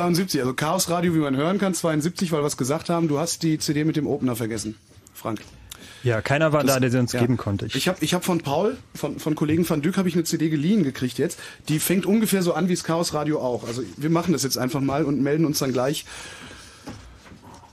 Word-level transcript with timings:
72, 0.00 0.40
also 0.42 0.52
Chaos 0.52 0.90
Radio, 0.90 1.14
wie 1.14 1.18
man 1.20 1.36
hören 1.36 1.56
kann, 1.58 1.72
72, 1.72 2.30
weil 2.30 2.42
wir 2.42 2.46
es 2.46 2.58
gesagt 2.58 2.90
haben. 2.90 3.08
Du 3.08 3.18
hast 3.18 3.42
die 3.42 3.56
CD 3.58 3.82
mit 3.84 3.96
dem 3.96 4.06
Opener 4.06 4.36
vergessen, 4.36 4.76
Frank. 5.14 5.40
Ja, 6.02 6.20
keiner 6.20 6.52
war 6.52 6.62
Das- 6.62 6.74
da, 6.74 6.80
der 6.80 6.90
sie 6.90 6.98
uns 6.98 7.12
ja. 7.12 7.20
geben 7.20 7.38
konnte. 7.38 7.66
Ich 7.72 7.88
habe 7.88 7.96
ich 8.04 8.12
hab 8.12 8.22
von 8.22 8.40
Paul, 8.42 8.76
von, 8.94 9.18
von 9.18 9.34
Kollegen 9.34 9.66
van 9.68 9.80
Dyck, 9.80 9.96
habe 9.96 10.08
ich 10.10 10.14
eine 10.14 10.24
CD 10.24 10.50
geliehen 10.50 10.82
gekriegt 10.84 11.16
jetzt. 11.16 11.38
Die 11.70 11.78
fängt 11.78 12.04
ungefähr 12.04 12.42
so 12.42 12.52
an 12.52 12.68
wie 12.68 12.74
das 12.74 12.84
Chaos 12.84 13.14
Radio 13.14 13.40
auch. 13.40 13.66
Also 13.66 13.82
wir 13.96 14.10
machen 14.10 14.32
das 14.34 14.42
jetzt 14.42 14.58
einfach 14.58 14.80
mal 14.82 15.04
und 15.04 15.22
melden 15.22 15.46
uns 15.46 15.60
dann 15.60 15.72
gleich, 15.72 16.04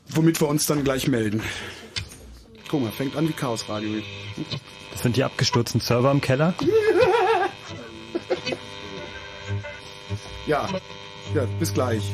womit 0.08 0.40
wir 0.40 0.48
uns 0.48 0.66
dann 0.66 0.86
gleich 0.86 1.10
melden. 1.10 1.44
Guck 2.70 2.82
mal, 2.84 2.92
fängt 2.94 3.18
an 3.18 3.28
wie 3.28 3.34
Chaos 3.34 3.68
Radio. 3.68 4.02
das 4.94 5.02
sind 5.04 5.18
die 5.18 5.26
abgestürzten 5.26 5.82
Server 5.82 6.10
im 6.12 6.22
Keller. 6.22 6.54
Ja, 10.46 10.68
ja, 11.34 11.46
bis 11.60 11.74
gleich. 11.74 12.14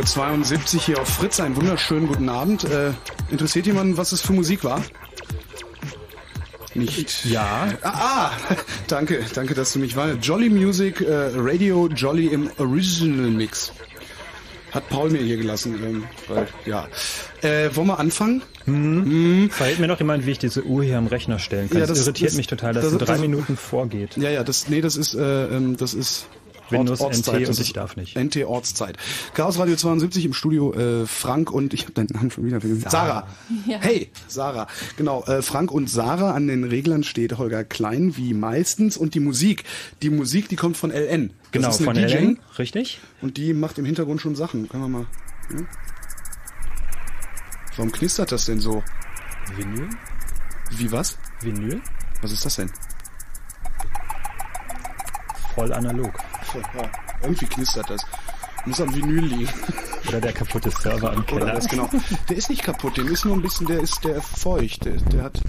Radio 0.00 0.12
72 0.14 0.82
hier 0.86 0.98
auf 0.98 1.08
Fritz. 1.08 1.40
Einen 1.40 1.56
wunderschönen 1.56 2.06
guten 2.06 2.30
Abend. 2.30 2.64
Äh, 2.64 2.92
interessiert 3.30 3.66
jemanden, 3.66 3.98
was 3.98 4.12
es 4.12 4.22
für 4.22 4.32
Musik 4.32 4.64
war? 4.64 4.80
Nicht. 6.72 7.26
Ja. 7.26 7.68
Ah, 7.82 8.30
ah, 8.30 8.30
danke, 8.88 9.22
danke, 9.34 9.52
dass 9.52 9.74
du 9.74 9.78
mich 9.78 9.96
war. 9.96 10.12
Jolly 10.14 10.48
Music, 10.48 11.02
äh, 11.02 11.32
Radio 11.36 11.86
Jolly 11.88 12.28
im 12.28 12.50
Original 12.56 13.28
Mix. 13.30 13.72
Hat 14.72 14.88
Paul 14.88 15.10
mir 15.10 15.20
hier 15.20 15.36
gelassen, 15.36 15.78
ähm, 15.84 16.04
weil, 16.28 16.48
ja. 16.64 16.88
Äh, 17.42 17.68
wollen 17.76 17.88
wir 17.88 17.98
anfangen? 17.98 18.40
Verhält 19.50 19.80
mir 19.80 19.88
noch 19.88 19.98
jemand, 19.98 20.24
wie 20.24 20.30
ich 20.30 20.38
diese 20.38 20.62
Uhr 20.64 20.82
hier 20.82 20.96
am 20.96 21.08
Rechner 21.08 21.38
stellen 21.38 21.68
kann. 21.68 21.78
Ja, 21.80 21.86
das, 21.86 21.98
das- 21.98 22.06
irritiert 22.06 22.30
das- 22.30 22.36
mich 22.38 22.46
total, 22.46 22.72
dass 22.72 22.84
das- 22.84 22.92
es 22.92 22.98
drei 23.00 23.04
das- 23.14 23.20
Minuten 23.20 23.56
vorgeht. 23.58 24.16
Ja, 24.16 24.30
ja, 24.30 24.44
das, 24.44 24.68
nee, 24.68 24.80
das 24.80 24.96
ist, 24.96 25.14
äh, 25.14 25.44
ähm, 25.48 25.76
das 25.76 25.92
ist 25.92 26.26
Windows 26.72 27.00
Ortszeit, 27.00 27.40
NT 27.42 27.48
und 27.48 27.60
ich 27.60 27.72
darf 27.72 27.96
nicht. 27.96 28.16
NT 28.18 28.44
Ortszeit. 28.44 28.96
Chaos 29.34 29.58
Radio 29.58 29.76
72 29.76 30.24
im 30.24 30.32
Studio 30.34 30.72
äh, 30.74 31.06
Frank 31.06 31.50
und 31.50 31.74
ich 31.74 31.82
habe 31.82 31.92
deinen 31.92 32.08
Namen 32.12 32.30
schon 32.30 32.44
wieder 32.44 32.60
vergessen. 32.60 32.86
Sarah. 32.88 33.26
Hey, 33.66 34.10
Sarah. 34.28 34.66
Genau, 34.96 35.24
äh, 35.24 35.42
Frank 35.42 35.70
und 35.72 35.88
Sarah 35.90 36.32
an 36.32 36.46
den 36.46 36.64
Reglern 36.64 37.02
steht 37.04 37.38
Holger 37.38 37.64
Klein 37.64 38.16
wie 38.16 38.34
meistens 38.34 38.96
und 38.96 39.14
die 39.14 39.20
Musik, 39.20 39.64
die 40.02 40.10
Musik, 40.10 40.48
die 40.48 40.56
kommt 40.56 40.76
von 40.76 40.90
LN. 40.90 41.28
Das 41.30 41.50
Genau, 41.52 41.68
ist 41.70 41.76
eine 41.78 41.84
von 41.86 41.94
DJ 41.96 42.14
LN, 42.16 42.38
richtig? 42.58 43.00
und 43.22 43.36
die 43.36 43.52
macht 43.54 43.78
im 43.78 43.84
Hintergrund 43.84 44.20
schon 44.20 44.36
Sachen. 44.36 44.68
Können 44.68 44.84
wir 44.84 44.88
mal. 44.88 45.06
Ja? 45.52 45.64
Warum 47.76 47.92
knistert 47.92 48.30
das 48.32 48.44
denn 48.46 48.60
so? 48.60 48.82
Vinyl? 49.56 49.88
Wie 50.76 50.92
was? 50.92 51.16
Vinyl? 51.40 51.80
Was 52.22 52.32
ist 52.32 52.44
das 52.44 52.56
denn? 52.56 52.70
Voll 55.54 55.72
analog. 55.72 56.12
Ja, 56.54 56.90
irgendwie 57.22 57.46
knistert 57.46 57.90
das. 57.90 58.02
Muss 58.66 58.80
am 58.80 58.94
Vinyl 58.94 59.24
liegen. 59.24 59.48
Oder 60.08 60.20
der 60.20 60.32
kaputte 60.32 60.70
Server 60.70 61.12
Oder 61.12 61.22
Keller. 61.22 61.54
das 61.54 61.68
genau. 61.68 61.88
Der 62.28 62.36
ist 62.36 62.50
nicht 62.50 62.62
kaputt, 62.62 62.96
dem 62.96 63.08
ist 63.08 63.24
nur 63.24 63.34
ein 63.34 63.42
bisschen, 63.42 63.66
der 63.66 63.80
ist 63.80 64.04
der 64.04 64.20
feucht. 64.20 64.84
Der, 64.84 64.96
der 64.96 65.22
hat. 65.24 65.40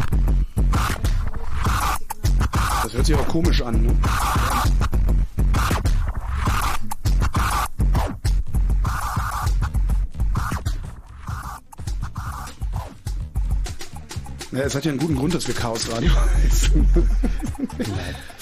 Das 2.84 2.94
hört 2.94 3.06
sich 3.06 3.16
auch 3.16 3.28
komisch 3.28 3.62
an, 3.62 3.82
ne? 3.82 3.96
Ja, 14.52 14.60
es 14.64 14.76
hat 14.76 14.84
ja 14.84 14.92
einen 14.92 15.00
guten 15.00 15.16
Grund, 15.16 15.34
dass 15.34 15.48
wir 15.48 15.56
Chaos 15.56 15.90
Radio 15.92 16.12
heißen. 16.46 16.88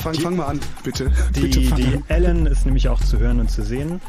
Fang, 0.02 0.14
fang 0.16 0.36
mal 0.36 0.48
an, 0.48 0.60
bitte. 0.84 1.12
Die, 1.36 1.42
bitte 1.42 1.60
die. 1.60 2.04
Ellen 2.08 2.46
ist 2.46 2.66
nämlich 2.66 2.88
auch 2.90 3.00
zu 3.02 3.20
hören 3.20 3.40
und 3.40 3.52
zu 3.52 3.64
sehen 3.64 4.02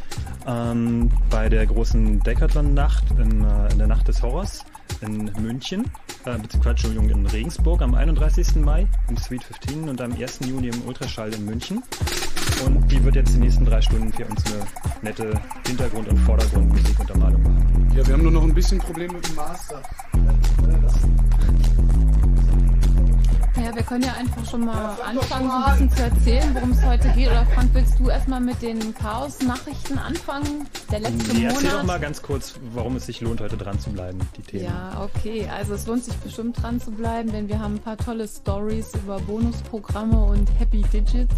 ähm, 0.46 1.10
bei 1.30 1.48
der 1.48 1.66
großen 1.66 2.20
Decathlon-Nacht 2.20 3.04
in, 3.18 3.44
äh, 3.44 3.72
in 3.72 3.78
der 3.78 3.86
Nacht 3.86 4.08
des 4.08 4.22
Horrors 4.22 4.64
in 5.00 5.30
München, 5.40 5.90
äh, 6.24 6.36
beziehungsweise 6.38 6.70
Entschuldigung, 6.70 7.08
in 7.08 7.26
Regensburg 7.26 7.82
am 7.82 7.94
31. 7.94 8.56
Mai 8.56 8.86
im 9.08 9.16
Sweet 9.16 9.44
15 9.44 9.88
und 9.88 10.00
am 10.00 10.12
1. 10.12 10.40
Juni 10.46 10.68
im 10.68 10.82
Ultraschall 10.86 11.32
in 11.32 11.44
München. 11.44 11.82
Und 12.64 12.90
die 12.90 13.02
wird 13.02 13.14
jetzt 13.14 13.34
die 13.34 13.38
nächsten 13.38 13.64
drei 13.64 13.80
Stunden 13.80 14.12
für 14.12 14.26
uns 14.26 14.44
eine 14.46 14.66
nette 15.02 15.32
Hintergrund- 15.66 16.08
und 16.08 16.18
Vordergrundmusikuntermalung 16.18 17.42
machen. 17.42 17.92
Ja, 17.96 18.06
wir 18.06 18.14
haben 18.14 18.22
nur 18.22 18.32
noch 18.32 18.42
ein 18.42 18.54
bisschen 18.54 18.78
Probleme 18.78 19.14
mit 19.14 19.26
dem 19.26 19.34
Master. 19.36 19.82
Ja, 23.70 23.76
wir 23.76 23.82
können 23.84 24.02
ja 24.02 24.14
einfach 24.14 24.44
schon 24.50 24.64
mal 24.64 24.96
anfangen, 25.06 25.48
so 25.48 25.56
ein 25.56 25.88
bisschen 25.88 25.90
zu 25.90 26.02
erzählen, 26.02 26.54
worum 26.54 26.72
es 26.72 26.84
heute 26.84 27.08
geht. 27.10 27.28
Oder 27.28 27.46
Frank, 27.54 27.70
willst 27.72 28.00
du 28.00 28.08
erstmal 28.08 28.40
mit 28.40 28.60
den 28.62 28.92
Chaos-Nachrichten 28.94 29.96
anfangen? 29.96 30.66
Der 30.90 30.98
letzte 30.98 31.34
Nee, 31.34 31.44
erzähl 31.44 31.68
doch 31.68 31.72
Monat. 31.74 31.86
mal 31.86 32.00
ganz 32.00 32.20
kurz, 32.20 32.54
warum 32.74 32.96
es 32.96 33.06
sich 33.06 33.20
lohnt, 33.20 33.40
heute 33.40 33.56
dran 33.56 33.78
zu 33.78 33.90
bleiben, 33.90 34.18
die 34.36 34.42
Themen. 34.42 34.64
Ja, 34.64 35.00
okay. 35.04 35.48
Also 35.56 35.74
es 35.74 35.86
lohnt 35.86 36.04
sich 36.04 36.14
bestimmt 36.16 36.60
dran 36.60 36.80
zu 36.80 36.90
bleiben, 36.90 37.30
denn 37.30 37.48
wir 37.48 37.60
haben 37.60 37.74
ein 37.76 37.80
paar 37.80 37.96
tolle 37.96 38.26
Stories 38.26 38.92
über 38.94 39.20
Bonusprogramme 39.20 40.20
und 40.20 40.48
Happy 40.58 40.82
Digits 40.92 41.36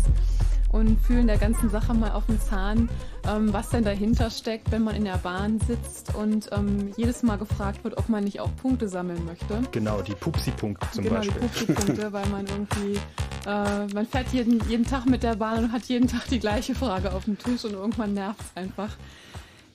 und 0.72 0.98
fühlen 1.00 1.26
der 1.26 1.38
ganzen 1.38 1.70
Sache 1.70 1.94
mal 1.94 2.12
auf 2.12 2.26
den 2.26 2.40
Zahn, 2.40 2.88
ähm, 3.28 3.52
was 3.52 3.68
denn 3.68 3.84
dahinter 3.84 4.30
steckt, 4.30 4.72
wenn 4.72 4.82
man 4.82 4.96
in 4.96 5.04
der 5.04 5.18
Bahn 5.18 5.60
sitzt 5.60 6.14
und 6.14 6.48
ähm, 6.52 6.92
jedes 6.96 7.22
Mal 7.22 7.36
gefragt 7.36 7.84
wird, 7.84 7.98
ob 7.98 8.08
man 8.08 8.24
nicht 8.24 8.40
auch 8.40 8.50
Punkte 8.56 8.88
sammeln 8.88 9.24
möchte. 9.24 9.60
Genau, 9.70 10.00
die 10.00 10.14
Pupsi-Punkte 10.14 10.90
zum 10.90 11.04
genau, 11.04 11.16
Beispiel. 11.16 11.34
die 11.40 11.46
Pupsi-Punkte, 11.46 12.12
weil 12.12 12.26
man 12.28 12.46
irgendwie, 12.46 12.98
äh, 13.46 13.94
man 13.94 14.06
fährt 14.06 14.28
jeden, 14.32 14.66
jeden 14.68 14.86
Tag 14.86 15.06
mit 15.06 15.22
der 15.22 15.36
Bahn 15.36 15.64
und 15.64 15.72
hat 15.72 15.84
jeden 15.84 16.08
Tag 16.08 16.26
die 16.28 16.40
gleiche 16.40 16.74
Frage 16.74 17.12
auf 17.12 17.26
dem 17.26 17.38
Tisch 17.38 17.64
und 17.64 17.74
irgendwann 17.74 18.14
nervt 18.14 18.40
es 18.40 18.56
einfach. 18.60 18.90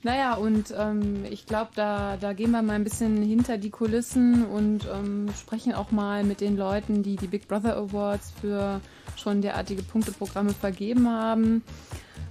Naja, 0.08 0.36
und 0.36 0.72
ähm, 0.74 1.26
ich 1.28 1.44
glaube, 1.44 1.68
da, 1.74 2.16
da 2.16 2.32
gehen 2.32 2.50
wir 2.52 2.62
mal 2.62 2.72
ein 2.72 2.82
bisschen 2.82 3.22
hinter 3.22 3.58
die 3.58 3.68
Kulissen 3.68 4.46
und 4.46 4.88
ähm, 4.90 5.28
sprechen 5.38 5.74
auch 5.74 5.90
mal 5.90 6.24
mit 6.24 6.40
den 6.40 6.56
Leuten, 6.56 7.02
die 7.02 7.16
die 7.16 7.26
Big 7.26 7.46
Brother 7.46 7.76
Awards 7.76 8.32
für 8.40 8.80
schon 9.16 9.42
derartige 9.42 9.82
Punkteprogramme 9.82 10.54
vergeben 10.54 11.10
haben. 11.10 11.62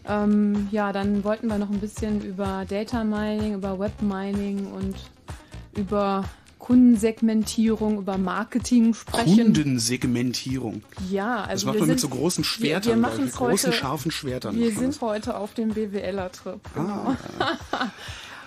Ähm, 0.08 0.70
ja, 0.72 0.92
dann 0.92 1.24
wollten 1.24 1.50
wir 1.50 1.60
noch 1.60 1.70
ein 1.70 1.80
bisschen 1.80 2.20
über 2.22 2.66
Data 2.68 3.04
Mining, 3.04 3.54
über 3.54 3.78
Web 3.78 4.02
Mining 4.02 4.72
und 4.72 4.96
über 5.76 6.24
Kundensegmentierung, 6.68 8.00
über 8.00 8.18
Marketing 8.18 8.94
sprechen. 8.94 9.54
Kundensegmentierung. 9.54 10.84
Ja, 11.10 11.42
Das 11.44 11.50
also 11.50 11.66
macht 11.68 11.76
wir 11.76 11.80
man 11.82 11.90
mit 11.90 12.00
sind- 12.02 12.12
so 12.12 12.16
großen 12.18 12.44
Schwertern, 12.44 13.02
wir, 13.02 13.10
wir 13.18 13.24
mit 13.26 13.34
großen, 13.34 13.70
heute, 13.70 13.78
scharfen 13.78 14.12
Schwertern. 14.12 14.56
Wir 14.56 14.70
macht 14.72 14.80
sind 14.80 15.02
heute 15.02 15.38
auf 15.38 15.54
dem 15.54 15.70
BWLer-Trip. 15.70 16.60
Ah, 16.76 17.16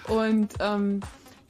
Und 0.12 0.52
ähm, 0.60 1.00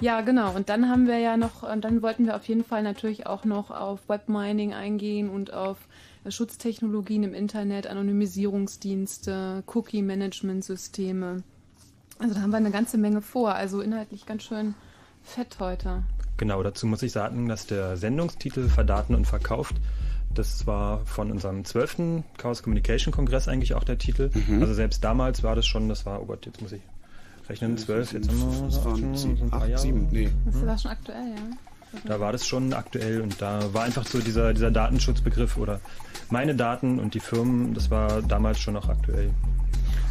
ja, 0.00 0.21
genau. 0.21 0.53
Und 0.55 0.69
dann 0.69 0.89
haben 0.89 1.07
wir 1.09 1.19
ja 1.19 1.37
noch, 1.37 1.62
und 1.62 1.83
dann 1.85 2.03
wollten 2.03 2.27
wir 2.27 2.37
auf 2.37 2.45
jeden 2.47 2.65
Fall 2.65 2.83
natürlich 2.85 3.27
auch 3.27 3.45
noch 3.45 3.71
auf 3.71 4.09
Webmining 4.09 4.73
eingehen 4.73 5.29
und 5.29 5.53
auf 5.53 5.77
äh, 6.25 6.31
Schutztechnologien 6.31 7.23
im 7.25 7.35
Internet, 7.35 7.87
Anonymisierungsdienste, 7.89 9.65
Cookie-Management-Systeme. 9.67 11.43
Also 12.21 12.35
da 12.35 12.43
haben 12.43 12.50
wir 12.50 12.59
eine 12.59 12.71
ganze 12.71 12.97
Menge 12.99 13.23
vor. 13.23 13.55
Also 13.55 13.81
inhaltlich 13.81 14.25
ganz 14.27 14.45
schön 14.45 14.75
fett 15.23 15.57
heute. 15.59 16.03
Genau, 16.41 16.63
dazu 16.63 16.87
muss 16.87 17.03
ich 17.03 17.13
sagen, 17.13 17.51
dass 17.51 17.67
der 17.67 17.99
Sendungstitel 17.99 18.71
Verdaten 18.71 19.15
und 19.15 19.27
Verkauft, 19.27 19.75
das 20.33 20.67
war 20.67 21.05
von 21.05 21.31
unserem 21.31 21.67
12. 21.67 22.23
Chaos 22.39 22.63
Communication 22.63 23.13
Kongress 23.13 23.47
eigentlich 23.47 23.75
auch 23.75 23.85
der 23.85 23.99
Titel. 23.99 24.31
Mhm. 24.33 24.63
Also 24.63 24.73
selbst 24.73 25.05
damals 25.05 25.43
war 25.43 25.55
das 25.55 25.67
schon, 25.67 25.91
das 25.91 26.07
war, 26.07 26.23
oh 26.23 26.25
Gott, 26.25 26.47
jetzt 26.47 26.63
muss 26.63 26.73
ich 26.73 26.81
rechnen, 27.47 27.77
12, 27.77 28.15
jetzt 28.15 28.31
haben 28.31 28.39
wir 28.39 28.63
das 28.69 28.85
waren 28.87 28.97
schon 28.99 29.17
sieben, 29.17 29.43
ein 29.43 29.51
paar 29.51 29.61
acht, 29.61 29.69
Jahre. 29.69 29.83
sieben, 29.83 30.09
nee. 30.11 30.31
Das 30.47 30.65
war 30.67 30.79
schon 30.79 30.91
aktuell, 30.91 31.29
ja. 31.29 31.99
Da 32.07 32.21
war 32.21 32.33
das 32.33 32.47
schon 32.47 32.73
aktuell 32.73 33.21
und 33.21 33.43
da 33.43 33.75
war 33.75 33.83
einfach 33.83 34.07
so 34.07 34.19
dieser, 34.21 34.55
dieser 34.55 34.71
Datenschutzbegriff 34.71 35.59
oder 35.59 35.79
meine 36.31 36.55
Daten 36.55 36.99
und 36.99 37.13
die 37.13 37.21
Firmen, 37.21 37.75
das 37.75 37.91
war 37.91 38.23
damals 38.23 38.61
schon 38.61 38.73
noch 38.73 38.89
aktuell. 38.89 39.31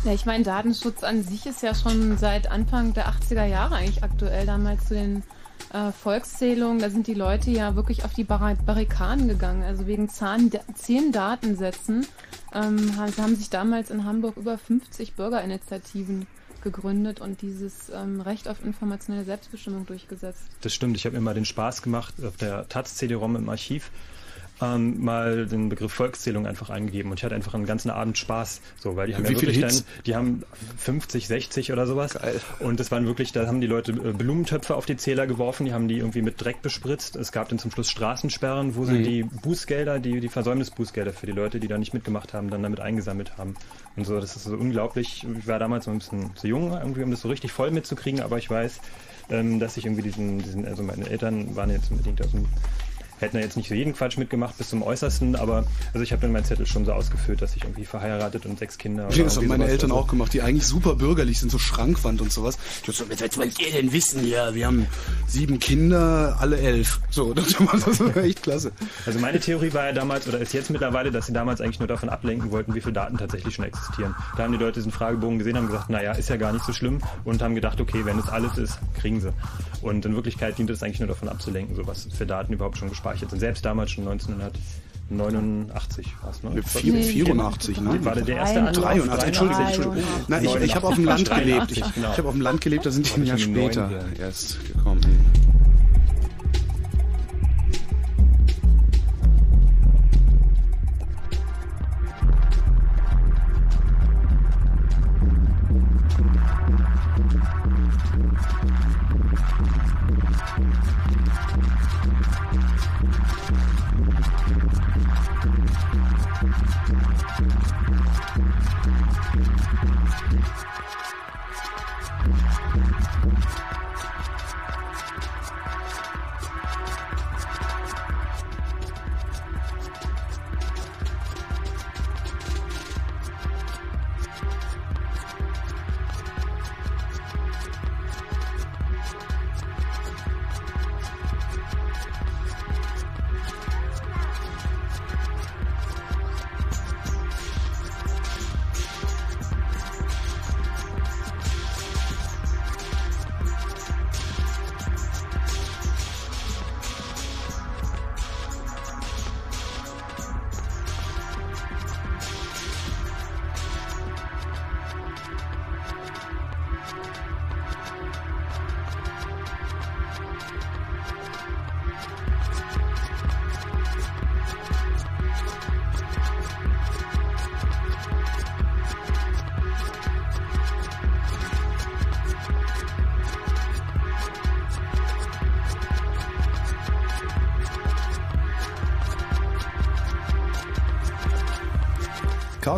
Ja, 0.03 0.13
ich 0.13 0.27
meine, 0.27 0.43
Datenschutz 0.43 1.03
an 1.03 1.23
sich 1.23 1.47
ist 1.47 1.63
ja 1.63 1.73
schon 1.73 2.19
seit 2.19 2.51
Anfang 2.51 2.93
der 2.93 3.07
80er 3.07 3.45
Jahre 3.45 3.77
eigentlich 3.77 4.03
aktuell. 4.03 4.45
Damals 4.45 4.87
zu 4.87 4.93
den 4.93 5.23
äh, 5.73 5.91
Volkszählungen, 5.91 6.79
da 6.79 6.89
sind 6.89 7.07
die 7.07 7.13
Leute 7.13 7.51
ja 7.51 7.75
wirklich 7.75 8.03
auf 8.03 8.13
die 8.13 8.23
Bar 8.23 8.55
Barrikaden 8.65 9.27
gegangen. 9.27 9.63
Also 9.63 9.87
wegen 9.87 10.09
Zahn 10.09 10.51
zehn 10.75 11.11
Datensätzen 11.11 12.05
ähm, 12.53 12.97
haben, 12.97 13.35
sich 13.35 13.49
damals 13.49 13.89
in 13.89 14.05
Hamburg 14.05 14.37
über 14.37 14.57
50 14.57 15.13
Bürgerinitiativen 15.13 16.27
gegründet 16.61 17.21
und 17.21 17.41
dieses 17.41 17.89
ähm, 17.89 18.21
Recht 18.21 18.47
auf 18.47 18.63
informationelle 18.65 19.23
Selbstbestimmung 19.23 19.85
durchgesetzt. 19.85 20.41
Das 20.61 20.73
stimmt, 20.73 20.97
ich 20.97 21.05
habe 21.05 21.15
mir 21.15 21.21
mal 21.21 21.33
den 21.33 21.45
Spaß 21.45 21.81
gemacht, 21.81 22.15
auf 22.23 22.35
der 22.37 22.67
Taz-CD-ROM 22.67 23.35
im 23.35 23.49
Archiv 23.49 23.91
ähm, 24.61 25.03
mal 25.03 25.45
den 25.45 25.69
Begriff 25.69 25.93
Volkszählung 25.93 26.45
einfach 26.45 26.69
eingegeben. 26.69 27.11
Und 27.11 27.19
ich 27.19 27.23
hatte 27.23 27.35
einfach 27.35 27.53
einen 27.53 27.65
ganzen 27.65 27.89
Abend 27.89 28.17
Spaß, 28.17 28.61
so, 28.79 28.95
weil 28.95 29.07
die 29.07 29.15
haben 29.15 29.23
Wie 29.23 29.33
ja 29.33 29.41
wirklich 29.41 29.59
dann, 29.59 29.73
die 30.05 30.15
haben 30.15 30.43
50, 30.77 31.27
60 31.27 31.71
oder 31.71 31.87
sowas. 31.87 32.13
Geil. 32.13 32.39
und 32.59 32.79
das 32.79 32.91
waren 32.91 33.05
wirklich, 33.05 33.31
da 33.31 33.47
haben 33.47 33.61
die 33.61 33.67
Leute 33.67 33.91
äh, 33.91 34.11
Blumentöpfe 34.13 34.75
auf 34.75 34.85
die 34.85 34.97
Zähler 34.97 35.27
geworfen, 35.27 35.65
die 35.65 35.73
haben 35.73 35.87
die 35.87 35.97
irgendwie 35.99 36.21
mit 36.21 36.41
Dreck 36.43 36.61
bespritzt, 36.61 37.15
es 37.15 37.31
gab 37.31 37.49
dann 37.49 37.59
zum 37.59 37.71
Schluss 37.71 37.89
Straßensperren, 37.89 38.75
wo 38.75 38.81
Mhm. 38.81 38.85
sie 38.87 39.03
die 39.03 39.23
Bußgelder, 39.23 39.99
die, 39.99 40.19
die 40.19 40.29
Versäumnisbußgelder 40.29 41.13
für 41.13 41.25
die 41.25 41.31
Leute, 41.31 41.59
die 41.59 41.67
da 41.67 41.77
nicht 41.77 41.93
mitgemacht 41.93 42.33
haben, 42.33 42.49
dann 42.49 42.63
damit 42.63 42.79
eingesammelt 42.79 43.37
haben. 43.37 43.55
Und 43.95 44.05
so, 44.05 44.19
das 44.19 44.35
ist 44.35 44.43
so 44.45 44.55
unglaublich, 44.55 45.25
ich 45.39 45.47
war 45.47 45.59
damals 45.59 45.85
so 45.85 45.91
ein 45.91 45.99
bisschen 45.99 46.35
zu 46.35 46.47
jung, 46.47 46.71
irgendwie, 46.73 47.03
um 47.03 47.11
das 47.11 47.21
so 47.21 47.29
richtig 47.29 47.51
voll 47.51 47.71
mitzukriegen, 47.71 48.21
aber 48.21 48.37
ich 48.37 48.49
weiß, 48.49 48.79
ähm, 49.29 49.59
dass 49.59 49.77
ich 49.77 49.85
irgendwie 49.85 50.01
diesen, 50.03 50.39
diesen, 50.39 50.65
also 50.65 50.83
meine 50.83 51.09
Eltern 51.09 51.55
waren 51.55 51.69
jetzt 51.69 51.91
unbedingt 51.91 52.21
aus 52.23 52.31
dem 52.31 52.45
hätten 53.21 53.37
da 53.37 53.43
jetzt 53.43 53.57
nicht 53.57 53.69
so 53.69 53.75
jeden 53.75 53.93
Quatsch 53.93 54.17
mitgemacht 54.17 54.57
bis 54.57 54.69
zum 54.69 54.83
Äußersten, 54.83 55.35
aber 55.35 55.65
also 55.93 56.03
ich 56.03 56.11
habe 56.11 56.21
dann 56.21 56.31
meinen 56.31 56.45
Zettel 56.45 56.65
schon 56.65 56.85
so 56.85 56.93
ausgefüllt, 56.93 57.41
dass 57.41 57.55
ich 57.55 57.63
irgendwie 57.63 57.85
verheiratet 57.85 58.45
und 58.45 58.59
sechs 58.59 58.77
Kinder. 58.77 59.07
Ich 59.09 59.17
das 59.17 59.37
haben 59.37 59.47
meine 59.47 59.67
Eltern 59.67 59.91
also. 59.91 60.03
auch 60.03 60.07
gemacht, 60.07 60.33
die 60.33 60.41
eigentlich 60.41 60.65
super 60.65 60.95
bürgerlich 60.95 61.39
sind, 61.39 61.51
so 61.51 61.59
Schrankwand 61.59 62.21
und 62.21 62.31
sowas. 62.31 62.57
Ich 62.87 62.95
so, 62.95 63.05
was 63.09 63.37
wollt 63.37 63.59
ihr 63.59 63.71
denn 63.71 63.91
wissen? 63.91 64.27
Ja, 64.27 64.53
wir 64.53 64.65
haben 64.65 64.87
sieben 65.27 65.59
Kinder, 65.59 66.37
alle 66.39 66.57
elf. 66.59 66.99
So, 67.09 67.33
das 67.35 67.59
war 67.59 68.17
echt 68.17 68.43
klasse. 68.43 68.71
Also 69.05 69.19
meine 69.19 69.39
Theorie 69.39 69.73
war 69.73 69.85
ja 69.85 69.93
damals, 69.93 70.27
oder 70.27 70.39
ist 70.39 70.53
jetzt 70.53 70.69
mittlerweile, 70.69 71.11
dass 71.11 71.27
sie 71.27 71.33
damals 71.33 71.61
eigentlich 71.61 71.79
nur 71.79 71.87
davon 71.87 72.09
ablenken 72.09 72.51
wollten, 72.51 72.73
wie 72.73 72.81
viele 72.81 72.93
Daten 72.93 73.17
tatsächlich 73.17 73.55
schon 73.55 73.65
existieren. 73.65 74.15
Da 74.37 74.43
haben 74.43 74.51
die 74.51 74.57
Leute 74.57 74.79
diesen 74.79 74.91
Fragebogen 74.91 75.39
gesehen, 75.39 75.57
haben 75.57 75.67
gesagt, 75.67 75.89
naja, 75.89 76.13
ist 76.13 76.29
ja 76.29 76.37
gar 76.37 76.53
nicht 76.53 76.65
so 76.65 76.73
schlimm 76.73 76.99
und 77.25 77.41
haben 77.41 77.55
gedacht, 77.55 77.81
okay, 77.81 78.05
wenn 78.05 78.17
es 78.19 78.29
alles 78.29 78.57
ist, 78.57 78.79
kriegen 78.99 79.19
sie. 79.21 79.33
Und 79.81 80.05
in 80.05 80.15
Wirklichkeit 80.15 80.57
dient 80.57 80.69
es 80.69 80.83
eigentlich 80.83 80.99
nur 80.99 81.07
davon 81.07 81.29
abzulenken, 81.29 81.75
so 81.75 81.87
was 81.87 82.07
für 82.15 82.25
Daten 82.25 82.53
überhaupt 82.53 82.77
schon 82.77 82.89
gespeichert 82.89 83.08
sind. 83.17 83.39
Selbst 83.39 83.65
damals 83.65 83.91
schon 83.91 84.07
1989 84.07 86.07
war 86.21 86.31
es, 86.31 86.43
ne? 86.43 86.63
84, 86.63 87.81
ne? 87.81 88.05
War 88.05 88.15
der 88.15 88.37
erste 88.37 88.59
Anlauf? 88.59 88.83
83, 88.83 89.27
Entschuldigung, 89.27 89.65
Entschuldigung. 89.65 90.03
Na, 90.27 90.41
ich, 90.41 90.55
ich 90.55 90.75
habe 90.75 90.87
auf 90.87 90.95
dem 90.95 91.05
Land 91.05 91.29
gelebt. 91.29 91.71
Ich, 91.71 91.93
genau. 91.93 92.11
ich 92.11 92.17
habe 92.17 92.27
auf 92.27 92.35
dem 92.35 92.41
Land 92.41 92.61
gelebt, 92.61 92.85
da 92.85 92.91
sind 92.91 93.09
die 93.09 93.19
ein 93.19 93.25
Jahr 93.25 93.37
später 93.37 93.89
erst 94.19 94.59
gekommen. 94.65 95.01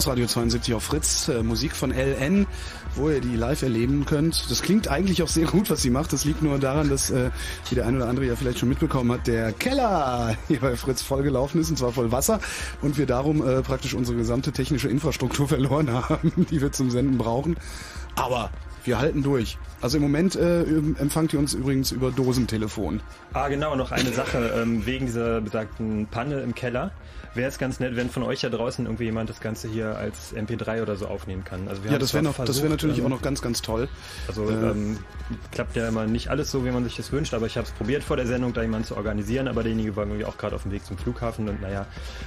Chaos 0.01 0.07
Radio 0.07 0.25
72 0.25 0.73
auf 0.73 0.83
Fritz, 0.83 1.27
äh, 1.27 1.43
Musik 1.43 1.75
von 1.75 1.91
LN, 1.91 2.47
wo 2.95 3.11
ihr 3.11 3.21
die 3.21 3.35
live 3.35 3.61
erleben 3.61 4.03
könnt. 4.05 4.49
Das 4.49 4.63
klingt 4.63 4.87
eigentlich 4.87 5.21
auch 5.21 5.27
sehr 5.27 5.45
gut, 5.45 5.69
was 5.69 5.83
sie 5.83 5.91
macht. 5.91 6.11
Das 6.11 6.25
liegt 6.25 6.41
nur 6.41 6.57
daran, 6.57 6.89
dass, 6.89 7.11
äh, 7.11 7.29
wie 7.69 7.75
der 7.75 7.85
ein 7.85 7.95
oder 7.97 8.07
andere 8.07 8.25
ja 8.25 8.35
vielleicht 8.35 8.57
schon 8.57 8.69
mitbekommen 8.69 9.11
hat, 9.11 9.27
der 9.27 9.51
Keller 9.51 10.35
hier 10.47 10.59
bei 10.59 10.75
Fritz 10.75 11.03
vollgelaufen 11.03 11.61
ist, 11.61 11.69
und 11.69 11.77
zwar 11.77 11.91
voll 11.91 12.11
Wasser, 12.11 12.39
und 12.81 12.97
wir 12.97 13.05
darum 13.05 13.47
äh, 13.47 13.61
praktisch 13.61 13.93
unsere 13.93 14.17
gesamte 14.17 14.51
technische 14.51 14.89
Infrastruktur 14.89 15.47
verloren 15.47 15.93
haben, 15.93 16.47
die 16.49 16.61
wir 16.61 16.71
zum 16.71 16.89
Senden 16.89 17.19
brauchen. 17.19 17.55
Aber 18.15 18.49
wir 18.83 18.97
halten 18.97 19.21
durch. 19.21 19.59
Also 19.81 19.97
im 19.97 20.03
Moment 20.03 20.35
äh, 20.35 20.63
empfangt 20.63 21.33
ihr 21.33 21.39
uns 21.39 21.53
übrigens 21.53 21.91
über 21.91 22.11
Dosentelefon. 22.11 23.01
Ah, 23.33 23.47
genau, 23.47 23.75
noch 23.75 23.91
eine 23.91 24.11
Sache 24.13 24.53
ähm, 24.61 24.85
wegen 24.85 25.07
dieser 25.07 25.41
besagten 25.41 26.07
Panne 26.07 26.41
im 26.41 26.53
Keller 26.53 26.91
wäre 27.33 27.49
es 27.49 27.57
ganz 27.57 27.79
nett, 27.79 27.95
wenn 27.95 28.09
von 28.09 28.23
euch 28.23 28.41
da 28.41 28.49
draußen 28.49 28.85
irgendwie 28.85 29.05
jemand 29.05 29.29
das 29.29 29.39
Ganze 29.39 29.67
hier 29.67 29.97
als 29.97 30.35
MP3 30.35 30.81
oder 30.81 30.95
so 30.95 31.07
aufnehmen 31.07 31.43
kann. 31.43 31.67
Also 31.67 31.83
wir 31.83 31.91
ja, 31.91 31.97
das 31.97 32.13
wäre 32.13 32.23
noch, 32.23 32.43
das 32.43 32.61
wäre 32.61 32.69
natürlich 32.69 32.99
ähm, 32.99 33.05
auch 33.05 33.09
noch 33.09 33.21
ganz, 33.21 33.41
ganz 33.41 33.61
toll. 33.61 33.87
Also 34.27 34.49
äh, 34.49 34.53
ähm, 34.53 34.99
klappt 35.51 35.75
ja 35.75 35.87
immer 35.87 36.07
nicht 36.07 36.29
alles 36.29 36.51
so, 36.51 36.65
wie 36.65 36.71
man 36.71 36.83
sich 36.83 36.95
das 36.95 37.11
wünscht, 37.11 37.33
aber 37.33 37.45
ich 37.45 37.57
habe 37.57 37.67
es 37.67 37.73
probiert 37.73 38.03
vor 38.03 38.17
der 38.17 38.27
Sendung, 38.27 38.53
da 38.53 38.61
jemanden 38.61 38.87
zu 38.87 38.97
organisieren, 38.97 39.47
aber 39.47 39.63
derjenige 39.63 39.95
war 39.95 40.05
irgendwie 40.05 40.25
auch 40.25 40.37
gerade 40.37 40.55
auf 40.55 40.63
dem 40.63 40.71
Weg 40.71 40.85
zum 40.85 40.97
Flughafen 40.97 41.47
und 41.47 41.61
naja, 41.61 41.85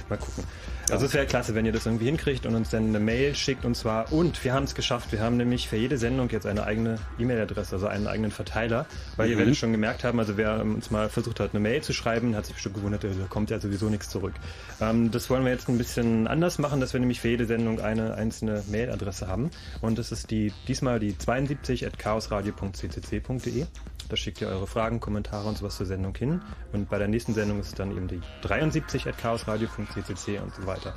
mal 0.09 0.17
gucken. 0.17 0.43
Also 0.89 1.05
es 1.05 1.13
wäre 1.13 1.25
klasse, 1.25 1.55
wenn 1.55 1.65
ihr 1.65 1.71
das 1.71 1.85
irgendwie 1.85 2.05
hinkriegt 2.05 2.45
und 2.45 2.55
uns 2.55 2.69
dann 2.69 2.87
eine 2.87 2.99
Mail 2.99 3.35
schickt 3.35 3.65
und 3.65 3.75
zwar, 3.75 4.11
und 4.11 4.43
wir 4.43 4.53
haben 4.53 4.63
es 4.63 4.75
geschafft, 4.75 5.11
wir 5.11 5.19
haben 5.19 5.37
nämlich 5.37 5.69
für 5.69 5.77
jede 5.77 5.97
Sendung 5.97 6.29
jetzt 6.29 6.45
eine 6.45 6.63
eigene 6.63 6.99
E-Mail-Adresse, 7.45 7.75
also 7.75 7.87
einen 7.87 8.07
eigenen 8.07 8.31
Verteiler, 8.31 8.85
weil 9.17 9.27
mhm. 9.27 9.33
ihr 9.33 9.37
werdet 9.39 9.55
schon 9.55 9.71
gemerkt 9.71 10.03
haben, 10.03 10.19
also 10.19 10.37
wer 10.37 10.61
uns 10.61 10.91
mal 10.91 11.09
versucht 11.09 11.39
hat, 11.39 11.51
eine 11.53 11.59
Mail 11.59 11.81
zu 11.81 11.93
schreiben, 11.93 12.35
hat 12.35 12.45
sich 12.45 12.55
bestimmt 12.55 12.75
gewundert, 12.75 13.03
da 13.03 13.09
kommt 13.29 13.49
ja 13.49 13.59
sowieso 13.59 13.89
nichts 13.89 14.09
zurück. 14.09 14.33
Ähm, 14.81 15.11
das 15.11 15.29
wollen 15.29 15.45
wir 15.45 15.51
jetzt 15.51 15.69
ein 15.69 15.77
bisschen 15.77 16.27
anders 16.27 16.57
machen, 16.57 16.79
dass 16.79 16.93
wir 16.93 16.99
nämlich 16.99 17.21
für 17.21 17.29
jede 17.29 17.45
Sendung 17.45 17.79
eine 17.79 18.15
einzelne 18.15 18.63
Mail-Adresse 18.67 19.27
haben 19.27 19.51
und 19.81 19.97
das 19.97 20.11
ist 20.11 20.31
die 20.31 20.53
diesmal 20.67 20.99
die 20.99 21.17
72 21.17 21.85
at 21.85 21.97
chaosradio.ccc.de 21.99 23.65
da 24.07 24.15
schickt 24.15 24.39
ihr 24.39 24.49
eure 24.49 24.67
Fragen, 24.67 24.99
Kommentare 24.99 25.47
und 25.47 25.57
sowas 25.57 25.77
zur 25.77 25.87
Sendung 25.87 26.13
hin. 26.15 26.39
Und 26.71 26.89
bei 26.89 26.99
der 26.99 27.07
nächsten 27.07 27.33
Sendung 27.33 27.59
ist 27.59 27.69
es 27.69 27.73
dann 27.73 27.89
eben 27.89 28.07
die 28.07 28.21
73 28.43 29.07
at 29.07 29.17
chaosradio.ccc 29.17 30.37
und 30.37 30.53
so 30.53 30.67
weiter. 30.67 30.93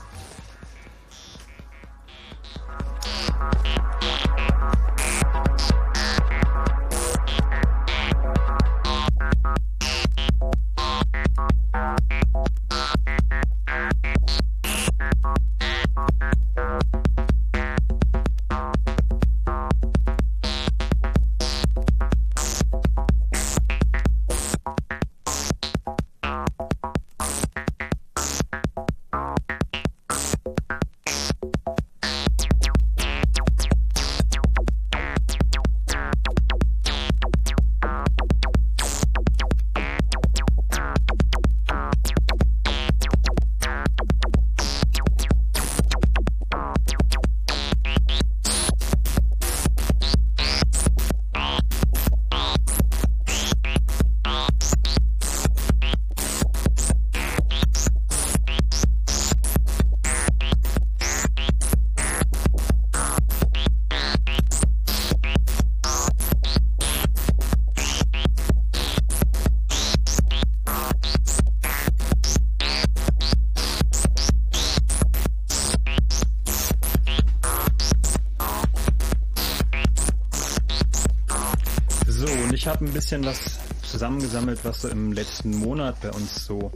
Habe 82.68 82.84
ein 82.84 82.92
bisschen 82.92 83.24
was 83.24 83.58
zusammengesammelt, 83.82 84.60
was 84.62 84.82
so 84.82 84.88
im 84.88 85.12
letzten 85.12 85.56
Monat 85.56 86.00
bei 86.02 86.10
uns 86.10 86.44
so 86.44 86.70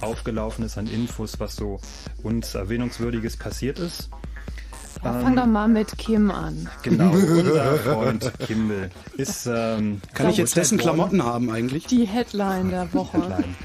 aufgelaufen 0.00 0.64
ist 0.64 0.78
an 0.78 0.86
Infos, 0.86 1.40
was 1.40 1.56
so 1.56 1.80
uns 2.22 2.54
Erwähnungswürdiges 2.54 3.36
passiert 3.36 3.78
ist. 3.78 4.10
Ja, 5.02 5.12
fang 5.12 5.28
ähm, 5.28 5.36
doch 5.36 5.46
mal 5.46 5.68
mit 5.68 5.96
Kim 5.96 6.30
an. 6.30 6.68
Genau, 6.82 7.10
unser 7.12 7.76
Freund 7.78 8.32
Kimball 8.40 8.90
ist. 9.16 9.46
Ähm, 9.46 10.00
Kann 10.14 10.28
ich 10.28 10.36
jetzt 10.36 10.56
dessen 10.56 10.76
Klamotten 10.76 11.22
haben 11.24 11.50
eigentlich? 11.50 11.86
Die 11.86 12.04
Headline 12.04 12.70
der 12.70 12.92
Woche. 12.92 13.18
Headline. 13.18 13.56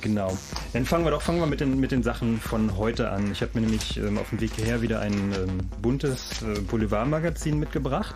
Genau. 0.00 0.36
Dann 0.72 0.84
fangen 0.84 1.04
wir 1.04 1.10
doch 1.10 1.22
fangen 1.22 1.40
wir 1.40 1.46
mit 1.46 1.60
den, 1.60 1.78
mit 1.80 1.90
den 1.90 2.02
Sachen 2.02 2.40
von 2.40 2.76
heute 2.76 3.10
an. 3.10 3.32
Ich 3.32 3.42
habe 3.42 3.52
mir 3.54 3.62
nämlich 3.62 3.96
ähm, 3.98 4.18
auf 4.18 4.30
dem 4.30 4.40
Weg 4.40 4.52
hierher 4.54 4.80
wieder 4.80 5.00
ein 5.00 5.12
ähm, 5.12 5.58
buntes 5.82 6.42
äh, 6.42 6.60
Boulevardmagazin 6.60 7.58
mitgebracht. 7.58 8.14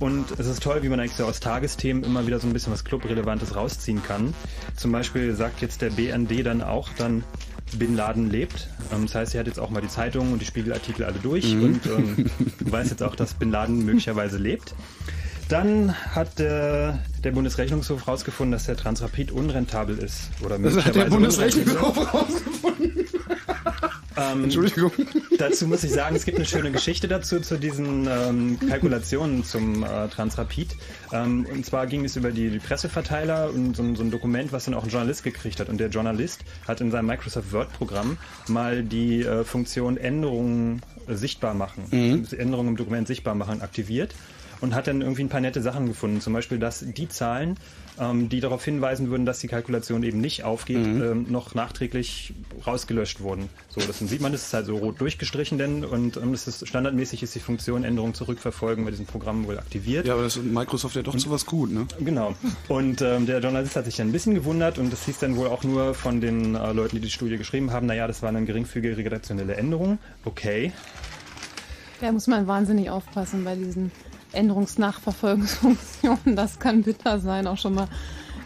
Und 0.00 0.32
es 0.38 0.46
ist 0.46 0.62
toll, 0.62 0.82
wie 0.82 0.88
man 0.88 0.98
eigentlich 0.98 1.14
so 1.14 1.26
aus 1.26 1.40
Tagesthemen 1.40 2.04
immer 2.04 2.26
wieder 2.26 2.40
so 2.40 2.46
ein 2.46 2.54
bisschen 2.54 2.72
was 2.72 2.84
Clubrelevantes 2.84 3.54
rausziehen 3.54 4.02
kann. 4.02 4.32
Zum 4.74 4.92
Beispiel 4.92 5.36
sagt 5.36 5.60
jetzt 5.60 5.82
der 5.82 5.90
BND 5.90 6.44
dann 6.44 6.62
auch 6.62 6.88
dann, 6.96 7.22
Bin 7.74 7.94
Laden 7.94 8.30
lebt. 8.30 8.68
Ähm, 8.92 9.02
das 9.02 9.14
heißt, 9.14 9.34
er 9.34 9.40
hat 9.40 9.46
jetzt 9.46 9.60
auch 9.60 9.68
mal 9.68 9.82
die 9.82 9.88
Zeitungen 9.88 10.32
und 10.32 10.40
die 10.40 10.46
Spiegelartikel 10.46 11.04
alle 11.04 11.18
durch 11.18 11.54
mhm. 11.54 11.62
und 11.62 11.86
ähm, 11.86 12.30
weiß 12.60 12.90
jetzt 12.90 13.02
auch, 13.02 13.14
dass 13.14 13.34
Bin 13.34 13.50
Laden 13.50 13.84
möglicherweise 13.84 14.38
lebt. 14.38 14.74
Dann 15.50 15.94
hat 16.14 16.40
äh, 16.40 16.92
der 17.24 17.30
Bundesrechnungshof 17.32 18.06
herausgefunden, 18.06 18.52
dass 18.52 18.64
der 18.64 18.76
Transrapid 18.76 19.32
unrentabel 19.32 19.98
ist. 19.98 20.30
Oder 20.42 20.58
das 20.58 20.82
hat 20.82 20.94
der 20.94 21.06
Bundesrechnungshof 21.06 21.96
herausgefunden. 21.96 22.69
Ähm, 24.20 24.44
Entschuldigung. 24.44 24.92
Dazu 25.38 25.66
muss 25.66 25.84
ich 25.84 25.92
sagen, 25.92 26.16
es 26.16 26.24
gibt 26.24 26.36
eine 26.36 26.46
schöne 26.46 26.70
Geschichte 26.70 27.08
dazu, 27.08 27.40
zu 27.40 27.58
diesen 27.58 28.06
ähm, 28.10 28.58
Kalkulationen 28.68 29.44
zum 29.44 29.82
äh, 29.82 30.08
Transrapid. 30.08 30.76
Ähm, 31.12 31.46
und 31.50 31.64
zwar 31.64 31.86
ging 31.86 32.04
es 32.04 32.16
über 32.16 32.30
die, 32.30 32.50
die 32.50 32.58
Presseverteiler 32.58 33.50
und 33.50 33.76
so, 33.76 33.94
so, 33.94 34.02
ein 34.02 34.10
Dokument, 34.10 34.52
was 34.52 34.66
dann 34.66 34.74
auch 34.74 34.84
ein 34.84 34.90
Journalist 34.90 35.22
gekriegt 35.22 35.60
hat. 35.60 35.68
Und 35.68 35.78
der 35.78 35.88
Journalist 35.88 36.40
hat 36.66 36.80
in 36.80 36.90
seinem 36.90 37.06
Microsoft 37.06 37.52
Word-Programm 37.52 38.18
mal 38.48 38.82
die 38.82 39.22
äh, 39.22 39.44
Funktion 39.44 39.96
Änderungen 39.96 40.82
sichtbar 41.08 41.54
machen, 41.54 41.84
mhm. 41.90 42.26
Änderungen 42.38 42.68
im 42.70 42.76
Dokument 42.76 43.08
sichtbar 43.08 43.34
machen 43.34 43.62
aktiviert 43.62 44.14
und 44.60 44.74
hat 44.74 44.86
dann 44.86 45.00
irgendwie 45.00 45.24
ein 45.24 45.28
paar 45.28 45.40
nette 45.40 45.62
Sachen 45.62 45.86
gefunden. 45.86 46.20
Zum 46.20 46.32
Beispiel, 46.32 46.58
dass 46.58 46.84
die 46.86 47.08
Zahlen, 47.08 47.56
ähm, 47.98 48.28
die 48.28 48.40
darauf 48.40 48.64
hinweisen 48.64 49.10
würden, 49.10 49.26
dass 49.26 49.38
die 49.40 49.48
Kalkulation 49.48 50.02
eben 50.02 50.20
nicht 50.20 50.44
aufgeht, 50.44 50.86
mhm. 50.86 51.02
ähm, 51.02 51.26
noch 51.28 51.54
nachträglich 51.54 52.34
rausgelöscht 52.66 53.20
wurden. 53.20 53.48
So, 53.68 53.80
das 53.80 53.98
sieht 53.98 54.20
man, 54.20 54.32
das 54.32 54.42
ist 54.42 54.54
halt 54.54 54.66
so 54.66 54.76
rot 54.76 55.00
durchgestrichen 55.00 55.58
denn 55.58 55.84
und 55.84 56.16
ähm, 56.16 56.32
das 56.32 56.46
ist 56.46 56.66
standardmäßig 56.66 57.22
ist 57.22 57.34
die 57.34 57.40
Funktion 57.40 57.84
Änderung 57.84 58.14
zurückverfolgen 58.14 58.84
bei 58.84 58.90
diesem 58.90 59.06
Programm 59.06 59.46
wohl 59.46 59.58
aktiviert. 59.58 60.06
Ja, 60.06 60.14
aber 60.14 60.24
das 60.24 60.36
ist 60.36 60.44
Microsoft 60.44 60.96
ja 60.96 61.02
doch 61.02 61.14
und, 61.14 61.20
zu 61.20 61.30
was 61.30 61.46
gut, 61.46 61.70
ne? 61.70 61.86
Genau. 62.00 62.34
Und 62.68 63.02
ähm, 63.02 63.26
der 63.26 63.40
Journalist 63.40 63.76
hat 63.76 63.84
sich 63.84 63.96
dann 63.96 64.08
ein 64.08 64.12
bisschen 64.12 64.34
gewundert 64.34 64.78
und 64.78 64.92
das 64.92 65.04
hieß 65.04 65.18
dann 65.18 65.36
wohl 65.36 65.48
auch 65.48 65.64
nur 65.64 65.94
von 65.94 66.20
den 66.20 66.54
äh, 66.54 66.72
Leuten, 66.72 66.96
die 66.96 67.02
die 67.02 67.10
Studie 67.10 67.36
geschrieben 67.36 67.72
haben, 67.72 67.86
naja, 67.86 68.06
das 68.06 68.22
war 68.22 68.28
eine 68.28 68.44
geringfügige 68.44 68.96
redaktionelle 68.96 69.54
Änderung. 69.54 69.98
Okay. 70.24 70.72
Da 72.00 72.10
muss 72.12 72.26
man 72.26 72.46
wahnsinnig 72.46 72.88
aufpassen 72.88 73.44
bei 73.44 73.54
diesen 73.54 73.92
Änderungsnachverfolgungsfunktionen. 74.32 76.18
Das 76.36 76.58
kann 76.58 76.82
bitter 76.82 77.18
sein, 77.18 77.46
auch 77.46 77.58
schon 77.58 77.74
mal 77.74 77.88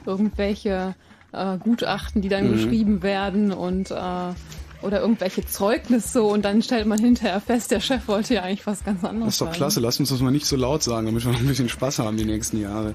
irgendwelche 0.07 0.95
äh, 1.33 1.59
Gutachten, 1.59 2.23
die 2.23 2.29
dann 2.29 2.49
mhm. 2.49 2.53
geschrieben 2.53 3.03
werden 3.03 3.53
und 3.53 3.91
äh, 3.91 4.35
oder 4.83 5.01
irgendwelche 5.01 5.47
Zeugnisse 5.47 6.23
und 6.23 6.45
dann 6.45 6.63
stellt 6.63 6.87
man 6.87 6.99
hinterher 6.99 7.41
fest, 7.41 7.71
der 7.71 7.81
Chef 7.81 8.07
wollte 8.07 8.35
ja 8.35 8.43
eigentlich 8.43 8.67
was 8.67 8.85
ganz 8.85 9.03
anderes. 9.03 9.27
Das 9.27 9.35
ist 9.35 9.41
doch 9.41 9.53
klasse, 9.53 9.81
lass 9.81 9.99
uns 9.99 10.11
das 10.11 10.21
mal 10.21 10.31
nicht 10.31 10.47
so 10.47 10.57
laut 10.57 10.83
sagen, 10.83 11.07
damit 11.07 11.25
wir 11.25 11.33
noch 11.33 11.41
ein 11.41 11.47
bisschen 11.47 11.71
Spaß 11.71 12.01
haben 12.01 12.19
die 12.19 12.27
nächsten 12.27 12.61
Jahre. 12.61 12.95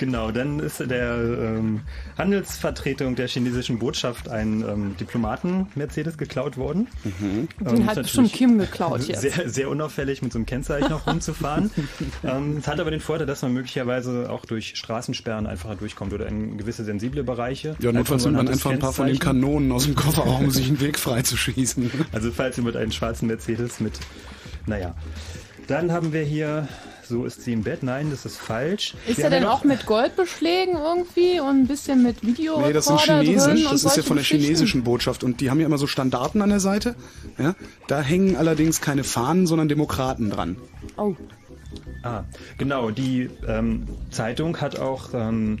Genau, 0.00 0.30
dann 0.30 0.60
ist 0.60 0.80
der 0.80 1.14
ähm, 1.14 1.82
Handelsvertretung 2.16 3.16
der 3.16 3.28
chinesischen 3.28 3.78
Botschaft 3.78 4.30
ein 4.30 4.62
ähm, 4.62 4.96
Diplomaten-Mercedes 4.98 6.16
geklaut 6.16 6.56
worden. 6.56 6.88
Mhm. 7.04 7.48
Den 7.60 7.76
ähm, 7.82 7.86
hat 7.86 8.08
schon 8.08 8.26
Kim 8.32 8.56
geklaut 8.56 9.02
jetzt. 9.08 9.20
Sehr, 9.20 9.50
sehr 9.50 9.68
unauffällig 9.68 10.22
mit 10.22 10.32
so 10.32 10.38
einem 10.38 10.46
Kennzeichen 10.46 10.88
noch 10.88 11.06
rumzufahren. 11.06 11.70
ähm, 12.24 12.56
es 12.56 12.66
hat 12.66 12.80
aber 12.80 12.90
den 12.90 13.00
Vorteil, 13.00 13.26
dass 13.26 13.42
man 13.42 13.52
möglicherweise 13.52 14.30
auch 14.30 14.46
durch 14.46 14.72
Straßensperren 14.74 15.46
einfacher 15.46 15.76
durchkommt 15.76 16.14
oder 16.14 16.28
in 16.28 16.56
gewisse 16.56 16.82
sensible 16.82 17.22
Bereiche. 17.22 17.76
Ja, 17.80 17.92
notfalls 17.92 18.24
nimmt 18.24 18.38
man 18.38 18.48
einfach 18.48 18.70
ein 18.70 18.78
paar 18.78 18.94
von 18.94 19.06
den 19.06 19.18
Kanonen 19.18 19.70
aus 19.70 19.84
dem 19.84 19.96
Kofferraum, 19.96 20.44
um 20.44 20.50
sich 20.50 20.68
einen 20.68 20.80
Weg 20.80 20.98
frei 20.98 21.20
zu 21.20 21.36
schießen. 21.36 21.90
Also 22.12 22.30
falls 22.30 22.56
ihr 22.56 22.64
mit 22.64 22.74
einem 22.74 22.90
schwarzen 22.90 23.26
Mercedes 23.26 23.80
mit, 23.80 24.00
naja. 24.64 24.94
Dann 25.66 25.92
haben 25.92 26.14
wir 26.14 26.22
hier 26.22 26.68
so 27.10 27.24
ist 27.24 27.42
sie 27.42 27.52
im 27.52 27.62
Bett. 27.62 27.82
Nein, 27.82 28.08
das 28.10 28.24
ist 28.24 28.38
falsch. 28.38 28.94
Ist 29.06 29.18
er 29.18 29.28
denn 29.28 29.44
auch 29.44 29.64
mit 29.64 29.84
Goldbeschlägen 29.84 30.76
irgendwie 30.76 31.40
und 31.40 31.48
ein 31.48 31.66
bisschen 31.66 32.02
mit 32.02 32.24
Video? 32.24 32.60
Nee, 32.60 32.72
das 32.72 32.86
sind 32.86 33.00
Chinesen. 33.00 33.64
Das 33.70 33.84
ist 33.84 33.96
ja 33.96 34.02
von 34.02 34.16
der 34.16 34.24
chinesischen 34.24 34.82
Botschaft. 34.84 35.22
Und 35.22 35.40
die 35.42 35.50
haben 35.50 35.60
ja 35.60 35.66
immer 35.66 35.76
so 35.76 35.86
Standarten 35.86 36.40
an 36.40 36.48
der 36.48 36.60
Seite. 36.60 36.94
Ja? 37.36 37.54
Da 37.88 38.00
hängen 38.00 38.36
allerdings 38.36 38.80
keine 38.80 39.04
Fahnen, 39.04 39.46
sondern 39.46 39.68
Demokraten 39.68 40.30
dran. 40.30 40.56
Oh. 40.96 41.14
Ah, 42.02 42.24
genau. 42.56 42.90
Die 42.90 43.28
ähm, 43.46 43.88
Zeitung 44.10 44.60
hat 44.60 44.78
auch 44.78 45.10
ähm, 45.12 45.58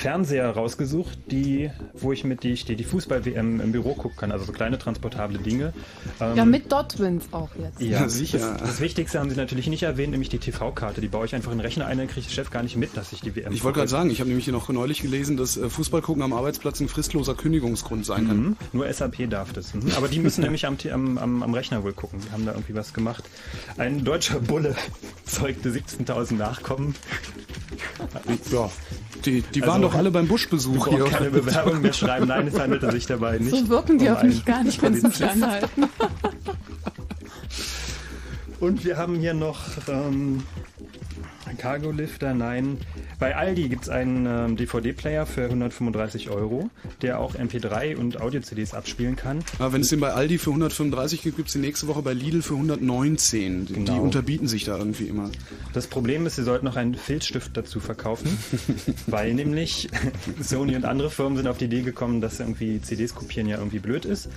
Fernseher 0.00 0.48
rausgesucht, 0.50 1.18
die, 1.30 1.70
wo 1.92 2.10
ich 2.10 2.24
mit 2.24 2.42
die, 2.42 2.54
die, 2.54 2.74
die 2.74 2.84
Fußball-WM 2.84 3.60
im 3.60 3.70
Büro 3.72 3.92
gucken 3.92 4.16
kann, 4.16 4.32
also 4.32 4.46
so 4.46 4.52
kleine 4.52 4.78
transportable 4.78 5.38
Dinge. 5.38 5.74
Ähm, 6.20 6.36
ja, 6.36 6.44
mit 6.46 6.72
Dotwins 6.72 7.26
auch 7.32 7.50
jetzt. 7.60 7.82
Ja, 7.82 8.00
ja 8.00 8.08
sicher. 8.08 8.38
Das, 8.38 8.62
das, 8.62 8.80
Wichtigste 8.80 9.20
haben 9.20 9.28
Sie 9.28 9.36
natürlich 9.36 9.66
nicht 9.66 9.82
erwähnt, 9.82 10.12
nämlich 10.12 10.30
die 10.30 10.38
TV-Karte. 10.38 11.02
Die 11.02 11.08
baue 11.08 11.26
ich 11.26 11.34
einfach 11.34 11.52
in 11.52 11.58
den 11.58 11.66
Rechner 11.66 11.86
ein, 11.86 11.98
dann 11.98 12.08
kriegt 12.08 12.26
der 12.28 12.32
Chef 12.32 12.50
gar 12.50 12.62
nicht 12.62 12.76
mit, 12.76 12.96
dass 12.96 13.12
ich 13.12 13.20
die 13.20 13.36
WM 13.36 13.52
Ich 13.52 13.62
wollte 13.62 13.80
gerade 13.80 13.90
sagen, 13.90 14.08
ich 14.08 14.20
habe 14.20 14.28
nämlich 14.28 14.46
hier 14.46 14.54
noch 14.54 14.70
neulich 14.70 15.02
gelesen, 15.02 15.36
dass 15.36 15.58
äh, 15.58 15.68
Fußball 15.68 16.00
gucken 16.00 16.22
am 16.22 16.32
Arbeitsplatz 16.32 16.80
ein 16.80 16.88
fristloser 16.88 17.34
Kündigungsgrund 17.34 18.06
sein 18.06 18.26
kann. 18.26 18.36
Mhm. 18.38 18.56
Nur 18.72 18.90
SAP 18.90 19.28
darf 19.28 19.52
das. 19.52 19.74
Mhm. 19.74 19.92
Aber 19.98 20.08
die 20.08 20.20
müssen 20.20 20.40
nämlich 20.44 20.64
am, 20.64 20.78
am, 20.90 21.42
am, 21.42 21.52
Rechner 21.52 21.84
wohl 21.84 21.92
gucken. 21.92 22.20
Die 22.26 22.32
haben 22.32 22.46
da 22.46 22.52
irgendwie 22.52 22.74
was 22.74 22.94
gemacht. 22.94 23.24
Ein 23.76 24.02
deutscher 24.02 24.40
Bulle 24.40 24.74
zeugte 25.26 25.68
17.000 25.68 26.36
Nachkommen. 26.36 26.94
Ja, 28.50 28.70
die, 29.24 29.42
die 29.42 29.60
waren 29.62 29.82
also, 29.82 29.88
doch 29.88 29.89
alle 29.94 30.10
beim 30.10 30.28
Buschbesuch 30.28 30.88
hier. 30.88 31.04
keine 31.04 31.30
Bewerbung 31.30 31.80
mehr 31.80 31.92
schreiben. 31.92 32.28
Nein, 32.28 32.46
es 32.48 32.58
handelte 32.58 32.90
sich 32.90 33.06
dabei 33.06 33.38
nicht. 33.38 33.50
So 33.50 33.68
wirken 33.68 33.98
die 33.98 34.08
um 34.08 34.14
auf 34.14 34.22
mich 34.22 34.44
gar 34.44 34.62
nicht, 34.62 34.82
wenn 34.82 34.94
sie 34.94 35.06
mich 35.06 35.24
anhalten. 35.24 35.84
Und 38.60 38.84
wir 38.84 38.96
haben 38.98 39.16
hier 39.16 39.32
noch 39.32 39.58
ähm, 39.88 40.42
Cargo 41.56 41.90
Lifter, 41.90 42.34
nein. 42.34 42.78
Bei 43.20 43.36
Aldi 43.36 43.68
gibt 43.68 43.82
es 43.82 43.88
einen 43.90 44.24
ähm, 44.24 44.56
DVD-Player 44.56 45.26
für 45.26 45.44
135 45.44 46.30
Euro, 46.30 46.70
der 47.02 47.20
auch 47.20 47.34
MP3 47.34 47.94
und 47.96 48.18
Audio-CDs 48.18 48.72
abspielen 48.72 49.14
kann. 49.14 49.44
Aber 49.58 49.74
wenn 49.74 49.82
es 49.82 49.90
den 49.90 50.00
bei 50.00 50.14
Aldi 50.14 50.38
für 50.38 50.48
135 50.48 51.20
gibt, 51.20 51.36
gibt 51.36 51.48
es 51.48 51.52
den 51.52 51.60
nächste 51.60 51.86
Woche 51.86 52.00
bei 52.00 52.14
Lidl 52.14 52.40
für 52.40 52.54
119. 52.54 53.66
Genau. 53.66 53.92
Die 53.92 54.00
unterbieten 54.00 54.48
sich 54.48 54.64
da 54.64 54.78
irgendwie 54.78 55.04
immer. 55.04 55.30
Das 55.74 55.86
Problem 55.86 56.24
ist, 56.24 56.36
sie 56.36 56.44
sollten 56.44 56.64
noch 56.64 56.76
einen 56.76 56.94
Filzstift 56.94 57.54
dazu 57.54 57.78
verkaufen, 57.78 58.38
weil 59.06 59.34
nämlich 59.34 59.90
Sony 60.42 60.74
und 60.74 60.86
andere 60.86 61.10
Firmen 61.10 61.36
sind 61.36 61.46
auf 61.46 61.58
die 61.58 61.66
Idee 61.66 61.82
gekommen, 61.82 62.22
dass 62.22 62.40
irgendwie 62.40 62.80
CDs 62.80 63.14
kopieren 63.14 63.46
ja 63.46 63.58
irgendwie 63.58 63.80
blöd 63.80 64.06
ist 64.06 64.30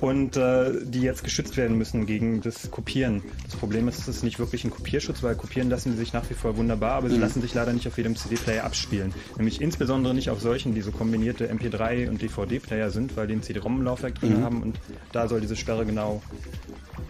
und 0.00 0.36
äh, 0.36 0.74
die 0.84 1.00
jetzt 1.00 1.24
geschützt 1.24 1.56
werden 1.56 1.76
müssen 1.76 2.06
gegen 2.06 2.40
das 2.40 2.70
Kopieren. 2.70 3.22
Das 3.46 3.56
Problem 3.56 3.88
ist, 3.88 3.98
es 3.98 4.08
ist 4.08 4.22
nicht 4.22 4.38
wirklich 4.38 4.64
ein 4.64 4.70
Kopierschutz, 4.70 5.24
weil 5.24 5.34
kopieren 5.34 5.70
lassen 5.70 5.90
sie 5.92 5.98
sich 5.98 6.12
nach 6.12 6.30
wie 6.30 6.34
vor 6.34 6.56
wunderbar, 6.56 6.92
aber 6.92 7.08
sie 7.08 7.16
mhm. 7.16 7.22
lassen 7.22 7.40
sich 7.42 7.52
leider 7.52 7.72
nicht 7.72 7.88
auf 7.88 7.96
jedem 7.96 8.14
CD-Player 8.28 8.64
abspielen. 8.64 9.12
Nämlich 9.36 9.60
insbesondere 9.60 10.14
nicht 10.14 10.30
auf 10.30 10.40
solchen, 10.40 10.74
die 10.74 10.82
so 10.82 10.92
kombinierte 10.92 11.50
MP3 11.50 12.08
und 12.08 12.20
DVD-Player 12.20 12.90
sind, 12.90 13.16
weil 13.16 13.26
die 13.26 13.34
ein 13.34 13.42
CD-ROM-Laufwerk 13.42 14.20
drin 14.20 14.40
mhm. 14.40 14.44
haben 14.44 14.62
und 14.62 14.78
da 15.12 15.28
soll 15.28 15.40
diese 15.40 15.56
Sperre 15.56 15.86
genau 15.86 16.22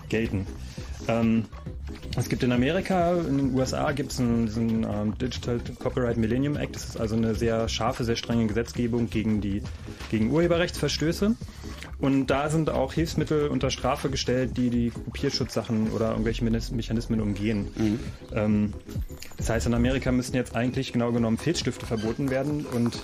gelten. 0.08 0.46
Ähm, 1.06 1.44
es 2.16 2.28
gibt 2.28 2.42
in 2.42 2.52
Amerika, 2.52 3.14
in 3.14 3.38
den 3.38 3.54
USA 3.54 3.92
gibt 3.92 4.12
es 4.12 4.20
einen, 4.20 4.46
diesen 4.46 4.84
ähm, 4.84 5.16
Digital 5.18 5.60
Copyright 5.78 6.16
Millennium 6.16 6.56
Act. 6.56 6.74
Das 6.74 6.84
ist 6.84 7.00
also 7.00 7.16
eine 7.16 7.34
sehr 7.34 7.68
scharfe, 7.68 8.04
sehr 8.04 8.16
strenge 8.16 8.46
Gesetzgebung 8.46 9.08
gegen 9.08 9.40
die 9.40 9.62
gegen 10.10 10.30
Urheberrechtsverstöße. 10.30 11.36
Und 12.00 12.28
da 12.28 12.48
sind 12.48 12.70
auch 12.70 12.92
Hilfsmittel 12.92 13.48
unter 13.48 13.70
Strafe 13.70 14.08
gestellt, 14.08 14.56
die 14.56 14.70
die 14.70 14.90
Kopierschutzsachen 14.90 15.90
oder 15.90 16.10
irgendwelche 16.10 16.44
Mechanismen 16.44 17.20
umgehen. 17.20 17.68
Mhm. 17.76 18.00
Ähm, 18.34 18.72
das 19.36 19.50
heißt, 19.50 19.66
in 19.66 19.74
Amerika 19.74 20.12
müssten 20.12 20.36
jetzt 20.36 20.54
eigentlich 20.54 20.92
genau 20.92 21.10
genommen 21.10 21.38
Filzstifte 21.38 21.86
verboten 21.86 22.30
werden 22.30 22.66
und 22.66 23.02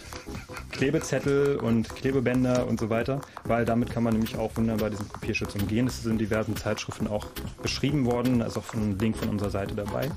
Klebezettel 0.71 1.57
und 1.57 1.89
Klebebänder 1.95 2.67
und 2.69 2.79
so 2.79 2.89
weiter, 2.89 3.21
weil 3.45 3.65
damit 3.65 3.91
kann 3.91 4.03
man 4.03 4.13
nämlich 4.13 4.37
auch 4.37 4.57
wunderbar 4.57 4.91
diesen 4.91 5.09
Kopierschutz 5.09 5.55
umgehen. 5.55 5.87
Das 5.87 5.99
ist 5.99 6.07
in 6.07 6.19
diversen 6.19 6.57
Zeitschriften 6.57 7.09
auch 7.09 7.27
beschrieben 7.63 8.07
worden, 8.07 8.41
ist 8.43 8.57
auch 8.57 8.75
ein 8.75 8.99
Link 8.99 9.17
von 9.17 9.29
unserer 9.29 9.51
Seite 9.51 9.75
dabei. 9.75 10.11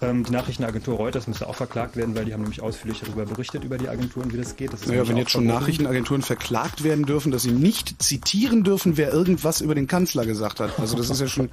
Ähm, 0.00 0.24
die 0.24 0.32
Nachrichtenagentur 0.32 0.96
Reuters 0.96 1.26
müsste 1.26 1.48
auch 1.48 1.54
verklagt 1.54 1.96
werden, 1.96 2.14
weil 2.14 2.24
die 2.24 2.32
haben 2.32 2.42
nämlich 2.42 2.60
ausführlich 2.60 3.00
darüber 3.00 3.24
berichtet, 3.24 3.64
über 3.64 3.78
die 3.78 3.88
Agenturen, 3.88 4.32
wie 4.32 4.36
das 4.36 4.56
geht. 4.56 4.72
Das 4.72 4.86
naja, 4.86 5.06
wenn 5.08 5.16
jetzt 5.16 5.30
schon 5.30 5.46
Nachrichtenagenturen 5.46 6.22
verklagt 6.22 6.84
werden 6.84 7.04
dürfen, 7.04 7.32
dass 7.32 7.42
sie 7.42 7.52
nicht 7.52 8.02
zitieren 8.02 8.64
dürfen, 8.64 8.96
wer 8.96 9.12
irgendwas 9.12 9.60
über 9.60 9.74
den 9.74 9.86
Kanzler 9.86 10.26
gesagt 10.26 10.60
hat. 10.60 10.78
Also 10.78 10.96
das 10.96 11.10
ist 11.10 11.20
ja 11.20 11.28
schon, 11.28 11.50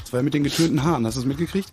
das 0.00 0.12
war 0.12 0.20
ja 0.20 0.24
mit 0.24 0.34
den 0.34 0.44
getönten 0.44 0.82
Haaren, 0.82 1.06
hast 1.06 1.16
du 1.16 1.20
es 1.20 1.26
mitgekriegt? 1.26 1.70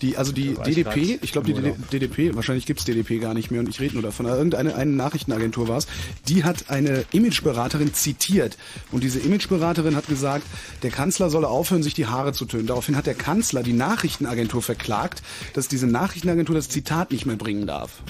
Die, 0.00 0.16
also 0.16 0.32
die 0.32 0.54
DDP, 0.54 1.18
ich 1.22 1.32
glaube 1.32 1.52
die 1.52 1.72
DDP, 1.92 2.34
wahrscheinlich 2.34 2.66
gibt's 2.66 2.84
DDP 2.84 3.18
gar 3.18 3.34
nicht 3.34 3.50
mehr 3.50 3.60
und 3.60 3.68
ich 3.68 3.80
rede 3.80 3.94
nur 3.94 4.02
davon, 4.02 4.26
irgendeine 4.26 4.74
eine 4.74 4.90
Nachrichtenagentur 4.90 5.68
war 5.68 5.78
es, 5.78 5.86
die 6.28 6.44
hat 6.44 6.70
eine 6.70 7.04
Imageberaterin 7.12 7.94
zitiert 7.94 8.56
und 8.90 9.04
diese 9.04 9.20
Imageberaterin 9.20 9.94
hat 9.96 10.08
gesagt, 10.08 10.44
der 10.82 10.90
Kanzler 10.90 11.30
solle 11.30 11.48
aufhören, 11.48 11.82
sich 11.82 11.94
die 11.94 12.06
Haare 12.06 12.32
zu 12.32 12.46
tönen. 12.46 12.66
Daraufhin 12.66 12.96
hat 12.96 13.06
der 13.06 13.14
Kanzler 13.14 13.62
die 13.62 13.72
Nachrichtenagentur 13.72 14.62
verklagt, 14.62 15.22
dass 15.54 15.68
diese 15.68 15.86
Nachrichtenagentur 15.86 16.54
das 16.54 16.68
Zitat 16.68 17.12
nicht 17.12 17.26
mehr 17.26 17.36
bringen 17.36 17.66
darf. 17.66 18.02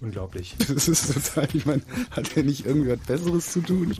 Unglaublich. 0.00 0.54
Das 0.68 0.86
ist 0.88 1.12
total, 1.12 1.48
ich 1.52 1.66
meine, 1.66 1.82
hat 2.10 2.36
er 2.36 2.44
nicht 2.44 2.66
irgendwie 2.66 2.90
was 2.90 3.00
Besseres 3.00 3.52
zu 3.52 3.60
tun? 3.60 3.94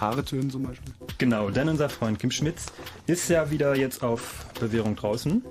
Haare 0.00 0.24
tönen 0.24 0.50
zum 0.50 0.64
Beispiel. 0.64 0.92
Genau, 1.18 1.50
denn 1.50 1.68
unser 1.68 1.88
Freund 1.88 2.18
Kim 2.18 2.30
Schmitz 2.30 2.66
ist 3.06 3.28
ja 3.28 3.50
wieder 3.50 3.76
jetzt 3.76 4.02
auf 4.02 4.46
Bewährung 4.58 4.96
draußen. 4.96 5.42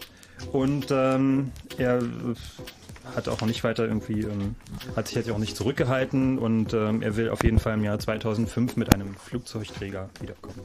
Und 0.52 0.88
ähm, 0.92 1.52
er 1.78 2.02
hat 3.16 3.28
auch 3.28 3.42
noch 3.42 3.48
nicht 3.48 3.64
weiter 3.64 3.86
irgendwie, 3.86 4.22
ähm, 4.22 4.56
hat 4.96 5.08
sich 5.08 5.16
jetzt 5.16 5.30
auch 5.30 5.38
nicht 5.38 5.58
zurückgehalten 5.58 6.40
und 6.40 6.74
ähm, 6.74 7.02
er 7.02 7.16
will 7.16 7.30
auf 7.30 7.44
jeden 7.44 7.60
Fall 7.60 7.74
im 7.74 7.84
Jahr 7.84 8.00
2005 8.00 8.78
mit 8.78 8.94
einem 8.94 9.16
Flugzeugträger 9.16 10.10
wiederkommen. 10.20 10.62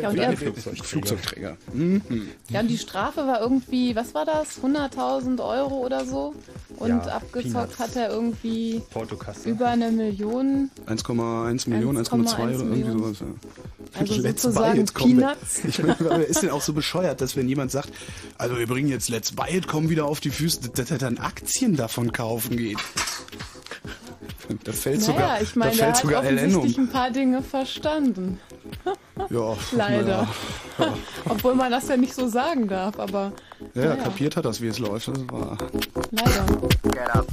Ja, 0.00 0.08
und 0.08 0.18
er, 0.18 0.36
Flugzeugträger. 0.36 0.84
Flugzeugträger. 0.84 1.56
Mhm. 1.72 2.02
Ja, 2.48 2.60
und 2.60 2.68
die 2.68 2.78
Strafe 2.78 3.26
war 3.26 3.40
irgendwie, 3.40 3.94
was 3.94 4.14
war 4.14 4.24
das? 4.24 4.60
100.000 4.62 5.46
Euro 5.46 5.84
oder 5.84 6.04
so? 6.04 6.34
Und 6.76 6.88
ja, 6.88 6.98
abgezockt 6.98 7.52
Peanuts. 7.52 7.78
hat 7.78 7.96
er 7.96 8.10
irgendwie 8.10 8.82
über 9.44 9.68
eine 9.68 9.90
Million. 9.90 10.70
1,1 10.86 11.68
Millionen, 11.68 12.04
1,2 12.04 12.34
oder 12.34 12.52
irgendwie 12.52 12.90
sowas. 12.90 13.20
Ja. 13.20 13.26
Also 13.98 14.20
Let's 14.20 14.42
sozusagen 14.42 14.72
Buy 14.72 14.82
It 14.82 14.94
Peanuts. 14.94 15.60
Ich 15.68 15.82
meine, 15.82 15.96
wer 15.98 16.26
ist 16.26 16.42
denn 16.42 16.50
auch 16.50 16.62
so 16.62 16.72
bescheuert, 16.72 17.20
dass 17.20 17.36
wenn 17.36 17.48
jemand 17.48 17.70
sagt, 17.70 17.90
also 18.38 18.58
wir 18.58 18.66
bringen 18.66 18.88
jetzt 18.88 19.08
Let's 19.08 19.32
Buy 19.32 19.56
It, 19.56 19.68
kommen 19.68 19.88
wieder 19.88 20.06
auf 20.06 20.20
die 20.20 20.30
Füße, 20.30 20.70
dass 20.70 20.90
er 20.90 20.98
dann 20.98 21.18
Aktien 21.18 21.73
davon 21.76 22.12
kaufen 22.12 22.56
geht. 22.56 22.78
Da 24.64 24.72
fällt 24.72 25.00
naja, 25.00 25.12
sogar, 25.12 25.42
ich 25.42 25.56
meine, 25.56 25.70
da 25.70 25.76
fällt 25.76 25.96
er 25.96 26.00
sogar 26.00 26.24
hat 26.24 26.32
offensichtlich 26.32 26.78
um. 26.78 26.84
ein 26.84 26.90
paar 26.90 27.10
Dinge 27.10 27.42
verstanden. 27.42 28.40
Ja, 29.30 29.56
leider. 29.72 30.28
Ja. 30.78 30.94
Obwohl 31.28 31.54
man 31.54 31.70
das 31.70 31.88
ja 31.88 31.96
nicht 31.96 32.14
so 32.14 32.28
sagen 32.28 32.68
darf, 32.68 32.98
aber. 32.98 33.32
Ja, 33.74 33.84
naja. 33.86 33.96
kapiert 33.96 34.36
hat 34.36 34.44
das, 34.44 34.60
wie 34.60 34.68
es 34.68 34.78
läuft. 34.78 35.08
Das 35.08 35.18
war. 35.30 35.56
Leider. 36.10 36.46
Get 36.82 37.14
up. 37.14 37.26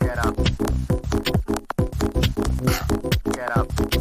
Get 0.00 0.18
up. 0.18 0.36
Get 3.32 3.56
up. 3.56 3.95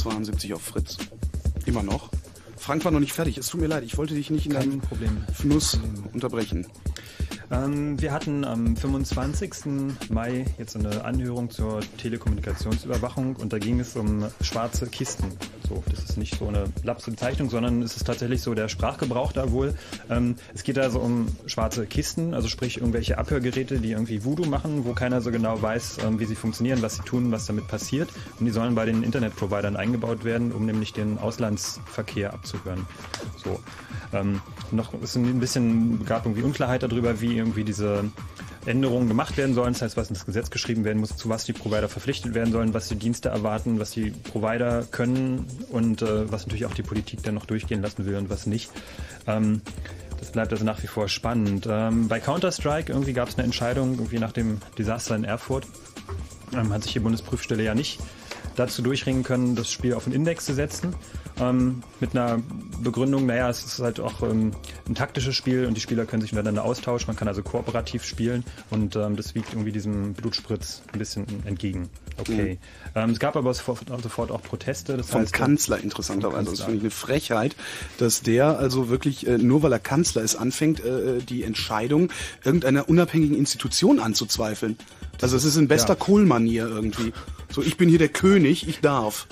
72 0.00 0.54
auf 0.54 0.62
Fritz. 0.62 0.96
Immer 1.66 1.82
noch. 1.82 2.10
Frank 2.56 2.84
war 2.84 2.90
noch 2.90 3.00
nicht 3.00 3.12
fertig. 3.12 3.38
Es 3.38 3.48
tut 3.48 3.60
mir 3.60 3.66
leid, 3.66 3.84
ich 3.84 3.98
wollte 3.98 4.14
dich 4.14 4.30
nicht 4.30 4.46
in 4.46 4.52
deinem 4.52 4.80
Problem. 4.80 5.24
Fluss 5.34 5.78
unterbrechen. 6.12 6.66
Ähm, 7.50 8.00
wir 8.00 8.12
hatten 8.12 8.44
am 8.44 8.76
25. 8.76 10.08
Mai 10.08 10.46
jetzt 10.58 10.76
eine 10.76 11.04
Anhörung 11.04 11.50
zur 11.50 11.80
Telekommunikationsüberwachung 11.98 13.36
und 13.36 13.52
da 13.52 13.58
ging 13.58 13.80
es 13.80 13.96
um 13.96 14.26
schwarze 14.40 14.86
Kisten. 14.86 15.26
So, 15.70 15.84
das 15.88 16.02
ist 16.02 16.16
nicht 16.16 16.36
so 16.36 16.48
eine 16.48 16.64
lapse 16.82 17.12
Bezeichnung, 17.12 17.48
sondern 17.48 17.80
es 17.82 17.94
ist 17.94 18.04
tatsächlich 18.04 18.42
so 18.42 18.54
der 18.54 18.68
Sprachgebrauch 18.68 19.30
da 19.30 19.52
wohl. 19.52 19.72
Ähm, 20.10 20.34
es 20.52 20.64
geht 20.64 20.76
also 20.80 20.98
um 20.98 21.28
schwarze 21.46 21.86
Kisten, 21.86 22.34
also 22.34 22.48
sprich 22.48 22.78
irgendwelche 22.78 23.18
Abhörgeräte, 23.18 23.78
die 23.78 23.92
irgendwie 23.92 24.24
Voodoo 24.24 24.46
machen, 24.46 24.84
wo 24.84 24.94
keiner 24.94 25.20
so 25.20 25.30
genau 25.30 25.62
weiß, 25.62 25.98
ähm, 26.04 26.18
wie 26.18 26.24
sie 26.24 26.34
funktionieren, 26.34 26.82
was 26.82 26.96
sie 26.96 27.02
tun, 27.02 27.30
was 27.30 27.46
damit 27.46 27.68
passiert. 27.68 28.08
Und 28.40 28.46
die 28.46 28.50
sollen 28.50 28.74
bei 28.74 28.84
den 28.84 29.04
Internetprovidern 29.04 29.76
eingebaut 29.76 30.24
werden, 30.24 30.50
um 30.50 30.66
nämlich 30.66 30.92
den 30.92 31.18
Auslandsverkehr 31.18 32.32
abzuhören. 32.32 32.84
So. 33.36 33.60
Ähm, 34.12 34.40
noch 34.72 34.92
ist 35.00 35.14
ein 35.14 35.38
bisschen 35.38 36.04
gab 36.04 36.26
irgendwie 36.26 36.42
Unklarheit 36.42 36.82
darüber, 36.82 37.20
wie 37.20 37.36
irgendwie 37.36 37.62
diese 37.62 38.10
Änderungen 38.66 39.08
gemacht 39.08 39.36
werden 39.36 39.54
sollen, 39.54 39.72
das 39.72 39.82
heißt, 39.82 39.96
was 39.96 40.10
ins 40.10 40.26
Gesetz 40.26 40.50
geschrieben 40.50 40.84
werden 40.84 40.98
muss, 40.98 41.16
zu 41.16 41.28
was 41.28 41.44
die 41.44 41.52
Provider 41.52 41.88
verpflichtet 41.88 42.34
werden 42.34 42.52
sollen, 42.52 42.74
was 42.74 42.88
die 42.88 42.96
Dienste 42.96 43.30
erwarten, 43.30 43.80
was 43.80 43.90
die 43.92 44.10
Provider 44.10 44.84
können 44.90 45.46
und 45.70 46.02
äh, 46.02 46.30
was 46.30 46.46
natürlich 46.46 46.66
auch 46.66 46.74
die 46.74 46.82
Politik 46.82 47.22
dann 47.22 47.34
noch 47.34 47.46
durchgehen 47.46 47.80
lassen 47.80 48.04
will 48.04 48.16
und 48.16 48.28
was 48.28 48.46
nicht. 48.46 48.70
Ähm, 49.26 49.62
das 50.18 50.32
bleibt 50.32 50.52
also 50.52 50.64
nach 50.64 50.82
wie 50.82 50.86
vor 50.86 51.08
spannend. 51.08 51.66
Ähm, 51.70 52.08
bei 52.08 52.20
Counter-Strike 52.20 52.92
irgendwie 52.92 53.14
gab 53.14 53.28
es 53.28 53.36
eine 53.36 53.44
Entscheidung, 53.44 53.92
irgendwie 53.92 54.18
nach 54.18 54.32
dem 54.32 54.58
Desaster 54.76 55.16
in 55.16 55.24
Erfurt, 55.24 55.66
ähm, 56.52 56.72
hat 56.72 56.82
sich 56.82 56.92
die 56.92 57.00
Bundesprüfstelle 57.00 57.62
ja 57.62 57.74
nicht 57.74 57.98
dazu 58.56 58.82
durchringen 58.82 59.22
können, 59.22 59.56
das 59.56 59.70
Spiel 59.70 59.94
auf 59.94 60.04
den 60.04 60.12
Index 60.12 60.44
zu 60.44 60.54
setzen 60.54 60.94
ähm, 61.40 61.82
mit 62.00 62.16
einer 62.16 62.40
Begründung, 62.82 63.26
naja, 63.26 63.48
es 63.48 63.64
ist 63.64 63.78
halt 63.80 64.00
auch 64.00 64.22
ähm, 64.22 64.52
ein 64.88 64.94
taktisches 64.94 65.34
Spiel 65.34 65.66
und 65.66 65.74
die 65.74 65.80
Spieler 65.80 66.06
können 66.06 66.22
sich 66.22 66.32
miteinander 66.32 66.64
austauschen, 66.64 67.06
man 67.06 67.16
kann 67.16 67.28
also 67.28 67.42
kooperativ 67.42 68.04
spielen 68.04 68.44
und 68.70 68.96
ähm, 68.96 69.16
das 69.16 69.34
wiegt 69.34 69.52
irgendwie 69.52 69.72
diesem 69.72 70.14
Blutspritz 70.14 70.82
ein 70.92 70.98
bisschen 70.98 71.26
entgegen. 71.46 71.88
Okay. 72.18 72.54
Mhm. 72.54 72.58
Ähm, 72.94 73.10
es 73.10 73.18
gab 73.18 73.36
aber 73.36 73.52
sofort, 73.54 73.80
sofort 74.02 74.30
auch 74.30 74.42
Proteste. 74.42 74.96
Das 74.96 75.10
vom 75.10 75.22
heißt, 75.22 75.32
Kanzler 75.32 75.78
interessanterweise. 75.78 76.50
Das 76.50 76.60
finde 76.60 76.76
ich 76.76 76.82
eine 76.82 76.90
Frechheit, 76.90 77.56
dass 77.98 78.22
der 78.22 78.58
also 78.58 78.88
wirklich, 78.88 79.26
äh, 79.26 79.38
nur 79.38 79.62
weil 79.62 79.72
er 79.72 79.78
Kanzler 79.78 80.22
ist, 80.22 80.36
anfängt, 80.36 80.80
äh, 80.84 81.18
die 81.20 81.42
Entscheidung 81.44 82.10
irgendeiner 82.44 82.88
unabhängigen 82.88 83.36
Institution 83.36 83.98
anzuzweifeln. 83.98 84.76
Also 85.20 85.36
es 85.36 85.44
ist 85.44 85.56
in 85.56 85.68
bester 85.68 85.94
ja. 85.94 85.94
Kohl-Manier 85.96 86.66
irgendwie. 86.66 87.12
So, 87.50 87.62
ich 87.62 87.76
bin 87.76 87.88
hier 87.88 87.98
der 87.98 88.08
König, 88.08 88.68
ich 88.68 88.80
darf. 88.80 89.26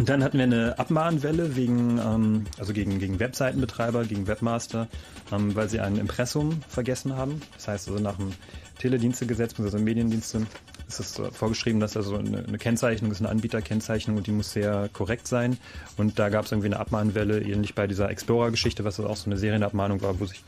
Und 0.00 0.08
dann 0.08 0.24
hatten 0.24 0.38
wir 0.38 0.44
eine 0.44 0.78
Abmahnwelle 0.78 1.56
wegen, 1.56 1.98
ähm, 1.98 2.46
also 2.58 2.72
gegen, 2.72 2.98
gegen 3.00 3.20
Webseitenbetreiber, 3.20 4.04
gegen 4.04 4.26
Webmaster, 4.26 4.88
ähm, 5.30 5.54
weil 5.54 5.68
sie 5.68 5.78
ein 5.78 5.98
Impressum 5.98 6.62
vergessen 6.70 7.18
haben. 7.18 7.42
Das 7.56 7.68
heißt 7.68 7.88
also 7.90 8.02
nach 8.02 8.16
dem 8.16 8.32
Teledienstegesetz, 8.78 9.60
also 9.60 9.78
Mediendienste 9.78 10.46
ist 10.88 11.00
es 11.00 11.20
vorgeschrieben, 11.36 11.80
dass 11.80 11.98
also 11.98 12.16
eine, 12.16 12.38
eine 12.38 12.56
Kennzeichnung 12.56 13.12
ist 13.12 13.20
eine 13.20 13.28
Anbieterkennzeichnung 13.28 14.16
und 14.16 14.26
die 14.26 14.32
muss 14.32 14.52
sehr 14.52 14.88
korrekt 14.90 15.26
sein. 15.26 15.58
Und 15.98 16.18
da 16.18 16.30
gab 16.30 16.46
es 16.46 16.52
irgendwie 16.52 16.68
eine 16.68 16.80
Abmahnwelle, 16.80 17.42
ähnlich 17.42 17.74
bei 17.74 17.86
dieser 17.86 18.08
Explorer-Geschichte, 18.08 18.84
was 18.84 18.98
auch 19.00 19.16
so 19.18 19.26
eine 19.26 19.36
Serienabmahnung 19.36 20.00
war, 20.00 20.18
wo 20.18 20.24
sich 20.24 20.42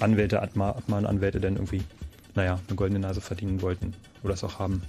Anwälte, 0.00 0.42
Abmahnanwälte 0.42 1.38
dann 1.38 1.54
irgendwie, 1.54 1.84
naja, 2.34 2.58
eine 2.66 2.74
goldene 2.74 2.98
Nase 2.98 3.20
verdienen 3.20 3.62
wollten 3.62 3.94
oder 4.24 4.34
es 4.34 4.42
auch 4.42 4.58
haben. 4.58 4.82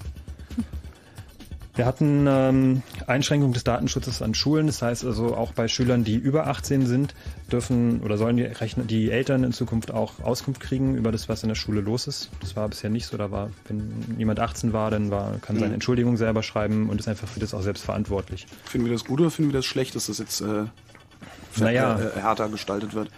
Wir 1.77 1.85
hatten 1.85 2.25
ähm, 2.27 2.81
Einschränkung 3.05 3.53
des 3.53 3.63
Datenschutzes 3.63 4.23
an 4.23 4.33
Schulen. 4.33 4.65
Das 4.65 4.81
heißt 4.81 5.05
also 5.05 5.35
auch 5.35 5.53
bei 5.53 5.67
Schülern, 5.67 6.03
die 6.03 6.15
über 6.15 6.47
18 6.47 6.87
sind, 6.87 7.13
dürfen 7.51 8.01
oder 8.01 8.17
sollen 8.17 8.35
die, 8.35 8.43
Rechner, 8.43 8.83
die 8.83 9.11
Eltern 9.11 9.43
in 9.43 9.53
Zukunft 9.53 9.91
auch 9.91 10.19
Auskunft 10.23 10.59
kriegen 10.59 10.95
über 10.95 11.11
das, 11.11 11.29
was 11.29 11.43
in 11.43 11.49
der 11.49 11.55
Schule 11.55 11.81
los 11.81 12.07
ist. 12.07 12.31
Das 12.41 12.55
war 12.55 12.67
bisher 12.67 12.89
nicht 12.89 13.05
so. 13.05 13.15
Da 13.15 13.29
war, 13.29 13.51
wenn 13.67 13.93
jemand 14.17 14.39
18 14.39 14.73
war, 14.73 14.89
dann 14.89 15.11
war, 15.11 15.37
kann 15.37 15.55
seine 15.57 15.67
mhm. 15.67 15.73
Entschuldigung 15.75 16.17
selber 16.17 16.41
schreiben 16.41 16.89
und 16.89 16.99
ist 16.99 17.07
einfach 17.07 17.27
für 17.27 17.39
das 17.39 17.53
auch 17.53 17.61
selbst 17.61 17.83
verantwortlich. 17.85 18.47
Finden 18.65 18.87
wir 18.87 18.93
das 18.93 19.05
gut 19.05 19.21
oder 19.21 19.29
finden 19.29 19.51
wir 19.51 19.59
das 19.59 19.65
schlecht, 19.65 19.93
dass 19.95 20.07
das 20.07 20.17
jetzt 20.17 20.41
äh, 20.41 20.63
naja, 21.57 21.99
äh, 21.99 22.19
härter 22.19 22.49
gestaltet 22.49 22.95
wird? 22.95 23.11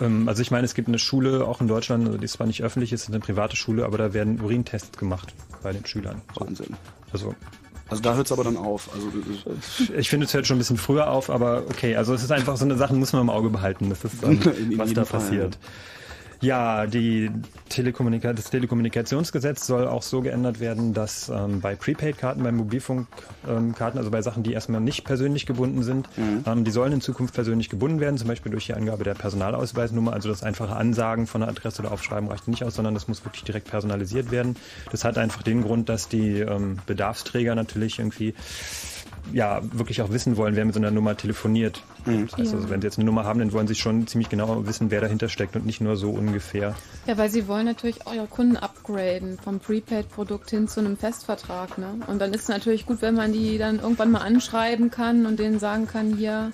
Ähm, 0.00 0.26
also 0.26 0.40
ich 0.40 0.50
meine, 0.50 0.64
es 0.64 0.72
gibt 0.72 0.88
eine 0.88 0.98
Schule 0.98 1.46
auch 1.46 1.60
in 1.60 1.68
Deutschland, 1.68 2.06
also 2.06 2.16
die 2.16 2.26
zwar 2.26 2.46
nicht 2.46 2.62
öffentlich 2.62 2.94
ist, 2.94 3.02
ist 3.02 3.10
eine 3.10 3.20
private 3.20 3.56
Schule, 3.56 3.84
aber 3.84 3.98
da 3.98 4.14
werden 4.14 4.40
Urintests 4.40 4.96
gemacht 4.96 5.34
bei 5.62 5.74
den 5.74 5.84
Schülern. 5.84 6.22
Wahnsinn. 6.34 6.76
Also 7.12 7.34
also 7.88 8.02
da 8.02 8.14
hört 8.14 8.26
es 8.26 8.32
aber 8.32 8.44
dann 8.44 8.56
auf. 8.56 8.90
Also 8.92 9.12
ich 9.96 10.08
finde, 10.08 10.26
es 10.26 10.34
hört 10.34 10.46
schon 10.46 10.56
ein 10.56 10.58
bisschen 10.58 10.76
früher 10.76 11.08
auf, 11.08 11.30
aber 11.30 11.62
okay. 11.68 11.96
Also 11.96 12.14
es 12.14 12.22
ist 12.22 12.32
einfach 12.32 12.56
so 12.56 12.64
eine 12.64 12.76
Sache, 12.76 12.94
muss 12.94 13.12
man 13.12 13.22
im 13.22 13.30
Auge 13.30 13.48
behalten. 13.48 13.88
Das 13.90 14.04
ist 14.04 14.22
dann, 14.22 14.44
was 14.76 14.92
da 14.92 15.04
Fall, 15.04 15.20
passiert. 15.20 15.54
Ja. 15.54 15.60
Ja, 16.40 16.86
die 16.86 17.30
Telekommunika 17.68 18.32
das 18.32 18.50
Telekommunikationsgesetz 18.50 19.66
soll 19.66 19.88
auch 19.88 20.02
so 20.02 20.20
geändert 20.20 20.60
werden, 20.60 20.92
dass 20.92 21.28
ähm, 21.28 21.60
bei 21.60 21.74
Prepaid-Karten, 21.74 22.42
bei 22.42 22.52
Mobilfunkkarten, 22.52 23.46
ähm, 23.48 23.98
also 23.98 24.10
bei 24.10 24.22
Sachen, 24.22 24.42
die 24.42 24.52
erstmal 24.52 24.80
nicht 24.80 25.04
persönlich 25.04 25.46
gebunden 25.46 25.82
sind, 25.82 26.08
mhm. 26.16 26.44
ähm, 26.46 26.64
die 26.64 26.70
sollen 26.70 26.92
in 26.92 27.00
Zukunft 27.00 27.34
persönlich 27.34 27.70
gebunden 27.70 28.00
werden, 28.00 28.18
zum 28.18 28.28
Beispiel 28.28 28.52
durch 28.52 28.66
die 28.66 28.74
Angabe 28.74 29.04
der 29.04 29.14
Personalausweisnummer. 29.14 30.12
Also 30.12 30.28
das 30.28 30.42
einfache 30.42 30.76
Ansagen 30.76 31.26
von 31.26 31.40
der 31.40 31.50
Adresse 31.50 31.82
oder 31.82 31.92
Aufschreiben 31.92 32.28
reicht 32.28 32.48
nicht 32.48 32.64
aus, 32.64 32.74
sondern 32.74 32.94
das 32.94 33.08
muss 33.08 33.24
wirklich 33.24 33.44
direkt 33.44 33.70
personalisiert 33.70 34.30
werden. 34.30 34.56
Das 34.90 35.04
hat 35.04 35.18
einfach 35.18 35.42
den 35.42 35.62
Grund, 35.62 35.88
dass 35.88 36.08
die 36.08 36.40
ähm, 36.40 36.78
Bedarfsträger 36.86 37.54
natürlich 37.54 37.98
irgendwie 37.98 38.34
ja 39.32 39.60
wirklich 39.72 40.02
auch 40.02 40.10
wissen 40.10 40.36
wollen, 40.36 40.56
wer 40.56 40.64
mit 40.64 40.74
so 40.74 40.80
einer 40.80 40.90
Nummer 40.90 41.16
telefoniert. 41.16 41.82
Mhm. 42.04 42.26
Das 42.26 42.38
heißt 42.38 42.52
ja. 42.52 42.58
also, 42.58 42.70
wenn 42.70 42.80
sie 42.80 42.86
jetzt 42.86 42.98
eine 42.98 43.06
Nummer 43.06 43.24
haben, 43.24 43.38
dann 43.38 43.52
wollen 43.52 43.66
sie 43.66 43.74
schon 43.74 44.06
ziemlich 44.06 44.28
genau 44.28 44.66
wissen, 44.66 44.90
wer 44.90 45.00
dahinter 45.00 45.28
steckt 45.28 45.56
und 45.56 45.66
nicht 45.66 45.80
nur 45.80 45.96
so 45.96 46.10
ungefähr. 46.10 46.74
Ja, 47.06 47.18
weil 47.18 47.30
sie 47.30 47.48
wollen 47.48 47.66
natürlich 47.66 48.06
eure 48.06 48.26
Kunden 48.26 48.56
upgraden 48.56 49.38
vom 49.42 49.60
Prepaid-Produkt 49.60 50.50
hin 50.50 50.68
zu 50.68 50.80
einem 50.80 50.96
Festvertrag. 50.96 51.78
Ne? 51.78 52.00
Und 52.06 52.20
dann 52.20 52.32
ist 52.32 52.42
es 52.42 52.48
natürlich 52.48 52.86
gut, 52.86 53.02
wenn 53.02 53.14
man 53.14 53.32
die 53.32 53.58
dann 53.58 53.80
irgendwann 53.80 54.10
mal 54.10 54.20
anschreiben 54.20 54.90
kann 54.90 55.26
und 55.26 55.38
denen 55.38 55.58
sagen 55.58 55.86
kann, 55.86 56.16
hier, 56.16 56.52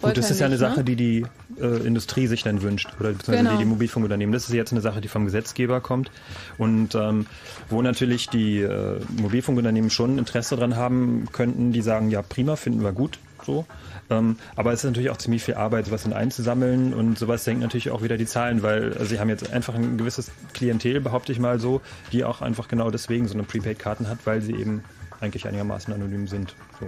Gut, 0.00 0.16
das 0.16 0.30
ist 0.30 0.40
ja 0.40 0.46
eine 0.46 0.54
ne? 0.54 0.58
Sache, 0.58 0.84
die 0.84 0.96
die 0.96 1.26
äh, 1.60 1.86
Industrie 1.86 2.26
sich 2.26 2.42
dann 2.42 2.62
wünscht 2.62 2.88
oder 3.00 3.10
beziehungsweise 3.10 3.38
genau. 3.38 3.50
die, 3.52 3.58
die 3.58 3.64
Mobilfunkunternehmen. 3.64 4.32
Das 4.32 4.48
ist 4.48 4.54
jetzt 4.54 4.72
eine 4.72 4.80
Sache, 4.80 5.00
die 5.00 5.08
vom 5.08 5.24
Gesetzgeber 5.24 5.80
kommt 5.80 6.10
und 6.56 6.94
ähm, 6.94 7.26
wo 7.68 7.82
natürlich 7.82 8.28
die 8.28 8.60
äh, 8.60 9.00
Mobilfunkunternehmen 9.20 9.90
schon 9.90 10.18
Interesse 10.18 10.56
daran 10.56 10.76
haben 10.76 11.26
könnten, 11.32 11.72
die 11.72 11.82
sagen, 11.82 12.10
ja 12.10 12.22
prima, 12.22 12.56
finden 12.56 12.82
wir 12.82 12.92
gut, 12.92 13.18
so. 13.44 13.66
Ähm, 14.10 14.36
aber 14.56 14.72
es 14.72 14.80
ist 14.80 14.84
natürlich 14.84 15.10
auch 15.10 15.18
ziemlich 15.18 15.42
viel 15.42 15.54
Arbeit, 15.54 15.86
sowas 15.86 16.04
dann 16.04 16.12
einzusammeln 16.12 16.94
und 16.94 17.18
sowas 17.18 17.44
senkt 17.44 17.62
natürlich 17.62 17.90
auch 17.90 18.02
wieder 18.02 18.16
die 18.16 18.26
Zahlen, 18.26 18.62
weil 18.62 18.92
also 18.92 19.04
sie 19.04 19.20
haben 19.20 19.28
jetzt 19.28 19.52
einfach 19.52 19.74
ein 19.74 19.98
gewisses 19.98 20.30
Klientel, 20.54 21.00
behaupte 21.00 21.32
ich 21.32 21.38
mal 21.38 21.58
so, 21.58 21.80
die 22.12 22.24
auch 22.24 22.40
einfach 22.40 22.68
genau 22.68 22.90
deswegen 22.90 23.28
so 23.28 23.34
eine 23.34 23.42
Prepaid-Karten 23.42 24.08
hat, 24.08 24.18
weil 24.24 24.40
sie 24.40 24.54
eben 24.54 24.82
eigentlich 25.20 25.46
einigermaßen 25.46 25.92
anonym 25.92 26.26
sind. 26.26 26.54
So. 26.80 26.86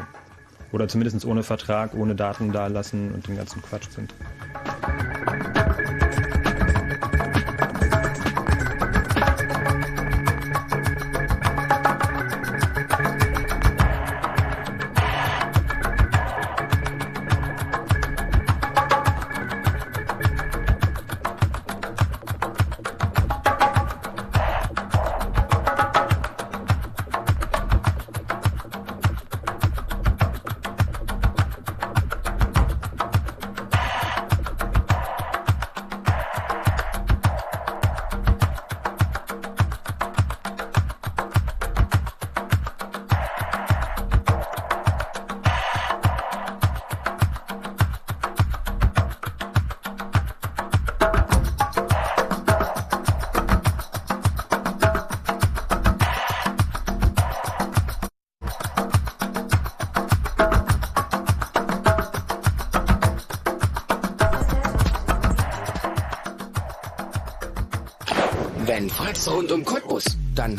Oder 0.73 0.89
zumindest 0.89 1.25
ohne 1.25 1.43
Vertrag, 1.43 1.95
ohne 1.95 2.15
Daten 2.15 2.53
dalassen 2.53 3.13
und 3.13 3.27
den 3.27 3.37
ganzen 3.37 3.63
Quatsch 3.63 3.89
sind. 3.91 4.15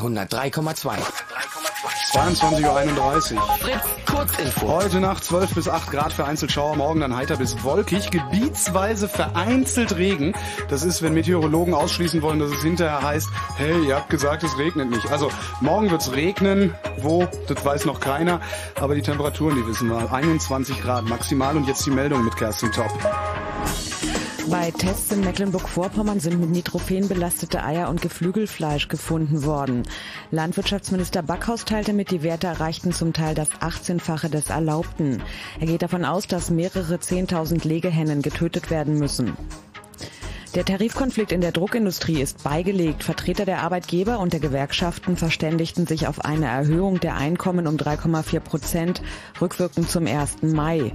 103,2. 0.02 0.98
22.31 2.12 3.36
Uhr. 3.36 3.42
Fritz, 3.60 4.06
Kurzinfo. 4.06 4.68
Heute 4.68 5.00
Nacht 5.00 5.24
12 5.24 5.56
bis 5.56 5.70
8 5.70 5.92
Grad 5.92 6.12
vereinzelt 6.12 6.52
Schauer, 6.52 6.76
morgen 6.76 7.00
dann 7.00 7.16
heiter 7.16 7.38
bis 7.38 7.64
wolkig, 7.64 8.12
gebietsweise 8.12 9.08
vereinzelt 9.08 9.96
Regen. 9.96 10.34
Das 10.70 10.84
ist, 10.84 11.02
wenn 11.02 11.14
Meteorologen 11.14 11.74
ausschließen 11.74 12.22
wollen, 12.22 12.40
dass 12.40 12.52
es 12.52 12.62
hinterher 12.62 13.02
heißt, 13.02 13.30
hey, 13.56 13.86
ihr 13.86 13.96
habt 13.96 14.10
gesagt, 14.10 14.44
es 14.44 14.58
regnet 14.58 14.90
nicht. 14.90 15.10
Also 15.12 15.32
morgen 15.62 15.90
wird's 15.90 16.12
regnen, 16.12 16.76
wo, 16.98 17.28
das 17.48 17.64
weiß 17.64 17.86
noch 17.86 18.00
keiner, 18.00 18.42
aber 18.80 18.96
die 18.96 19.02
Temperaturen, 19.02 19.56
die 19.56 19.66
wissen 19.66 19.88
wir. 19.88 20.12
21 20.12 20.82
Grad 20.82 21.06
maximal 21.06 21.56
und 21.56 21.68
jetzt 21.68 21.86
die 21.86 21.92
Meldung 21.92 22.26
mit 22.26 22.36
Kerstin 22.36 22.72
Top. 22.74 22.92
Bei 24.52 24.70
Tests 24.70 25.14
in 25.14 25.22
Mecklenburg-Vorpommern 25.22 26.20
sind 26.20 26.42
mit 26.42 26.50
Nitrophen 26.50 27.08
belastete 27.08 27.64
Eier 27.64 27.88
und 27.88 28.02
Geflügelfleisch 28.02 28.90
gefunden 28.90 29.46
worden. 29.46 29.84
Landwirtschaftsminister 30.30 31.24
Backhaus 31.24 31.64
teilte 31.64 31.94
mit, 31.94 32.12
die 32.12 32.22
Werte 32.22 32.48
erreichten 32.48 32.92
zum 32.92 33.14
Teil 33.14 33.34
das 33.34 33.50
18-fache 33.62 34.28
des 34.28 34.50
Erlaubten. 34.50 35.24
Er 35.62 35.68
geht 35.68 35.84
davon 35.84 36.04
aus, 36.04 36.28
dass 36.28 36.50
mehrere 36.50 36.96
10.000 36.96 37.66
Legehennen 37.66 38.22
getötet 38.22 38.70
werden 38.70 39.00
müssen. 39.00 39.38
Der 40.54 40.66
Tarifkonflikt 40.66 41.32
in 41.32 41.40
der 41.40 41.54
Druckindustrie 41.54 42.22
ist 42.22 42.44
beigelegt. 42.44 43.04
Vertreter 43.06 43.46
der 43.46 43.62
Arbeitgeber 43.62 44.20
und 44.20 44.34
der 44.34 44.42
Gewerkschaften 44.42 45.16
verständigten 45.16 45.88
sich 45.88 46.08
auf 46.08 46.26
eine 46.26 46.48
Erhöhung 46.48 47.00
der 47.00 47.16
Einkommen 47.16 47.68
um 47.68 47.78
3,4 47.78 48.42
Prozent, 48.42 49.02
rückwirkend 49.40 49.90
zum 49.90 50.08
1. 50.08 50.42
Mai. 50.42 50.92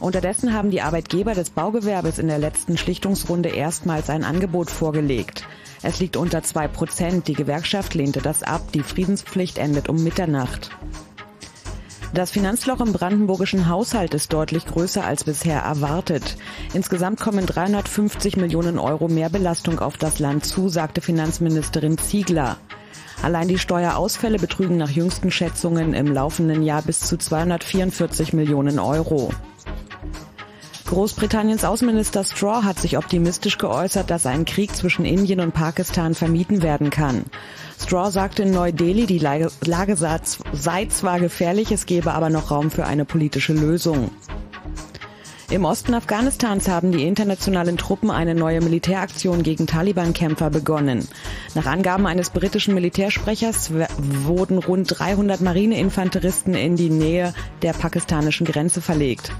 Unterdessen 0.00 0.54
haben 0.54 0.70
die 0.70 0.80
Arbeitgeber 0.80 1.34
des 1.34 1.50
Baugewerbes 1.50 2.18
in 2.18 2.28
der 2.28 2.38
letzten 2.38 2.78
Schlichtungsrunde 2.78 3.50
erstmals 3.50 4.08
ein 4.08 4.24
Angebot 4.24 4.70
vorgelegt. 4.70 5.44
Es 5.82 6.00
liegt 6.00 6.16
unter 6.16 6.42
zwei 6.42 6.68
Prozent. 6.68 7.28
Die 7.28 7.34
Gewerkschaft 7.34 7.94
lehnte 7.94 8.20
das 8.20 8.42
ab. 8.42 8.72
Die 8.72 8.82
Friedenspflicht 8.82 9.58
endet 9.58 9.90
um 9.90 10.02
Mitternacht. 10.02 10.70
Das 12.14 12.30
Finanzloch 12.30 12.80
im 12.80 12.92
brandenburgischen 12.92 13.68
Haushalt 13.68 14.14
ist 14.14 14.32
deutlich 14.32 14.66
größer 14.66 15.04
als 15.04 15.24
bisher 15.24 15.60
erwartet. 15.60 16.36
Insgesamt 16.72 17.20
kommen 17.20 17.46
350 17.46 18.36
Millionen 18.36 18.78
Euro 18.78 19.06
mehr 19.06 19.28
Belastung 19.28 19.78
auf 19.78 19.96
das 19.96 20.18
Land 20.18 20.44
zu, 20.44 20.68
sagte 20.68 21.02
Finanzministerin 21.02 21.98
Ziegler. 21.98 22.56
Allein 23.22 23.48
die 23.48 23.58
Steuerausfälle 23.58 24.38
betrügen 24.38 24.78
nach 24.78 24.90
jüngsten 24.90 25.30
Schätzungen 25.30 25.92
im 25.92 26.06
laufenden 26.06 26.62
Jahr 26.62 26.82
bis 26.82 27.00
zu 27.00 27.16
244 27.16 28.32
Millionen 28.32 28.78
Euro. 28.78 29.30
Großbritanniens 30.90 31.64
Außenminister 31.64 32.24
Straw 32.24 32.64
hat 32.64 32.80
sich 32.80 32.98
optimistisch 32.98 33.58
geäußert, 33.58 34.10
dass 34.10 34.26
ein 34.26 34.44
Krieg 34.44 34.74
zwischen 34.74 35.04
Indien 35.04 35.38
und 35.38 35.54
Pakistan 35.54 36.16
vermieden 36.16 36.64
werden 36.64 36.90
kann. 36.90 37.26
Straw 37.80 38.10
sagte 38.10 38.42
in 38.42 38.50
Neu-Delhi, 38.50 39.06
die 39.06 39.20
Lage, 39.20 39.50
sei 40.52 40.86
zwar 40.86 41.20
gefährlich, 41.20 41.70
es 41.70 41.86
gebe 41.86 42.12
aber 42.12 42.28
noch 42.28 42.50
Raum 42.50 42.72
für 42.72 42.86
eine 42.86 43.04
politische 43.04 43.52
Lösung. 43.52 44.10
Im 45.50 45.64
Osten 45.64 45.94
Afghanistans 45.94 46.68
haben 46.68 46.92
die 46.92 47.04
internationalen 47.08 47.76
Truppen 47.76 48.12
eine 48.12 48.36
neue 48.36 48.60
Militäraktion 48.60 49.42
gegen 49.42 49.66
Taliban-Kämpfer 49.66 50.48
begonnen. 50.48 51.08
Nach 51.56 51.66
Angaben 51.66 52.06
eines 52.06 52.30
britischen 52.30 52.72
Militärsprechers 52.74 53.72
wurden 53.98 54.58
rund 54.58 54.96
300 54.96 55.40
Marineinfanteristen 55.40 56.54
in 56.54 56.76
die 56.76 56.88
Nähe 56.88 57.34
der 57.62 57.72
pakistanischen 57.72 58.46
Grenze 58.46 58.80
verlegt. 58.80 59.32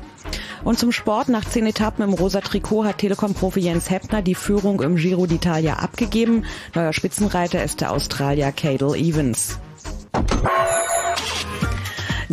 Und 0.64 0.80
zum 0.80 0.90
Sport. 0.90 1.28
Nach 1.28 1.44
zehn 1.44 1.66
Etappen 1.66 2.04
im 2.04 2.12
rosa 2.12 2.40
Trikot 2.40 2.84
hat 2.84 2.98
Telekom-Profi 2.98 3.60
Jens 3.60 3.88
Heppner 3.88 4.20
die 4.20 4.34
Führung 4.34 4.82
im 4.82 4.96
Giro 4.96 5.22
d'Italia 5.22 5.74
abgegeben. 5.74 6.44
Neuer 6.74 6.92
Spitzenreiter 6.92 7.62
ist 7.62 7.80
der 7.82 7.92
Australier 7.92 8.50
Cadel 8.50 8.96
Evans. 8.96 9.60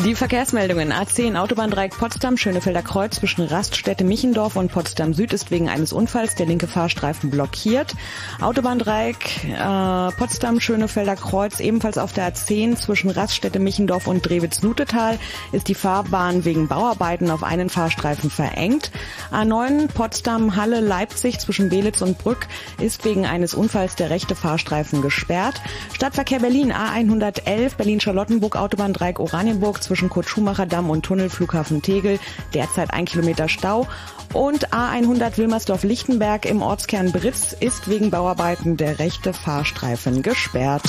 Die 0.06 0.14
Verkehrsmeldungen 0.14 0.94
A10 0.94 1.36
Autobahndreieck 1.38 1.98
Potsdam 1.98 2.38
Schönefelder 2.38 2.84
Kreuz 2.84 3.16
zwischen 3.16 3.44
Raststätte 3.44 4.04
Michendorf 4.04 4.56
und 4.56 4.72
Potsdam 4.72 5.16
Süd 5.16 5.34
ist 5.34 5.50
wegen 5.50 5.70
eines 5.70 5.92
Unfalls 5.92 6.36
der 6.36 6.46
linke 6.46 6.68
Fahrstreifen 6.68 7.32
blockiert. 7.32 7.96
Autobahndreieck 8.40 9.44
äh, 9.46 10.12
Potsdam 10.16 10.60
Schönefelder 10.60 11.16
Kreuz 11.16 11.60
ebenfalls 11.60 11.98
auf 11.98 12.14
der 12.14 12.32
A10 12.32 12.76
zwischen 12.76 13.10
Raststätte 13.10 13.58
Michendorf 13.58 14.06
und 14.06 14.24
Drewitz-Lutetal 14.24 15.18
ist 15.52 15.68
die 15.68 15.74
Fahrbahn 15.74 16.46
wegen 16.46 16.68
Bauarbeiten 16.68 17.32
auf 17.32 17.42
einen 17.42 17.72
Fahrstreifen 17.72 18.30
verengt. 18.30 18.92
A9 19.32 19.88
Potsdam 19.88 20.56
Halle 20.56 20.80
Leipzig 20.80 21.40
zwischen 21.40 21.70
Belitz 21.70 22.04
und 22.04 22.20
Brück 22.20 22.48
ist 22.80 23.04
wegen 23.04 23.26
eines 23.26 23.56
Unfalls 23.56 23.96
der 23.96 24.12
rechte 24.12 24.36
Fahrstreifen 24.36 25.02
gesperrt. 25.02 25.60
Stadtverkehr 25.92 26.40
Berlin 26.40 26.72
A111 26.72 27.78
Berlin 27.78 28.00
Charlottenburg 28.00 28.58
Autobahndreieck 28.58 29.20
Oranienburg 29.20 29.87
zwischen 29.88 30.10
Kurt 30.10 30.30
Schumacher 30.30 30.66
Damm 30.66 30.90
und 30.90 31.04
Tunnel 31.04 31.30
Flughafen 31.30 31.82
Tegel, 31.82 32.20
derzeit 32.54 32.94
ein 32.94 33.06
Kilometer 33.06 33.50
Stau. 33.50 33.88
Und 34.34 34.74
A100 34.74 35.38
Wilmersdorf-Lichtenberg 35.38 36.46
im 36.46 36.62
Ortskern 36.62 37.14
Britz 37.14 37.56
ist 37.58 37.90
wegen 37.90 38.12
Bauarbeiten 38.12 38.76
der 38.78 39.00
rechte 39.00 39.34
Fahrstreifen 39.34 40.22
gesperrt. 40.22 40.84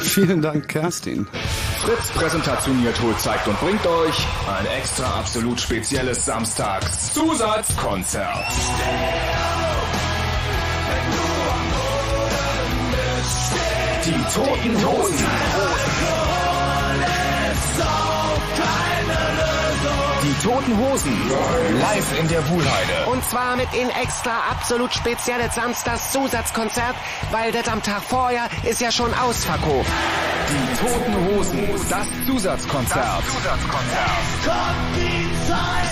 Vielen 0.00 0.40
Dank, 0.40 0.68
Kerstin. 0.68 1.26
Fritz 1.80 2.10
präsentationiert, 2.12 2.98
holt, 3.02 3.20
zeigt 3.20 3.46
und 3.48 3.60
bringt 3.60 3.86
euch 3.86 4.26
ein 4.58 4.64
extra 4.78 5.18
absolut 5.18 5.60
spezielles 5.60 6.24
Samstags-Zusatzkonzert. 6.24 8.46
Die 14.04 14.22
Toten 14.32 14.86
Hosen. 14.86 15.89
Toten 20.42 20.78
Hosen. 20.78 21.12
Live 21.80 22.18
in 22.18 22.26
der 22.28 22.48
Wuhlheide. 22.48 23.10
Und 23.12 23.22
zwar 23.26 23.56
mit 23.56 23.68
in 23.74 23.90
extra 23.90 24.30
absolut 24.50 24.90
spezielles 24.94 25.54
Samstags 25.54 26.12
Zusatzkonzert, 26.12 26.94
weil 27.30 27.52
das 27.52 27.68
am 27.68 27.82
Tag 27.82 28.02
vorher 28.02 28.48
ist 28.64 28.80
ja 28.80 28.90
schon 28.90 29.12
ausverkauft. 29.12 29.90
Die 30.48 30.76
Toten 30.82 31.26
Hosen. 31.26 31.68
Das 31.90 32.06
Zusatzkonzert. 32.26 33.04
Das 33.04 33.26
Zusatzkonzert. 33.34 34.10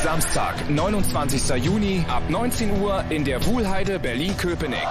Samstag, 0.03 0.71
29. 0.71 1.63
Juni 1.63 2.07
ab 2.09 2.23
19 2.29 2.81
Uhr 2.81 3.05
in 3.11 3.27
der 3.27 3.45
Wuhlheide 3.45 3.99
Berlin-Köpenick. 3.99 4.89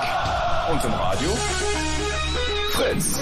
Und 0.71 0.83
im 0.83 0.93
Radio? 0.93 1.29
Fritz. 2.73 3.19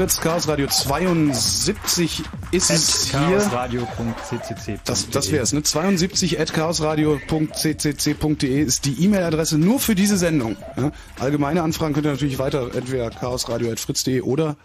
Fritz, 0.00 0.16
Chaos 0.18 0.48
Radio 0.48 0.66
72 0.66 2.22
ist 2.52 2.70
es 2.70 3.10
hier. 3.10 3.20
chaosradio.ccc. 3.20 4.80
Das, 4.86 5.10
das 5.10 5.30
wäre 5.30 5.42
es, 5.42 5.52
ne? 5.52 5.62
72 5.62 6.40
at 6.40 6.54
chaosradio.ccc.de 6.54 8.62
ist 8.62 8.86
die 8.86 9.04
E-Mail-Adresse 9.04 9.58
nur 9.58 9.78
für 9.78 9.94
diese 9.94 10.16
Sendung. 10.16 10.56
Ja? 10.78 10.92
Allgemeine 11.18 11.62
Anfragen 11.62 11.92
könnt 11.92 12.06
ihr 12.06 12.12
natürlich 12.12 12.38
weiter 12.38 12.74
entweder 12.74 13.10
chaosradio.fritz.de 13.10 14.22
oder 14.22 14.56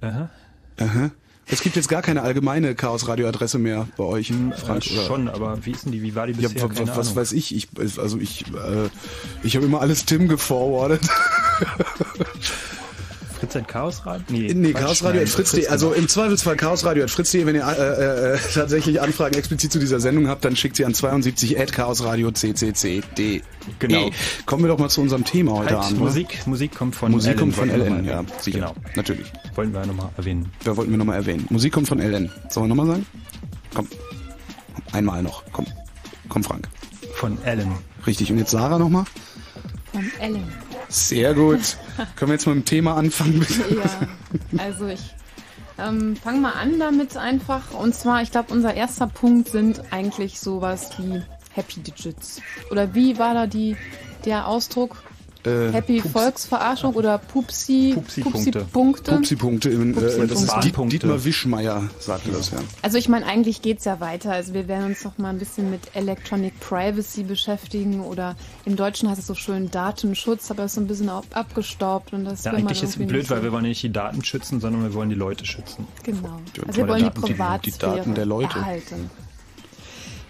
Aha. 0.00 0.30
Aha. 0.78 1.10
Es 1.48 1.62
gibt 1.62 1.74
jetzt 1.74 1.88
gar 1.88 2.02
keine 2.02 2.22
allgemeine 2.22 2.76
Chaos-Radio-Adresse 2.76 3.58
mehr 3.58 3.88
bei 3.96 4.04
euch, 4.04 4.32
Frank, 4.64 4.86
äh, 4.86 5.06
Schon, 5.06 5.28
aber 5.28 5.58
wie 5.64 5.72
ist 5.72 5.86
denn 5.86 5.92
die? 5.92 6.02
Wie 6.02 6.14
war 6.14 6.28
die 6.28 6.34
bisher? 6.34 6.60
Ja, 6.60 6.68
was 6.96 7.08
Ahnung. 7.08 7.16
weiß 7.16 7.32
ich? 7.32 7.52
Ich, 7.54 7.68
also 7.98 8.18
ich, 8.18 8.44
äh, 8.48 8.90
ich 9.42 9.56
habe 9.56 9.66
immer 9.66 9.80
alles 9.80 10.04
Tim 10.04 10.28
geforwardet. 10.28 11.00
Fritz 13.36 13.58
Chaos 13.66 14.06
Radio? 14.06 14.24
Nee, 14.28 14.54
nee 14.54 14.72
Chaos 14.72 15.04
Radio 15.04 15.20
at 15.22 15.28
fritz.de. 15.28 15.68
Also 15.68 15.92
im 15.92 16.08
Zweifelsfall 16.08 16.56
Chaos 16.56 16.84
Radio 16.84 17.04
at 17.04 17.10
fritz.de. 17.10 17.46
Wenn 17.46 17.54
ihr 17.54 17.66
äh, 17.66 18.34
äh, 18.34 18.38
tatsächlich 18.54 19.00
Anfragen 19.00 19.36
explizit 19.36 19.72
zu 19.72 19.78
dieser 19.78 20.00
Sendung 20.00 20.28
habt, 20.28 20.44
dann 20.44 20.56
schickt 20.56 20.76
sie 20.76 20.84
an 20.84 20.94
72 20.94 21.60
at 21.60 21.72
chaosradio 21.72 22.30
ccc.de. 22.30 23.42
Genau. 23.78 24.10
Kommen 24.46 24.64
wir 24.64 24.68
doch 24.68 24.78
mal 24.78 24.88
zu 24.88 25.00
unserem 25.00 25.24
Thema 25.24 25.52
heute 25.52 25.76
halt, 25.76 25.86
Abend. 25.86 25.98
Musik, 26.00 26.46
Musik 26.46 26.74
kommt 26.74 26.96
von 26.96 27.12
Musik 27.12 27.30
Ellen, 27.30 27.38
kommt 27.38 27.54
von 27.54 27.68
LN, 27.68 28.04
ja, 28.04 28.24
sicher. 28.40 28.58
Genau. 28.58 28.74
Natürlich. 28.94 29.32
Wollten 29.54 29.72
wir 29.72 29.84
nochmal 29.86 30.10
erwähnen. 30.16 30.50
Da 30.64 30.76
wollten 30.76 30.90
wir 30.90 30.98
nochmal 30.98 31.16
erwähnen. 31.16 31.46
Musik 31.50 31.72
kommt 31.72 31.88
von 31.88 31.98
LN. 31.98 32.30
Sollen 32.48 32.66
wir 32.66 32.74
nochmal 32.74 32.86
sagen? 32.86 33.06
Komm. 33.74 33.88
Einmal 34.92 35.22
noch. 35.22 35.42
Komm. 35.52 35.66
Komm, 36.28 36.42
Frank. 36.42 36.68
Von 37.14 37.42
Ellen. 37.44 37.72
Richtig. 38.06 38.30
Und 38.30 38.38
jetzt 38.38 38.50
Sarah 38.50 38.78
nochmal? 38.78 39.04
Von 39.92 40.10
Ellen. 40.20 40.44
Sehr 40.88 41.34
gut. 41.34 41.76
Können 42.16 42.30
wir 42.30 42.34
jetzt 42.34 42.46
mit 42.46 42.56
dem 42.56 42.64
Thema 42.64 42.96
anfangen, 42.96 43.40
bitte? 43.40 43.74
Ja, 43.74 44.62
also 44.62 44.86
ich 44.86 45.14
ähm, 45.78 46.16
fange 46.16 46.40
mal 46.40 46.52
an 46.52 46.78
damit 46.78 47.16
einfach. 47.16 47.72
Und 47.72 47.94
zwar, 47.94 48.22
ich 48.22 48.30
glaube, 48.30 48.52
unser 48.52 48.74
erster 48.74 49.06
Punkt 49.06 49.48
sind 49.48 49.82
eigentlich 49.92 50.40
sowas 50.40 50.90
wie 50.98 51.22
Happy 51.52 51.80
Digits. 51.80 52.40
Oder 52.70 52.94
wie 52.94 53.18
war 53.18 53.34
da 53.34 53.46
die, 53.46 53.76
der 54.24 54.46
Ausdruck? 54.46 55.02
Äh, 55.46 55.72
Happy 55.72 56.00
Pups. 56.00 56.12
Volksverarschung 56.12 56.94
oder 56.94 57.18
Pupsi, 57.18 57.92
Pupsi-Punkte. 57.94 58.66
Pupsi 58.72 59.36
Pupsi-Punkte. 59.36 59.70
Pupsi 59.70 60.20
äh, 60.20 60.26
das 60.26 60.42
ist 60.42 60.54
Diet, 60.62 60.76
Dietmar 60.92 61.24
Wischmeier, 61.24 61.88
sagte 62.00 62.32
das 62.32 62.50
ja. 62.50 62.58
Also 62.82 62.98
ich 62.98 63.08
meine, 63.08 63.26
eigentlich 63.26 63.62
geht 63.62 63.78
es 63.78 63.84
ja 63.84 64.00
weiter. 64.00 64.32
Also 64.32 64.54
wir 64.54 64.66
werden 64.66 64.86
uns 64.86 65.04
noch 65.04 65.18
mal 65.18 65.30
ein 65.30 65.38
bisschen 65.38 65.70
mit 65.70 65.80
Electronic 65.94 66.58
Privacy 66.60 67.22
beschäftigen 67.22 68.00
oder 68.00 68.34
im 68.64 68.76
Deutschen 68.76 69.08
heißt 69.08 69.20
es 69.20 69.26
so 69.26 69.34
schön 69.34 69.70
Datenschutz, 69.70 70.50
aber 70.50 70.64
es 70.64 70.72
ist 70.72 70.74
so 70.74 70.80
ein 70.80 70.86
bisschen 70.88 71.08
abgestaubt. 71.08 72.12
Und 72.12 72.24
das 72.24 72.44
ja, 72.44 72.52
eigentlich 72.52 72.82
ist 72.82 72.98
es 72.98 73.06
blöd, 73.06 73.30
weil 73.30 73.42
wir 73.42 73.52
wollen 73.52 73.64
nicht 73.64 73.82
die 73.82 73.92
Daten 73.92 74.24
schützen, 74.24 74.60
sondern 74.60 74.82
wir 74.82 74.94
wollen 74.94 75.10
die 75.10 75.14
Leute 75.14 75.46
schützen. 75.46 75.86
Genau. 76.02 76.40
Also 76.66 76.80
wir 76.80 76.88
wollen 76.88 77.04
die 77.04 77.10
Privatsphäre 77.10 77.60
die, 77.64 77.70
die 77.70 77.78
Daten 77.78 78.14
der 78.14 78.26
Leute. 78.26 78.58
erhalten. 78.58 79.10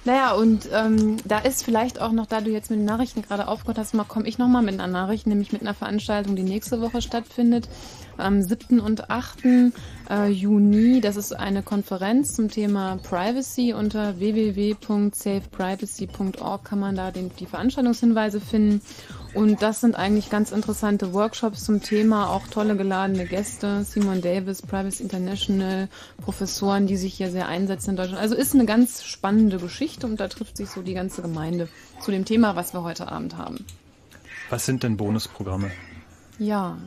Naja, 0.07 0.33
und 0.35 0.69
ähm, 0.73 1.17
da 1.25 1.41
ist 1.41 1.65
vielleicht 1.65 2.01
auch 2.01 2.13
noch, 2.13 2.27
da 2.27 2.41
du 2.41 2.53
jetzt 2.53 2.71
mit 2.71 2.79
den 2.79 2.85
Nachrichten 2.85 3.23
gerade 3.23 3.49
aufgehört 3.49 3.79
hast, 3.79 3.93
mal 3.93 4.05
komme 4.05 4.29
ich 4.29 4.39
nochmal 4.39 4.63
mit 4.63 4.75
einer 4.75 4.87
Nachricht, 4.87 5.27
nämlich 5.27 5.53
mit 5.53 5.63
einer 5.63 5.75
Veranstaltung, 5.75 6.37
die 6.37 6.45
nächste 6.45 6.81
Woche 6.81 7.03
stattfindet. 7.03 7.69
Am 8.17 8.41
7. 8.41 8.79
und 8.79 9.11
8. 9.11 9.73
Äh, 10.09 10.29
Juni. 10.29 11.01
Das 11.01 11.17
ist 11.17 11.33
eine 11.33 11.65
Konferenz 11.65 12.37
zum 12.37 12.49
Thema 12.49 13.01
Privacy. 13.03 13.73
Unter 13.73 14.21
www.safeprivacy.org 14.21 16.65
kann 16.65 16.79
man 16.79 16.95
da 16.95 17.11
den, 17.11 17.33
die 17.41 17.47
Veranstaltungshinweise 17.47 18.41
finden. 18.41 18.83
Und 19.37 19.61
das 19.61 19.83
sind 19.83 19.97
eigentlich 19.97 20.31
ganz 20.31 20.51
interessante 20.51 21.13
Workshops 21.13 21.65
zum 21.65 21.83
Thema, 21.83 22.31
auch 22.31 22.47
tolle 22.47 22.75
geladene 22.75 23.27
Gäste, 23.27 23.85
Simon 23.85 24.23
Davis, 24.23 24.63
Privacy 24.63 25.03
International, 25.03 25.91
Professoren, 26.23 26.87
die 26.87 26.97
sich 26.97 27.13
hier 27.13 27.31
sehr 27.31 27.47
einsetzen 27.47 27.91
in 27.91 27.97
Deutschland. 27.97 28.19
Also 28.19 28.35
ist 28.35 28.55
eine 28.55 28.65
ganz 28.65 29.05
spannende 29.05 29.59
Geschichte 29.59 30.07
und 30.07 30.21
da 30.21 30.29
trifft 30.29 30.57
sich 30.57 30.71
so 30.71 30.81
die 30.81 30.95
ganze 30.95 31.21
Gemeinde 31.21 31.69
zu 32.01 32.13
dem 32.13 32.25
Thema, 32.25 32.57
was 32.57 32.73
wir 32.73 32.83
heute 32.83 33.13
Abend 33.13 33.37
haben. 33.37 33.67
Was 34.49 34.65
sind 34.65 34.83
denn 34.83 34.97
Bonusprogramme? 34.97 35.71
Ja, 36.39 36.79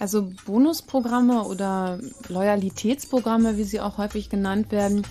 also 0.00 0.32
Bonusprogramme 0.46 1.44
oder 1.44 2.00
Loyalitätsprogramme, 2.28 3.58
wie 3.58 3.64
sie 3.64 3.80
auch 3.80 3.96
häufig 3.98 4.28
genannt 4.28 4.72
werden, 4.72 5.06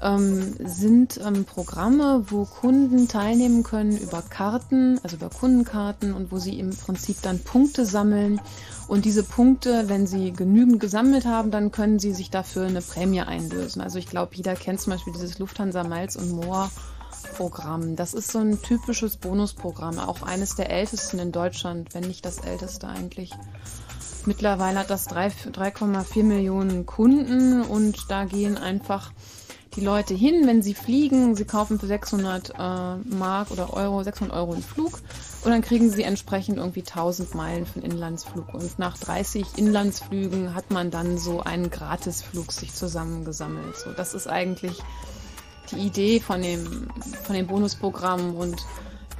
ähm, 0.00 0.54
sind 0.64 1.20
ähm, 1.24 1.44
Programme, 1.44 2.24
wo 2.28 2.44
Kunden 2.44 3.08
teilnehmen 3.08 3.62
können 3.62 3.96
über 3.96 4.22
Karten, 4.22 5.00
also 5.02 5.16
über 5.16 5.28
Kundenkarten 5.28 6.12
und 6.14 6.30
wo 6.30 6.38
sie 6.38 6.58
im 6.58 6.70
Prinzip 6.70 7.20
dann 7.22 7.40
Punkte 7.40 7.84
sammeln. 7.84 8.40
Und 8.86 9.04
diese 9.04 9.22
Punkte, 9.22 9.88
wenn 9.88 10.06
sie 10.06 10.32
genügend 10.32 10.80
gesammelt 10.80 11.26
haben, 11.26 11.50
dann 11.50 11.72
können 11.72 11.98
sie 11.98 12.12
sich 12.12 12.30
dafür 12.30 12.66
eine 12.66 12.80
Prämie 12.80 13.20
einlösen. 13.22 13.82
Also 13.82 13.98
ich 13.98 14.06
glaube, 14.06 14.34
jeder 14.34 14.54
kennt 14.54 14.80
zum 14.80 14.92
Beispiel 14.92 15.12
dieses 15.12 15.38
Lufthansa 15.38 15.84
Miles 15.84 16.16
und 16.16 16.30
More 16.30 16.70
Programm. 17.36 17.96
Das 17.96 18.14
ist 18.14 18.30
so 18.30 18.38
ein 18.38 18.62
typisches 18.62 19.16
Bonusprogramm, 19.16 19.98
auch 19.98 20.22
eines 20.22 20.54
der 20.54 20.70
ältesten 20.70 21.18
in 21.18 21.32
Deutschland, 21.32 21.94
wenn 21.94 22.04
nicht 22.04 22.24
das 22.24 22.38
älteste 22.38 22.88
eigentlich. 22.88 23.32
Mittlerweile 24.26 24.80
hat 24.80 24.90
das 24.90 25.08
3,4 25.08 26.22
Millionen 26.22 26.86
Kunden 26.86 27.62
und 27.62 28.10
da 28.10 28.24
gehen 28.24 28.56
einfach 28.56 29.12
die 29.76 29.80
Leute 29.80 30.14
hin, 30.14 30.46
wenn 30.46 30.62
sie 30.62 30.74
fliegen. 30.74 31.34
Sie 31.34 31.44
kaufen 31.44 31.78
für 31.78 31.86
600 31.86 32.50
äh, 32.50 32.52
Mark 33.14 33.50
oder 33.50 33.72
Euro, 33.72 34.02
600 34.02 34.36
Euro 34.36 34.52
einen 34.52 34.62
Flug 34.62 35.00
und 35.44 35.50
dann 35.50 35.62
kriegen 35.62 35.90
sie 35.90 36.02
entsprechend 36.02 36.58
irgendwie 36.58 36.80
1000 36.80 37.34
Meilen 37.34 37.66
für 37.66 37.80
einen 37.80 37.92
Inlandsflug. 37.92 38.54
Und 38.54 38.78
nach 38.78 38.98
30 38.98 39.56
Inlandsflügen 39.56 40.54
hat 40.54 40.70
man 40.70 40.90
dann 40.90 41.18
so 41.18 41.40
einen 41.40 41.70
Gratisflug 41.70 42.52
sich 42.52 42.74
zusammengesammelt. 42.74 43.76
So, 43.76 43.92
das 43.92 44.14
ist 44.14 44.26
eigentlich 44.26 44.82
die 45.70 45.76
Idee 45.76 46.20
von 46.20 46.42
dem, 46.42 46.88
von 47.24 47.36
dem 47.36 47.46
Bonusprogramm 47.46 48.34
und 48.34 48.56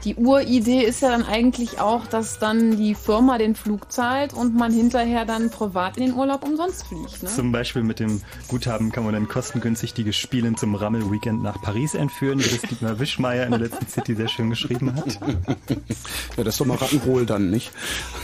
die 0.05 0.14
Uridee 0.14 0.82
ist 0.82 1.03
ja 1.03 1.11
dann 1.11 1.24
eigentlich 1.24 1.80
auch, 1.80 2.07
dass 2.07 2.38
dann 2.38 2.76
die 2.76 2.94
Firma 2.94 3.38
den 3.38 3.55
Flug 3.55 3.90
zahlt 3.90 4.32
und 4.32 4.55
man 4.55 4.72
hinterher 4.72 5.24
dann 5.24 5.51
privat 5.51 5.96
in 5.96 6.07
den 6.07 6.14
Urlaub 6.14 6.44
umsonst 6.44 6.86
fliegt. 6.86 7.22
Ne? 7.22 7.28
Zum 7.28 7.53
Beispiel 7.53 7.82
mit 7.82 8.01
dem 8.01 8.22
Guthaben 8.49 8.92
kann 8.92 9.05
man 9.05 9.12
dann 9.12 9.28
kostengünstig 9.28 9.94
die 9.94 10.05
Gespielen 10.05 10.57
zum 10.57 10.74
Rammel-Weekend 10.74 11.42
nach 11.42 11.61
Paris 11.61 11.94
entführen, 11.94 12.38
wie 12.38 12.49
das 12.49 12.62
Dietmar 12.62 12.99
Wischmeier 12.99 13.44
in 13.44 13.51
der 13.51 13.61
letzten 13.61 13.86
City 13.88 14.14
sehr 14.14 14.28
schön 14.28 14.51
geschrieben 14.51 14.94
hat. 14.94 15.18
Ja, 16.36 16.44
das 16.44 16.55
ist 16.55 16.61
doch 16.61 16.66
mal 16.66 16.76
Rattenwohl 16.76 17.26
dann, 17.26 17.51
nicht? 17.51 17.72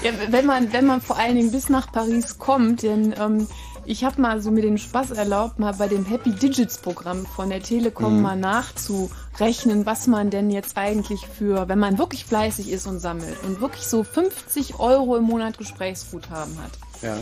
Ja, 0.03 0.13
wenn 0.31 0.47
man, 0.47 0.73
wenn 0.73 0.87
man 0.87 1.01
vor 1.01 1.17
allen 1.17 1.35
Dingen 1.35 1.51
bis 1.51 1.69
nach 1.69 1.91
Paris 1.91 2.39
kommt, 2.39 2.83
denn 2.83 3.15
ähm, 3.19 3.49
ich 3.87 4.05
habe 4.05 4.21
mal 4.21 4.41
so 4.41 4.51
mir 4.51 4.63
den 4.63 4.79
Spaß 4.79 5.13
erlaubt, 5.13 5.59
mal 5.59 5.73
bei 5.75 5.89
dem 5.89 6.05
Happy 6.05 6.31
Digits 6.31 6.79
Programm 6.79 7.27
von 7.27 7.51
der 7.51 7.63
Telekom 7.63 8.17
mhm. 8.17 8.23
mal 8.23 8.37
nachzurechnen, 8.37 9.87
was 9.87 10.07
man 10.07 10.31
denn 10.31 10.51
jetzt 10.51 10.77
eigentlich 10.77 11.27
für, 11.27 11.69
wenn 11.69 11.79
man 11.79 11.99
wirklich 11.99 12.25
fleißig 12.25 12.71
ist 12.71 12.87
und 12.87 13.01
sammelt 13.01 13.37
und 13.45 13.61
wirklich 13.61 13.87
so 13.87 14.03
50 14.03 14.79
Euro 14.79 15.17
im 15.17 15.25
Monat 15.25 15.59
Gesprächsguthaben 15.59 16.57
hat, 16.63 16.73
ja. 17.03 17.17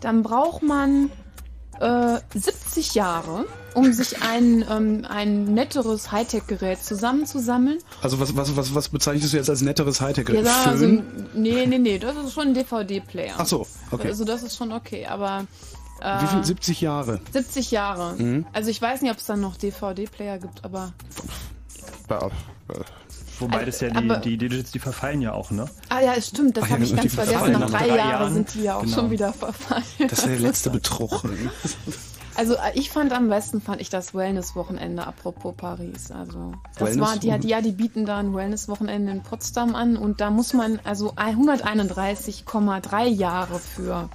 dann 0.00 0.22
braucht 0.22 0.62
man 0.62 1.10
äh, 1.80 2.18
70 2.34 2.94
Jahre, 2.94 3.44
um 3.74 3.92
sich 3.92 4.22
ein, 4.22 4.64
ähm, 4.68 5.06
ein 5.08 5.44
netteres 5.54 6.10
Hightech-Gerät 6.10 6.82
zusammenzusammeln. 6.82 7.78
Also 8.02 8.18
was, 8.18 8.36
was, 8.36 8.56
was, 8.56 8.74
was 8.74 8.88
bezeichnest 8.88 9.32
du 9.32 9.36
jetzt 9.36 9.50
als 9.50 9.60
netteres 9.62 10.00
Hightech-Gerät? 10.00 10.44
Ja, 10.44 10.64
also, 10.64 10.86
nee, 10.86 11.66
nee, 11.66 11.78
nee, 11.78 11.98
das 11.98 12.16
ist 12.16 12.32
schon 12.32 12.48
ein 12.48 12.54
DVD-Player. 12.54 13.34
Ach 13.38 13.46
so, 13.46 13.66
okay. 13.90 14.08
Also 14.08 14.24
das 14.24 14.42
ist 14.42 14.56
schon 14.56 14.72
okay, 14.72 15.06
aber 15.06 15.46
wie 16.00 16.26
viel? 16.26 16.44
70 16.44 16.80
Jahre? 16.80 17.20
70 17.32 17.70
Jahre. 17.70 18.14
Mhm. 18.16 18.46
Also 18.52 18.70
ich 18.70 18.80
weiß 18.80 19.02
nicht, 19.02 19.10
ob 19.10 19.18
es 19.18 19.26
dann 19.26 19.40
noch 19.40 19.56
DVD-Player 19.56 20.38
gibt, 20.38 20.64
aber... 20.64 20.92
Wobei 23.40 23.64
das 23.64 23.80
ja 23.80 23.90
die, 23.90 24.20
die 24.22 24.36
Digits, 24.36 24.72
die 24.72 24.78
verfallen 24.78 25.22
ja 25.22 25.32
auch, 25.32 25.50
ne? 25.50 25.66
Ah 25.90 26.00
ja, 26.00 26.20
stimmt, 26.20 26.56
das 26.56 26.68
habe 26.68 26.82
ich 26.82 26.94
ganz 26.94 27.14
vergessen. 27.14 27.52
Nach 27.52 27.70
drei, 27.70 27.86
drei 27.86 27.96
Jahren 27.96 28.34
sind 28.34 28.54
die 28.54 28.62
ja 28.62 28.76
auch 28.76 28.82
genau. 28.82 28.94
schon 28.96 29.10
wieder 29.10 29.32
verfallen. 29.32 29.84
Das 29.98 30.18
ist 30.20 30.26
der 30.26 30.40
letzte 30.40 30.70
Betrug. 30.70 31.22
Also 32.38 32.54
äh, 32.54 32.70
ich 32.74 32.90
fand 32.90 33.12
am 33.12 33.28
besten 33.28 33.60
fand 33.60 33.80
ich 33.80 33.90
das 33.90 34.14
Wellness-Wochenende 34.14 35.04
apropos 35.04 35.54
Paris. 35.56 36.12
Also 36.12 36.52
das 36.78 36.98
war 37.00 37.16
die, 37.16 37.26
ja, 37.48 37.60
die 37.60 37.72
bieten 37.72 38.06
da 38.06 38.18
ein 38.18 38.32
Wellness-Wochenende 38.32 39.10
in 39.10 39.24
Potsdam 39.24 39.74
an 39.74 39.96
und 39.96 40.20
da 40.20 40.30
muss 40.30 40.54
man 40.54 40.78
also 40.84 41.14
131,3 41.14 43.06
Jahre 43.06 43.58
für 43.58 44.08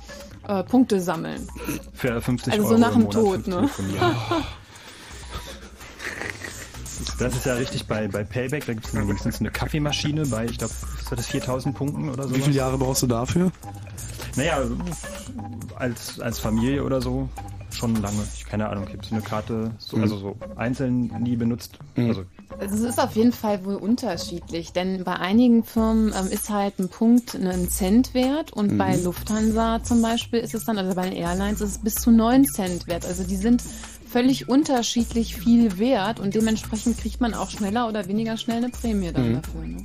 äh, 0.48 0.64
Punkte 0.64 1.02
sammeln. 1.02 1.46
Für 1.94 2.22
50 2.22 2.54
also 2.54 2.64
Euro. 2.66 2.74
Also 2.74 2.84
so 2.84 2.90
nach 2.90 2.94
dem 2.94 3.12
Tod, 3.12 3.48
ne? 3.48 3.70
Das 7.20 7.36
ist 7.36 7.46
ja 7.46 7.56
richtig 7.56 7.86
bei, 7.86 8.08
bei 8.08 8.24
Payback, 8.24 8.66
da 8.66 8.74
gibt 8.74 8.88
es 8.88 8.94
wenigstens 8.94 9.40
eine 9.40 9.52
Kaffeemaschine 9.52 10.26
bei, 10.26 10.46
ich 10.46 10.58
glaube, 10.58 10.74
ist 11.00 11.12
das 11.12 11.28
4000 11.28 11.76
Punkten 11.76 12.10
oder 12.10 12.28
so. 12.28 12.36
Wie 12.36 12.42
viele 12.42 12.56
Jahre 12.56 12.78
brauchst 12.78 13.04
du 13.04 13.08
dafür? 13.08 13.52
Naja, 14.36 14.62
als, 15.76 16.20
als 16.20 16.40
Familie 16.40 16.84
oder 16.84 17.02
so 17.02 17.30
schon 17.76 17.96
lange. 17.96 18.24
Ich 18.36 18.46
keine 18.46 18.70
Ahnung, 18.70 18.86
ich 18.88 18.94
habe 18.94 19.06
so 19.06 19.16
eine 19.16 19.24
Karte, 19.24 19.72
so, 19.78 19.98
mhm. 19.98 20.04
also 20.04 20.18
so 20.18 20.36
einzeln 20.56 21.12
nie 21.20 21.36
benutzt. 21.36 21.80
Mhm. 21.96 22.10
Also 22.10 22.26
es 22.60 22.80
ist 22.80 23.00
auf 23.00 23.16
jeden 23.16 23.32
Fall 23.32 23.66
wohl 23.66 23.76
unterschiedlich, 23.76 24.74
denn 24.74 25.04
bei 25.04 25.16
einigen 25.16 25.64
Firmen 25.64 26.14
ähm, 26.18 26.28
ist 26.32 26.50
halt 26.50 26.80
ein 26.80 26.90
Punkt 26.90 27.36
ein 27.36 27.70
Cent 27.70 28.14
wert 28.14 28.54
und 28.54 28.74
mhm. 28.74 28.78
bei 28.78 28.96
Lufthansa 28.96 29.84
zum 29.84 30.02
Beispiel 30.02 30.40
ist 30.40 30.54
es 30.54 30.66
dann, 30.66 30.78
also 30.78 30.96
bei 30.96 31.10
den 31.10 31.14
Airlines 31.14 31.62
ist 31.62 31.70
es 31.70 31.78
bis 31.80 31.96
zu 31.96 32.12
9 32.12 32.46
Cent 32.46 32.88
wert. 32.88 33.06
Also 33.06 33.24
die 33.24 33.38
sind 33.38 33.64
völlig 34.08 34.48
unterschiedlich 34.48 35.36
viel 35.36 35.80
wert 35.80 36.20
und 36.20 36.36
dementsprechend 36.36 36.98
kriegt 37.00 37.20
man 37.20 37.34
auch 37.34 37.50
schneller 37.50 37.88
oder 37.88 38.08
weniger 38.08 38.38
schnell 38.38 38.58
eine 38.58 38.70
Prämie 38.70 39.12
dann 39.12 39.30
mhm. 39.30 39.42
dafür. 39.42 39.62
Ne? 39.62 39.84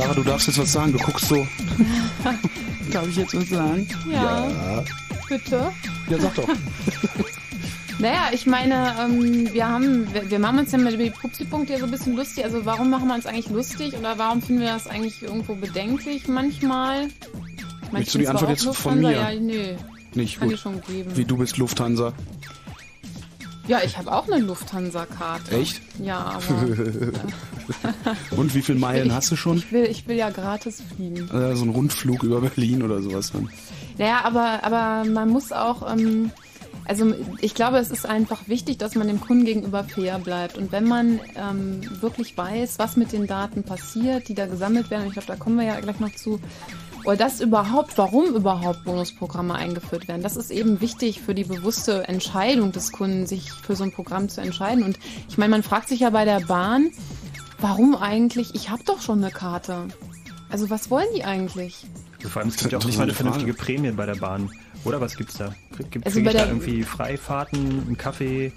Sarah, 0.00 0.14
du 0.14 0.22
darfst 0.22 0.46
jetzt 0.46 0.58
was 0.58 0.72
sagen. 0.72 0.92
Du 0.92 0.98
guckst 0.98 1.28
so. 1.28 1.46
Darf 2.90 3.06
ich 3.06 3.16
jetzt 3.16 3.34
was 3.34 3.48
sagen? 3.50 3.86
Ja. 4.10 4.82
Bitte. 5.28 5.72
Ja, 6.08 6.18
sag 6.18 6.34
doch. 6.34 6.48
Naja, 7.98 8.30
ich 8.32 8.46
meine, 8.46 8.94
ähm, 8.98 9.52
wir 9.52 9.68
haben, 9.68 10.10
wir, 10.14 10.30
wir 10.30 10.38
machen 10.38 10.60
uns 10.60 10.72
ja 10.72 10.78
mit 10.78 10.98
die 10.98 11.10
Pupsi-Punkte 11.10 11.74
ja 11.74 11.78
so 11.80 11.84
ein 11.84 11.90
bisschen 11.90 12.16
lustig. 12.16 12.44
Also 12.44 12.64
warum 12.64 12.88
machen 12.88 13.08
wir 13.08 13.14
uns 13.14 13.26
eigentlich 13.26 13.50
lustig 13.50 13.94
oder 13.94 14.16
warum 14.16 14.40
finden 14.40 14.62
wir 14.62 14.72
das 14.72 14.86
eigentlich 14.86 15.22
irgendwo 15.22 15.54
bedenklich 15.54 16.26
manchmal? 16.26 17.08
Willst 17.92 18.14
du 18.14 18.18
die 18.20 18.26
Antwort 18.26 18.52
jetzt 18.52 18.74
von 18.74 19.00
mir? 19.00 19.12
Ja, 19.12 19.30
nee. 19.38 19.76
Nicht 20.14 20.38
Kann 20.38 20.48
gut. 20.48 20.54
ich 20.54 20.62
schon 20.62 20.80
geben. 20.80 21.14
Wie 21.14 21.26
du 21.26 21.36
bist 21.36 21.58
Lufthansa. 21.58 22.14
Ja, 23.68 23.80
ich 23.84 23.96
habe 23.98 24.10
auch 24.12 24.26
eine 24.28 24.44
Lufthansa-Karte. 24.44 25.52
Echt? 25.56 25.80
Ja, 26.02 26.18
aber 26.48 26.66
Und 28.36 28.54
wie 28.54 28.62
viele 28.62 28.78
Meilen 28.78 29.08
Ich- 29.08 29.12
hast 29.12 29.30
du 29.30 29.36
schon? 29.36 29.58
ich 29.58 29.70
will, 29.72 29.84
ich 29.84 30.06
will 30.08 30.16
ja 30.16 30.30
gratis 30.30 30.82
fliegen. 30.96 31.28
Äh, 31.30 31.54
so 31.56 31.64
ein 31.64 31.70
Rundflug 31.70 32.22
über 32.24 32.40
Berlin 32.40 32.82
oder 32.82 33.00
sowas 33.02 33.30
dann. 33.32 33.48
Naja, 33.98 34.20
aber, 34.24 34.64
aber 34.64 35.08
man 35.08 35.28
muss 35.28 35.52
auch, 35.52 35.90
ähm, 35.92 36.32
also 36.86 37.14
ich 37.40 37.54
glaube, 37.54 37.78
es 37.78 37.90
ist 37.90 38.06
einfach 38.06 38.48
wichtig, 38.48 38.78
dass 38.78 38.94
man 38.96 39.06
dem 39.06 39.20
Kunden 39.20 39.44
gegenüber 39.44 39.84
fair 39.84 40.18
bleibt. 40.18 40.56
Und 40.58 40.72
wenn 40.72 40.88
man 40.88 41.20
ähm, 41.36 41.80
wirklich 42.00 42.36
weiß, 42.36 42.78
was 42.78 42.96
mit 42.96 43.12
den 43.12 43.26
Daten 43.28 43.62
passiert, 43.62 44.26
die 44.28 44.34
da 44.34 44.46
gesammelt 44.46 44.90
werden, 44.90 45.06
ich 45.06 45.12
glaube, 45.12 45.28
da 45.28 45.36
kommen 45.36 45.58
wir 45.58 45.66
ja 45.66 45.78
gleich 45.80 46.00
noch 46.00 46.12
zu, 46.16 46.40
oder 47.04 47.16
das 47.16 47.40
überhaupt, 47.40 47.96
warum 47.98 48.34
überhaupt 48.34 48.84
Bonusprogramme 48.84 49.54
eingeführt 49.54 50.08
werden, 50.08 50.22
das 50.22 50.36
ist 50.36 50.50
eben 50.50 50.80
wichtig 50.80 51.20
für 51.20 51.34
die 51.34 51.44
bewusste 51.44 52.06
Entscheidung 52.08 52.72
des 52.72 52.92
Kunden, 52.92 53.26
sich 53.26 53.50
für 53.52 53.76
so 53.76 53.84
ein 53.84 53.92
Programm 53.92 54.28
zu 54.28 54.40
entscheiden. 54.40 54.84
Und 54.84 54.98
ich 55.28 55.38
meine, 55.38 55.50
man 55.50 55.62
fragt 55.62 55.88
sich 55.88 56.00
ja 56.00 56.10
bei 56.10 56.24
der 56.24 56.40
Bahn, 56.40 56.90
warum 57.60 57.94
eigentlich, 57.96 58.54
ich 58.54 58.70
habe 58.70 58.82
doch 58.84 59.00
schon 59.00 59.22
eine 59.22 59.30
Karte. 59.30 59.88
Also 60.50 60.68
was 60.70 60.90
wollen 60.90 61.08
die 61.14 61.24
eigentlich? 61.24 61.86
Also 62.18 62.28
vor 62.28 62.42
allem, 62.42 62.48
es 62.48 62.56
gibt 62.56 62.72
ja 62.72 62.78
auch 62.78 62.84
nicht 62.84 62.98
mal 62.98 63.04
eine 63.04 63.14
vernünftige 63.14 63.54
Prämie 63.54 63.92
bei 63.92 64.06
der 64.06 64.16
Bahn. 64.16 64.50
Oder 64.84 65.00
was 65.00 65.16
gibt's 65.16 65.36
da? 65.36 65.54
Gibt 65.90 66.06
Also 66.06 66.20
da 66.22 66.46
irgendwie 66.46 66.82
Freifahrten, 66.82 67.84
einen 67.86 67.96
Kaffee 67.96 68.52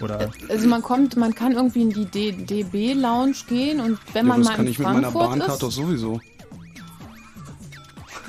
oder 0.00 0.30
Also 0.48 0.68
man 0.68 0.82
kommt, 0.82 1.16
man 1.16 1.34
kann 1.34 1.52
irgendwie 1.52 1.82
in 1.82 1.90
die 1.90 2.32
DB 2.32 2.92
Lounge 2.94 3.36
gehen 3.48 3.80
und 3.80 3.98
wenn 4.12 4.26
Ja, 4.26 4.28
man 4.28 4.40
das 4.40 4.48
mal 4.48 4.56
kann 4.56 4.66
in 4.66 4.72
ich 4.72 4.78
mit 4.78 4.86
meiner 4.88 5.12
Frankfurt 5.12 5.30
Bahncard 5.30 5.52
ist, 5.52 5.62
doch 5.62 5.70
sowieso. 5.70 6.20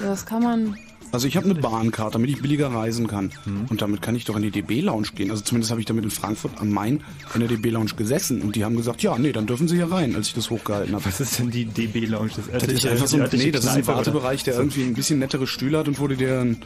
Das 0.02 0.26
kann 0.26 0.44
man. 0.44 0.78
Also 1.12 1.28
ich 1.28 1.36
habe 1.38 1.46
eine 1.46 1.56
Bahncard, 1.56 2.14
damit 2.14 2.30
ich 2.30 2.42
billiger 2.42 2.68
reisen 2.68 3.08
kann. 3.08 3.32
Mhm. 3.46 3.66
Und 3.70 3.82
damit 3.82 4.02
kann 4.02 4.16
ich 4.16 4.26
doch 4.26 4.36
in 4.36 4.44
die 4.44 4.52
DB-Lounge 4.52 5.08
gehen. 5.16 5.32
Also 5.32 5.44
zumindest 5.44 5.72
habe 5.72 5.82
ich 5.82 5.88
damit 5.88 6.04
in 6.04 6.12
Frankfurt 6.12 6.52
am 6.60 6.70
Main 6.70 7.02
in 7.34 7.40
der 7.40 7.50
DB-Lounge 7.50 7.92
gesessen. 7.96 8.42
Und 8.42 8.56
die 8.56 8.64
haben 8.64 8.78
gesagt, 8.78 9.02
ja, 9.02 9.18
nee, 9.18 9.32
dann 9.32 9.48
dürfen 9.48 9.68
Sie 9.68 9.76
hier 9.76 9.92
rein, 9.92 10.16
als 10.16 10.28
ich 10.28 10.34
das 10.36 10.52
hochgehalten 10.52 10.94
habe. 10.94 11.06
was 11.06 11.20
ist 11.20 11.40
denn 11.40 11.50
die 11.50 11.66
DB 11.66 12.06
Lounge? 12.06 12.32
Das, 12.36 12.46
Das 12.62 12.72
ist 12.72 12.86
einfach 12.86 13.08
so 13.08 13.18
ein, 13.18 13.30
nee, 13.32 13.52
das 13.52 13.64
ist 13.64 13.72
ein 13.72 13.88
Wartebereich, 13.88 14.44
der 14.44 14.56
irgendwie 14.56 14.84
ein 14.84 14.94
bisschen 14.94 15.18
nettere 15.18 15.48
Stühle 15.48 15.80
hat 15.80 15.88
und 15.88 16.00
wo 16.00 16.08
du 16.08 16.16
dir 16.16 16.42
einen, 16.42 16.58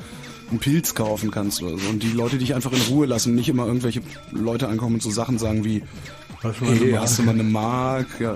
einen 0.49 0.59
Pilz 0.59 0.93
kaufen 0.93 1.31
kannst 1.31 1.63
oder 1.63 1.77
so. 1.77 1.89
Und 1.89 2.03
die 2.03 2.11
Leute 2.11 2.38
dich 2.38 2.53
einfach 2.53 2.73
in 2.73 2.81
Ruhe 2.81 3.05
lassen, 3.05 3.36
nicht 3.36 3.47
immer 3.47 3.65
irgendwelche 3.65 4.01
Leute 4.31 4.67
ankommen 4.67 4.95
und 4.95 5.03
so 5.03 5.09
Sachen 5.09 5.38
sagen 5.38 5.63
wie, 5.63 5.84
hey, 6.41 6.91
hast 6.99 7.17
du 7.17 7.23
mal 7.23 7.31
eine 7.31 7.43
Mark? 7.43 8.07
Ja, 8.19 8.36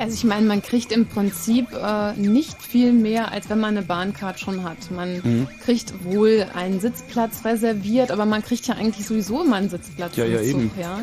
Also 0.00 0.14
ich 0.14 0.24
meine, 0.24 0.46
man 0.46 0.62
kriegt 0.62 0.92
im 0.92 1.04
Prinzip 1.06 1.66
äh, 1.74 2.14
nicht 2.14 2.62
viel 2.62 2.92
mehr, 2.92 3.32
als 3.32 3.50
wenn 3.50 3.60
man 3.60 3.76
eine 3.76 3.86
Bahncard 3.86 4.40
schon 4.40 4.64
hat. 4.64 4.90
Man 4.90 5.20
Mhm. 5.22 5.48
kriegt 5.62 5.92
wohl 6.04 6.46
einen 6.54 6.80
Sitzplatz 6.80 7.44
reserviert, 7.44 8.10
aber 8.10 8.24
man 8.24 8.42
kriegt 8.42 8.66
ja 8.66 8.74
eigentlich 8.76 9.06
sowieso 9.06 9.44
immer 9.44 9.56
einen 9.56 9.68
Sitzplatz 9.68 10.16
Ja, 10.16 10.24
im 10.24 10.32
ja, 10.32 10.38
Zug, 10.38 10.46
eben. 10.48 10.70
ja. 10.80 11.00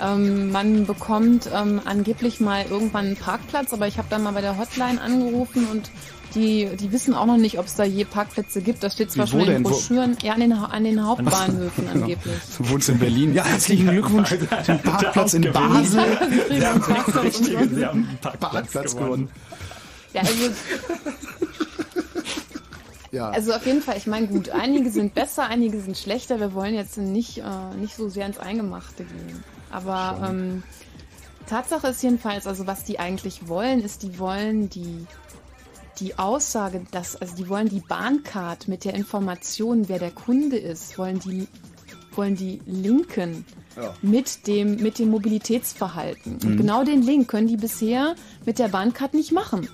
Ähm, 0.00 0.50
man 0.50 0.86
bekommt 0.86 1.48
ähm, 1.54 1.80
angeblich 1.84 2.40
mal 2.40 2.64
irgendwann 2.70 3.04
einen 3.06 3.16
Parkplatz, 3.16 3.74
aber 3.74 3.86
ich 3.86 3.98
habe 3.98 4.08
dann 4.08 4.22
mal 4.22 4.32
bei 4.32 4.40
der 4.40 4.56
Hotline 4.56 4.98
angerufen 4.98 5.66
und 5.70 5.90
die, 6.34 6.68
die 6.76 6.92
wissen 6.92 7.14
auch 7.14 7.26
noch 7.26 7.36
nicht, 7.36 7.58
ob 7.58 7.66
es 7.66 7.74
da 7.74 7.84
je 7.84 8.04
Parkplätze 8.04 8.60
gibt. 8.62 8.82
Das 8.82 8.94
steht 8.94 9.10
zwar 9.12 9.26
Wie, 9.26 9.30
schon 9.30 9.40
in 9.40 9.46
den? 9.46 9.64
Wo- 9.64 9.70
Broschüren, 9.70 10.16
ja, 10.22 10.32
an 10.34 10.40
den, 10.40 10.52
an 10.52 10.84
den 10.84 11.04
Hauptbahnhöfen 11.06 11.88
angeblich. 11.92 12.34
Du 12.58 12.68
wohnst 12.70 12.88
in 12.88 12.98
Berlin. 12.98 13.34
Ja, 13.34 13.44
herzlichen 13.44 13.88
Glückwunsch. 13.88 14.30
Den 14.66 14.78
Parkplatz 14.80 15.34
in 15.34 15.52
Basel. 15.52 16.00
Sie 16.48 16.66
haben 16.66 16.82
einen 16.84 18.18
Parkplatz, 18.20 18.52
Parkplatz 18.52 18.94
gewonnen. 18.94 19.28
gewonnen. 19.28 19.28
Ja, 20.14 20.20
also 20.22 20.50
Ja. 23.10 23.28
Also 23.28 23.52
auf 23.52 23.66
jeden 23.66 23.82
Fall, 23.82 23.98
ich 23.98 24.06
meine, 24.06 24.26
gut, 24.26 24.48
einige 24.50 24.90
sind 24.90 25.12
besser, 25.14 25.46
einige 25.46 25.78
sind 25.80 25.98
schlechter. 25.98 26.40
Wir 26.40 26.54
wollen 26.54 26.74
jetzt 26.74 26.96
nicht, 26.96 27.38
äh, 27.38 27.42
nicht 27.78 27.94
so 27.94 28.08
sehr 28.08 28.24
ins 28.26 28.38
Eingemachte 28.38 29.04
gehen. 29.04 29.44
Aber 29.70 30.26
ähm, 30.30 30.62
Tatsache 31.46 31.88
ist 31.88 32.02
jedenfalls, 32.02 32.46
also 32.46 32.66
was 32.66 32.84
die 32.84 32.98
eigentlich 32.98 33.48
wollen, 33.48 33.82
ist, 33.84 34.02
die 34.02 34.18
wollen 34.18 34.70
die, 34.70 35.06
die 36.02 36.18
Aussage, 36.18 36.84
dass, 36.90 37.16
also 37.16 37.36
die 37.36 37.48
wollen 37.48 37.68
die 37.68 37.80
Bahncard 37.80 38.68
mit 38.68 38.84
der 38.84 38.94
Information, 38.94 39.88
wer 39.88 39.98
der 39.98 40.10
Kunde 40.10 40.56
ist, 40.56 40.98
wollen 40.98 41.20
die, 41.20 41.46
wollen 42.14 42.36
die 42.36 42.60
linken 42.66 43.44
mit 44.02 44.46
dem, 44.46 44.76
mit 44.76 44.98
dem 44.98 45.10
Mobilitätsverhalten. 45.10 46.34
Und 46.44 46.56
genau 46.56 46.84
den 46.84 47.02
Link 47.02 47.28
können 47.28 47.46
die 47.46 47.56
bisher 47.56 48.16
mit 48.44 48.58
der 48.58 48.68
Bahncard 48.68 49.14
nicht 49.14 49.32
machen. 49.32 49.68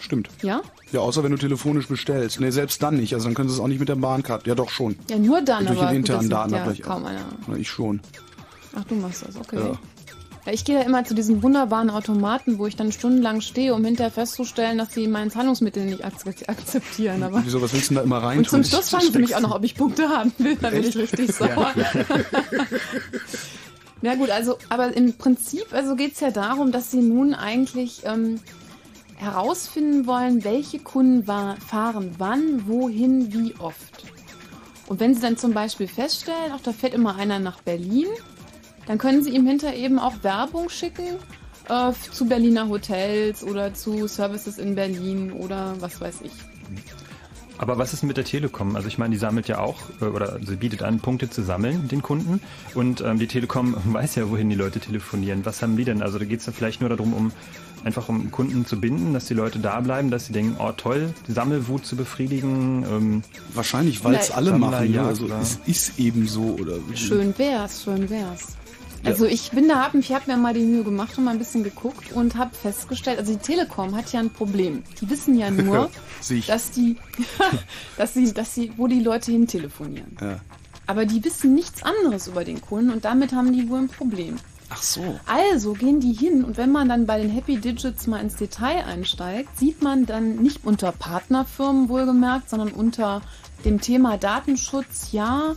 Stimmt. 0.00 0.28
Ja? 0.42 0.62
Ja, 0.90 1.00
außer 1.00 1.22
wenn 1.22 1.32
du 1.32 1.38
telefonisch 1.38 1.86
bestellst. 1.86 2.40
Nee, 2.40 2.50
selbst 2.50 2.82
dann 2.82 2.96
nicht. 2.96 3.14
Also 3.14 3.26
dann 3.26 3.34
können 3.34 3.48
sie 3.48 3.54
es 3.54 3.60
auch 3.60 3.68
nicht 3.68 3.80
mit 3.80 3.88
der 3.88 3.96
Bahncard. 3.96 4.46
Ja, 4.46 4.54
doch 4.54 4.70
schon. 4.70 4.96
Ja, 5.08 5.18
nur 5.18 5.42
dann, 5.42 5.66
Durch 5.66 5.78
aber 5.78 5.90
den 5.90 6.02
gut, 6.02 6.10
internen 6.10 6.30
das 6.30 6.50
Daten 6.50 6.76
ja 6.76 6.84
kaum 6.84 7.04
einer. 7.04 7.20
Ja, 7.48 7.56
ich 7.56 7.68
schon. 7.68 8.00
Ach, 8.74 8.84
du 8.84 8.94
machst 8.94 9.24
das, 9.26 9.36
okay. 9.36 9.58
Ja. 9.58 9.78
Ja. 10.46 10.52
ich 10.52 10.64
gehe 10.64 10.76
ja 10.76 10.82
immer 10.82 11.04
zu 11.04 11.14
diesen 11.14 11.42
wunderbaren 11.42 11.90
Automaten, 11.90 12.58
wo 12.58 12.66
ich 12.66 12.76
dann 12.76 12.90
stundenlang 12.92 13.40
stehe, 13.40 13.74
um 13.74 13.84
hinterher 13.84 14.10
festzustellen, 14.10 14.78
dass 14.78 14.92
sie 14.92 15.06
mein 15.08 15.30
Zahlungsmittel 15.30 15.84
nicht 15.84 16.04
ak- 16.04 16.14
akzeptieren. 16.48 17.22
Aber 17.22 17.42
Wieso, 17.44 17.62
was 17.62 17.72
willst 17.72 17.90
du 17.90 17.94
denn 17.94 17.96
da 17.96 18.02
immer 18.02 18.18
rein 18.22 18.38
und 18.38 18.48
zum? 18.50 18.64
Schluss 18.64 18.90
fragen 18.90 19.12
sie 19.12 19.18
mich 19.18 19.34
auch 19.36 19.40
noch, 19.40 19.54
ob 19.54 19.64
ich 19.64 19.74
Punkte 19.76 20.08
haben 20.08 20.32
will. 20.38 20.56
Da 20.56 20.70
bin 20.70 20.82
ich 20.84 20.96
richtig 20.96 21.32
sauer. 21.32 21.72
Ja 24.02 24.16
gut, 24.16 24.30
also, 24.30 24.58
aber 24.68 24.96
im 24.96 25.12
Prinzip 25.16 25.66
also 25.72 25.94
geht 25.94 26.14
es 26.14 26.20
ja 26.20 26.32
darum, 26.32 26.72
dass 26.72 26.90
sie 26.90 27.00
nun 27.02 27.34
eigentlich 27.34 28.02
ähm, 28.04 28.40
herausfinden 29.14 30.06
wollen, 30.08 30.42
welche 30.42 30.80
Kunden 30.80 31.24
fahren 31.24 32.10
wann, 32.18 32.66
wohin, 32.66 33.32
wie 33.32 33.54
oft. 33.60 34.04
Und 34.88 34.98
wenn 34.98 35.14
sie 35.14 35.20
dann 35.20 35.36
zum 35.36 35.52
Beispiel 35.52 35.86
feststellen, 35.86 36.50
ach, 36.52 36.60
da 36.64 36.72
fährt 36.72 36.94
immer 36.94 37.14
einer 37.14 37.38
nach 37.38 37.60
Berlin, 37.60 38.08
dann 38.86 38.98
können 38.98 39.22
sie 39.22 39.30
ihm 39.30 39.46
hinter 39.46 39.74
eben 39.74 39.98
auch 39.98 40.14
Werbung 40.22 40.68
schicken 40.68 41.16
äh, 41.68 41.92
zu 42.10 42.26
Berliner 42.26 42.68
Hotels 42.68 43.44
oder 43.44 43.74
zu 43.74 44.06
Services 44.06 44.58
in 44.58 44.74
Berlin 44.74 45.32
oder 45.32 45.74
was 45.80 46.00
weiß 46.00 46.22
ich. 46.22 46.32
Aber 47.58 47.78
was 47.78 47.92
ist 47.92 48.02
mit 48.02 48.16
der 48.16 48.24
Telekom? 48.24 48.74
Also 48.74 48.88
ich 48.88 48.98
meine, 48.98 49.12
die 49.12 49.18
sammelt 49.18 49.46
ja 49.46 49.60
auch, 49.60 49.76
äh, 50.00 50.06
oder 50.06 50.40
sie 50.44 50.56
bietet 50.56 50.82
an, 50.82 50.98
Punkte 50.98 51.30
zu 51.30 51.42
sammeln, 51.42 51.86
den 51.86 52.02
Kunden. 52.02 52.40
Und 52.74 53.02
ähm, 53.02 53.20
die 53.20 53.28
Telekom 53.28 53.76
weiß 53.84 54.16
ja, 54.16 54.28
wohin 54.30 54.50
die 54.50 54.56
Leute 54.56 54.80
telefonieren. 54.80 55.46
Was 55.46 55.62
haben 55.62 55.76
die 55.76 55.84
denn? 55.84 56.02
Also 56.02 56.18
da 56.18 56.24
geht 56.24 56.40
es 56.40 56.46
ja 56.46 56.52
vielleicht 56.52 56.80
nur 56.80 56.90
darum, 56.90 57.14
um 57.14 57.32
einfach 57.84 58.08
um 58.08 58.32
Kunden 58.32 58.66
zu 58.66 58.80
binden, 58.80 59.12
dass 59.12 59.26
die 59.26 59.34
Leute 59.34 59.60
da 59.60 59.80
bleiben, 59.80 60.10
dass 60.10 60.26
sie 60.26 60.32
denken, 60.32 60.56
oh 60.58 60.72
toll, 60.76 61.14
die 61.28 61.32
Sammelwut 61.32 61.86
zu 61.86 61.94
befriedigen. 61.94 62.84
Ähm, 62.90 63.22
Wahrscheinlich, 63.54 64.02
weil 64.02 64.14
es 64.14 64.32
alle 64.32 64.50
Sammler, 64.50 64.70
machen. 64.70 64.90
Ne? 64.90 64.96
ja, 64.96 65.06
Also 65.06 65.28
es 65.40 65.60
ist 65.66 66.00
eben 66.00 66.26
so. 66.26 66.56
Oder 66.60 66.74
Schön 66.94 67.32
wär's, 67.38 67.84
schön 67.84 68.10
wär's. 68.10 68.56
Also 69.04 69.26
ich 69.26 69.50
bin 69.50 69.68
da, 69.68 69.82
hab, 69.82 69.94
ich 69.94 70.12
habe 70.12 70.30
mir 70.30 70.36
mal 70.36 70.54
die 70.54 70.60
Mühe 70.60 70.84
gemacht 70.84 71.18
und 71.18 71.24
mal 71.24 71.32
ein 71.32 71.38
bisschen 71.38 71.64
geguckt 71.64 72.12
und 72.12 72.36
habe 72.36 72.54
festgestellt, 72.54 73.18
also 73.18 73.32
die 73.32 73.38
Telekom 73.38 73.96
hat 73.96 74.12
ja 74.12 74.20
ein 74.20 74.30
Problem. 74.30 74.84
Die 75.00 75.10
wissen 75.10 75.36
ja 75.36 75.50
nur, 75.50 75.90
dass 76.46 76.70
die, 76.70 76.96
dass 77.96 78.14
sie, 78.14 78.32
dass 78.32 78.54
sie, 78.54 78.72
wo 78.76 78.86
die 78.86 79.00
Leute 79.00 79.32
hin 79.32 79.46
telefonieren. 79.46 80.16
Ja. 80.20 80.40
Aber 80.86 81.04
die 81.06 81.24
wissen 81.24 81.54
nichts 81.54 81.82
anderes 81.82 82.28
über 82.28 82.44
den 82.44 82.60
Kunden 82.60 82.90
und 82.90 83.04
damit 83.04 83.32
haben 83.32 83.52
die 83.52 83.68
wohl 83.68 83.78
ein 83.78 83.88
Problem. 83.88 84.36
Ach 84.74 84.82
so. 84.82 85.20
Also 85.26 85.74
gehen 85.74 86.00
die 86.00 86.12
hin 86.12 86.44
und 86.44 86.56
wenn 86.56 86.72
man 86.72 86.88
dann 86.88 87.06
bei 87.06 87.20
den 87.20 87.30
Happy 87.30 87.58
Digits 87.58 88.06
mal 88.06 88.20
ins 88.20 88.36
Detail 88.36 88.84
einsteigt, 88.86 89.58
sieht 89.58 89.82
man 89.82 90.06
dann 90.06 90.36
nicht 90.36 90.64
unter 90.64 90.92
Partnerfirmen 90.92 91.88
wohlgemerkt, 91.88 92.48
sondern 92.48 92.72
unter 92.72 93.20
dem 93.64 93.80
Thema 93.80 94.16
Datenschutz, 94.16 95.12
ja. 95.12 95.54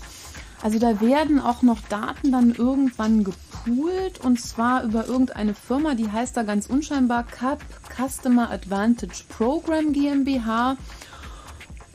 Also 0.66 0.80
da 0.80 1.00
werden 1.00 1.40
auch 1.40 1.62
noch 1.62 1.80
Daten 1.90 2.32
dann 2.32 2.56
irgendwann 2.56 3.24
gepoolt 3.24 4.20
und 4.24 4.42
zwar 4.42 4.82
über 4.82 5.06
irgendeine 5.06 5.54
Firma, 5.54 5.94
die 5.94 6.12
heißt 6.12 6.36
da 6.36 6.42
ganz 6.42 6.66
unscheinbar 6.66 7.22
CAP 7.22 7.64
Customer 7.96 8.50
Advantage 8.50 9.26
Program 9.30 9.94
GmbH. 9.94 10.76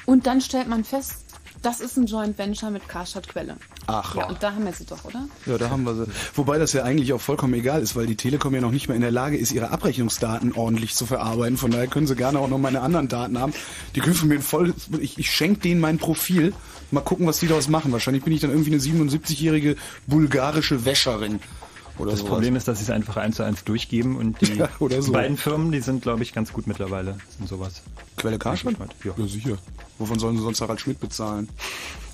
Und 0.06 0.28
dann 0.28 0.40
stellt 0.40 0.68
man 0.68 0.84
fest, 0.84 1.24
das 1.62 1.80
ist 1.80 1.96
ein 1.96 2.06
Joint 2.06 2.38
Venture 2.38 2.70
mit 2.70 2.88
Karstadt 2.88 3.28
Quelle. 3.28 3.56
Ach. 3.86 4.14
Ja, 4.14 4.28
und 4.28 4.42
da 4.42 4.52
haben 4.52 4.64
wir 4.64 4.72
sie 4.72 4.84
doch, 4.86 5.04
oder? 5.04 5.26
Ja, 5.46 5.58
da 5.58 5.70
haben 5.70 5.84
wir 5.84 5.94
sie. 5.94 6.04
Wobei 6.34 6.58
das 6.58 6.72
ja 6.72 6.84
eigentlich 6.84 7.12
auch 7.12 7.20
vollkommen 7.20 7.54
egal 7.54 7.82
ist, 7.82 7.96
weil 7.96 8.06
die 8.06 8.16
Telekom 8.16 8.54
ja 8.54 8.60
noch 8.60 8.70
nicht 8.70 8.88
mehr 8.88 8.94
in 8.94 9.02
der 9.02 9.10
Lage 9.10 9.36
ist, 9.36 9.52
ihre 9.52 9.70
Abrechnungsdaten 9.70 10.52
ordentlich 10.52 10.94
zu 10.94 11.06
verarbeiten. 11.06 11.56
Von 11.56 11.70
daher 11.70 11.86
können 11.86 12.06
sie 12.06 12.16
gerne 12.16 12.38
auch 12.38 12.48
noch 12.48 12.58
meine 12.58 12.80
anderen 12.80 13.08
Daten 13.08 13.38
haben. 13.38 13.52
Die 13.94 14.00
können 14.00 14.14
von 14.14 14.28
mir 14.28 14.40
voll, 14.40 14.74
ich, 15.00 15.18
ich 15.18 15.30
schenke 15.30 15.60
denen 15.60 15.80
mein 15.80 15.98
Profil. 15.98 16.54
Mal 16.90 17.02
gucken, 17.02 17.26
was 17.26 17.38
die 17.40 17.46
daraus 17.46 17.68
machen. 17.68 17.92
Wahrscheinlich 17.92 18.24
bin 18.24 18.32
ich 18.32 18.40
dann 18.40 18.50
irgendwie 18.50 18.72
eine 18.72 18.80
77-jährige 18.80 19.76
bulgarische 20.06 20.84
Wäscherin. 20.84 21.40
Oder 21.98 22.12
das 22.12 22.20
sowas. 22.20 22.32
Problem 22.32 22.56
ist, 22.56 22.66
dass 22.66 22.78
sie 22.78 22.84
es 22.84 22.90
einfach 22.90 23.16
eins 23.18 23.36
zu 23.36 23.42
eins 23.42 23.62
durchgeben 23.64 24.16
und 24.16 24.40
die 24.40 24.54
Ja, 24.58 24.68
oder 24.78 25.02
so. 25.02 25.12
beiden 25.12 25.36
Firmen, 25.36 25.70
die 25.70 25.80
sind, 25.80 26.02
glaube 26.02 26.22
ich, 26.22 26.32
ganz 26.32 26.52
gut 26.52 26.66
mittlerweile 26.66 27.18
in 27.38 27.46
sowas. 27.46 27.82
Quelle 28.16 28.38
Karstadt? 28.38 28.76
Ja. 29.04 29.12
ja, 29.16 29.26
sicher. 29.26 29.58
Wovon 30.00 30.18
sollen 30.18 30.38
sie 30.38 30.42
sonst 30.42 30.62
Harald 30.62 30.80
Schmidt 30.80 30.98
bezahlen? 30.98 31.48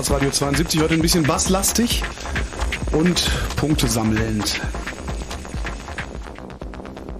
Chaos 0.02 0.10
Radio 0.10 0.32
72 0.32 0.82
heute 0.82 0.96
ein 0.96 1.02
bisschen 1.04 1.22
basslastig 1.22 2.02
und 2.92 3.30
Punkte 3.56 3.88
sammelnd. 3.88 4.60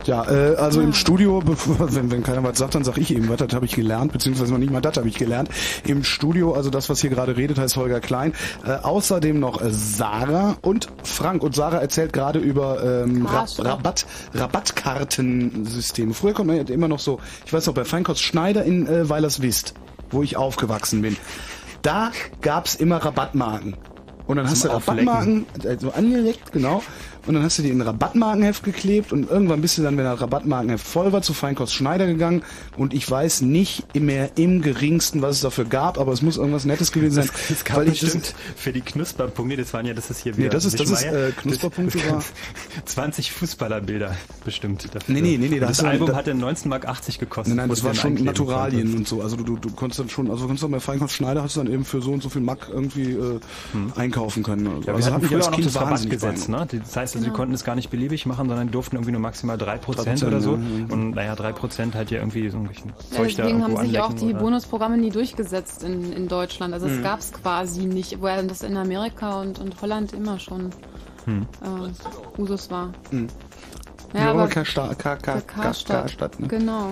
Ja, 0.06 0.28
äh, 0.28 0.56
also 0.56 0.82
im 0.82 0.92
Studio, 0.92 1.44
wenn, 1.46 2.10
wenn 2.10 2.24
keiner 2.24 2.44
was 2.44 2.58
sagt, 2.58 2.74
dann 2.74 2.84
sag 2.84 2.98
ich 2.98 3.14
eben 3.14 3.30
was, 3.30 3.38
das 3.38 3.54
habe 3.54 3.68
ich 3.68 3.76
gelernt, 3.76 4.14
beziehungsweise 4.14 4.52
noch 4.52 4.58
nicht 4.58 4.72
mal 4.72 4.82
das 4.82 4.98
habe 4.98 5.08
ich 5.08 5.16
gelernt. 5.16 5.50
Im 5.86 6.04
Studio, 6.04 6.54
also 6.54 6.72
das, 6.72 6.90
was 6.90 7.02
hier 7.02 7.12
gerade 7.12 7.38
redet, 7.38 7.60
heißt 7.60 7.78
Holger 7.78 8.00
Klein. 8.00 8.34
Äh, 8.66 8.72
außerdem 8.72 9.40
noch 9.40 9.62
äh, 9.62 9.70
Sarah 9.70 10.58
und 10.64 10.88
Frank. 11.04 11.44
Und 11.44 11.54
Sarah 11.54 11.78
erzählt 11.78 12.14
gerade 12.14 12.40
über 12.40 13.04
ähm, 13.04 13.28
Ra. 13.28 13.46
Rabatt, 13.60 14.08
Rabattkartensysteme. 14.34 16.16
Früher 16.16 16.34
konnte 16.34 16.56
man 16.56 16.66
ja 16.66 16.74
immer 16.74 16.88
noch 16.88 17.00
so, 17.00 17.20
ich 17.46 17.54
weiß 17.54 17.68
noch, 17.68 17.76
bei 17.76 17.86
Feinkost 17.86 18.24
Schneider 18.24 18.64
in 18.64 18.88
äh, 18.88 19.08
Weilerswist, 19.08 19.76
wo 20.10 20.24
ich 20.24 20.36
aufgewachsen 20.36 21.04
bin, 21.04 21.16
da 21.82 22.12
gab's 22.42 22.76
immer 22.76 22.98
Rabattmarken. 22.98 23.76
Und 24.28 24.38
dann 24.38 24.50
hast 24.50 24.64
du. 24.64 24.70
Rabattmarken, 24.70 25.46
also 25.66 25.92
angelegt, 25.92 26.52
genau. 26.52 26.84
Und 27.28 27.36
dann 27.36 27.44
hast 27.44 27.60
du 27.60 27.62
die 27.62 27.70
in 27.70 27.78
ein 27.80 27.86
Rabattmarkenheft 27.88 28.64
geklebt 28.64 29.14
und 29.14 29.30
irgendwann 29.30 29.62
bist 29.62 29.78
du 29.78 29.84
dann, 29.84 29.96
wenn 29.96 30.06
das 30.06 30.20
Rabattmarkenheft 30.22 30.86
voll 30.86 31.14
war, 31.14 31.22
zu 31.22 31.34
Feinkost 31.34 31.74
Schneider 31.74 32.08
gegangen 32.08 32.42
und 32.78 32.94
ich 32.96 33.10
weiß 33.10 33.42
nicht 33.42 33.84
mehr 33.96 34.32
im 34.38 34.62
geringsten, 34.64 35.22
was 35.22 35.36
es 35.36 35.42
dafür 35.42 35.66
gab, 35.66 36.00
aber 36.00 36.14
es 36.14 36.24
muss 36.24 36.38
irgendwas 36.38 36.66
Nettes 36.66 36.92
gewesen 36.92 37.14
sein. 37.14 37.30
Es, 37.32 37.52
es 37.52 37.64
gab 37.64 37.78
weil 37.78 37.90
ich 37.90 38.00
das- 38.00 38.14
bestimmt 38.16 38.34
für 38.56 38.74
die 38.74 38.82
Knusperpunkte, 38.82 39.58
das 39.58 39.72
waren 39.74 39.86
ja, 39.86 39.94
das 39.94 40.10
ist 40.10 40.22
hier 40.24 40.34
Nee, 40.36 40.50
das 40.50 40.66
ist- 40.66 40.80
das 40.80 40.90
ist, 40.90 41.04
äh, 41.04 41.32
Knusperpunkte 41.38 42.00
Das- 42.00 42.12
war- 42.12 42.24
20 42.86 43.32
Fußballerbilder 43.32 44.16
bestimmt 44.44 44.84
dafür. 44.94 45.14
Nee, 45.14 45.22
nee, 45.22 45.38
nee, 45.38 45.48
nee, 45.48 45.60
das 45.60 45.78
du- 45.78 45.86
Album 45.86 46.08
da- 46.08 46.16
hatte 46.16 46.34
19,80 46.34 46.68
Mark 46.70 46.82
gekostet. 47.20 47.48
Nein, 47.56 47.58
nein, 47.58 47.70
das 47.70 47.84
war 47.84 47.94
schon 47.94 48.16
Naturalien 48.16 48.92
konntest. 48.94 48.98
und 48.98 49.08
so. 49.08 49.22
Also 49.22 49.36
du, 49.36 49.44
du, 49.44 49.58
du 49.58 49.70
konntest 49.72 50.00
dann 50.00 50.10
schon, 50.10 50.26
also 50.32 50.42
du 50.42 50.48
konntest 50.48 50.64
dann 50.64 50.72
bei 50.72 50.80
Feinkost 50.80 51.14
Schneider 51.14 51.44
hast 51.44 51.56
du 51.56 51.64
dann 51.64 51.72
eben 51.72 51.86
für 51.86 52.02
so 52.02 52.12
und 52.12 52.24
so 52.24 52.30
viel 52.30 52.42
Mark 52.42 52.68
irgendwie 52.72 53.12
äh, 53.12 53.40
einkaufen 53.96 54.44
können. 54.44 54.66
Also, 54.68 54.72
Hm. 54.78 54.82
Ja, 54.82 54.88
wir 54.88 54.94
also 54.96 55.12
hatten 55.14 55.28
früher 55.28 55.44
auch 55.46 55.52
noch 55.52 55.60
das 55.62 55.76
Rabattgesetz, 55.76 56.48
ne? 56.48 56.68
Das 56.72 56.96
heißt, 56.96 57.11
also, 57.16 57.26
die 57.26 57.32
konnten 57.34 57.54
es 57.54 57.64
gar 57.64 57.76
nicht 57.76 57.90
beliebig 57.90 58.26
machen, 58.26 58.48
sondern 58.48 58.68
die 58.68 58.72
durften 58.72 58.96
irgendwie 58.96 59.12
nur 59.12 59.22
maximal 59.22 59.58
3%, 59.58 59.80
3%, 59.82 60.28
oder 60.28 60.42
so. 60.42 60.56
ja, 60.56 60.58
ja. 60.88 60.94
Und 60.94 61.12
naja, 61.12 61.34
3% 61.34 61.94
halt 61.96 62.12
ja 62.12 62.20
irgendwie 62.20 62.50
so 62.50 62.58
ein 62.58 62.68
bisschen 62.68 62.92
Ja, 63.12 63.18
Zeug 63.18 63.36
da 63.36 63.44
deswegen 63.44 63.64
haben 63.64 63.78
sich 63.78 64.00
auch 64.00 64.14
die 64.14 64.26
oder- 64.32 64.40
Bonusprogramme 64.40 64.98
nie 64.98 65.10
durchgesetzt 65.10 65.84
in, 65.84 66.12
in 66.14 66.28
Deutschland. 66.28 66.74
Also 66.74 66.88
Mhm. 66.88 66.98
es 66.98 67.04
gab 67.04 67.20
es 67.20 67.32
quasi 67.34 67.86
nicht, 67.86 68.22
während 68.22 68.50
das 68.52 68.64
in 68.64 68.78
Amerika 68.78 69.42
und, 69.42 69.60
und 69.60 69.82
Holland 69.82 70.14
immer 70.14 70.40
schon 70.40 70.70
Hm. 71.26 71.46
äh, 71.62 72.42
Usus 72.42 72.72
war. 72.72 72.92
Mhm. 73.12 73.28
Ja, 74.14 74.20
Ja, 74.22 74.32
aber 74.32 74.48
Karstadt, 74.48 74.98
Karstadt, 75.00 75.48
Karstadt 75.88 76.40
ne? 76.40 76.48
genau. 76.48 76.92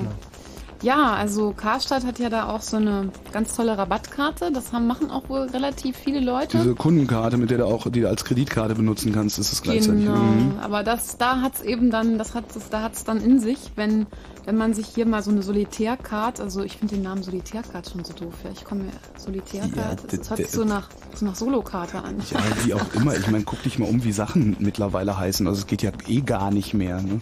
Ja, 0.82 1.14
also 1.14 1.52
Karstadt 1.52 2.06
hat 2.06 2.20
ja 2.20 2.30
da 2.30 2.48
auch 2.50 2.62
so 2.62 2.78
eine 2.78 3.12
ganz 3.34 3.54
tolle 3.54 3.78
Rabattkarte. 3.78 4.50
Das 4.54 4.72
haben, 4.72 4.88
machen 4.88 5.12
auch 5.12 5.28
wohl 5.28 5.42
relativ 5.42 5.98
viele 5.98 6.22
Leute. 6.22 6.58
Diese 6.58 6.74
Kundenkarte, 6.74 7.36
mit 7.38 7.50
der 7.52 7.58
du 7.58 7.66
auch 7.66 7.90
die 7.92 8.00
du 8.02 8.08
als 8.08 8.24
Kreditkarte 8.24 8.76
benutzen 8.76 9.12
kannst, 9.14 9.40
ist 9.40 9.52
es 9.52 9.62
gleichzeitig. 9.62 10.06
Genau, 10.06 10.16
Mhm. 10.16 10.54
aber 10.62 10.84
das, 10.84 11.18
da 11.18 11.42
hat's 11.42 11.62
eben 11.62 11.92
dann, 11.92 12.18
das 12.18 12.34
hat 12.34 12.46
es, 12.56 12.70
da 12.70 12.82
hat's 12.82 13.04
dann 13.04 13.20
in 13.22 13.40
sich, 13.42 13.72
wenn, 13.76 14.08
wenn 14.46 14.56
man 14.56 14.74
sich 14.74 14.88
hier 14.88 15.06
mal 15.06 15.22
so 15.22 15.32
eine 15.32 15.42
Solitärkarte, 15.44 16.42
also 16.44 16.64
ich 16.64 16.78
finde 16.78 16.96
den 16.96 17.04
Namen 17.04 17.24
Solitärkarte 17.24 17.92
schon 17.92 18.06
so 18.06 18.14
doof, 18.14 18.34
ja. 18.46 18.52
Ich 18.54 18.64
komme 18.64 18.84
mir 18.84 18.92
Solitärkarte, 19.18 19.78
Ja, 19.78 19.96
das, 19.96 20.20
das 20.20 20.30
hört 20.30 20.38
sich 20.38 20.52
so 20.52 20.64
nach, 20.64 20.88
so 21.14 21.26
nach 21.26 21.36
Solokarte 21.36 22.02
an. 22.02 22.16
Ja, 22.32 22.40
wie 22.64 22.74
auch 22.74 22.94
immer. 22.94 23.18
Ich 23.18 23.28
meine, 23.30 23.44
guck 23.44 23.62
dich 23.64 23.80
mal 23.80 23.90
um, 23.90 24.06
wie 24.06 24.14
Sachen 24.14 24.56
mittlerweile 24.60 25.18
heißen. 25.18 25.46
Also 25.46 25.60
es 25.60 25.68
geht 25.68 25.82
ja 25.82 25.92
eh 26.08 26.22
gar 26.22 26.52
nicht 26.52 26.74
mehr. 26.74 27.02
Ne? 27.02 27.20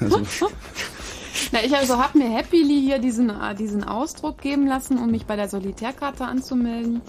Also, 0.00 0.20
Na, 1.52 1.62
ich 1.64 1.76
also 1.76 1.98
habe 1.98 2.18
mir 2.18 2.30
happily 2.30 2.80
hier 2.80 2.98
diesen, 2.98 3.30
äh, 3.30 3.54
diesen 3.54 3.84
Ausdruck 3.84 4.38
geben 4.38 4.66
lassen, 4.66 4.98
um 4.98 5.10
mich 5.10 5.26
bei 5.26 5.36
der 5.36 5.48
Solitärkarte 5.48 6.24
anzumelden. 6.24 7.02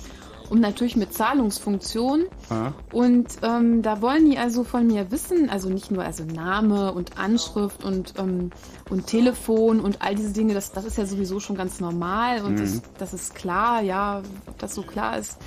und 0.51 0.59
natürlich 0.59 0.97
mit 0.97 1.13
Zahlungsfunktion. 1.13 2.25
Ah. 2.49 2.73
Und 2.91 3.37
ähm, 3.41 3.81
da 3.81 4.01
wollen 4.01 4.29
die 4.29 4.37
also 4.37 4.65
von 4.65 4.85
mir 4.85 5.09
wissen, 5.09 5.49
also 5.49 5.69
nicht 5.69 5.91
nur 5.91 6.03
also 6.03 6.25
Name 6.25 6.91
und 6.91 7.17
Anschrift 7.17 7.85
und, 7.85 8.15
ähm, 8.17 8.49
und 8.89 9.07
Telefon 9.07 9.79
und 9.79 10.01
all 10.01 10.13
diese 10.13 10.33
Dinge, 10.33 10.53
das, 10.53 10.73
das 10.73 10.83
ist 10.83 10.97
ja 10.97 11.05
sowieso 11.05 11.39
schon 11.39 11.55
ganz 11.55 11.79
normal 11.79 12.41
und 12.41 12.59
das, 12.59 12.81
das 12.97 13.13
ist 13.13 13.33
klar, 13.33 13.81
ja, 13.81 14.23
ob 14.45 14.59
das 14.59 14.75
so 14.75 14.83
klar 14.83 15.17
ist. 15.17 15.37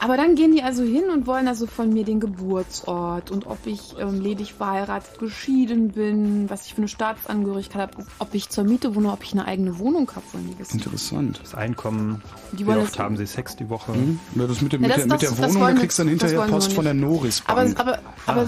Aber 0.00 0.16
dann 0.16 0.34
gehen 0.36 0.52
die 0.52 0.62
also 0.62 0.82
hin 0.82 1.10
und 1.10 1.26
wollen 1.26 1.48
also 1.48 1.66
von 1.66 1.92
mir 1.92 2.04
den 2.04 2.20
Geburtsort 2.20 3.30
und 3.30 3.46
ob 3.46 3.66
ich 3.66 3.96
ähm, 3.98 4.20
ledig 4.20 4.54
verheiratet, 4.54 5.18
geschieden 5.18 5.88
bin, 5.88 6.48
was 6.48 6.66
ich 6.66 6.74
für 6.74 6.78
eine 6.78 6.88
Staatsangehörigkeit 6.88 7.80
habe, 7.80 8.06
ob 8.18 8.34
ich 8.34 8.48
zur 8.48 8.64
Miete 8.64 8.94
wohne, 8.94 9.12
ob 9.12 9.24
ich 9.24 9.32
eine 9.32 9.44
eigene 9.46 9.78
Wohnung 9.78 10.10
habe, 10.14 10.24
wollen 10.32 10.50
die 10.50 10.58
wissen. 10.58 10.76
Interessant. 10.76 11.40
Das 11.42 11.54
Einkommen, 11.54 12.22
Die 12.52 12.66
wie 12.66 12.70
oft 12.70 12.98
haben 12.98 13.16
sie 13.16 13.26
Sex 13.26 13.56
die 13.56 13.68
Woche? 13.68 13.92
Ja, 14.34 14.46
das 14.46 14.60
mit, 14.60 14.72
dem, 14.72 14.82
Ja, 14.82 14.88
mit, 14.88 14.96
das- 14.96 15.04
der, 15.06 15.12
mit 15.14 15.22
der 15.22 15.30
das 15.30 15.54
Wohnung, 15.54 15.60
da 15.74 15.80
kriegst 15.80 15.98
du 15.98 16.02
dann 16.02 16.08
hinterher 16.10 16.40
Post 16.46 16.72
von 16.72 16.84
der. 16.84 16.94
Noris 16.94 17.42
Aber, 17.46 17.64
Bank. 17.64 17.78
aber, 17.80 17.98
aber, 18.26 18.46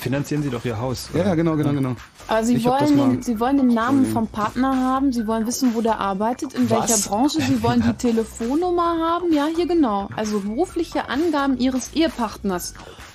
Finanzieren 0.00 0.42
sie 0.42 0.50
doch 0.50 0.64
ihr 0.64 0.78
Haus. 0.78 1.08
ja, 1.14 1.24
ja, 1.24 1.34
genau, 1.34 1.56
genau, 1.56 1.72
genau. 1.72 1.96
aber 2.28 2.44
sie, 2.44 2.54
Ich 2.56 2.64
wollen 2.64 2.96
den, 2.96 3.22
sie 3.22 3.38
wollen 3.40 3.58
den 3.58 3.68
Namen 3.68 4.06
vom 4.06 4.26
Partner 4.28 4.76
haben, 4.76 5.12
sie 5.12 5.26
wollen 5.26 5.46
wissen, 5.46 5.74
wo 5.74 5.80
der 5.82 5.98
arbeitet, 6.00 6.54
in 6.54 6.70
Was? 6.70 6.88
welcher 6.88 7.08
Branche, 7.08 7.40
sie 7.42 7.62
wollen 7.62 7.82
die 7.82 7.92
Telefonnummer 7.98 8.96
haben, 8.98 9.32
ja, 9.32 9.46
hier 9.54 9.66
genau. 9.66 10.08
Also 10.16 10.40
berufliche 10.40 11.08
Angaben 11.08 11.58
ihres 11.58 11.92
Ehepartners. 11.94 12.74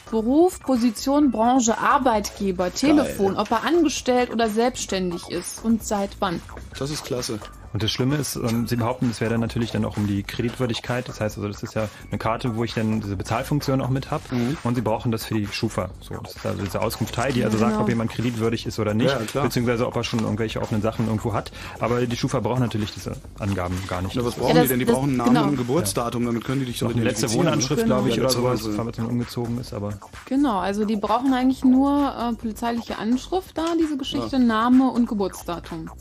Beruf, 0.10 0.62
Position, 0.62 1.32
Branche, 1.32 1.78
Arbeitgeber, 1.78 2.74
Telefon, 2.74 3.36
ob 3.36 3.52
er 3.52 3.66
angestellt 3.66 4.32
oder 4.32 4.50
selbstständig 4.50 5.28
ist 5.30 5.66
und 5.66 5.84
seit 5.84 6.12
wann. 6.20 6.42
Das 6.80 6.92
ist 6.92 7.04
klasse. 7.04 7.40
Und 7.78 7.84
das 7.84 7.92
Schlimme 7.92 8.16
ist, 8.16 8.36
ähm, 8.38 8.66
sie 8.66 8.76
behaupten, 8.76 9.08
es 9.12 9.22
wäre 9.22 9.30
dann 9.30 9.40
natürlich 9.40 9.70
dann 9.70 9.86
auch 9.86 9.98
um 9.98 10.08
die 10.08 10.24
Kreditwürdigkeit. 10.24 11.08
Das 11.08 11.22
heißt 11.22 11.38
also, 11.38 11.48
das 11.48 11.62
ist 11.62 11.76
ja 11.76 11.88
eine 12.10 12.18
Karte, 12.18 12.56
wo 12.56 12.64
ich 12.64 12.74
dann 12.74 13.02
diese 13.02 13.16
Bezahlfunktion 13.16 13.82
auch 13.82 13.90
mit 13.90 14.10
habe. 14.10 14.24
Mhm. 14.32 14.58
Und 14.64 14.74
sie 14.74 14.82
brauchen 14.82 15.12
das 15.12 15.26
für 15.26 15.36
die 15.36 15.46
Schufa. 15.46 15.92
So, 16.02 16.16
das 16.24 16.38
ist 16.38 16.44
also 16.44 16.64
diese 16.64 16.82
Auskunft 16.82 17.14
Teil, 17.14 17.34
die 17.34 17.46
also 17.46 17.60
sagt, 17.60 17.74
genau. 17.74 17.84
ob 17.84 17.90
jemand 17.90 18.10
kreditwürdig 18.10 18.66
ist 18.66 18.80
oder 18.80 18.96
nicht, 18.96 19.16
Ja, 19.36 19.42
beziehungsweise 19.44 19.86
ob 19.86 19.96
er 19.96 20.04
schon 20.04 20.22
irgendwelche 20.22 20.60
offenen 20.60 20.82
Sachen 20.82 21.06
irgendwo 21.06 21.34
hat. 21.36 21.52
Aber 21.80 22.04
die 22.04 22.18
Schufa 22.18 22.40
braucht 22.40 22.62
natürlich 22.62 22.92
diese 22.96 23.16
Angaben 23.38 23.76
gar 23.88 24.02
nicht. 24.02 24.16
Na, 24.16 24.26
was 24.26 24.34
brauchen 24.34 24.48
Ja, 24.48 24.54
die 24.56 24.60
das- 24.62 24.70
denn? 24.70 24.80
Die 24.80 24.86
das- 24.86 24.96
brauchen 24.96 25.10
einen 25.10 25.18
Namen 25.18 25.30
genau. 25.36 25.44
und 25.44 25.50
ein 25.52 25.58
Geburtsdatum, 25.58 26.26
damit 26.26 26.44
können 26.46 26.62
die 26.62 26.66
dich 26.66 26.84
eine 26.84 27.04
letzte? 27.04 27.32
Wohnanschrift, 27.34 27.84
Genau. 27.84 27.98
glaube 27.98 28.10
ich, 28.10 28.16
Ja, 28.16 28.24
oder 28.24 28.32
sowas, 28.32 28.68
falls 28.76 28.98
man 28.98 29.06
umgezogen 29.06 29.60
ist, 29.60 29.72
aber 29.76 29.94
Genau, 30.26 30.58
also 30.58 30.84
die 30.84 30.96
brauchen 30.96 31.32
eigentlich 31.32 31.64
nur 31.64 32.12
äh, 32.18 32.34
polizeiliche 32.34 32.98
Anschrift 32.98 33.56
da, 33.56 33.66
diese 33.80 33.98
Geschichte, 33.98 34.40
Name 34.40 34.90
und 34.90 35.08
Geburtsdatum. 35.08 35.92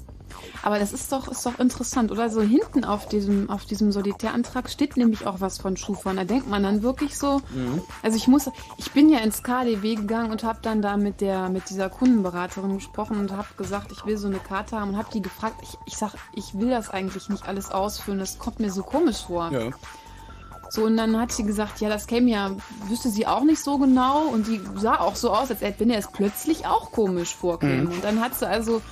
Aber 0.62 0.78
das 0.78 0.92
ist 0.92 1.12
doch, 1.12 1.28
ist 1.28 1.44
doch 1.44 1.58
interessant, 1.58 2.10
oder? 2.10 2.30
So 2.30 2.42
hinten 2.42 2.84
auf 2.84 3.08
diesem, 3.08 3.50
auf 3.50 3.64
diesem 3.64 3.92
Solitärantrag 3.92 4.70
steht 4.70 4.96
nämlich 4.96 5.26
auch 5.26 5.40
was 5.40 5.58
von 5.58 5.76
Schufa. 5.76 6.10
Und 6.10 6.16
da 6.16 6.24
denkt 6.24 6.48
man 6.48 6.62
dann 6.62 6.82
wirklich 6.82 7.16
so, 7.18 7.40
also 8.02 8.16
ich 8.16 8.28
muss, 8.28 8.50
ich 8.78 8.92
bin 8.92 9.08
ja 9.08 9.18
ins 9.20 9.42
KDW 9.42 9.94
gegangen 9.94 10.30
und 10.30 10.44
habe 10.44 10.58
dann 10.62 10.82
da 10.82 10.96
mit 10.96 11.20
der, 11.20 11.48
mit 11.48 11.70
dieser 11.70 11.88
Kundenberaterin 11.88 12.76
gesprochen 12.76 13.18
und 13.18 13.32
habe 13.32 13.48
gesagt, 13.56 13.92
ich 13.92 14.04
will 14.06 14.16
so 14.16 14.28
eine 14.28 14.38
Karte 14.38 14.78
haben 14.78 14.90
und 14.90 14.96
habe 14.96 15.08
die 15.12 15.22
gefragt, 15.22 15.56
ich, 15.62 15.76
ich 15.86 15.96
sag, 15.96 16.12
ich 16.32 16.58
will 16.58 16.70
das 16.70 16.90
eigentlich 16.90 17.28
nicht 17.28 17.46
alles 17.46 17.70
ausfüllen, 17.70 18.18
das 18.18 18.38
kommt 18.38 18.60
mir 18.60 18.70
so 18.70 18.82
komisch 18.82 19.24
vor. 19.26 19.50
Ja. 19.52 19.70
So, 20.68 20.84
und 20.84 20.96
dann 20.96 21.18
hat 21.18 21.32
sie 21.32 21.44
gesagt, 21.44 21.80
ja, 21.80 21.88
das 21.88 22.06
käme 22.06 22.30
ja, 22.30 22.50
wüsste 22.88 23.08
sie 23.08 23.26
auch 23.26 23.44
nicht 23.44 23.62
so 23.62 23.78
genau. 23.78 24.26
Und 24.26 24.46
die 24.46 24.60
sah 24.76 24.98
auch 24.98 25.16
so 25.16 25.30
aus, 25.30 25.50
als 25.50 25.62
wenn 25.62 25.90
er 25.90 25.98
es 25.98 26.08
plötzlich 26.08 26.66
auch 26.66 26.92
komisch 26.92 27.34
vorkäme. 27.34 27.88
Und 27.88 28.02
dann 28.02 28.20
hat 28.20 28.34
sie 28.34 28.48
also 28.48 28.82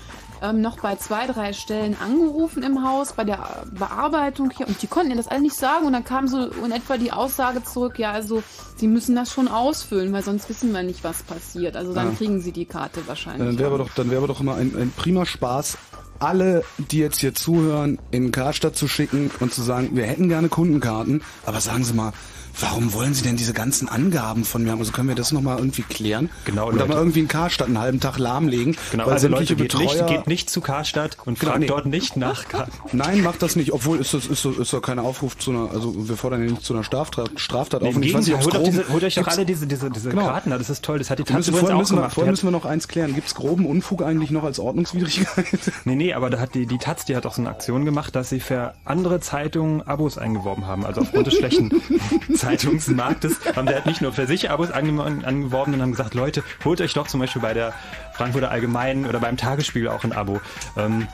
ähm, 0.45 0.61
noch 0.61 0.79
bei 0.81 0.97
zwei, 0.97 1.27
drei 1.27 1.53
Stellen 1.53 1.97
angerufen 2.05 2.63
im 2.63 2.85
Haus, 2.87 3.15
bei 3.15 3.25
der 3.25 3.65
Bearbeitung 3.73 4.51
hier. 4.57 4.69
Und 4.69 4.81
die 4.83 4.87
konnten 4.87 5.11
ihr 5.11 5.17
das 5.17 5.29
alle 5.29 5.41
nicht 5.41 5.57
sagen. 5.57 5.87
Und 5.87 5.93
dann 5.95 6.05
kam 6.05 6.29
so 6.29 6.49
in 6.65 6.71
etwa 6.73 6.97
die 6.99 7.13
Aussage 7.13 7.63
zurück, 7.65 7.99
ja, 7.99 8.13
also 8.13 8.43
sie 8.77 8.87
müssen 8.89 9.15
das 9.17 9.33
schon 9.33 9.49
ausfüllen, 9.49 10.13
weil 10.13 10.23
sonst 10.23 10.49
wissen 10.49 10.73
wir 10.73 10.83
nicht, 10.83 11.03
was 11.05 11.23
passiert. 11.23 11.77
Also 11.77 11.95
dann 11.95 12.09
Ah. 12.09 12.15
kriegen 12.17 12.41
sie 12.41 12.53
die 12.53 12.67
Karte 12.67 13.01
wahrscheinlich. 13.07 13.47
Dann 13.49 13.59
wäre 13.59 13.69
aber 13.75 13.79
doch, 13.79 13.91
dann 13.95 14.11
wäre 14.11 14.27
doch 14.27 14.41
immer 14.41 14.57
ein, 14.57 14.75
ein 14.77 14.93
prima 14.97 15.25
Spaß, 15.27 15.79
alle, 16.21 16.65
die 16.79 16.99
jetzt 16.99 17.19
hier 17.19 17.35
zuhören, 17.35 17.99
in 18.11 18.31
Karstadt 18.31 18.77
zu 18.77 18.87
schicken 18.89 19.31
und 19.41 19.53
zu 19.53 19.63
sagen, 19.63 19.91
wir 19.97 20.05
hätten 20.05 20.29
gerne 20.29 20.49
Kundenkarten, 20.49 21.23
aber 21.45 21.61
sagen 21.61 21.85
Sie 21.85 21.93
mal, 21.95 22.13
warum 22.61 22.93
wollen 22.93 23.15
Sie 23.15 23.23
denn 23.23 23.37
diese 23.37 23.53
ganzen 23.53 23.89
Angaben 23.89 24.45
von 24.45 24.63
mir 24.63 24.71
haben? 24.73 24.79
Also 24.81 24.93
können 24.93 25.09
wir 25.09 25.15
das 25.15 25.33
nochmal 25.33 25.59
irgendwie 25.59 25.83
klären? 25.83 26.31
Genau, 26.45 26.69
Und 26.69 26.79
dann 26.79 26.89
mal 26.89 26.97
irgendwie 26.99 27.21
in 27.21 27.29
Karstadt 27.29 27.69
einen 27.69 27.79
halben 27.79 28.01
Tag 28.01 28.19
lahmlegen. 28.19 28.77
genau, 28.91 29.07
weil 29.07 29.15
also 29.15 29.29
Leute, 29.29 29.57
geht 29.57 29.75
nicht, 29.75 29.93
Betreuer- 29.95 30.07
geht 30.07 30.27
nicht 30.27 30.51
zu 30.51 30.61
Karstadt 30.61 31.17
und 31.25 31.39
Genau, 31.41 31.51
fragt 31.53 31.61
nee. 31.61 31.67
dort 31.67 31.87
nicht 31.87 32.17
nach 32.17 32.49
Karten. 32.49 32.73
Nein, 32.93 33.23
macht 33.23 33.43
das 33.43 33.57
nicht. 33.57 33.73
Obwohl 33.73 33.99
ist 33.99 34.15
das 34.15 34.27
ist, 34.27 34.45
das- 34.45 34.57
ist 34.57 34.73
doch 34.73 34.83
kein 34.83 34.99
Aufruf 34.99 35.37
zu 35.39 35.51
einer, 35.51 35.71
also 35.71 36.09
wir 36.09 36.17
fordern 36.17 36.45
ja 36.45 36.51
nicht 36.51 36.65
zu 36.65 36.75
einer 36.75 36.85
Straftat, 36.85 37.31
Straftat 37.37 37.83
auf. 37.83 37.89
Im 37.91 37.97
Und 37.97 38.03
ich 38.05 38.15
weiß 38.15 38.27
nicht, 38.27 38.37
holt, 38.37 38.51
groben- 38.55 38.65
diese, 38.65 38.89
holt 38.91 39.05
euch 39.05 39.15
doch 39.15 39.27
alle 39.27 39.45
diese, 39.45 39.67
diese, 39.67 39.91
diese 39.91 40.11
Genau. 40.11 40.27
Karten, 40.27 40.51
da, 40.51 40.59
das 40.59 40.71
ist 40.71 40.85
toll, 40.85 40.99
das 40.99 41.11
hat 41.11 41.19
die 41.19 41.25
Tante 41.25 41.53
vorhin, 41.53 41.73
auch 41.73 41.79
müssen, 41.81 41.97
wir, 41.97 42.11
vorhin 42.11 42.31
müssen 42.33 42.47
wir 42.47 42.51
noch 42.53 42.65
eins 42.65 42.89
klären. 42.89 43.15
Gibt's 43.15 43.35
groben 43.35 43.67
Unfug 43.67 44.03
eigentlich 44.03 44.31
noch 44.31 44.45
als 44.45 44.59
Ordnungswidrigkeit? 44.59 45.47
Nee, 45.85 45.97
nee, 45.97 46.15
aber 46.15 46.31
da 46.31 46.39
hat 46.41 46.55
die, 46.55 46.67
die 46.67 46.79
Taz, 46.79 47.05
die 47.05 47.15
hat 47.17 47.27
auch 47.27 47.35
so 47.35 47.43
eine 47.43 47.51
Aktion 47.51 47.85
gemacht, 47.85 48.15
dass 48.17 48.29
sie 48.31 48.41
für 48.41 48.75
andere 48.85 49.21
Zeitungen 49.21 49.83
Abos 49.83 50.19
eingeworben 50.19 50.67
haben. 50.67 50.85
Also 50.87 51.03
aufgrund 51.03 51.27
des 51.27 51.35
schlechten 51.35 51.71
Zeitungsmarktes. 52.45 53.41
Haben 53.57 53.69
sie 53.69 53.75
halt 53.75 53.87
nicht 53.87 54.01
nur 54.01 54.13
für 54.13 54.27
sich 54.27 54.51
Abos 54.51 54.71
ange 54.71 55.03
angeworben 55.03 55.75
und 55.75 55.83
haben 55.83 55.93
gesagt, 55.93 56.15
Leute, 56.15 56.43
holt 56.65 56.81
euch 56.81 56.95
doch 56.95 57.09
zum 57.09 57.21
Beispiel 57.21 57.43
bei 57.43 57.55
der 57.55 57.73
Frankfurter 58.15 58.51
Allgemeinen 58.51 59.07
oder 59.07 59.21
beim 59.21 59.37
Tagesspiegel 59.37 59.89
auch 59.89 60.05
ein 60.05 60.13
Abo. 60.13 60.41
Ähm, 60.77 61.09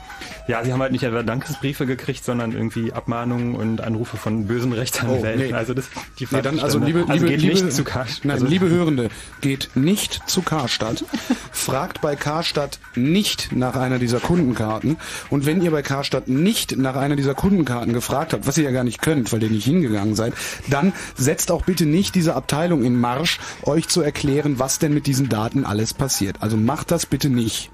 ja, 0.47 0.63
sie 0.63 0.71
haben 0.73 0.81
halt 0.81 0.91
nicht 0.91 1.03
etwa 1.03 1.23
Dankesbriefe 1.23 1.85
gekriegt, 1.85 2.23
sondern 2.23 2.51
irgendwie 2.51 2.93
Abmahnungen 2.93 3.55
und 3.55 3.81
Anrufe 3.81 4.17
von 4.17 4.47
bösen 4.47 4.73
Rechtsanwälten. 4.73 5.41
Oh, 5.45 5.47
nee. 5.49 5.53
Also 5.53 5.73
das, 5.73 5.85
die 6.19 6.27
Nee, 6.31 6.41
dann 6.41 6.59
also 6.59 6.79
Fahrtstände. 6.79 6.85
liebe, 6.87 6.99
also 7.11 7.13
liebe, 7.25 7.27
geht 7.27 7.41
liebe, 7.41 7.53
nicht 7.63 7.73
zu 7.73 7.83
Karstadt. 7.83 8.25
Nein, 8.25 8.33
Also- 8.35 8.45
liebe 8.47 8.69
Hörende, 8.69 9.09
geht 9.41 9.69
nicht 9.75 10.21
zu 10.29 10.41
Karstadt. 10.41 11.03
fragt 11.51 12.01
bei 12.01 12.15
Karstadt 12.15 12.79
nicht 12.95 13.51
nach 13.51 13.75
einer 13.75 13.99
dieser 13.99 14.19
Kundenkarten. 14.19 14.97
Und 15.29 15.45
wenn 15.45 15.61
ihr 15.61 15.71
bei 15.71 15.81
Karstadt 15.81 16.27
nicht 16.27 16.77
nach 16.77 16.95
einer 16.95 17.15
dieser 17.15 17.33
Kundenkarten 17.35 17.93
gefragt 17.93 18.33
habt, 18.33 18.47
was 18.47 18.57
ihr 18.57 18.63
ja 18.65 18.71
gar 18.71 18.83
nicht 18.83 19.01
könnt, 19.01 19.31
weil 19.33 19.41
ihr 19.43 19.49
nicht 19.49 19.65
hingegangen 19.65 20.15
seid, 20.15 20.33
dann 20.69 20.93
setzt 21.15 21.51
auch 21.51 21.63
bitte 21.63 21.85
nicht 21.85 22.15
diese 22.15 22.35
Abteilung 22.35 22.83
in 22.83 22.99
Marsch, 22.99 23.39
euch 23.63 23.87
zu 23.87 24.01
erklären, 24.01 24.59
was 24.59 24.79
denn 24.79 24.93
mit 24.93 25.07
diesen 25.07 25.29
Daten 25.29 25.65
alles 25.65 25.93
passiert. 25.93 26.37
Also 26.39 26.57
macht 26.57 26.90
das 26.91 27.05
bitte 27.05 27.29
nicht. 27.29 27.71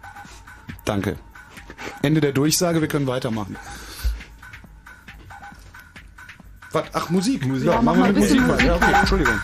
Danke. 0.85 1.17
Ende 2.01 2.21
der 2.21 2.31
Durchsage, 2.31 2.81
wir 2.81 2.87
können 2.87 3.07
weitermachen. 3.07 3.57
Was? 6.71 6.83
Ach, 6.93 7.09
Musik. 7.09 7.45
Musik. 7.45 7.67
Ja, 7.67 7.73
Ja, 7.73 7.81
machen 7.81 7.99
mach 7.99 8.07
wir 8.07 8.13
mit 8.13 8.23
Musik 8.23 8.47
mal. 8.47 8.63
Ja, 8.63 8.75
okay, 8.75 8.93
Entschuldigung. 8.93 9.39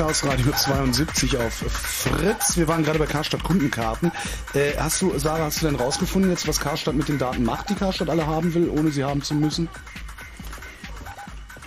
Chaos 0.00 0.24
Radio 0.24 0.50
72 0.50 1.36
auf 1.36 1.52
Fritz. 1.52 2.56
Wir 2.56 2.66
waren 2.68 2.82
gerade 2.82 2.98
bei 2.98 3.04
Karstadt 3.04 3.44
Kundenkarten. 3.44 4.10
Äh, 4.54 4.72
hast 4.78 5.02
du, 5.02 5.18
Sarah, 5.18 5.44
hast 5.44 5.60
du 5.60 5.66
denn 5.66 5.74
rausgefunden 5.74 6.30
jetzt, 6.30 6.48
was 6.48 6.58
Karstadt 6.58 6.94
mit 6.94 7.10
den 7.10 7.18
Daten 7.18 7.44
macht, 7.44 7.68
die 7.68 7.74
Karstadt 7.74 8.08
alle 8.08 8.26
haben 8.26 8.54
will, 8.54 8.70
ohne 8.70 8.92
sie 8.92 9.04
haben 9.04 9.20
zu 9.20 9.34
müssen? 9.34 9.68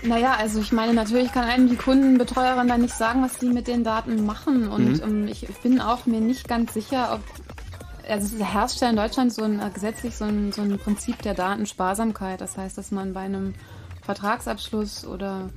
Naja, 0.02 0.36
also 0.36 0.62
ich 0.62 0.72
meine, 0.72 0.96
natürlich 0.96 1.32
kann 1.32 1.44
einem 1.44 1.70
die 1.70 1.76
Kundenbetreuerin 1.76 2.68
da 2.68 2.76
nicht 2.80 2.96
sagen, 2.96 3.22
was 3.22 3.38
die 3.38 3.50
mit 3.50 3.68
den 3.68 3.84
Daten 3.84 4.26
machen. 4.26 4.68
Und 4.68 4.94
mhm. 4.94 5.04
ähm, 5.04 5.28
ich 5.28 5.48
bin 5.62 5.80
auch 5.80 6.08
mir 6.08 6.20
nicht 6.20 6.48
ganz 6.48 6.74
sicher, 6.74 7.14
ob 7.14 7.22
also 8.10 8.36
es 8.36 8.44
herrscht 8.44 8.82
ja 8.82 8.90
in 8.90 8.96
Deutschland 8.96 9.32
so 9.32 9.44
ein 9.44 9.62
gesetzlich 9.76 10.16
so 10.16 10.26
ein, 10.26 10.52
so 10.52 10.64
ein 10.64 10.80
Prinzip 10.80 11.22
der 11.22 11.36
Datensparsamkeit. 11.36 12.42
Das 12.42 12.58
heißt, 12.58 12.80
dass 12.80 12.90
man 12.90 13.14
bei 13.14 13.22
einem 13.22 13.54
Vertragsabschluss 14.02 15.06
oder 15.06 15.52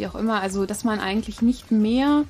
wie 0.00 0.06
auch 0.06 0.14
immer, 0.14 0.40
also 0.40 0.66
dass 0.66 0.82
man 0.82 0.98
eigentlich 0.98 1.42
nicht 1.42 1.70
mehr 1.70 2.24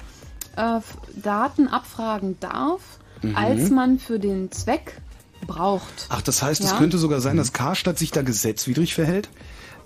äh, 0.56 0.80
Daten 1.22 1.68
abfragen 1.68 2.36
darf, 2.40 2.80
mhm. 3.22 3.36
als 3.36 3.70
man 3.70 3.98
für 3.98 4.18
den 4.18 4.50
Zweck 4.50 5.00
braucht. 5.46 6.06
Ach, 6.10 6.20
das 6.20 6.42
heißt, 6.42 6.62
ja? 6.62 6.66
es 6.66 6.76
könnte 6.76 6.98
sogar 6.98 7.20
sein, 7.20 7.36
dass 7.36 7.52
Karstadt 7.52 7.98
sich 7.98 8.10
da 8.10 8.22
gesetzwidrig 8.22 8.94
verhält? 8.94 9.28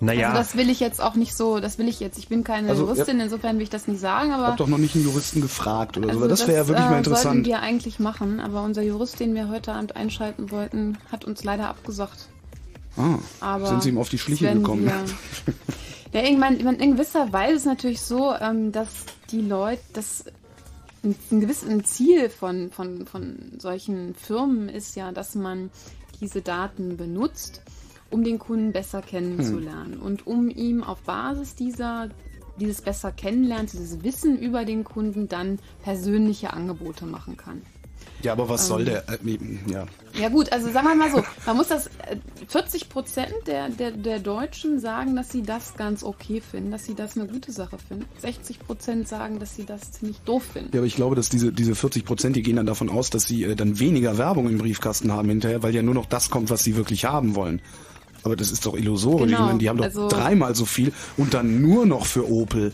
Naja. 0.01 0.31
Also 0.31 0.39
das 0.39 0.57
will 0.57 0.69
ich 0.69 0.81
jetzt 0.81 1.01
auch 1.01 1.15
nicht 1.15 1.37
so, 1.37 1.61
das 1.61 1.77
will 1.77 1.87
ich 1.87 2.01
jetzt, 2.01 2.17
ich 2.17 2.27
bin 2.27 2.43
keine 2.43 2.69
also, 2.69 2.83
Juristin, 2.83 3.17
ja, 3.17 3.23
insofern 3.23 3.55
will 3.55 3.63
ich 3.63 3.69
das 3.69 3.87
nicht 3.87 4.01
sagen, 4.01 4.33
aber. 4.33 4.43
Ich 4.43 4.49
hab 4.49 4.57
doch 4.57 4.67
noch 4.67 4.77
nicht 4.77 4.95
einen 4.95 5.05
Juristen 5.05 5.39
gefragt 5.39 5.97
oder 5.97 6.09
also 6.09 6.19
so, 6.19 6.27
das 6.27 6.47
wäre 6.47 6.57
ja 6.57 6.67
wirklich 6.67 6.85
mal 6.85 6.97
interessant. 6.97 7.25
Das 7.25 7.31
sollten 7.31 7.45
wir 7.45 7.59
eigentlich 7.59 7.99
machen, 7.99 8.41
aber 8.41 8.63
unser 8.63 8.81
Jurist, 8.81 9.19
den 9.21 9.35
wir 9.35 9.47
heute 9.47 9.73
Abend 9.73 9.95
einschalten 9.95 10.51
wollten, 10.51 10.97
hat 11.11 11.23
uns 11.23 11.43
leider 11.45 11.69
abgesagt. 11.69 12.27
Ah, 12.97 13.19
aber 13.39 13.67
sind 13.67 13.83
Sie 13.83 13.89
ihm 13.89 13.97
auf 13.97 14.09
die 14.09 14.17
Schliche 14.17 14.51
gekommen? 14.53 14.91
ja, 16.15 16.21
irgendwann, 16.21 16.57
in 16.79 16.93
gewisser 16.93 17.33
Weise 17.33 17.55
ist 17.55 17.65
natürlich 17.65 18.01
so, 18.01 18.33
ähm, 18.33 18.71
dass 18.71 19.05
die 19.31 19.41
Leute, 19.41 19.81
dass 19.91 20.23
ein, 21.03 21.13
ein 21.29 21.41
gewisses 21.41 21.83
Ziel 21.83 22.29
von, 22.29 22.71
von, 22.71 23.05
von 23.05 23.51
solchen 23.59 24.15
Firmen 24.15 24.69
ist 24.69 24.95
ja, 24.95 25.11
dass 25.11 25.35
man 25.35 25.71
diese 26.21 26.41
Daten 26.41 26.95
benutzt, 26.95 27.61
um 28.11 28.23
den 28.23 28.39
Kunden 28.39 28.71
besser 28.71 29.01
kennenzulernen 29.01 29.95
hm. 29.95 30.01
und 30.01 30.25
um 30.25 30.49
ihm 30.49 30.83
auf 30.83 31.01
Basis 31.01 31.55
dieser 31.55 32.09
dieses 32.57 32.81
besser 32.81 33.11
kennenlernen, 33.11 33.67
dieses 33.67 34.01
Wissen 34.05 34.39
über 34.39 34.63
den 34.63 34.85
Kunden 34.85 35.27
dann 35.27 35.59
persönliche 35.83 36.53
Angebote 36.53 37.05
machen 37.05 37.35
kann. 37.35 37.61
Ja, 38.25 38.31
aber 38.31 38.49
was 38.49 38.63
ähm, 38.63 38.67
soll 38.67 38.85
der? 38.85 39.03
Äh, 39.07 39.37
ja. 39.71 39.85
ja 40.19 40.29
gut, 40.29 40.51
also 40.51 40.71
sagen 40.71 40.87
wir 40.87 40.95
mal 40.95 41.11
so, 41.11 41.23
man 41.45 41.57
muss 41.57 41.67
das, 41.67 41.91
40 42.47 42.81
äh, 42.81 42.85
Prozent 42.85 43.33
der, 43.45 43.69
der, 43.69 43.91
der 43.91 44.19
Deutschen 44.19 44.79
sagen, 44.79 45.15
dass 45.15 45.31
sie 45.31 45.43
das 45.43 45.75
ganz 45.75 46.03
okay 46.03 46.41
finden, 46.41 46.71
dass 46.71 46.85
sie 46.85 46.95
das 46.95 47.15
eine 47.15 47.27
gute 47.27 47.51
Sache 47.51 47.77
finden. 47.77 48.05
60 48.17 48.59
Prozent 48.59 49.07
sagen, 49.07 49.37
dass 49.37 49.55
sie 49.55 49.65
das 49.65 49.91
ziemlich 49.91 50.19
doof 50.21 50.43
finden. 50.53 50.71
Ja, 50.73 50.79
aber 50.79 50.87
ich 50.87 50.95
glaube, 50.95 51.15
dass 51.15 51.29
diese, 51.29 51.51
diese 51.51 51.75
40 51.75 52.03
Prozent, 52.03 52.35
die 52.35 52.41
gehen 52.41 52.55
dann 52.55 52.65
davon 52.65 52.89
aus, 52.89 53.11
dass 53.11 53.25
sie 53.25 53.43
äh, 53.43 53.55
dann 53.55 53.79
weniger 53.79 54.17
Werbung 54.17 54.49
im 54.49 54.57
Briefkasten 54.57 55.11
haben 55.11 55.29
hinterher, 55.29 55.61
weil 55.61 55.75
ja 55.75 55.83
nur 55.83 55.93
noch 55.93 56.07
das 56.07 56.31
kommt, 56.31 56.49
was 56.49 56.63
sie 56.63 56.75
wirklich 56.75 57.05
haben 57.05 57.35
wollen. 57.35 57.61
Aber 58.23 58.35
das 58.35 58.51
ist 58.51 58.65
doch 58.65 58.75
illusorisch. 58.75 59.27
Genau, 59.27 59.41
ich 59.41 59.45
meine, 59.45 59.59
die 59.59 59.69
haben 59.69 59.77
doch 59.77 59.85
also, 59.85 60.07
dreimal 60.07 60.55
so 60.55 60.65
viel 60.65 60.93
und 61.15 61.35
dann 61.35 61.61
nur 61.61 61.85
noch 61.85 62.07
für 62.07 62.27
Opel. 62.27 62.73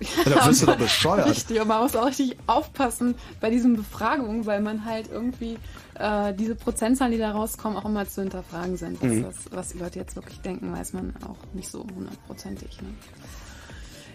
Ja, 0.00 0.34
da 0.34 0.46
wirst 0.46 0.62
du 0.62 0.66
doch 0.66 0.76
bescheuert. 0.76 1.28
Richtig, 1.28 1.60
und 1.60 1.68
man 1.68 1.82
muss 1.82 1.94
auch 1.94 2.06
richtig 2.06 2.36
aufpassen 2.46 3.14
bei 3.40 3.50
diesen 3.50 3.76
Befragungen, 3.76 4.46
weil 4.46 4.60
man 4.60 4.84
halt 4.84 5.10
irgendwie 5.10 5.58
äh, 5.94 6.32
diese 6.34 6.54
Prozentzahlen, 6.54 7.12
die 7.12 7.18
da 7.18 7.32
rauskommen, 7.32 7.76
auch 7.76 7.84
immer 7.84 8.08
zu 8.08 8.22
hinterfragen 8.22 8.76
sind. 8.76 9.02
Mhm. 9.02 9.22
Das, 9.24 9.36
was 9.50 9.68
die 9.70 9.78
Leute 9.78 9.98
jetzt 9.98 10.16
wirklich 10.16 10.40
denken, 10.40 10.72
weiß 10.72 10.94
man 10.94 11.14
auch 11.28 11.54
nicht 11.54 11.70
so 11.70 11.86
hundertprozentig. 11.94 12.80
Ne? 12.80 12.88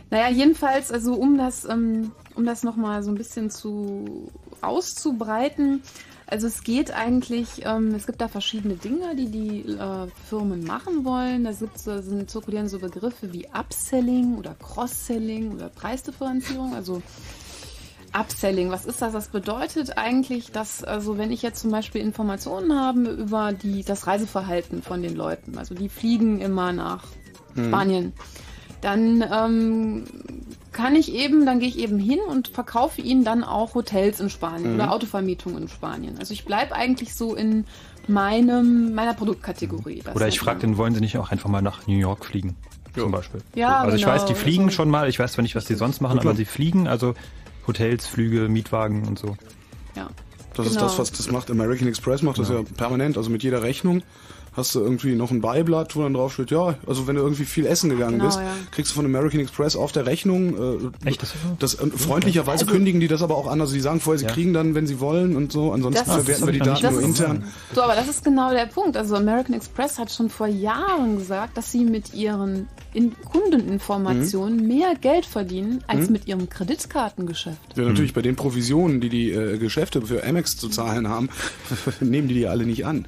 Naja, 0.09 0.29
jedenfalls, 0.29 0.91
also 0.91 1.13
um 1.13 1.37
das, 1.37 1.65
ähm, 1.65 2.11
um 2.35 2.45
das 2.45 2.63
nochmal 2.63 3.03
so 3.03 3.11
ein 3.11 3.15
bisschen 3.15 3.49
zu 3.49 4.31
auszubreiten, 4.61 5.81
also 6.27 6.47
es 6.47 6.63
geht 6.63 6.91
eigentlich, 6.91 7.65
ähm, 7.65 7.93
es 7.93 8.07
gibt 8.07 8.19
da 8.19 8.27
verschiedene 8.27 8.75
Dinge, 8.75 9.15
die 9.15 9.29
die 9.29 9.71
äh, 9.71 10.07
Firmen 10.27 10.63
machen 10.63 11.05
wollen. 11.05 11.43
Da 11.43 11.51
gibt, 11.51 11.77
sind, 11.77 12.29
zirkulieren 12.29 12.67
so 12.67 12.79
Begriffe 12.79 13.31
wie 13.31 13.47
Upselling 13.47 14.37
oder 14.37 14.55
Cross-Selling 14.55 15.53
oder 15.53 15.69
Preisdifferenzierung. 15.69 16.73
Also 16.73 17.01
Upselling, 18.11 18.71
was 18.71 18.85
ist 18.85 19.01
das? 19.01 19.13
Das 19.13 19.27
bedeutet 19.27 19.97
eigentlich, 19.97 20.51
dass, 20.51 20.83
also 20.83 21.17
wenn 21.17 21.31
ich 21.31 21.41
jetzt 21.43 21.61
zum 21.61 21.69
Beispiel 21.69 22.01
Informationen 22.01 22.79
habe 22.79 23.09
über 23.09 23.53
die, 23.53 23.83
das 23.83 24.07
Reiseverhalten 24.07 24.81
von 24.81 25.03
den 25.03 25.15
Leuten, 25.15 25.57
also 25.57 25.75
die 25.75 25.89
fliegen 25.89 26.39
immer 26.41 26.71
nach 26.71 27.03
mhm. 27.53 27.67
Spanien, 27.67 28.13
dann 28.85 29.23
ähm, 29.31 30.03
kann 30.71 30.95
ich 30.95 31.13
eben, 31.13 31.45
dann 31.45 31.59
gehe 31.59 31.69
ich 31.69 31.79
eben 31.79 31.97
hin 31.97 32.19
und 32.29 32.49
verkaufe 32.49 33.01
ihnen 33.01 33.23
dann 33.23 33.43
auch 33.43 33.73
Hotels 33.73 34.19
in 34.19 34.29
Spanien 34.29 34.73
mhm. 34.73 34.75
oder 34.75 34.91
Autovermietung 34.91 35.57
in 35.57 35.67
Spanien. 35.67 36.17
Also 36.19 36.33
ich 36.33 36.45
bleibe 36.45 36.75
eigentlich 36.75 37.15
so 37.15 37.33
in 37.33 37.65
meinem, 38.07 38.93
meiner 38.93 39.15
Produktkategorie. 39.15 40.03
Oder 40.13 40.27
ich 40.27 40.39
frage 40.39 40.59
den, 40.59 40.77
wollen 40.77 40.93
Sie 40.93 41.01
nicht 41.01 41.17
auch 41.17 41.31
einfach 41.31 41.49
mal 41.49 41.63
nach 41.63 41.87
New 41.87 41.97
York 41.97 42.25
fliegen? 42.25 42.55
Ja. 42.95 43.03
Zum 43.03 43.11
Beispiel. 43.11 43.41
Ja, 43.55 43.79
also 43.79 43.97
genau. 43.97 43.97
ich 43.97 44.05
weiß, 44.05 44.25
die 44.25 44.35
fliegen 44.35 44.65
also, 44.65 44.75
schon 44.75 44.89
mal, 44.89 45.09
ich 45.09 45.17
weiß 45.17 45.33
zwar 45.33 45.41
nicht, 45.41 45.55
was 45.55 45.65
die 45.65 45.75
sonst 45.75 46.01
machen, 46.01 46.19
aber 46.19 46.35
sie 46.35 46.45
fliegen, 46.45 46.87
also 46.87 47.15
Hotels, 47.65 48.05
Flüge, 48.05 48.47
Mietwagen 48.47 49.07
und 49.07 49.17
so. 49.17 49.35
Ja. 49.95 50.09
Das 50.53 50.67
genau. 50.67 50.85
ist 50.85 50.91
das, 50.91 50.99
was 50.99 51.11
das 51.11 51.31
macht. 51.31 51.49
American 51.49 51.87
Express 51.87 52.21
macht 52.21 52.37
das 52.37 52.49
ja. 52.49 52.59
ja 52.59 52.63
permanent, 52.77 53.17
also 53.17 53.29
mit 53.29 53.43
jeder 53.43 53.63
Rechnung 53.63 54.03
hast 54.55 54.73
du 54.75 54.79
irgendwie 54.79 55.15
noch 55.15 55.31
ein 55.31 55.41
Beiblatt, 55.41 55.95
wo 55.95 56.03
dann 56.03 56.13
drauf 56.13 56.33
steht, 56.33 56.51
ja, 56.51 56.75
also 56.87 57.07
wenn 57.07 57.15
du 57.15 57.21
irgendwie 57.21 57.45
viel 57.45 57.65
essen 57.65 57.89
gegangen 57.89 58.19
genau, 58.19 58.25
bist, 58.25 58.39
ja. 58.39 58.53
kriegst 58.71 58.91
du 58.91 58.95
von 58.95 59.05
American 59.05 59.39
Express 59.39 59.75
auf 59.75 59.91
der 59.91 60.05
Rechnung. 60.05 60.91
Äh, 61.03 61.09
Echt? 61.09 61.21
Das, 61.21 61.33
das 61.59 61.73
äh, 61.75 61.87
freundlicherweise 61.87 62.63
also, 62.63 62.73
kündigen 62.73 62.99
die 62.99 63.07
das 63.07 63.21
aber 63.21 63.35
auch 63.35 63.47
an. 63.47 63.59
Also 63.61 63.73
sie 63.73 63.81
sagen 63.81 63.99
vorher, 63.99 64.19
sie 64.19 64.25
ja. 64.25 64.31
kriegen 64.31 64.53
dann, 64.53 64.75
wenn 64.75 64.87
sie 64.87 64.99
wollen 64.99 65.35
und 65.35 65.51
so. 65.51 65.71
Ansonsten 65.71 66.05
verwerten 66.05 66.45
wir 66.45 66.53
die 66.53 66.59
Daten 66.59 66.93
nur 66.93 67.01
intern. 67.01 67.43
So, 67.73 67.83
aber 67.83 67.95
das 67.95 68.07
ist 68.07 68.23
genau 68.23 68.51
der 68.51 68.67
Punkt. 68.67 68.97
Also 68.97 69.15
American 69.15 69.55
Express 69.55 69.99
hat 69.99 70.11
schon 70.11 70.29
vor 70.29 70.47
Jahren 70.47 71.17
gesagt, 71.17 71.57
dass 71.57 71.71
sie 71.71 71.83
mit 71.83 72.13
ihren 72.13 72.67
in 72.93 73.13
Kundeninformationen 73.25 74.61
mhm. 74.61 74.67
mehr 74.67 74.93
Geld 74.95 75.25
verdienen 75.25 75.83
als 75.87 76.07
mhm. 76.07 76.13
mit 76.13 76.27
ihrem 76.27 76.49
Kreditkartengeschäft. 76.49 77.75
Ja, 77.75 77.83
natürlich. 77.83 78.11
Mhm. 78.11 78.15
Bei 78.15 78.21
den 78.21 78.35
Provisionen, 78.37 79.01
die 79.01 79.09
die 79.09 79.31
äh, 79.31 79.57
Geschäfte 79.57 80.01
für 80.01 80.25
Amex 80.25 80.55
zu 80.55 80.69
zahlen 80.69 81.09
haben, 81.09 81.29
nehmen 81.99 82.29
die 82.29 82.35
die 82.35 82.47
alle 82.47 82.65
nicht 82.65 82.85
an. 82.85 83.05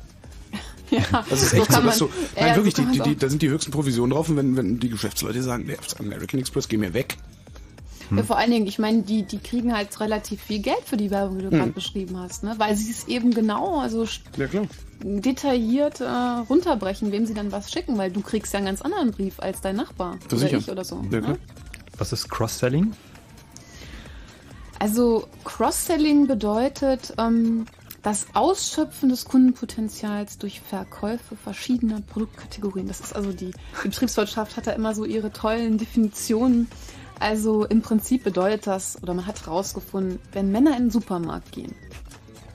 Ja, 1.11 1.25
das 1.29 1.41
ist 1.41 1.53
echt 1.53 1.71
so, 1.71 1.81
dass 1.81 1.97
du, 1.97 2.09
nein, 2.35 2.55
wirklich, 2.55 2.73
die, 2.73 2.85
die, 2.85 2.99
die, 2.99 3.15
da 3.17 3.27
sind 3.27 3.41
die 3.41 3.49
höchsten 3.49 3.71
Provisionen 3.71 4.11
drauf 4.11 4.29
und 4.29 4.37
wenn, 4.37 4.55
wenn 4.55 4.79
die 4.79 4.89
Geschäftsleute 4.89 5.43
sagen, 5.43 5.65
nee, 5.65 5.75
American 5.99 6.39
Express, 6.39 6.67
geh 6.67 6.77
mir 6.77 6.93
weg. 6.93 7.17
Hm. 8.09 8.17
Ja, 8.17 8.23
vor 8.23 8.37
allen 8.37 8.51
Dingen, 8.51 8.67
ich 8.67 8.79
meine, 8.79 9.01
die, 9.01 9.23
die 9.23 9.39
kriegen 9.39 9.75
halt 9.75 9.99
relativ 9.99 10.41
viel 10.41 10.59
Geld 10.59 10.83
für 10.85 10.97
die 10.97 11.11
Werbung, 11.11 11.37
die 11.37 11.43
du 11.43 11.51
hm. 11.51 11.57
gerade 11.57 11.71
beschrieben 11.71 12.17
hast, 12.17 12.43
ne? 12.43 12.55
weil 12.57 12.75
sie 12.75 12.91
es 12.91 13.07
eben 13.07 13.33
genau, 13.33 13.79
also 13.79 14.05
ja, 14.37 14.47
detailliert 15.01 16.01
äh, 16.01 16.05
runterbrechen, 16.05 17.11
wem 17.11 17.25
sie 17.25 17.33
dann 17.33 17.51
was 17.51 17.71
schicken, 17.71 17.97
weil 17.97 18.11
du 18.11 18.21
kriegst 18.21 18.53
ja 18.53 18.59
einen 18.59 18.67
ganz 18.67 18.81
anderen 18.81 19.11
Brief 19.11 19.39
als 19.39 19.61
dein 19.61 19.75
Nachbar 19.75 20.17
das 20.23 20.39
oder 20.39 20.47
sicher. 20.47 20.57
ich 20.57 20.71
oder 20.71 20.83
so. 20.83 21.03
Ja, 21.11 21.21
ne? 21.21 21.37
Was 21.97 22.13
ist 22.13 22.29
Cross-Selling? 22.29 22.93
Also 24.79 25.27
Cross-Selling 25.43 26.27
bedeutet, 26.27 27.13
ähm, 27.17 27.65
das 28.01 28.27
Ausschöpfen 28.33 29.09
des 29.09 29.25
Kundenpotenzials 29.25 30.37
durch 30.37 30.61
Verkäufe 30.61 31.35
verschiedener 31.35 32.01
Produktkategorien. 32.01 32.87
Das 32.87 32.99
ist 32.99 33.15
also 33.15 33.31
die, 33.33 33.51
die 33.83 33.87
Betriebswirtschaft 33.89 34.55
hat 34.55 34.67
da 34.67 34.71
immer 34.71 34.95
so 34.95 35.03
ihre 35.05 35.31
tollen 35.31 35.77
Definitionen. 35.77 36.69
Also 37.19 37.65
im 37.65 37.81
Prinzip 37.81 38.23
bedeutet 38.23 38.67
das, 38.67 39.01
oder 39.01 39.13
man 39.13 39.25
hat 39.25 39.45
herausgefunden, 39.45 40.19
wenn 40.31 40.51
Männer 40.51 40.77
in 40.77 40.85
den 40.85 40.91
Supermarkt 40.91 41.51
gehen 41.51 41.73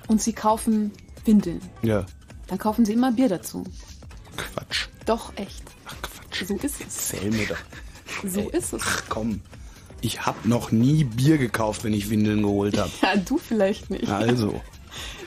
und 0.07 0.23
sie 0.23 0.33
kaufen 0.33 0.93
Windeln, 1.25 1.61
ja. 1.83 2.07
dann 2.47 2.59
kaufen 2.59 2.85
sie 2.85 2.93
immer 2.93 3.13
Bier 3.13 3.29
dazu. 3.29 3.65
Quatsch. 4.37 4.87
Doch, 5.07 5.33
echt. 5.37 5.63
Ach 5.87 5.97
Quatsch. 6.01 6.45
So 6.47 6.55
ist 6.55 6.81
es. 6.87 7.09
Zähl 7.09 7.31
mir 7.31 7.47
doch. 7.47 8.31
So 8.31 8.41
Ey, 8.41 8.57
ist 8.57 8.73
es. 8.73 8.83
Ach 8.85 9.03
komm. 9.09 9.41
Ich 10.01 10.27
habe 10.27 10.49
noch 10.49 10.73
nie 10.73 11.05
Bier 11.05 11.39
gekauft, 11.39 11.85
wenn 11.85 11.93
ich 11.93 12.11
Windeln 12.11 12.43
geholt 12.43 12.77
habe. 12.79 12.91
Ja, 13.03 13.17
du 13.17 13.39
vielleicht 13.39 13.91
nicht. 13.91 14.09
Also. 14.09 14.61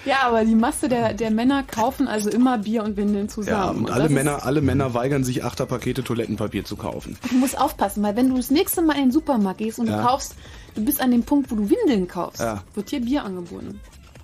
Ja, 0.05 0.23
aber 0.23 0.45
die 0.45 0.55
Masse 0.55 0.87
der, 0.87 1.13
der 1.13 1.31
Männer 1.31 1.63
kaufen 1.63 2.07
also 2.07 2.29
immer 2.29 2.57
Bier 2.59 2.83
und 2.83 2.95
Windeln 2.97 3.27
zusammen. 3.29 3.57
Ja, 3.57 3.69
und, 3.69 3.85
und 3.85 3.91
alle 3.91 4.09
Männer, 4.09 4.45
alle 4.45 4.61
Männer 4.61 4.93
weigern 4.93 5.23
sich, 5.23 5.43
Achterpakete 5.43 6.03
Toilettenpapier 6.03 6.63
zu 6.63 6.75
kaufen. 6.75 7.17
Du 7.29 7.35
musst 7.35 7.59
aufpassen, 7.59 8.03
weil 8.03 8.15
wenn 8.15 8.29
du 8.29 8.37
das 8.37 8.51
nächste 8.51 8.81
Mal 8.81 8.95
in 8.95 9.05
den 9.05 9.11
Supermarkt 9.11 9.59
gehst 9.59 9.79
und 9.79 9.87
ja. 9.87 9.97
du 9.97 10.07
kaufst, 10.07 10.35
du 10.75 10.85
bist 10.85 11.01
an 11.01 11.11
dem 11.11 11.23
Punkt, 11.23 11.51
wo 11.51 11.55
du 11.55 11.69
Windeln 11.69 12.07
kaufst, 12.07 12.41
ja. 12.41 12.63
wird 12.75 12.91
dir 12.91 13.01
Bier 13.01 13.23
angeboten. 13.23 13.79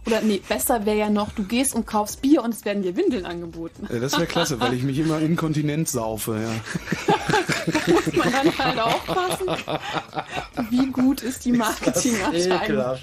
Oder 0.07 0.21
nee, 0.21 0.41
besser 0.47 0.83
wäre 0.85 0.97
ja 0.97 1.09
noch, 1.11 1.31
du 1.31 1.43
gehst 1.43 1.75
und 1.75 1.85
kaufst 1.85 2.23
Bier 2.23 2.43
und 2.43 2.55
es 2.55 2.65
werden 2.65 2.81
dir 2.81 2.95
Windeln 2.95 3.25
angeboten. 3.25 3.87
Ja, 3.91 3.99
das 3.99 4.13
wäre 4.13 4.25
klasse, 4.25 4.59
weil 4.59 4.73
ich 4.73 4.81
mich 4.81 4.97
immer 4.97 5.19
inkontinent 5.21 5.89
saufe, 5.89 6.41
ja. 6.41 7.13
da 7.67 7.93
muss 7.93 8.13
man 8.13 8.31
dann 8.31 8.57
halt 8.57 8.79
aufpassen. 8.79 9.47
Wie 10.71 10.87
gut 10.87 11.21
ist 11.21 11.45
die 11.45 11.51
Marketingerscheinung? 11.51 12.97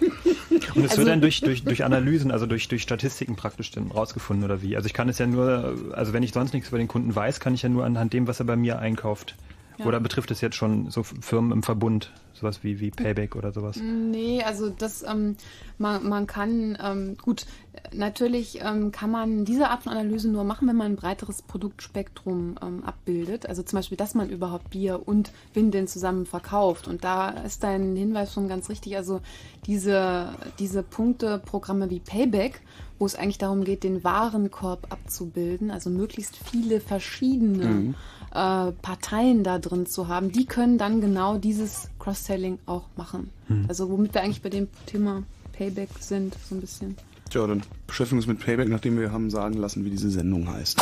Und 0.74 0.84
es 0.84 0.92
also, 0.92 0.98
wird 0.98 1.08
dann 1.08 1.20
durch, 1.20 1.40
durch, 1.40 1.64
durch 1.64 1.84
Analysen, 1.84 2.30
also 2.30 2.46
durch, 2.46 2.68
durch 2.68 2.82
Statistiken 2.82 3.36
praktisch 3.36 3.70
dann 3.70 3.90
rausgefunden 3.90 4.44
oder 4.44 4.62
wie? 4.62 4.76
Also 4.76 4.86
ich 4.86 4.94
kann 4.94 5.08
es 5.08 5.18
ja 5.18 5.26
nur, 5.26 5.74
also 5.92 6.12
wenn 6.12 6.22
ich 6.22 6.32
sonst 6.32 6.52
nichts 6.52 6.68
über 6.68 6.78
den 6.78 6.88
Kunden 6.88 7.14
weiß, 7.14 7.40
kann 7.40 7.54
ich 7.54 7.62
ja 7.62 7.68
nur 7.68 7.84
anhand 7.84 8.12
dem, 8.12 8.26
was 8.26 8.40
er 8.40 8.46
bei 8.46 8.56
mir 8.56 8.78
einkauft, 8.78 9.34
Ja. 9.78 9.86
Oder 9.86 10.00
betrifft 10.00 10.30
es 10.30 10.40
jetzt 10.40 10.56
schon 10.56 10.90
so 10.90 11.02
Firmen 11.02 11.52
im 11.52 11.62
Verbund, 11.62 12.12
sowas 12.40 12.62
wie, 12.62 12.80
wie 12.80 12.90
Payback 12.90 13.36
oder 13.36 13.52
sowas? 13.52 13.76
Nee, 13.76 14.42
also 14.42 14.70
das, 14.70 15.02
ähm, 15.02 15.36
man, 15.78 16.08
man 16.08 16.26
kann, 16.26 16.76
ähm, 16.82 17.16
gut, 17.22 17.46
natürlich 17.92 18.60
ähm, 18.62 18.90
kann 18.92 19.10
man 19.10 19.44
diese 19.44 19.68
Art 19.68 19.84
von 19.84 19.92
Analyse 19.92 20.28
nur 20.28 20.44
machen, 20.44 20.68
wenn 20.68 20.76
man 20.76 20.92
ein 20.92 20.96
breiteres 20.96 21.42
Produktspektrum 21.42 22.58
ähm, 22.62 22.84
abbildet. 22.84 23.46
Also 23.46 23.62
zum 23.62 23.78
Beispiel, 23.78 23.96
dass 23.96 24.14
man 24.14 24.28
überhaupt 24.28 24.70
Bier 24.70 25.06
und 25.06 25.32
Windeln 25.54 25.86
zusammen 25.86 26.26
verkauft. 26.26 26.88
Und 26.88 27.04
da 27.04 27.30
ist 27.30 27.62
dein 27.62 27.94
Hinweis 27.96 28.32
schon 28.32 28.48
ganz 28.48 28.68
richtig. 28.68 28.96
Also 28.96 29.20
diese, 29.66 30.30
diese 30.58 30.82
Punkteprogramme 30.82 31.90
wie 31.90 32.00
Payback, 32.00 32.60
wo 32.98 33.06
es 33.06 33.14
eigentlich 33.14 33.38
darum 33.38 33.64
geht, 33.64 33.84
den 33.84 34.04
Warenkorb 34.04 34.86
abzubilden, 34.90 35.70
also 35.70 35.88
möglichst 35.90 36.36
viele 36.36 36.80
verschiedene 36.80 37.64
mhm 37.64 37.94
äh, 38.32 38.72
Parteien 38.72 39.44
da 39.44 39.58
drin 39.58 39.86
zu 39.86 40.08
haben, 40.08 40.32
die 40.32 40.46
können 40.46 40.78
dann 40.78 41.00
genau 41.00 41.38
dieses 41.38 41.88
Cross-Selling 41.98 42.58
auch 42.66 42.84
machen. 42.96 43.30
Hm. 43.48 43.66
Also 43.68 43.90
womit 43.90 44.14
wir 44.14 44.22
eigentlich 44.22 44.42
bei 44.42 44.50
dem 44.50 44.68
Thema 44.86 45.22
Payback 45.52 45.90
sind, 46.00 46.36
so 46.48 46.54
ein 46.54 46.60
bisschen. 46.60 46.96
Tja, 47.28 47.46
dann 47.46 47.62
beschäftigen 47.86 48.18
wir 48.18 48.22
uns 48.22 48.26
mit 48.26 48.40
Payback, 48.40 48.68
nachdem 48.68 48.98
wir 48.98 49.12
haben 49.12 49.30
sagen 49.30 49.54
lassen, 49.54 49.84
wie 49.84 49.90
diese 49.90 50.10
Sendung 50.10 50.48
heißt. 50.48 50.80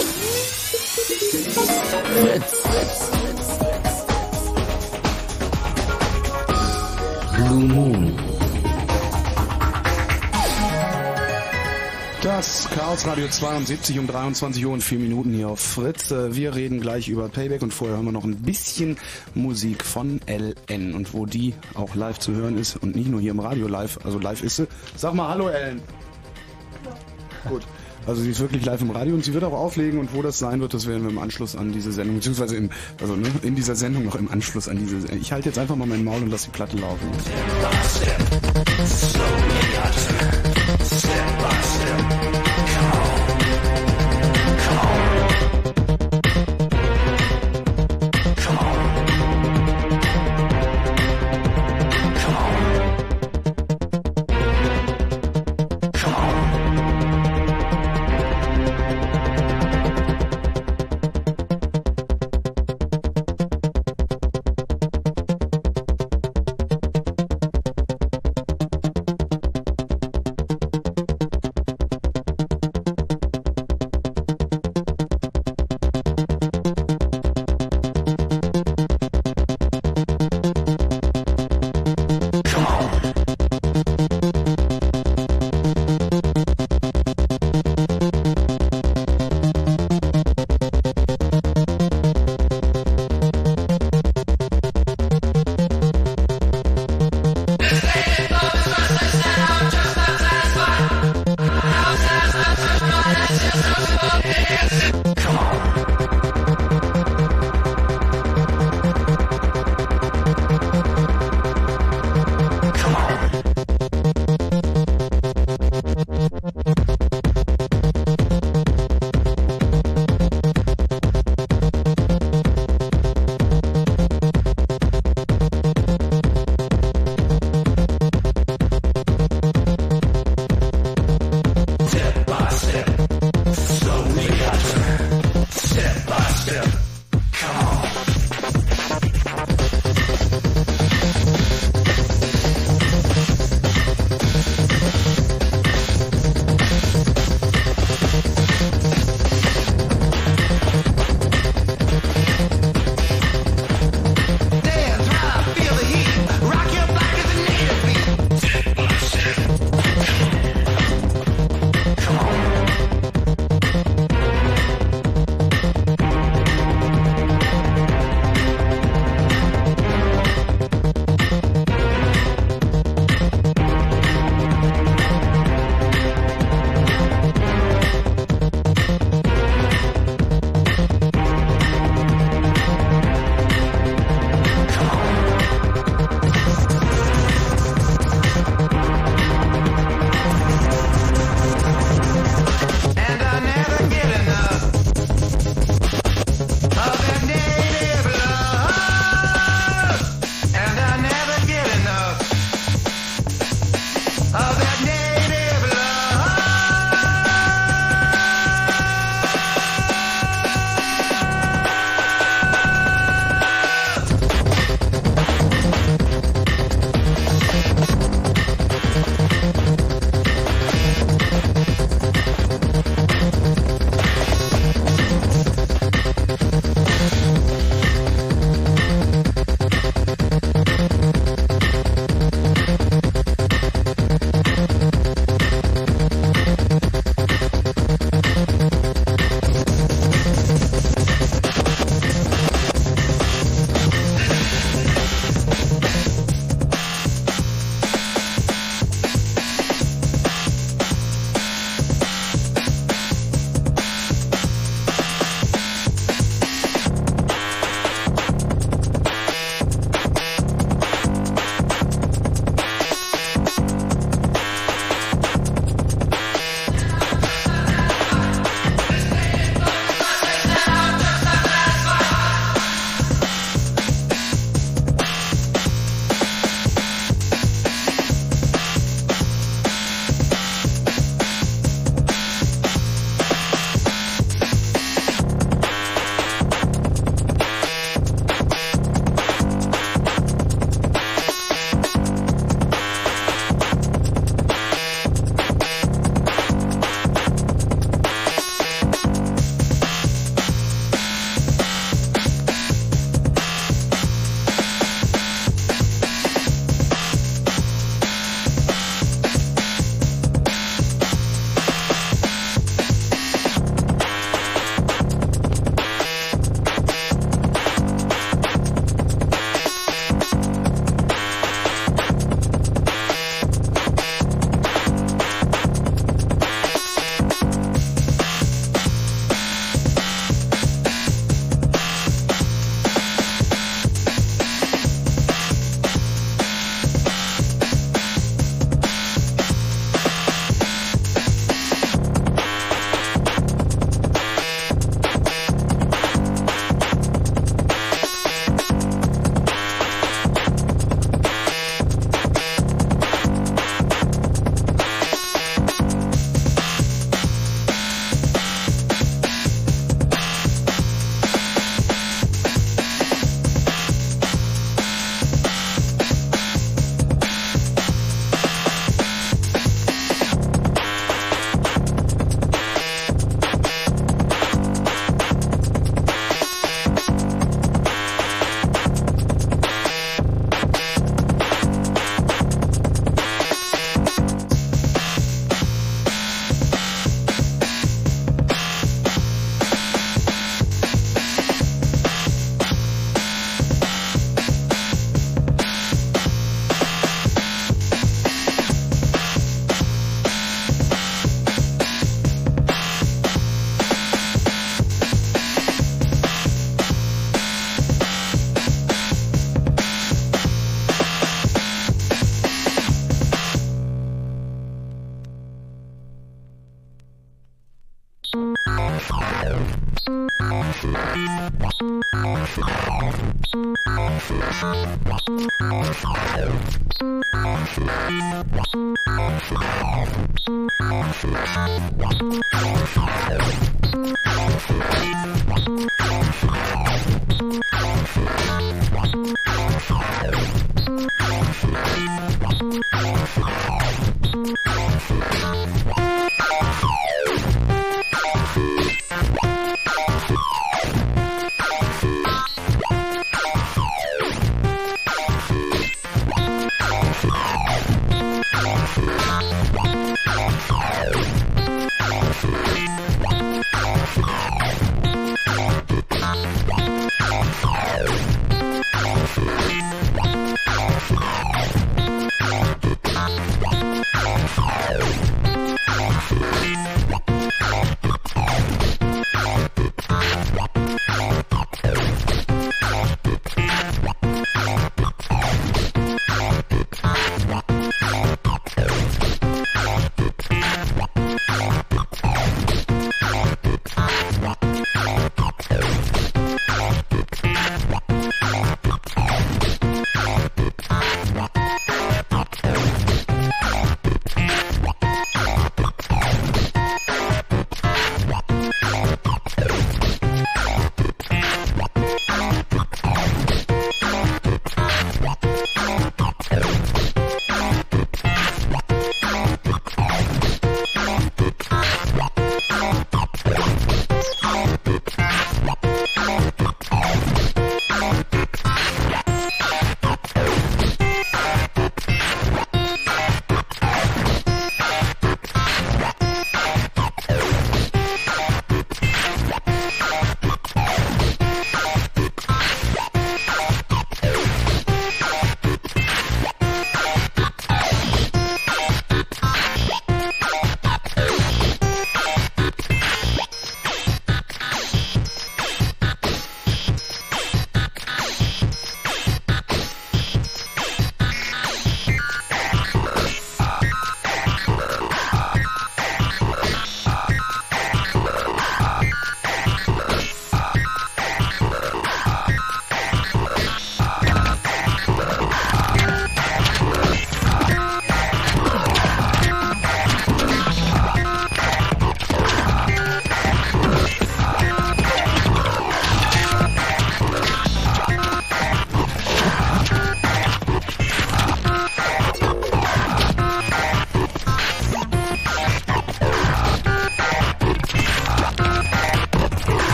Blue 7.36 7.64
Moon. 7.64 8.07
Das 12.28 12.68
Chaos 12.74 13.06
Radio 13.06 13.26
72 13.26 13.98
um 13.98 14.06
23 14.06 14.66
Uhr 14.66 14.74
und 14.74 14.82
4 14.82 14.98
Minuten 14.98 15.32
hier 15.32 15.48
auf 15.48 15.60
Fritz. 15.60 16.10
Äh, 16.10 16.36
wir 16.36 16.54
reden 16.54 16.78
gleich 16.78 17.08
über 17.08 17.30
Payback 17.30 17.62
und 17.62 17.72
vorher 17.72 17.96
hören 17.96 18.04
wir 18.04 18.12
noch 18.12 18.24
ein 18.24 18.36
bisschen 18.36 18.98
Musik 19.34 19.82
von 19.82 20.20
LN 20.28 20.94
und 20.94 21.14
wo 21.14 21.24
die 21.24 21.54
auch 21.72 21.94
live 21.94 22.18
zu 22.18 22.32
hören 22.32 22.58
ist 22.58 22.76
und 22.76 22.94
nicht 22.94 23.08
nur 23.08 23.22
hier 23.22 23.30
im 23.30 23.40
Radio 23.40 23.66
live, 23.66 23.98
also 24.04 24.18
live 24.18 24.42
ist 24.42 24.56
sie. 24.56 24.68
Sag 24.94 25.14
mal 25.14 25.30
Hallo 25.30 25.48
LN. 25.48 25.80
Ja. 26.84 27.50
Gut. 27.50 27.62
Also 28.06 28.20
sie 28.20 28.30
ist 28.30 28.40
wirklich 28.40 28.62
live 28.62 28.82
im 28.82 28.90
Radio 28.90 29.14
und 29.14 29.24
sie 29.24 29.32
wird 29.32 29.44
auch 29.44 29.54
auflegen 29.54 29.98
und 29.98 30.12
wo 30.12 30.20
das 30.20 30.38
sein 30.38 30.60
wird, 30.60 30.74
das 30.74 30.86
werden 30.86 31.04
wir 31.04 31.10
im 31.10 31.18
Anschluss 31.18 31.56
an 31.56 31.72
diese 31.72 31.92
Sendung, 31.92 32.16
beziehungsweise 32.16 32.56
im, 32.56 32.68
also 33.00 33.16
ne, 33.16 33.30
in 33.40 33.54
dieser 33.54 33.74
Sendung 33.74 34.04
noch 34.04 34.16
im 34.16 34.30
Anschluss 34.30 34.68
an 34.68 34.76
diese 34.76 35.00
Sendung. 35.00 35.18
Ich 35.22 35.32
halte 35.32 35.48
jetzt 35.48 35.58
einfach 35.58 35.76
mal 35.76 35.88
mein 35.88 36.04
Maul 36.04 36.20
und 36.22 36.30
lasse 36.30 36.50
die 36.50 36.52
Platte 36.52 36.76
laufen. 36.76 37.08
Step 37.24 38.18
by 38.30 38.44
step, 39.96 40.82
step 40.84 41.38
by 41.38 41.67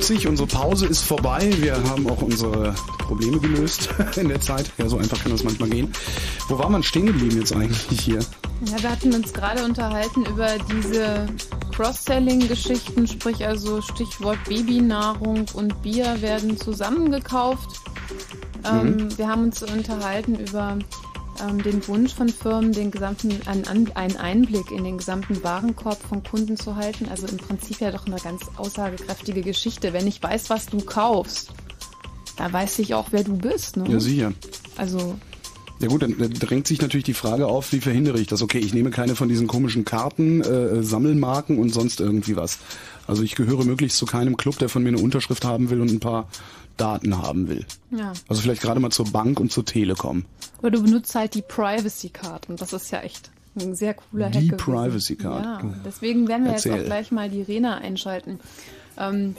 72. 0.00 0.26
Unsere 0.28 0.48
Pause 0.48 0.86
ist 0.86 1.02
vorbei. 1.02 1.50
Wir 1.58 1.74
haben 1.74 2.08
auch 2.08 2.22
unsere 2.22 2.74
Probleme 2.98 3.38
gelöst 3.38 3.90
in 4.16 4.28
der 4.28 4.40
Zeit. 4.40 4.70
Ja, 4.78 4.88
so 4.88 4.96
einfach 4.96 5.22
kann 5.22 5.30
das 5.32 5.44
manchmal 5.44 5.68
gehen. 5.68 5.92
Wo 6.48 6.58
war 6.58 6.70
man 6.70 6.82
stehen 6.82 7.06
geblieben 7.06 7.36
jetzt 7.38 7.54
eigentlich 7.54 8.00
hier? 8.00 8.20
Ja, 8.64 8.82
wir 8.82 8.90
hatten 8.90 9.14
uns 9.14 9.32
gerade 9.32 9.62
unterhalten 9.64 10.24
über 10.24 10.48
diese 10.72 11.26
Cross-Selling-Geschichten, 11.74 13.06
sprich 13.06 13.46
also 13.46 13.82
Stichwort 13.82 14.38
Babynahrung 14.48 15.46
und 15.54 15.82
Bier 15.82 16.20
werden 16.20 16.58
zusammengekauft. 16.58 17.80
Ähm, 18.64 18.96
mhm. 18.96 19.18
Wir 19.18 19.28
haben 19.28 19.44
uns 19.44 19.62
unterhalten 19.62 20.34
über 20.36 20.78
ähm, 21.48 21.62
den 21.62 21.86
Wunsch 21.88 22.14
von 22.14 22.28
Firmen, 22.28 22.72
den 22.72 22.90
gesamten, 22.90 23.40
einen, 23.46 23.90
einen 23.94 24.16
Einblick 24.16 24.70
in 24.70 24.84
den 24.84 24.98
gesamten 24.98 25.42
Warenkorb 25.42 26.00
von 26.02 26.22
Kunden 26.22 26.56
zu 26.56 26.76
halten. 26.76 27.08
Also 27.08 27.26
im 27.26 27.36
Prinzip 27.36 27.80
ja 27.80 27.90
doch 27.90 28.06
eine 28.06 28.16
ganz 28.16 28.42
aussagekräftige 28.56 29.42
Geschichte. 29.42 29.92
Wenn 29.92 30.06
ich 30.06 30.22
weiß, 30.22 30.50
was 30.50 30.66
du 30.66 30.78
kaufst, 30.78 31.50
da 32.36 32.52
weiß 32.52 32.78
ich 32.80 32.94
auch, 32.94 33.08
wer 33.10 33.24
du 33.24 33.36
bist. 33.36 33.76
Ne? 33.76 33.88
Ja, 33.88 34.00
sicher. 34.00 34.32
Also 34.76 35.16
ja 35.80 35.88
gut, 35.88 36.02
dann 36.02 36.14
drängt 36.18 36.66
sich 36.66 36.82
natürlich 36.82 37.04
die 37.04 37.14
Frage 37.14 37.46
auf, 37.46 37.72
wie 37.72 37.80
verhindere 37.80 38.20
ich 38.20 38.26
das? 38.26 38.42
Okay, 38.42 38.58
ich 38.58 38.74
nehme 38.74 38.90
keine 38.90 39.16
von 39.16 39.30
diesen 39.30 39.46
komischen 39.46 39.86
Karten, 39.86 40.42
äh, 40.42 40.82
Sammelmarken 40.82 41.58
und 41.58 41.70
sonst 41.70 42.00
irgendwie 42.00 42.36
was. 42.36 42.58
Also 43.10 43.24
ich 43.24 43.34
gehöre 43.34 43.64
möglichst 43.64 43.98
zu 43.98 44.06
keinem 44.06 44.36
Club, 44.36 44.58
der 44.58 44.68
von 44.68 44.84
mir 44.84 44.90
eine 44.90 44.98
Unterschrift 44.98 45.44
haben 45.44 45.68
will 45.68 45.80
und 45.80 45.90
ein 45.90 45.98
paar 45.98 46.28
Daten 46.76 47.18
haben 47.18 47.48
will. 47.48 47.66
Ja. 47.90 48.12
Also 48.28 48.40
vielleicht 48.40 48.62
gerade 48.62 48.78
mal 48.78 48.90
zur 48.90 49.06
Bank 49.10 49.40
und 49.40 49.50
zur 49.50 49.64
Telekom. 49.64 50.24
Aber 50.58 50.70
du 50.70 50.82
benutzt 50.82 51.14
halt 51.14 51.34
die 51.34 51.42
Privacy 51.42 52.10
Card 52.10 52.48
und 52.48 52.60
das 52.60 52.72
ist 52.72 52.90
ja 52.92 53.00
echt 53.00 53.30
ein 53.58 53.74
sehr 53.74 53.94
cooler 53.94 54.26
Hack 54.26 54.32
Die 54.32 54.48
gewesen. 54.48 54.56
Privacy 54.64 55.16
Card. 55.16 55.44
Ja, 55.44 55.74
deswegen 55.84 56.28
werden 56.28 56.44
wir 56.44 56.52
Erzähl. 56.52 56.72
jetzt 56.72 56.82
auch 56.82 56.86
gleich 56.86 57.10
mal 57.10 57.28
die 57.28 57.42
Rena 57.42 57.78
einschalten. 57.78 58.38
Ähm, 58.96 59.34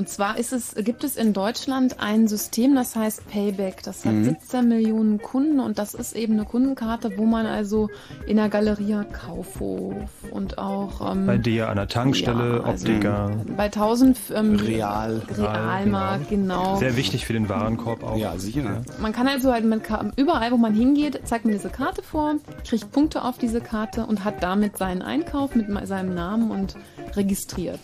und 0.00 0.08
zwar 0.08 0.38
ist 0.38 0.54
es, 0.54 0.74
gibt 0.76 1.04
es 1.04 1.18
in 1.18 1.34
Deutschland 1.34 2.00
ein 2.00 2.26
System, 2.26 2.74
das 2.74 2.96
heißt 2.96 3.28
Payback. 3.28 3.82
Das 3.82 4.06
hat 4.06 4.14
17 4.14 4.66
Millionen 4.66 5.20
Kunden 5.20 5.60
und 5.60 5.78
das 5.78 5.92
ist 5.92 6.16
eben 6.16 6.32
eine 6.32 6.46
Kundenkarte, 6.46 7.18
wo 7.18 7.26
man 7.26 7.44
also 7.44 7.90
in 8.26 8.38
der 8.38 8.48
Galerie 8.48 9.04
Kaufhof 9.12 10.08
und 10.30 10.56
auch 10.56 11.12
ähm, 11.12 11.26
Bei 11.26 11.36
dir 11.36 11.68
an 11.68 11.76
der 11.76 11.88
Tankstelle, 11.88 12.60
ja, 12.60 12.62
also 12.62 12.88
Optiker. 12.88 13.30
bei 13.58 13.64
1000 13.64 14.18
ähm, 14.34 14.56
Real. 14.56 15.20
Realmarkt, 15.36 16.30
genau. 16.30 16.76
Sehr 16.76 16.96
wichtig 16.96 17.26
für 17.26 17.34
den 17.34 17.50
Warenkorb 17.50 18.02
auch. 18.02 18.16
Ja, 18.16 18.38
sicher. 18.38 18.80
Man 19.02 19.12
kann 19.12 19.28
also 19.28 19.52
halt 19.52 19.66
mit 19.66 19.82
überall, 20.16 20.50
wo 20.50 20.56
man 20.56 20.72
hingeht, 20.72 21.20
zeigt 21.24 21.44
man 21.44 21.52
diese 21.52 21.68
Karte 21.68 22.02
vor, 22.02 22.36
kriegt 22.66 22.90
Punkte 22.90 23.22
auf 23.22 23.36
diese 23.36 23.60
Karte 23.60 24.06
und 24.06 24.24
hat 24.24 24.42
damit 24.42 24.78
seinen 24.78 25.02
Einkauf 25.02 25.54
mit 25.54 25.66
seinem 25.86 26.14
Namen 26.14 26.50
und 26.50 26.74
registriert. 27.14 27.80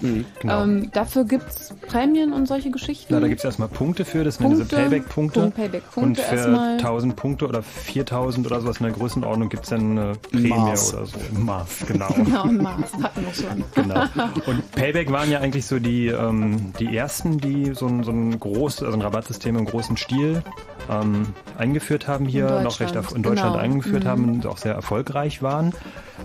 Genau. 0.00 0.62
Ähm, 0.62 0.90
dafür 0.92 1.24
gibt's 1.24 1.59
Prämien 1.88 2.32
und 2.32 2.46
solche 2.46 2.70
Geschichten. 2.70 3.06
Na, 3.14 3.20
da 3.20 3.28
gibt 3.28 3.40
es 3.40 3.44
erstmal 3.44 3.68
Punkte 3.68 4.04
für, 4.04 4.24
das 4.24 4.36
sind 4.36 4.48
diese 4.50 4.60
Punkte, 4.64 4.76
Payback-Punkte. 4.76 5.40
Punkt, 5.40 5.56
Payback-Punkte 5.56 6.00
und 6.00 6.18
für 6.18 6.34
erstmal. 6.36 6.72
1000 6.72 7.16
Punkte 7.16 7.46
oder 7.48 7.62
4000 7.62 8.46
oder 8.46 8.60
sowas 8.60 8.78
in 8.78 8.84
der 8.84 8.92
Größenordnung 8.94 9.48
gibt 9.48 9.64
es 9.64 9.70
dann 9.70 9.98
eine 9.98 10.12
Prämie 10.30 10.48
Maß. 10.48 10.94
oder 10.94 11.06
so. 11.06 11.16
Im 11.34 11.44
Maß, 11.44 11.68
genau. 11.86 12.08
Genau, 12.16 12.44
Maß 12.46 12.92
hatten 13.02 13.24
wir 13.24 13.34
schon. 13.34 13.64
genau. 13.74 14.04
Und 14.46 14.72
Payback 14.72 15.10
waren 15.10 15.30
ja 15.30 15.40
eigentlich 15.40 15.66
so 15.66 15.78
die, 15.78 16.06
ähm, 16.08 16.72
die 16.78 16.96
ersten, 16.96 17.38
die 17.38 17.74
so 17.74 17.86
ein, 17.86 18.02
so 18.04 18.10
ein 18.12 18.38
groß, 18.38 18.82
also 18.82 18.96
ein 18.96 19.02
Rabattsystem 19.02 19.56
im 19.56 19.64
großen 19.64 19.96
Stil 19.96 20.42
ähm, 20.90 21.26
eingeführt 21.58 22.08
haben 22.08 22.26
hier, 22.26 22.60
noch 22.60 22.80
recht 22.80 22.94
in 22.94 23.22
Deutschland 23.22 23.52
genau. 23.52 23.56
eingeführt 23.64 24.04
Mhm. 24.04 24.08
haben 24.08 24.30
und 24.30 24.46
auch 24.46 24.58
sehr 24.58 24.74
erfolgreich 24.74 25.42
waren. 25.42 25.72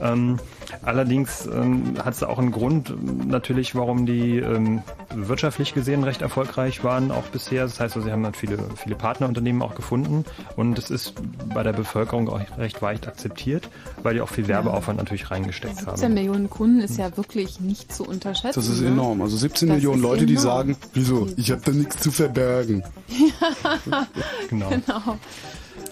Ähm, 0.02 0.40
allerdings 0.84 1.46
ähm, 1.48 1.96
hat 2.04 2.14
es 2.14 2.24
auch 2.24 2.40
einen 2.40 2.52
Grund 2.52 2.90
ähm, 2.90 3.28
natürlich, 3.28 3.76
warum 3.76 4.06
die 4.06 4.38
ähm, 4.38 4.82
wirtschaftlich 5.14 5.74
gesehen 5.74 6.04
recht 6.04 6.22
erfolgreich 6.22 6.84
waren, 6.84 7.12
auch 7.12 7.26
bisher. 7.26 7.64
Das 7.64 7.80
heißt, 7.80 7.96
also, 7.96 8.08
sie 8.08 8.12
haben 8.12 8.26
halt 8.26 8.38
viele, 8.38 8.58
viele 8.76 8.96
Partnerunternehmen 8.96 9.62
auch 9.62 9.76
gefunden 9.76 10.26
und 10.56 10.78
es 10.78 10.90
ist 10.90 11.14
bei 11.54 11.64
der 11.64 11.74
Bevölkerung 11.74 12.30
auch 12.30 12.42
recht 12.58 12.82
weit 12.82 13.08
akzeptiert, 13.08 13.70
weil 14.04 14.16
die 14.16 14.22
auch 14.22 14.30
viel 14.30 14.48
Werbeaufwand 14.48 14.98
natürlich 14.98 15.32
reingesteckt 15.32 15.78
17 15.78 15.88
haben. 15.88 16.14
Millionen 16.14 16.50
Kunden 16.50 16.82
ist 16.82 16.98
ja 16.98 17.16
wirklich 17.18 17.60
nicht 17.60 17.94
zu 17.94 18.06
unterschätzen. 18.06 18.60
Das 18.60 18.68
ist 18.68 18.82
ne? 18.82 18.88
enorm. 18.88 19.22
Also 19.22 19.38
17 19.38 19.68
Das 19.68 19.76
Millionen 19.76 20.02
Leute, 20.02 20.26
die 20.26 20.34
enorm. 20.34 20.46
sagen, 20.46 20.78
wieso, 20.94 21.28
ich 21.38 21.52
habe 21.52 21.62
da 21.64 21.72
nichts 21.72 21.98
zu 21.98 22.12
verbergen. 22.12 22.84
Genau. 24.50 24.70
Genau. 24.70 25.18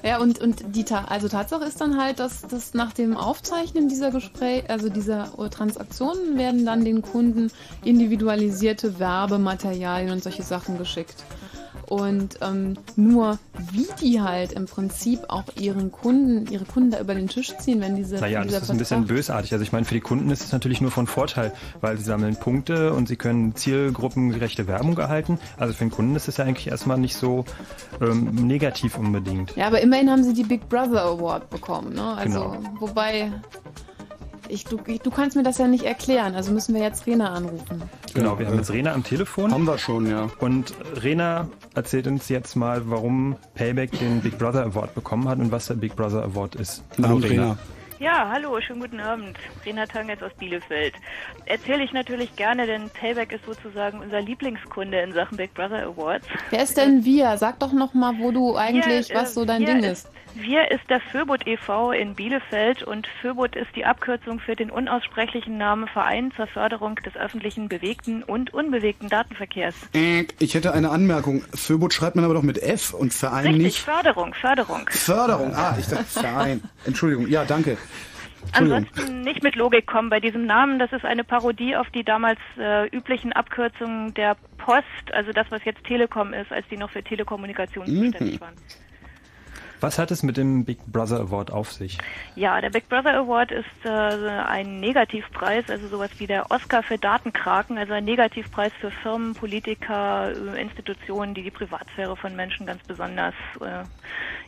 Ja, 0.04 0.20
und, 0.20 0.40
und 0.40 0.76
die 0.76 0.84
Ta 0.84 1.06
also 1.06 1.30
Tatsache 1.30 1.64
ist 1.64 1.80
dann 1.80 1.98
halt, 1.98 2.20
dass, 2.20 2.42
dass 2.42 2.74
nach 2.74 2.92
dem 2.92 3.16
Aufzeichnen 3.16 3.88
dieser 3.88 4.12
Gespräche, 4.12 4.70
also 4.70 4.90
dieser 4.90 5.32
Transaktionen, 5.50 6.38
werden 6.38 6.66
dann 6.66 6.84
den 6.84 7.02
Kunden 7.02 7.50
individualisierte 7.86 9.00
Werbematerialien 9.00 10.12
und 10.12 10.22
solche 10.22 10.44
Sachen 10.44 10.78
geschickt. 10.78 11.24
Und 11.88 12.40
ähm, 12.42 12.78
nur 12.96 13.38
wie 13.72 13.88
die 14.02 14.22
halt 14.22 14.54
im 14.54 14.66
Prinzip 14.66 15.20
auch 15.28 15.44
ihren 15.60 15.92
Kunden, 15.92 16.52
ihre 16.52 16.66
Kunden 16.66 16.92
da 16.92 17.00
über 17.00 17.14
den 17.16 17.28
Tisch 17.28 17.56
ziehen, 17.58 17.82
wenn 17.82 17.96
diese 17.96 18.16
Naja, 18.18 18.44
das 18.44 18.64
ist 18.64 18.72
ein 18.72 18.78
bisschen 18.78 19.06
bösartig. 19.06 19.52
Also 19.54 19.64
ich 19.64 19.72
meine, 19.72 19.86
für 19.86 19.94
die 19.94 20.02
Kunden 20.02 20.30
ist 20.30 20.44
es 20.44 20.52
natürlich 20.52 20.82
nur 20.82 20.92
von 20.92 21.08
Vorteil, 21.08 21.52
weil 21.82 21.98
sie 21.98 22.04
sammeln 22.04 22.36
Punkte 22.36 22.94
und 22.94 23.08
sie 23.08 23.16
können 23.16 23.56
zielgruppengerechte 23.56 24.68
Werbung 24.68 24.98
erhalten. 24.98 25.40
Also 25.58 25.74
für 25.74 25.86
den 25.86 25.92
Kunden 25.92 26.16
ist 26.16 26.28
es 26.28 26.38
ja 26.38 26.46
eigentlich 26.46 26.68
erstmal 26.68 26.98
nicht 26.98 27.16
so 27.16 27.46
ähm, 28.02 28.34
negativ 28.48 28.98
unbedingt. 28.98 29.56
Ja, 29.56 29.68
aber 29.68 29.82
immerhin 29.82 30.10
haben 30.10 30.24
sie 30.24 30.34
die 30.34 30.44
Big 30.44 30.68
Brother 30.70 31.04
Award 31.04 31.50
bekommen, 31.50 31.94
ne? 31.94 32.16
Also, 32.16 32.34
Genau. 32.34 32.58
wobei, 32.80 33.32
ich, 34.54 34.66
du, 34.66 34.80
ich, 34.86 35.02
du 35.02 35.10
kannst 35.10 35.36
mir 35.36 35.44
das 35.44 35.58
ja 35.58 35.68
nicht 35.68 35.84
erklären, 35.84 36.36
also 36.36 36.52
müssen 36.52 36.76
wir 36.76 36.82
jetzt 36.82 37.08
Rena 37.08 37.34
anrufen. 37.34 37.82
Genau, 38.14 38.38
wir 38.38 38.48
haben 38.48 38.58
jetzt 38.58 38.72
Rena 38.72 38.94
am 38.94 39.04
Telefon. 39.04 39.52
Haben 39.52 39.66
wir 39.66 39.78
schon, 39.78 40.10
ja. 40.10 40.30
Und 40.40 40.74
Rena 41.02 41.50
erzählt 41.74 42.08
uns 42.08 42.30
jetzt 42.30 42.56
mal, 42.56 42.90
warum 42.90 43.36
Payback 43.56 43.92
den 44.00 44.22
Big 44.22 44.38
Brother 44.38 44.64
Award 44.64 44.94
bekommen 44.94 45.28
hat 45.28 45.40
und 45.40 45.52
was 45.52 45.68
der 45.68 45.76
Big 45.76 45.96
Brother 45.96 46.24
Award 46.24 46.56
ist. 46.56 46.84
Hallo, 47.02 47.18
Rena. 47.18 47.58
Ja, 48.00 48.30
hallo, 48.30 48.60
schönen 48.60 48.82
guten 48.82 49.00
Abend. 49.00 49.38
Rena 49.66 49.86
Tangetz 49.86 50.22
aus 50.22 50.34
Bielefeld. 50.38 50.94
Erzähle 51.46 51.84
ich 51.84 51.94
natürlich 51.94 52.36
gerne, 52.36 52.68
denn 52.68 52.90
Payback 52.90 53.32
ist 53.32 53.46
sozusagen 53.46 54.00
unser 54.02 54.22
Lieblingskunde 54.22 55.00
in 55.00 55.14
Sachen 55.14 55.38
Big 55.38 55.54
Brother 55.54 55.84
Awards. 55.84 56.28
Wer 56.50 56.64
ist 56.64 56.76
denn 56.76 57.06
wir? 57.06 57.38
Sag 57.38 57.60
doch 57.60 57.72
noch 57.72 57.94
mal, 57.94 58.14
wo 58.20 58.32
du 58.32 58.58
eigentlich, 58.58 59.10
Wir, 59.10 59.16
was 59.16 59.32
äh, 59.32 59.34
so 59.34 59.46
dein 59.46 59.62
wir 59.62 59.68
Ding 59.68 59.84
ist. 59.84 60.10
Wir 60.36 60.72
ist 60.72 60.90
der 60.90 61.00
Föbot 61.00 61.46
e.V. 61.46 61.92
in 61.92 62.16
Bielefeld 62.16 62.82
und 62.82 63.08
Föbot 63.22 63.56
ist 63.56 63.68
die 63.76 63.86
Abkürzung 63.86 64.40
für 64.40 64.56
den 64.56 64.72
unaussprechlichen 64.72 65.58
Namen 65.58 65.88
Verein 65.88 66.32
zur 66.36 66.48
Förderung 66.48 66.96
des 66.96 67.16
öffentlichen 67.16 67.70
bewegten 67.70 68.24
und 68.24 68.52
unbewegten 68.54 69.10
Datenverkehrs. 69.10 69.76
Äh, 69.94 70.26
Ich 70.40 70.56
hätte 70.56 70.74
eine 70.74 70.90
Anmerkung. 70.90 71.44
Föbot 71.54 71.94
schreibt 71.94 72.16
man 72.16 72.26
aber 72.26 72.34
doch 72.34 72.42
mit 72.42 72.58
F 72.62 72.94
und 72.94 73.14
Verein 73.14 73.46
Richtig, 73.46 73.64
nicht. 73.64 73.80
Förderung, 73.80 74.34
Förderung. 74.34 74.90
Förderung. 74.90 75.54
Ah, 75.56 75.76
ich 75.80 75.86
dachte 75.88 76.06
Verein. 76.06 76.64
Entschuldigung. 76.86 77.28
Ja, 77.28 77.46
danke. 77.46 77.78
Ansonsten 78.52 79.22
nicht 79.22 79.44
mit 79.44 79.56
Logik 79.56 79.86
kommen 79.86 80.10
bei 80.10 80.20
diesem 80.20 80.46
Namen. 80.46 80.80
Das 80.80 80.92
ist 80.92 81.06
eine 81.06 81.24
Parodie 81.24 81.76
auf 81.76 81.90
die 81.92 82.04
damals 82.04 82.40
äh, 82.58 82.88
üblichen 82.90 83.34
Abkürzungen 83.34 84.14
der 84.16 84.36
Post, 84.58 85.14
also 85.14 85.32
das, 85.32 85.48
was 85.50 85.64
jetzt 85.64 85.84
Telekom 85.86 86.34
ist, 86.34 86.52
als 86.52 86.68
die 86.70 86.78
noch 86.78 86.90
für 86.90 87.04
Telekommunikation 87.04 87.86
zuständig 87.86 88.42
waren. 88.42 88.56
Was 89.84 90.00
hat 90.00 90.12
es 90.12 90.24
mit 90.24 90.38
dem 90.38 90.64
Big 90.64 90.78
Brother 90.88 91.20
Award 91.20 91.52
auf 91.52 91.74
sich? 91.74 91.98
Ja, 92.38 92.62
der 92.62 92.70
Big 92.70 92.88
Brother 92.88 93.16
Award 93.16 93.52
ist 93.52 93.66
äh, 93.84 93.90
ein 93.90 94.80
Negativpreis, 94.80 95.70
also 95.70 95.90
sowas 95.90 96.10
wie 96.20 96.26
der 96.26 96.50
Oscar 96.52 96.84
für 96.84 96.98
Datenkraken, 96.98 97.78
also 97.78 97.92
ein 97.92 98.06
Negativpreis 98.06 98.72
für 98.80 98.92
Firmen, 98.92 99.34
Politiker, 99.34 100.32
äh, 100.32 100.62
Institutionen, 100.62 101.34
die 101.34 101.44
die 101.44 101.52
Privatsphäre 101.52 102.16
von 102.16 102.34
Menschen 102.34 102.66
ganz 102.66 102.82
besonders, 102.84 103.34
äh, 103.60 103.84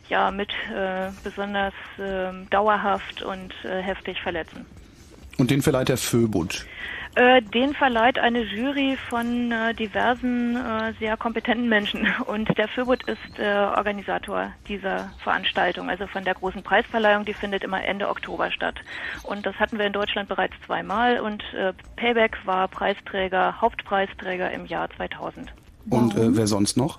ja, 0.08 0.30
mit 0.30 0.52
äh, 0.74 1.10
besonders 1.22 1.74
äh, 1.98 2.32
dauerhaft 2.48 3.20
und 3.20 3.52
äh, 3.62 3.82
heftig 3.82 4.18
verletzen. 4.22 4.64
Und 5.36 5.50
den 5.50 5.60
verleiht 5.60 5.90
der 5.90 5.98
Föbot. 5.98 6.64
Äh, 7.16 7.40
den 7.40 7.72
verleiht 7.72 8.18
eine 8.18 8.42
Jury 8.42 8.98
von 9.08 9.50
äh, 9.50 9.72
diversen 9.72 10.54
äh, 10.54 10.92
sehr 10.98 11.16
kompetenten 11.16 11.66
Menschen 11.66 12.06
und 12.26 12.46
der 12.58 12.68
Föbot 12.68 13.04
ist 13.04 13.38
äh, 13.38 13.54
Organisator 13.74 14.52
dieser 14.68 15.10
Veranstaltung, 15.24 15.88
also 15.88 16.06
von 16.06 16.24
der 16.24 16.34
großen 16.34 16.62
Preisverleihung, 16.62 17.24
die 17.24 17.32
findet 17.32 17.64
immer 17.64 17.82
Ende 17.82 18.10
Oktober 18.10 18.50
statt. 18.50 18.74
Und 19.22 19.46
das 19.46 19.54
hatten 19.54 19.78
wir 19.78 19.86
in 19.86 19.94
Deutschland 19.94 20.28
bereits 20.28 20.54
zweimal 20.66 21.18
und 21.20 21.42
äh, 21.54 21.72
Payback 21.96 22.36
war 22.44 22.68
Preisträger, 22.68 23.62
Hauptpreisträger 23.62 24.50
im 24.50 24.66
Jahr 24.66 24.90
2000. 24.90 25.54
Und 25.88 26.16
äh, 26.16 26.36
wer 26.36 26.46
sonst 26.46 26.76
noch? 26.76 26.98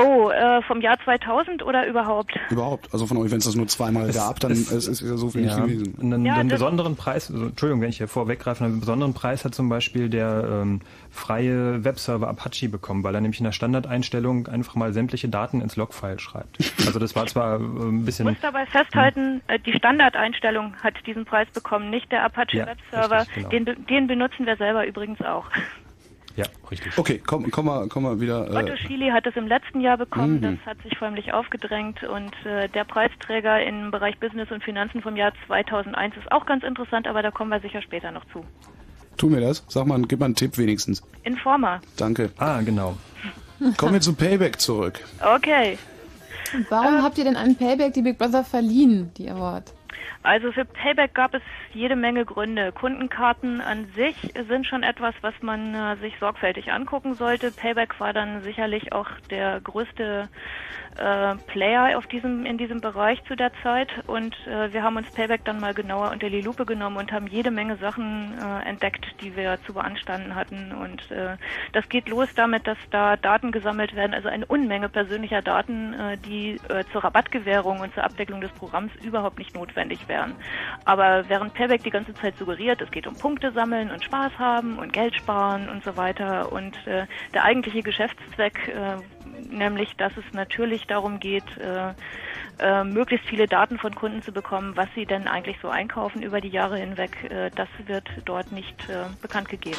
Oh, 0.00 0.30
äh, 0.30 0.62
vom 0.62 0.80
Jahr 0.80 0.96
2000 1.04 1.62
oder 1.64 1.86
überhaupt? 1.86 2.32
Überhaupt. 2.50 2.88
Also 2.92 3.06
von 3.06 3.16
euch, 3.16 3.30
wenn 3.30 3.38
es 3.38 3.44
das 3.46 3.56
nur 3.56 3.66
zweimal 3.66 4.10
gab, 4.12 4.38
dann 4.40 4.52
es- 4.52 4.70
ist 4.70 4.86
es 4.88 5.00
ja 5.00 5.16
so 5.16 5.30
viel 5.30 5.44
Ja, 5.46 5.60
nicht 5.60 5.78
gewesen. 5.78 5.98
einen, 6.12 6.24
Ja, 6.24 6.34
einen 6.36 6.48
besonderen 6.48 6.94
Preis, 6.96 7.30
also, 7.30 7.46
Entschuldigung, 7.46 7.80
wenn 7.82 7.88
ich 7.90 7.96
hier 7.98 8.08
vorweggreife, 8.08 8.64
einen 8.64 8.80
besonderen 8.80 9.14
Preis 9.14 9.44
hat 9.44 9.54
zum 9.54 9.68
Beispiel 9.68 10.08
der 10.08 10.44
ähm, 10.62 10.80
freie 11.10 11.84
Webserver 11.84 12.28
Apache 12.28 12.68
bekommen, 12.68 13.02
weil 13.02 13.14
er 13.14 13.20
nämlich 13.20 13.40
in 13.40 13.44
der 13.44 13.52
Standardeinstellung 13.52 14.46
einfach 14.46 14.74
mal 14.76 14.92
sämtliche 14.92 15.28
Daten 15.28 15.60
ins 15.60 15.76
Logfile 15.76 16.18
schreibt. 16.18 16.58
Also 16.86 16.98
das 16.98 17.16
war 17.16 17.26
zwar 17.26 17.58
äh, 17.58 17.62
ein 17.62 17.98
Ich 18.00 18.04
bisschen... 18.06 18.26
muss 18.26 18.36
dabei 18.40 18.66
festhalten, 18.66 19.40
äh, 19.48 19.58
die 19.58 19.72
Standardeinstellung 19.72 20.74
hat 20.82 20.94
diesen 21.06 21.24
Preis 21.24 21.48
bekommen, 21.52 21.90
nicht 21.90 22.10
der 22.12 22.24
Apache 22.24 22.56
Ja, 22.56 22.66
Webserver. 22.66 23.20
richtig, 23.22 23.48
genau. 23.50 23.72
den, 23.72 23.86
den 23.86 24.06
benutzen 24.06 24.46
wir 24.46 24.56
selber 24.56 24.86
übrigens 24.86 25.20
auch. 25.22 25.46
Ja, 26.38 26.44
richtig. 26.70 26.96
Okay, 26.96 27.20
komm, 27.26 27.50
komm 27.50 27.66
mal, 27.66 27.88
komm 27.88 28.04
mal 28.04 28.20
wieder. 28.20 28.48
Otto 28.54 28.76
Schily 28.76 29.10
hat 29.10 29.26
es 29.26 29.34
im 29.34 29.48
letzten 29.48 29.80
Jahr 29.80 29.96
bekommen. 29.96 30.40
Das 30.40 30.54
hat 30.64 30.80
sich 30.84 30.96
förmlich 30.96 31.32
aufgedrängt. 31.32 32.04
Und 32.04 32.32
äh, 32.46 32.68
der 32.68 32.84
Preisträger 32.84 33.60
im 33.64 33.90
Bereich 33.90 34.20
Business 34.20 34.48
und 34.52 34.62
Finanzen 34.62 35.02
vom 35.02 35.16
Jahr 35.16 35.32
2001 35.48 36.16
ist 36.16 36.30
auch 36.30 36.46
ganz 36.46 36.62
interessant, 36.62 37.08
aber 37.08 37.22
da 37.22 37.32
kommen 37.32 37.50
wir 37.50 37.58
sicher 37.58 37.82
später 37.82 38.12
noch 38.12 38.24
zu. 38.32 38.44
Tu 39.16 39.28
mir 39.28 39.40
das. 39.40 39.64
Sag 39.66 39.86
mal, 39.86 40.00
gib 40.02 40.20
mal 40.20 40.26
einen 40.26 40.36
Tipp 40.36 40.56
wenigstens. 40.58 41.02
Informer. 41.24 41.80
Danke. 41.96 42.30
Ah, 42.38 42.60
genau. 42.60 42.96
Kommen 43.76 43.94
wir 43.94 44.00
zum 44.00 44.14
Payback 44.14 44.60
zurück. 44.60 45.00
Okay. 45.20 45.76
Warum 46.68 47.02
habt 47.02 47.18
ihr 47.18 47.24
denn 47.24 47.36
an 47.36 47.56
Payback 47.56 47.94
die 47.94 48.02
Big 48.02 48.16
Brother 48.16 48.44
verliehen, 48.44 49.10
die 49.16 49.28
Award? 49.28 49.74
Also 50.28 50.52
für 50.52 50.66
Payback 50.66 51.14
gab 51.14 51.32
es 51.32 51.40
jede 51.72 51.96
Menge 51.96 52.26
Gründe. 52.26 52.70
Kundenkarten 52.70 53.62
an 53.62 53.86
sich 53.96 54.14
sind 54.46 54.66
schon 54.66 54.82
etwas, 54.82 55.14
was 55.22 55.32
man 55.40 55.74
äh, 55.74 55.96
sich 56.02 56.12
sorgfältig 56.20 56.70
angucken 56.70 57.14
sollte. 57.14 57.50
Payback 57.50 57.98
war 57.98 58.12
dann 58.12 58.42
sicherlich 58.42 58.92
auch 58.92 59.08
der 59.30 59.58
größte 59.62 60.28
äh, 60.98 61.36
Player 61.46 61.96
auf 61.96 62.06
diesem, 62.06 62.44
in 62.44 62.58
diesem 62.58 62.80
Bereich 62.80 63.22
zu 63.24 63.36
der 63.36 63.52
Zeit 63.62 63.88
und 64.06 64.34
äh, 64.46 64.72
wir 64.72 64.82
haben 64.82 64.96
uns 64.96 65.10
Payback 65.10 65.44
dann 65.44 65.60
mal 65.60 65.74
genauer 65.74 66.10
unter 66.10 66.30
die 66.30 66.40
Lupe 66.40 66.66
genommen 66.66 66.96
und 66.96 67.12
haben 67.12 67.26
jede 67.26 67.50
Menge 67.50 67.76
Sachen 67.76 68.36
äh, 68.38 68.68
entdeckt, 68.68 69.06
die 69.20 69.36
wir 69.36 69.58
zu 69.66 69.72
beanstanden 69.72 70.34
hatten 70.34 70.72
und 70.72 71.10
äh, 71.10 71.36
das 71.72 71.88
geht 71.88 72.08
los 72.08 72.28
damit, 72.34 72.66
dass 72.66 72.78
da 72.90 73.16
Daten 73.16 73.52
gesammelt 73.52 73.94
werden, 73.94 74.14
also 74.14 74.28
eine 74.28 74.46
Unmenge 74.46 74.88
persönlicher 74.88 75.42
Daten, 75.42 75.94
äh, 75.94 76.16
die 76.18 76.60
äh, 76.68 76.84
zur 76.92 77.04
Rabattgewährung 77.04 77.80
und 77.80 77.94
zur 77.94 78.04
Abwicklung 78.04 78.40
des 78.40 78.50
Programms 78.52 78.92
überhaupt 79.04 79.38
nicht 79.38 79.54
notwendig 79.54 80.08
wären. 80.08 80.34
Aber 80.84 81.28
während 81.28 81.54
Payback 81.54 81.82
die 81.84 81.90
ganze 81.90 82.14
Zeit 82.14 82.36
suggeriert, 82.36 82.80
es 82.80 82.90
geht 82.90 83.06
um 83.06 83.14
Punkte 83.14 83.52
sammeln 83.52 83.90
und 83.90 84.02
Spaß 84.02 84.38
haben 84.38 84.78
und 84.78 84.92
Geld 84.92 85.14
sparen 85.14 85.68
und 85.68 85.84
so 85.84 85.96
weiter 85.96 86.52
und 86.52 86.76
äh, 86.86 87.06
der 87.34 87.44
eigentliche 87.44 87.82
Geschäftszweck 87.82 88.68
äh, 88.68 88.96
nämlich 89.50 89.94
dass 89.96 90.12
es 90.16 90.24
natürlich 90.32 90.86
darum 90.86 91.20
geht, 91.20 91.44
äh, 91.58 91.92
äh, 92.60 92.84
möglichst 92.84 93.26
viele 93.26 93.46
Daten 93.46 93.78
von 93.78 93.94
Kunden 93.94 94.22
zu 94.22 94.32
bekommen, 94.32 94.76
was 94.76 94.88
sie 94.94 95.06
denn 95.06 95.28
eigentlich 95.28 95.56
so 95.62 95.68
einkaufen 95.68 96.22
über 96.22 96.40
die 96.40 96.48
Jahre 96.48 96.78
hinweg. 96.78 97.30
Äh, 97.30 97.50
das 97.54 97.68
wird 97.86 98.08
dort 98.24 98.52
nicht 98.52 98.88
äh, 98.88 99.04
bekannt 99.22 99.48
gegeben. 99.48 99.78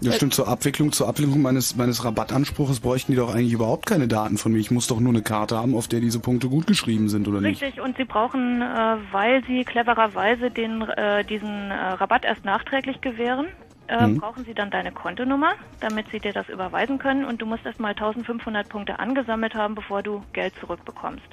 Ja, 0.00 0.12
stimmt. 0.12 0.34
Zur 0.34 0.48
Abwicklung, 0.48 0.92
zur 0.92 1.08
Abwicklung 1.08 1.40
meines, 1.40 1.76
meines 1.76 2.04
Rabattanspruches 2.04 2.80
bräuchten 2.80 3.12
die 3.12 3.16
doch 3.16 3.34
eigentlich 3.34 3.52
überhaupt 3.52 3.86
keine 3.86 4.08
Daten 4.08 4.38
von 4.38 4.52
mir. 4.52 4.58
Ich 4.58 4.70
muss 4.70 4.86
doch 4.86 5.00
nur 5.00 5.12
eine 5.12 5.22
Karte 5.22 5.56
haben, 5.56 5.74
auf 5.74 5.88
der 5.88 6.00
diese 6.00 6.20
Punkte 6.20 6.48
gut 6.48 6.66
geschrieben 6.66 7.08
sind, 7.08 7.26
oder 7.28 7.40
nicht? 7.40 7.62
Richtig, 7.62 7.82
und 7.82 7.96
sie 7.96 8.04
brauchen, 8.04 8.60
äh, 8.60 8.96
weil 9.12 9.42
sie 9.46 9.64
clevererweise 9.64 10.50
den, 10.50 10.82
äh, 10.82 11.24
diesen 11.24 11.70
äh, 11.70 11.74
Rabatt 11.74 12.24
erst 12.24 12.44
nachträglich 12.44 13.00
gewähren, 13.00 13.46
äh, 13.88 14.06
Mhm. 14.06 14.18
brauchen 14.20 14.44
sie 14.44 14.54
dann 14.54 14.70
deine 14.70 14.92
Kontonummer, 14.92 15.52
damit 15.80 16.06
sie 16.10 16.20
dir 16.20 16.32
das 16.32 16.48
überweisen 16.48 16.98
können 16.98 17.24
und 17.24 17.40
du 17.42 17.46
musst 17.46 17.64
erst 17.66 17.80
mal 17.80 17.90
1500 17.90 18.68
Punkte 18.68 18.98
angesammelt 18.98 19.54
haben, 19.54 19.74
bevor 19.74 20.02
du 20.02 20.22
Geld 20.32 20.54
zurückbekommst. 20.60 21.26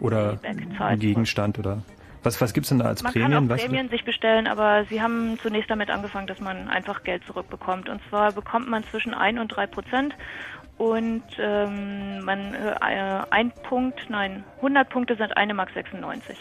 Oder 0.00 0.38
ein. 0.78 0.98
Gegenstand 0.98 1.58
oder 1.58 1.82
was, 2.22 2.40
was 2.40 2.52
gibt's 2.52 2.68
denn 2.68 2.78
da 2.80 2.86
als 2.86 3.02
Man 3.02 3.12
Prämien? 3.12 3.32
kann 3.48 3.52
auch? 3.52 3.56
Prämien 3.62 3.88
sich 3.90 4.04
bestellen, 4.04 4.46
aber 4.48 4.84
sie 4.86 5.00
haben 5.00 5.38
zunächst 5.40 5.70
damit 5.70 5.88
angefangen, 5.90 6.26
dass 6.26 6.40
man 6.40 6.68
einfach 6.68 7.04
Geld 7.04 7.24
zurückbekommt. 7.26 7.88
Und 7.88 8.00
zwar 8.08 8.32
bekommt 8.32 8.68
man 8.68 8.82
zwischen 8.84 9.14
1 9.14 9.38
und 9.38 9.48
3 9.48 9.66
Prozent 9.68 10.14
und 10.78 11.22
ähm, 11.38 12.22
man 12.24 12.54
äh, 12.54 12.74
ein 13.30 13.50
Punkt, 13.68 13.98
nein, 14.08 14.44
100 14.58 14.88
Punkte 14.88 15.16
sind 15.16 15.36
eine 15.36 15.52
Mark 15.54 15.70
96. 15.74 16.36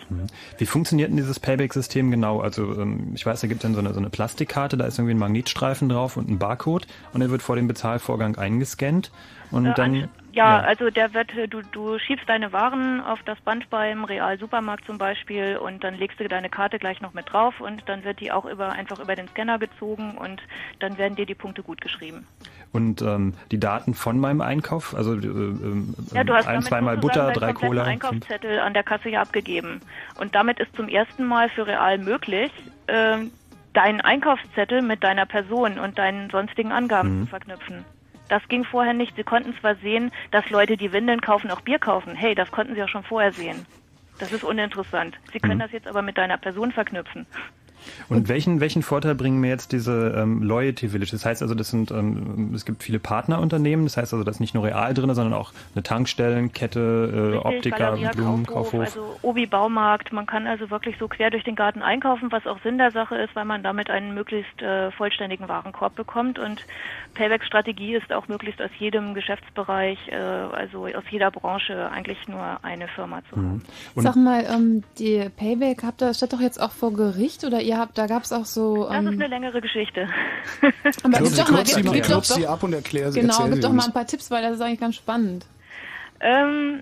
Wie 0.58 0.66
funktioniert 0.66 1.10
denn 1.10 1.18
dieses 1.18 1.40
Payback-System 1.40 2.12
genau? 2.12 2.40
Also 2.40 2.80
ähm, 2.80 3.12
ich 3.16 3.26
weiß, 3.26 3.42
da 3.42 3.48
gibt 3.48 3.60
es 3.60 3.64
dann 3.64 3.74
so 3.74 3.80
eine, 3.80 3.94
so 3.94 4.00
eine 4.00 4.10
Plastikkarte, 4.10 4.78
da 4.78 4.86
ist 4.86 5.00
irgendwie 5.00 5.16
ein 5.16 5.20
Magnetstreifen 5.20 5.90
drauf 5.90 6.18
und 6.18 6.30
ein 6.30 6.38
Barcode 6.38 6.88
und 7.14 7.20
der 7.22 7.30
wird 7.32 7.42
vor 7.42 7.56
dem 7.56 7.68
Bezahlvorgang 7.68 8.38
eingescannt 8.38 9.12
und 9.52 9.66
Äh, 9.66 9.74
dann 9.74 9.96
an- 10.04 10.10
ja, 10.38 10.60
also 10.60 10.90
der 10.90 11.14
wird, 11.14 11.36
äh, 11.36 11.48
du, 11.48 11.62
du 11.72 12.00
schiebst 12.00 12.28
deine 12.30 12.54
Waren 12.54 13.02
auf 13.02 13.20
das 13.24 13.40
Band 13.42 13.70
beim 13.70 14.04
Real 14.06 14.38
Supermarkt 14.38 14.86
zum 14.86 14.98
Beispiel 14.98 15.58
und 15.58 15.84
dann 15.84 15.96
legst 15.96 16.20
du 16.20 16.28
deine 16.28 16.50
Karte 16.50 16.80
gleich 16.80 17.02
noch 17.02 17.14
mit 17.14 17.32
drauf 17.32 17.60
und 17.60 17.84
dann 17.88 18.04
wird 18.04 18.20
die 18.20 18.32
auch 18.32 18.46
über 18.46 18.72
einfach 18.72 19.00
über 19.00 19.16
den 19.16 19.28
Scanner 19.30 19.60
gezogen 19.60 20.18
und 20.18 20.42
dann 20.80 20.98
werden 20.98 21.16
dir 21.16 21.26
die 21.26 21.36
Punkte 21.36 21.64
gut 21.64 21.82
geschrieben. 21.82 22.26
und 22.72 23.02
ähm, 23.02 23.34
die 23.52 23.60
Daten 23.60 23.94
von 23.94 24.20
meinem 24.20 24.42
Einkauf, 24.42 24.94
also 24.96 25.14
äh, 25.16 25.26
ähm, 25.26 25.96
Ja, 26.14 26.24
du 26.24 26.34
hast 26.34 26.48
ein, 26.48 26.62
zweimal 26.62 26.98
Butter, 26.98 27.32
drei 27.32 27.54
Cola. 27.54 27.84
Einkaufszettel 27.84 28.60
an 28.60 28.74
der 28.74 28.84
Kasse 28.84 29.10
ja 29.10 29.22
abgegeben. 29.22 29.82
Und 30.20 30.36
damit 30.36 30.60
ist 30.60 30.76
zum 30.76 30.88
ersten 30.90 31.26
Mal 31.26 31.50
für 31.50 31.66
Real 31.68 31.98
möglich, 31.98 32.52
ähm, 32.88 33.32
deinen 33.74 34.02
Einkaufszettel 34.02 34.82
mit 34.82 35.04
deiner 35.04 35.26
Person 35.26 35.80
und 35.80 35.98
deinen 35.98 36.30
sonstigen 36.30 36.72
Angaben 36.72 37.20
Mhm. 37.20 37.24
zu 37.24 37.30
verknüpfen. 37.30 37.86
Das 38.30 38.48
ging 38.50 38.64
vorher 38.64 38.94
nicht. 38.94 39.16
Sie 39.16 39.24
konnten 39.24 39.54
zwar 39.60 39.76
sehen, 39.76 40.12
dass 40.32 40.50
Leute, 40.50 40.78
die 40.78 40.92
Windeln 40.92 41.22
kaufen, 41.22 41.52
auch 41.52 41.62
Bier 41.62 41.80
kaufen. 41.80 42.16
Hey, 42.16 42.36
das 42.36 42.52
konnten 42.52 42.74
sie 42.74 42.80
ja 42.80 42.88
schon 42.88 43.04
vorher 43.04 43.32
sehen. 43.32 43.66
Das 44.20 44.32
ist 44.32 44.44
uninteressant. 44.44 45.18
Sie 45.32 45.40
können 45.40 45.56
Mhm. 45.58 45.62
das 45.62 45.72
jetzt 45.72 45.88
aber 45.88 46.02
mit 46.02 46.18
deiner 46.18 46.38
Person 46.38 46.72
verknüpfen. 46.72 47.26
Und 48.10 48.28
welchen, 48.28 48.60
welchen 48.60 48.82
Vorteil 48.84 49.16
bringen 49.16 49.40
mir 49.40 49.50
jetzt 49.50 49.72
diese 49.72 50.14
ähm, 50.18 50.42
Loyalty 50.44 50.90
Village? 50.90 51.12
Das 51.12 51.26
heißt 51.26 51.42
also, 51.42 51.56
das 51.56 51.70
sind, 51.70 51.92
ähm, 51.92 52.52
es 52.54 52.66
gibt 52.66 52.84
viele 52.84 53.00
Partnerunternehmen, 53.00 53.86
das 53.86 53.98
heißt 53.98 54.14
also, 54.14 54.26
da 54.26 54.32
ist 54.32 54.40
nicht 54.40 54.54
nur 54.54 54.66
Real 54.66 54.94
drin, 54.94 55.14
sondern 55.14 55.34
auch 55.34 55.54
eine 55.74 55.84
Tankstellenkette, 55.84 57.34
äh, 57.36 57.38
Optiker, 57.38 57.78
Galeria, 57.78 58.12
Blumenkaufhof. 58.12 58.82
Also 58.82 59.18
Obi 59.22 59.46
Baumarkt. 59.46 60.12
Man 60.12 60.26
kann 60.26 60.48
also 60.48 60.70
wirklich 60.70 60.98
so 61.00 61.08
quer 61.08 61.30
durch 61.30 61.44
den 61.44 61.56
Garten 61.56 61.82
einkaufen, 61.82 62.32
was 62.32 62.46
auch 62.48 62.60
Sinn 62.62 62.78
der 62.78 62.92
Sache 62.92 63.16
ist, 63.16 63.36
weil 63.36 63.46
man 63.46 63.64
damit 63.64 63.90
einen 63.90 64.14
möglichst 64.14 64.62
äh, 64.62 64.92
vollständigen 64.92 65.48
Warenkorb 65.48 65.96
bekommt. 65.96 66.40
Und 66.40 66.66
Paybacks 67.18 67.48
Strategie 67.48 67.96
ist 67.96 68.14
auch 68.14 68.28
möglichst 68.28 68.62
aus 68.62 68.70
jedem 68.80 69.14
Geschäftsbereich, 69.14 69.98
äh, 70.10 70.16
also 70.16 70.86
aus 70.86 71.04
jeder 71.10 71.32
Branche 71.32 71.90
eigentlich 71.92 72.18
nur 72.28 72.60
eine 72.64 72.88
Firma 72.90 73.22
zu 73.30 73.36
haben. 73.36 73.64
Und- 73.96 74.04
Sag 74.04 74.16
mal, 74.16 74.46
ähm, 74.50 74.84
die 75.00 75.28
Payback 75.36 75.84
habt 75.84 76.02
ihr, 76.02 76.14
steht 76.14 76.32
doch 76.34 76.40
jetzt 76.40 76.62
auch 76.62 76.72
vor 76.72 76.94
Gericht 76.94 77.44
oder 77.44 77.60
ihr 77.62 77.78
habt, 77.78 77.98
da 77.98 78.06
gab 78.08 78.24
es 78.24 78.32
auch 78.32 78.46
so. 78.46 78.88
Das 78.88 78.94
ist 79.04 79.08
Ähm, 79.08 79.08
eine 79.08 79.28
längere 79.28 79.60
Geschichte. 79.62 80.08
aber 81.04 81.20
gib 81.20 81.36
doch 81.36 81.50
mal, 81.52 81.64
gib, 81.64 81.84
mal, 81.84 81.94
gib 81.94 82.08
doch, 82.08 82.24
sie 82.24 82.44
doch, 82.44 82.50
ab 82.50 82.64
und 82.64 82.74
erklär 82.74 83.12
sie. 83.12 83.22
genau, 83.22 83.46
gib 83.46 83.56
sie 83.56 83.60
doch 83.62 83.74
mal 83.74 83.86
ein 83.86 83.94
paar 83.94 84.06
Tipps, 84.08 84.30
weil 84.32 84.42
das 84.44 84.54
ist 84.54 84.62
eigentlich 84.62 84.80
ganz 84.80 84.96
spannend. 84.96 85.46
Ähm, 86.20 86.82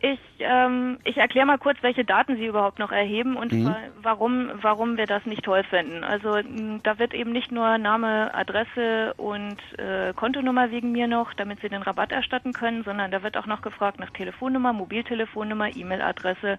ich 0.00 0.18
ähm, 0.40 0.98
ich 1.04 1.16
erkläre 1.16 1.46
mal 1.46 1.58
kurz, 1.58 1.78
welche 1.82 2.04
Daten 2.04 2.36
Sie 2.36 2.46
überhaupt 2.46 2.78
noch 2.78 2.92
erheben 2.92 3.36
und 3.36 3.52
Mhm. 3.52 3.74
warum, 4.02 4.50
warum 4.60 4.96
wir 4.96 5.06
das 5.06 5.24
nicht 5.24 5.44
toll 5.44 5.64
finden. 5.64 6.04
Also 6.04 6.38
da 6.82 6.98
wird 6.98 7.14
eben 7.14 7.32
nicht 7.32 7.50
nur 7.50 7.78
Name, 7.78 8.34
Adresse 8.34 9.14
und 9.16 9.56
äh, 9.78 10.12
Kontonummer 10.14 10.70
wegen 10.70 10.92
mir 10.92 11.08
noch, 11.08 11.32
damit 11.34 11.60
Sie 11.60 11.68
den 11.68 11.82
Rabatt 11.82 12.12
erstatten 12.12 12.52
können, 12.52 12.84
sondern 12.84 13.10
da 13.10 13.22
wird 13.22 13.36
auch 13.36 13.46
noch 13.46 13.62
gefragt 13.62 13.98
nach 13.98 14.10
Telefonnummer, 14.10 14.72
Mobiltelefonnummer, 14.72 15.74
E-Mail-Adresse. 15.74 16.58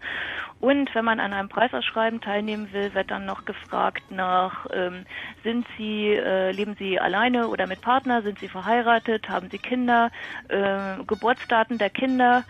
Und 0.60 0.94
wenn 0.96 1.06
man 1.06 1.20
an 1.20 1.34
einem 1.34 1.50
Preisausschreiben 1.50 2.22
teilnehmen 2.22 2.74
will, 2.74 2.94
wird 2.96 3.12
dann 3.12 3.26
noch 3.26 3.46
gefragt 3.46 4.04
nach, 4.10 4.66
ähm, 4.74 5.06
sind 5.44 5.68
Sie, 5.78 6.08
äh, 6.14 6.52
leben 6.52 6.76
Sie 6.80 7.00
alleine 7.00 7.48
oder 7.48 7.68
mit 7.68 7.82
Partner, 7.82 8.24
sind 8.24 8.40
Sie 8.40 8.50
verheiratet, 8.50 9.30
haben 9.30 9.50
Sie 9.52 9.60
Kinder, 9.60 10.10
äh, 10.50 11.04
Geburtsdaten 11.06 11.78
der 11.78 11.92
Kinder, 11.92 12.44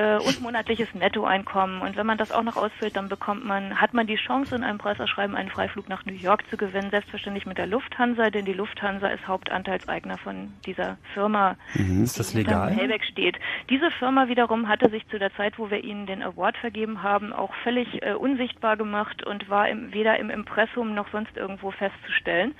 äh, 0.00 0.16
und 0.16 0.40
monatliches 0.40 0.94
Nettoeinkommen. 0.94 1.82
Und 1.82 1.96
wenn 1.96 2.06
man 2.06 2.16
das 2.16 2.32
auch 2.32 2.42
noch 2.42 2.56
ausfüllt, 2.56 2.96
dann 2.96 3.08
bekommt 3.08 3.44
man, 3.44 3.80
hat 3.80 3.92
man 3.92 4.06
die 4.06 4.16
Chance, 4.16 4.56
in 4.56 4.64
einem 4.64 4.78
Preisausschreiben 4.78 5.36
einen 5.36 5.50
Freiflug 5.50 5.88
nach 5.90 6.06
New 6.06 6.14
York 6.14 6.42
zu 6.48 6.56
gewinnen, 6.56 6.90
selbstverständlich 6.90 7.44
mit 7.44 7.58
der 7.58 7.66
Lufthansa, 7.66 8.30
denn 8.30 8.46
die 8.46 8.54
Lufthansa 8.54 9.08
ist 9.08 9.28
Hauptanteilseigner 9.28 10.16
von 10.16 10.54
dieser 10.64 10.96
Firma, 11.12 11.56
Ist 11.74 12.18
das 12.18 12.32
legal? 12.32 12.74
Payback 12.74 13.04
steht. 13.04 13.36
Diese 13.68 13.90
Firma 13.90 14.28
wiederum 14.28 14.68
hatte 14.68 14.88
sich 14.88 15.06
zu 15.08 15.18
der 15.18 15.34
Zeit, 15.34 15.58
wo 15.58 15.70
wir 15.70 15.84
ihnen 15.84 16.06
den 16.06 16.22
Award 16.22 16.56
vergeben 16.56 17.02
haben, 17.02 17.34
auch 17.34 17.54
völlig 17.62 18.02
äh, 18.02 18.14
unsichtbar 18.14 18.78
gemacht 18.78 19.26
und 19.26 19.50
war 19.50 19.68
im, 19.68 19.92
weder 19.92 20.18
im 20.18 20.30
Impressum 20.30 20.94
noch 20.94 21.10
sonst 21.12 21.36
irgendwo 21.36 21.72
festzustellen. 21.72 22.54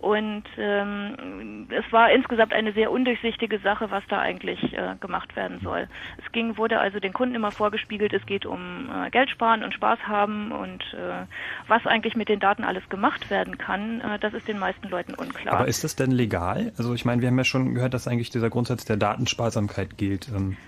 Und 0.00 0.44
ähm, 0.58 1.66
es 1.70 1.90
war 1.90 2.10
insgesamt 2.12 2.52
eine 2.52 2.72
sehr 2.72 2.90
undurchsichtige 2.90 3.58
Sache, 3.60 3.90
was 3.90 4.02
da 4.08 4.20
eigentlich 4.20 4.62
äh, 4.74 4.96
gemacht 5.00 5.34
werden 5.34 5.60
soll. 5.62 5.88
Es 6.22 6.30
ging, 6.32 6.58
wurde 6.58 6.78
also 6.78 7.00
den 7.00 7.14
Kunden 7.14 7.34
immer 7.34 7.50
vorgespiegelt, 7.50 8.12
es 8.12 8.26
geht 8.26 8.44
um 8.44 8.90
äh, 8.90 9.10
Geld 9.10 9.30
sparen 9.30 9.64
und 9.64 9.72
Spaß 9.72 10.00
haben 10.06 10.52
und 10.52 10.82
äh, 10.92 11.24
was 11.68 11.86
eigentlich 11.86 12.16
mit 12.16 12.28
den 12.28 12.38
Daten 12.38 12.64
alles 12.64 12.86
gemacht 12.90 13.30
werden 13.30 13.56
kann, 13.56 14.02
äh, 14.02 14.18
das 14.18 14.34
ist 14.34 14.46
den 14.46 14.58
meisten 14.58 14.88
Leuten 14.88 15.14
unklar. 15.14 15.54
Aber 15.54 15.68
ist 15.68 15.84
das 15.84 15.96
denn 15.96 16.10
legal? 16.10 16.72
Also 16.76 16.92
ich 16.92 17.06
meine, 17.06 17.22
wir 17.22 17.28
haben 17.28 17.38
ja 17.38 17.44
schon 17.44 17.74
gehört, 17.74 17.94
dass 17.94 18.06
eigentlich 18.06 18.28
dieser 18.28 18.50
Grundsatz 18.50 18.84
der 18.84 18.98
Datensparsamkeit 18.98 19.96
gilt. 19.96 20.28
Ähm, 20.28 20.58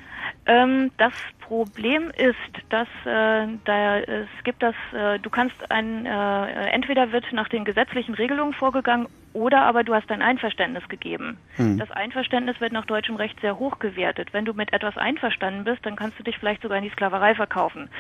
Ähm, 0.46 0.92
das 0.96 1.12
Problem 1.40 2.10
ist, 2.16 2.36
dass 2.70 2.88
äh, 3.04 3.48
da 3.64 3.98
es 3.98 4.28
gibt 4.44 4.62
das, 4.62 4.74
äh, 4.92 5.18
du 5.18 5.28
kannst 5.28 5.70
ein, 5.70 6.06
äh, 6.06 6.70
entweder 6.70 7.10
wird 7.10 7.24
nach 7.32 7.48
den 7.48 7.64
gesetzlichen 7.64 8.14
Regelungen 8.14 8.52
vorgegangen 8.52 9.08
oder 9.36 9.62
aber 9.62 9.84
du 9.84 9.94
hast 9.94 10.08
dein 10.08 10.22
Einverständnis 10.22 10.88
gegeben. 10.88 11.36
Hm. 11.56 11.78
Das 11.78 11.90
Einverständnis 11.90 12.58
wird 12.58 12.72
nach 12.72 12.86
deutschem 12.86 13.16
Recht 13.16 13.38
sehr 13.40 13.58
hoch 13.58 13.78
gewertet. 13.78 14.28
Wenn 14.32 14.46
du 14.46 14.54
mit 14.54 14.72
etwas 14.72 14.96
einverstanden 14.96 15.64
bist, 15.64 15.84
dann 15.84 15.94
kannst 15.94 16.18
du 16.18 16.22
dich 16.22 16.38
vielleicht 16.38 16.62
sogar 16.62 16.78
in 16.78 16.84
die 16.84 16.90
Sklaverei 16.90 17.34
verkaufen. 17.34 17.90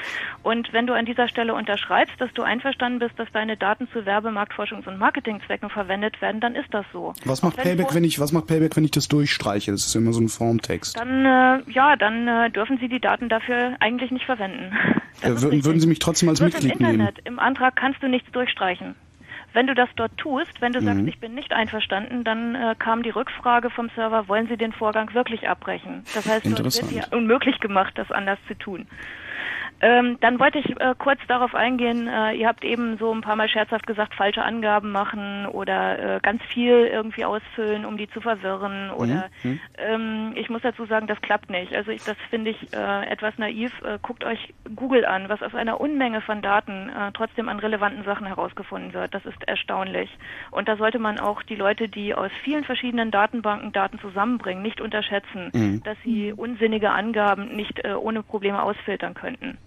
Und 0.42 0.72
wenn 0.72 0.86
du 0.86 0.94
an 0.94 1.04
dieser 1.04 1.28
Stelle 1.28 1.54
unterschreibst, 1.54 2.18
dass 2.18 2.32
du 2.32 2.42
einverstanden 2.42 3.00
bist, 3.00 3.18
dass 3.18 3.30
deine 3.32 3.58
Daten 3.58 3.86
zu 3.92 4.00
Werbemarktforschungs- 4.00 4.88
und 4.88 4.98
Marketingzwecken 4.98 5.68
verwendet 5.68 6.22
werden, 6.22 6.40
dann 6.40 6.54
ist 6.54 6.72
das 6.72 6.86
so. 6.90 7.12
Was 7.26 7.42
macht 7.42 7.56
Payback, 7.58 7.94
wenn 7.94 8.04
ich 8.04 8.18
was 8.18 8.32
macht 8.32 8.46
Payback, 8.46 8.74
wenn 8.74 8.84
ich 8.84 8.92
das 8.92 9.06
durchstreiche? 9.08 9.72
Das 9.72 9.84
ist 9.84 9.94
immer 9.94 10.14
so 10.14 10.22
ein 10.22 10.28
Formtext. 10.28 10.98
Dann 10.98 11.26
äh, 11.26 11.70
ja, 11.70 11.96
dann 11.96 12.26
äh, 12.26 12.50
dürfen 12.50 12.78
Sie 12.78 12.88
die 12.88 13.00
Daten 13.00 13.28
dafür 13.28 13.76
eigentlich 13.80 14.10
nicht 14.10 14.24
verwenden. 14.24 14.72
Äh, 15.22 15.30
würden, 15.40 15.64
würden 15.64 15.80
Sie 15.80 15.86
mich 15.86 15.98
trotzdem 15.98 16.28
als 16.28 16.42
Mitglied 16.42 16.64
im 16.64 16.70
Internet, 16.72 16.98
nehmen? 16.98 17.24
Im 17.24 17.38
Antrag 17.38 17.74
kannst 17.74 18.02
du 18.02 18.06
nichts 18.06 18.30
durchstreichen. 18.32 18.94
Wenn 19.56 19.66
du 19.66 19.74
das 19.74 19.88
dort 19.96 20.14
tust, 20.18 20.60
wenn 20.60 20.74
du 20.74 20.82
mhm. 20.82 20.84
sagst, 20.84 21.06
ich 21.06 21.18
bin 21.18 21.34
nicht 21.34 21.54
einverstanden, 21.54 22.24
dann 22.24 22.54
äh, 22.54 22.74
kam 22.78 23.02
die 23.02 23.08
Rückfrage 23.08 23.70
vom 23.70 23.88
Server, 23.96 24.28
wollen 24.28 24.48
Sie 24.48 24.58
den 24.58 24.72
Vorgang 24.72 25.14
wirklich 25.14 25.48
abbrechen? 25.48 26.04
Das 26.14 26.26
heißt, 26.26 26.44
es 26.44 26.82
wird 26.82 26.90
dir 26.90 27.04
unmöglich 27.10 27.58
gemacht, 27.60 27.94
das 27.96 28.12
anders 28.12 28.38
zu 28.48 28.54
tun. 28.58 28.86
Ähm, 29.82 30.16
dann 30.20 30.40
wollte 30.40 30.58
ich 30.58 30.70
äh, 30.80 30.94
kurz 30.98 31.20
darauf 31.28 31.54
eingehen, 31.54 32.08
äh, 32.08 32.32
ihr 32.32 32.48
habt 32.48 32.64
eben 32.64 32.96
so 32.96 33.12
ein 33.12 33.20
paar 33.20 33.36
Mal 33.36 33.48
scherzhaft 33.48 33.86
gesagt, 33.86 34.14
falsche 34.14 34.42
Angaben 34.42 34.90
machen 34.90 35.46
oder 35.46 36.16
äh, 36.16 36.20
ganz 36.20 36.42
viel 36.44 36.88
irgendwie 36.90 37.26
ausfüllen, 37.26 37.84
um 37.84 37.98
die 37.98 38.08
zu 38.08 38.22
verwirren. 38.22 38.90
Oder 38.90 39.28
mhm. 39.42 39.50
mhm. 39.50 39.60
ähm, 39.76 40.32
ich 40.34 40.48
muss 40.48 40.62
dazu 40.62 40.86
sagen, 40.86 41.06
das 41.06 41.20
klappt 41.20 41.50
nicht. 41.50 41.74
Also 41.74 41.90
ich, 41.90 42.02
das 42.04 42.16
finde 42.30 42.52
ich 42.52 42.72
äh, 42.72 43.06
etwas 43.06 43.36
naiv. 43.36 43.70
Äh, 43.82 43.98
guckt 44.00 44.24
euch 44.24 44.54
Google 44.74 45.04
an, 45.04 45.28
was 45.28 45.42
aus 45.42 45.54
einer 45.54 45.78
Unmenge 45.78 46.22
von 46.22 46.40
Daten 46.40 46.88
äh, 46.88 47.12
trotzdem 47.12 47.50
an 47.50 47.58
relevanten 47.58 48.04
Sachen 48.04 48.26
herausgefunden 48.26 48.94
wird. 48.94 49.12
Das 49.12 49.26
ist 49.26 49.46
erstaunlich. 49.46 50.10
Und 50.52 50.68
da 50.68 50.76
sollte 50.76 50.98
man 50.98 51.18
auch 51.18 51.42
die 51.42 51.56
Leute, 51.56 51.88
die 51.88 52.14
aus 52.14 52.30
vielen 52.44 52.64
verschiedenen 52.64 53.10
Datenbanken 53.10 53.72
Daten 53.72 53.98
zusammenbringen, 53.98 54.62
nicht 54.62 54.80
unterschätzen, 54.80 55.50
mhm. 55.52 55.82
dass 55.82 55.98
sie 56.02 56.32
unsinnige 56.32 56.90
Angaben 56.90 57.54
nicht 57.54 57.86
ohne 57.86 58.22
Probleme 58.22 58.62
ausfiltern 58.62 59.14
könnten. 59.14 59.58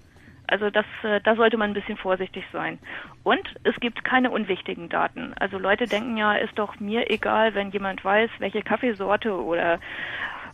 Also 0.51 0.69
das, 0.69 0.85
äh, 1.03 1.21
da 1.21 1.35
sollte 1.35 1.57
man 1.57 1.71
ein 1.71 1.73
bisschen 1.73 1.97
vorsichtig 1.97 2.43
sein. 2.51 2.80
Und 3.23 3.41
es 3.63 3.76
gibt 3.80 4.03
keine 4.03 4.31
unwichtigen 4.31 4.89
Daten. 4.89 5.34
Also 5.39 5.57
Leute 5.57 5.85
denken 5.85 6.17
ja, 6.17 6.34
ist 6.34 6.57
doch 6.57 6.80
mir 6.80 7.09
egal, 7.11 7.53
wenn 7.55 7.71
jemand 7.71 8.03
weiß, 8.03 8.30
welche 8.39 8.61
Kaffeesorte 8.61 9.34
oder 9.34 9.80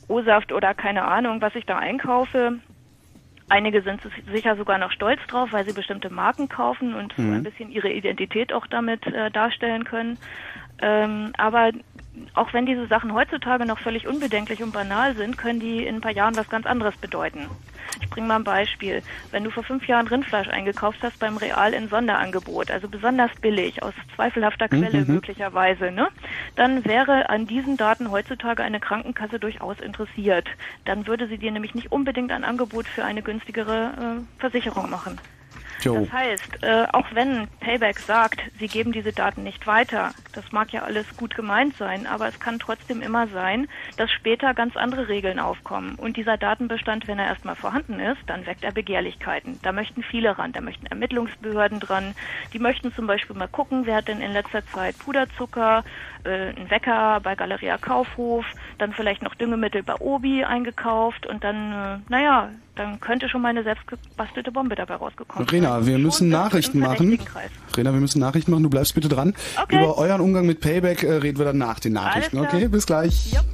O-Saft 0.08 0.52
oder 0.52 0.74
keine 0.74 1.04
Ahnung, 1.06 1.42
was 1.42 1.56
ich 1.56 1.66
da 1.66 1.78
einkaufe. 1.78 2.60
Einige 3.48 3.82
sind 3.84 4.02
sicher 4.32 4.56
sogar 4.56 4.78
noch 4.78 4.92
stolz 4.92 5.20
drauf, 5.28 5.50
weil 5.52 5.66
sie 5.66 5.74
bestimmte 5.74 6.10
Marken 6.10 6.50
kaufen 6.50 6.96
und 6.96 7.18
mhm. 7.18 7.24
so 7.24 7.32
ein 7.34 7.44
bisschen 7.44 7.70
ihre 7.70 7.92
Identität 7.92 8.52
auch 8.52 8.66
damit 8.68 9.06
äh, 9.06 9.30
darstellen 9.30 9.84
können. 9.84 10.18
Ähm, 10.82 11.32
aber 11.38 11.72
auch 12.34 12.54
wenn 12.54 12.66
diese 12.66 12.88
Sachen 12.88 13.14
heutzutage 13.14 13.66
noch 13.66 13.80
völlig 13.80 14.08
unbedenklich 14.08 14.62
und 14.62 14.74
banal 14.74 15.16
sind, 15.16 15.38
können 15.38 15.60
die 15.60 15.86
in 15.86 15.96
ein 15.96 16.02
paar 16.02 16.12
Jahren 16.12 16.36
was 16.36 16.50
ganz 16.50 16.66
anderes 16.66 16.96
bedeuten. 16.98 17.48
Ich 18.02 18.10
bringe 18.10 18.28
mal 18.28 18.38
ein 18.38 18.44
Beispiel. 18.44 19.02
Wenn 19.32 19.44
du 19.44 19.52
vor 19.52 19.64
fünf 19.64 19.88
Jahren 19.88 20.08
Rindfleisch 20.08 20.50
eingekauft 20.50 21.00
hast 21.02 21.20
beim 21.20 21.38
Real 21.38 21.74
in 21.74 21.88
Sonderangebot, 21.88 22.72
also 22.72 22.88
besonders 22.88 23.32
billig, 23.42 23.84
aus 23.84 23.94
zweifelhafter 24.16 24.68
mhm, 24.70 24.82
Quelle 24.82 25.06
mhm. 25.06 25.14
möglicherweise, 25.14 25.92
ne, 25.92 26.10
dann 26.56 26.84
wäre 26.86 27.30
an 27.30 27.48
diesen 27.48 27.78
Daten 27.78 28.12
heutzutage 28.12 28.64
eine 28.64 28.80
Krankenkasse 28.80 29.40
durchaus 29.40 29.80
interessiert. 29.80 30.48
Dann 30.84 31.08
würde 31.08 31.28
sie 31.28 31.38
dir 31.38 31.52
nämlich 31.52 31.76
nicht 31.76 31.92
unbedingt 31.92 32.32
ein 32.32 32.44
Angebot 32.44 32.88
für 32.88 33.06
eine 33.06 33.22
günstigere 33.22 34.20
äh, 34.20 34.40
Versicherung 34.40 34.90
machen. 34.90 35.20
Jo. 35.82 36.00
Das 36.00 36.12
heißt, 36.12 36.64
äh, 36.64 36.86
auch 36.94 37.08
wenn 37.14 37.48
Payback 37.60 38.00
sagt, 38.00 38.42
sie 38.60 38.68
geben 38.68 38.92
diese 38.92 39.14
Daten 39.14 39.44
nicht 39.44 39.68
weiter, 39.68 40.14
das 40.34 40.52
mag 40.52 40.72
ja 40.72 40.84
alles 40.84 41.06
gut 41.18 41.36
gemeint 41.36 41.76
sein, 41.78 42.08
aber 42.08 42.28
es 42.28 42.40
kann 42.40 42.60
trotzdem 42.60 43.02
immer 43.02 43.28
sein, 43.28 43.68
dass 43.98 44.12
später 44.12 44.54
ganz 44.54 44.76
andere 44.76 45.08
Regeln 45.08 45.40
aufkommen. 45.40 45.96
Und 45.96 46.18
dieser 46.18 46.38
Datenbestand, 46.38 47.08
wenn 47.08 47.20
er 47.20 47.28
erstmal 47.28 47.56
vorhanden 47.56 48.00
ist, 48.00 48.22
dann 48.28 48.46
weckt 48.46 48.64
er 48.64 48.72
Begehrlichkeiten. 48.72 49.60
Da 49.62 49.72
möchten 49.72 50.04
viele 50.04 50.38
ran, 50.38 50.52
da 50.52 50.62
möchten 50.62 50.86
Ermittlungsbehörden 50.88 51.80
dran, 51.80 52.16
die 52.54 52.60
möchten 52.60 52.94
zum 52.94 53.08
Beispiel 53.08 53.36
mal 53.36 53.48
gucken, 53.48 53.86
wer 53.86 53.98
hat 53.98 54.08
denn 54.08 54.22
in 54.22 54.34
letzter 54.34 54.66
Zeit 54.68 54.98
Puderzucker, 55.00 55.84
äh, 56.26 56.50
einen 56.56 56.70
Wecker 56.70 57.20
bei 57.22 57.36
Galeria 57.36 57.78
Kaufhof, 57.78 58.46
dann 58.78 58.94
vielleicht 58.94 59.22
noch 59.22 59.36
Düngemittel 59.36 59.84
bei 59.84 59.96
Obi 59.96 60.44
eingekauft 60.44 61.26
und 61.26 61.44
dann, 61.44 61.72
äh, 61.72 61.98
naja, 62.10 62.50
dann 62.76 63.00
könnte 63.00 63.30
schon 63.30 63.42
mal 63.42 63.50
eine 63.50 63.64
selbstgebastelte 63.64 64.52
Bombe 64.52 64.76
dabei 64.76 64.96
rausgekommen 64.96 65.48
sein. 65.48 65.62
Rena, 65.62 65.86
wir 65.86 65.98
müssen 65.98 66.30
Nachrichten 66.30 66.80
machen. 66.80 67.20
Rena, 67.76 67.94
wir 67.94 68.00
müssen 68.02 68.20
Nachrichten 68.20 68.52
machen. 68.52 68.64
Du 68.64 68.70
bleibst 68.70 68.94
bitte 68.96 69.08
dran. 69.08 69.34
Okay. 69.62 69.78
Über 69.78 69.98
euren 69.98 70.22
Umgang 70.22 70.46
mit 70.46 70.60
Payback 70.60 71.04
äh, 71.04 71.14
reden 71.14 71.38
wir 71.38 71.46
dann 71.46 71.58
nach 71.58 71.80
den 71.80 71.94
Nachrichten. 71.94 72.38
Okay, 72.38 72.68
bis 72.68 72.86
gleich. 72.86 73.34
Yep. 73.34 73.46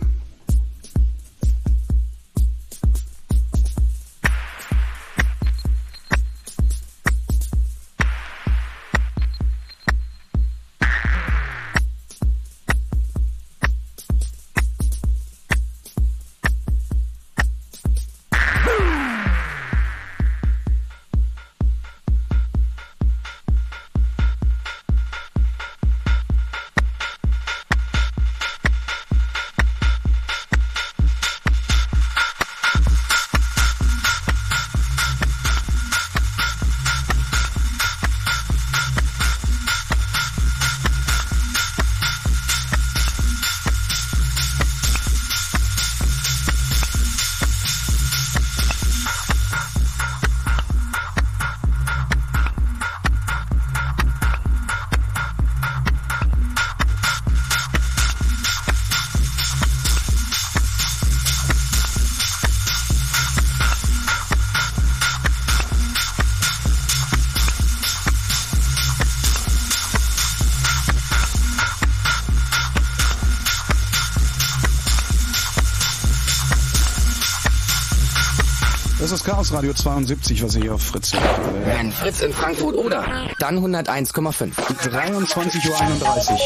Chaos 79.01 79.51
Radio 79.51 79.73
72, 79.73 80.43
was 80.43 80.55
ihr 80.55 80.61
hier 80.61 80.75
auf 80.75 80.83
Fritz 80.83 81.11
hört. 81.13 81.23
Wenn 81.65 81.91
Fritz 81.91 82.21
in 82.21 82.31
Frankfurt 82.31 82.75
oder 82.75 83.03
dann 83.39 83.57
101,5. 83.57 84.51
23.31 84.53 85.69
Uhr. 85.69 86.37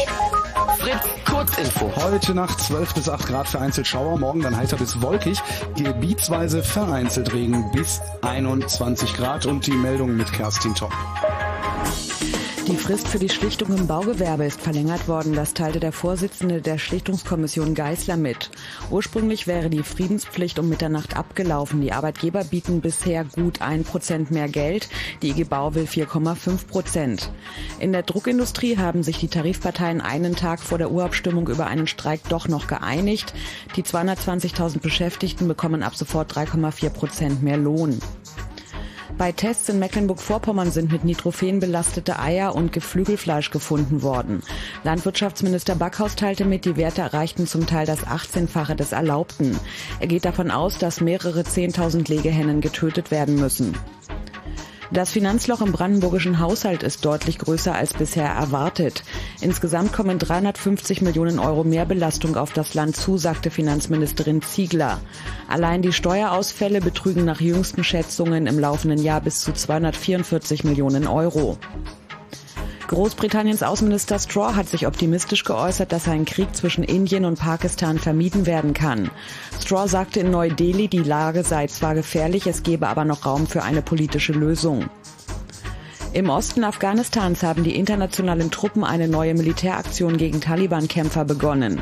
Fritz, 0.78 1.02
Kurzinfo. 1.26 1.92
Heute 1.96 2.34
Nacht 2.34 2.58
12 2.60 2.94
bis 2.94 3.08
8 3.10 3.26
Grad 3.26 3.48
vereinzelt 3.48 3.86
Schauer, 3.86 4.18
morgen 4.18 4.40
dann 4.40 4.56
heiter 4.56 4.78
bis 4.78 5.02
wolkig, 5.02 5.38
gebietsweise 5.76 6.62
vereinzelt 6.62 7.34
Regen 7.34 7.70
bis 7.72 8.00
21 8.22 9.14
Grad 9.14 9.44
und 9.44 9.66
die 9.66 9.72
Meldung 9.72 10.16
mit 10.16 10.32
Kerstin 10.32 10.74
Top. 10.74 10.92
Die 12.86 12.92
Frist 12.92 13.08
für 13.08 13.18
die 13.18 13.28
Schlichtung 13.28 13.76
im 13.76 13.88
Baugewerbe 13.88 14.44
ist 14.44 14.60
verlängert 14.60 15.08
worden. 15.08 15.34
Das 15.34 15.54
teilte 15.54 15.80
der 15.80 15.90
Vorsitzende 15.90 16.62
der 16.62 16.78
Schlichtungskommission 16.78 17.74
Geißler 17.74 18.16
mit. 18.16 18.52
Ursprünglich 18.92 19.48
wäre 19.48 19.70
die 19.70 19.82
Friedenspflicht 19.82 20.56
um 20.60 20.68
Mitternacht 20.68 21.16
abgelaufen. 21.16 21.80
Die 21.80 21.92
Arbeitgeber 21.92 22.44
bieten 22.44 22.80
bisher 22.80 23.24
gut 23.24 23.60
ein 23.60 23.82
Prozent 23.82 24.30
mehr 24.30 24.46
Geld. 24.46 24.88
Die 25.20 25.30
IG 25.30 25.42
Bau 25.42 25.74
will 25.74 25.86
4,5 25.86 26.68
Prozent. 26.68 27.32
In 27.80 27.90
der 27.90 28.04
Druckindustrie 28.04 28.78
haben 28.78 29.02
sich 29.02 29.18
die 29.18 29.26
Tarifparteien 29.26 30.00
einen 30.00 30.36
Tag 30.36 30.60
vor 30.60 30.78
der 30.78 30.92
Urabstimmung 30.92 31.48
über 31.48 31.66
einen 31.66 31.88
Streik 31.88 32.20
doch 32.28 32.46
noch 32.46 32.68
geeinigt. 32.68 33.34
Die 33.74 33.82
220.000 33.82 34.78
Beschäftigten 34.78 35.48
bekommen 35.48 35.82
ab 35.82 35.96
sofort 35.96 36.32
3,4 36.32 36.90
Prozent 36.90 37.42
mehr 37.42 37.56
Lohn. 37.56 37.98
Bei 39.18 39.32
Tests 39.32 39.70
in 39.70 39.78
Mecklenburg-Vorpommern 39.78 40.70
sind 40.70 40.92
mit 40.92 41.04
Nitrophen 41.04 41.58
belastete 41.58 42.18
Eier 42.18 42.54
und 42.54 42.70
Geflügelfleisch 42.72 43.50
gefunden 43.50 44.02
worden. 44.02 44.42
Landwirtschaftsminister 44.84 45.74
Backhaus 45.74 46.16
teilte 46.16 46.44
mit, 46.44 46.66
die 46.66 46.76
Werte 46.76 47.00
erreichten 47.00 47.46
zum 47.46 47.66
Teil 47.66 47.86
das 47.86 48.06
18-fache 48.06 48.74
des 48.74 48.92
Erlaubten. 48.92 49.58
Er 50.00 50.06
geht 50.06 50.26
davon 50.26 50.50
aus, 50.50 50.76
dass 50.76 51.00
mehrere 51.00 51.40
10.000 51.40 52.10
Legehennen 52.10 52.60
getötet 52.60 53.10
werden 53.10 53.36
müssen. 53.36 53.74
Das 54.92 55.10
Finanzloch 55.10 55.62
im 55.62 55.72
brandenburgischen 55.72 56.38
Haushalt 56.38 56.84
ist 56.84 57.04
deutlich 57.04 57.38
größer 57.38 57.74
als 57.74 57.92
bisher 57.92 58.26
erwartet. 58.28 59.02
Insgesamt 59.40 59.92
kommen 59.92 60.18
350 60.18 61.02
Millionen 61.02 61.40
Euro 61.40 61.64
mehr 61.64 61.84
Belastung 61.84 62.36
auf 62.36 62.52
das 62.52 62.74
Land 62.74 62.96
zu, 62.96 63.18
sagte 63.18 63.50
Finanzministerin 63.50 64.42
Ziegler. 64.42 65.00
Allein 65.48 65.82
die 65.82 65.92
Steuerausfälle 65.92 66.80
betrügen 66.80 67.24
nach 67.24 67.40
jüngsten 67.40 67.82
Schätzungen 67.82 68.46
im 68.46 68.60
laufenden 68.60 69.02
Jahr 69.02 69.20
bis 69.20 69.40
zu 69.40 69.52
244 69.52 70.62
Millionen 70.62 71.08
Euro. 71.08 71.58
Großbritanniens 72.88 73.64
Außenminister 73.64 74.20
Straw 74.20 74.54
hat 74.54 74.68
sich 74.68 74.86
optimistisch 74.86 75.42
geäußert, 75.42 75.90
dass 75.90 76.06
ein 76.06 76.24
Krieg 76.24 76.54
zwischen 76.54 76.84
Indien 76.84 77.24
und 77.24 77.40
Pakistan 77.40 77.98
vermieden 77.98 78.46
werden 78.46 78.74
kann. 78.74 79.10
Straw 79.60 79.88
sagte 79.88 80.20
in 80.20 80.30
Neu-Delhi, 80.30 80.86
die 80.86 80.98
Lage 80.98 81.42
sei 81.42 81.66
zwar 81.66 81.94
gefährlich, 81.94 82.46
es 82.46 82.62
gebe 82.62 82.86
aber 82.86 83.04
noch 83.04 83.26
Raum 83.26 83.48
für 83.48 83.64
eine 83.64 83.82
politische 83.82 84.32
Lösung. 84.32 84.88
Im 86.12 86.30
Osten 86.30 86.64
Afghanistans 86.64 87.42
haben 87.42 87.64
die 87.64 87.74
internationalen 87.74 88.50
Truppen 88.50 88.84
eine 88.84 89.08
neue 89.08 89.34
Militäraktion 89.34 90.16
gegen 90.16 90.40
Taliban-Kämpfer 90.40 91.24
begonnen. 91.24 91.80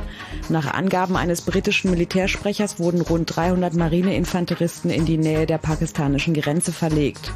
Nach 0.49 0.73
Angaben 0.73 1.17
eines 1.17 1.43
britischen 1.43 1.91
Militärsprechers 1.91 2.81
wurden 2.81 3.03
rund 3.03 3.37
300 3.37 3.75
Marineinfanteristen 3.75 4.91
in 4.91 5.05
die 5.05 5.19
Nähe 5.19 5.47
der 5.47 5.59
pakistanischen 5.59 6.35
Grenze 6.35 6.73
verlegt. 6.73 7.33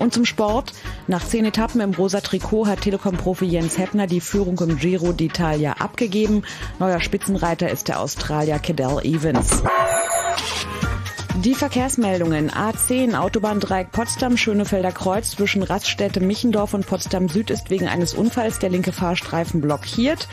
Und 0.00 0.14
zum 0.14 0.24
Sport. 0.24 0.72
Nach 1.08 1.22
zehn 1.22 1.44
Etappen 1.44 1.82
im 1.82 1.92
rosa 1.92 2.22
Trikot 2.22 2.66
hat 2.66 2.80
Telekom-Profi 2.80 3.44
Jens 3.44 3.76
Heppner 3.76 4.06
die 4.06 4.22
Führung 4.22 4.58
im 4.60 4.78
Giro 4.78 5.10
d'Italia 5.10 5.72
abgegeben. 5.78 6.42
Neuer 6.78 7.00
Spitzenreiter 7.00 7.68
ist 7.68 7.88
der 7.88 8.00
Australier 8.00 8.58
Cadell 8.58 9.00
Evans. 9.02 9.62
Die 11.44 11.54
Verkehrsmeldungen 11.54 12.50
A10 12.50 13.14
Autobahndreieck 13.14 13.92
Potsdam 13.92 14.38
Schönefelder 14.38 14.90
Kreuz 14.90 15.32
zwischen 15.32 15.62
Raststätte 15.62 16.20
Michendorf 16.20 16.72
und 16.72 16.86
Potsdam 16.86 17.28
Süd 17.28 17.50
ist 17.50 17.68
wegen 17.68 17.86
eines 17.86 18.14
Unfalls 18.14 18.58
der 18.58 18.70
linke 18.70 18.92
Fahrstreifen 18.92 19.60
blockiert. 19.60 20.28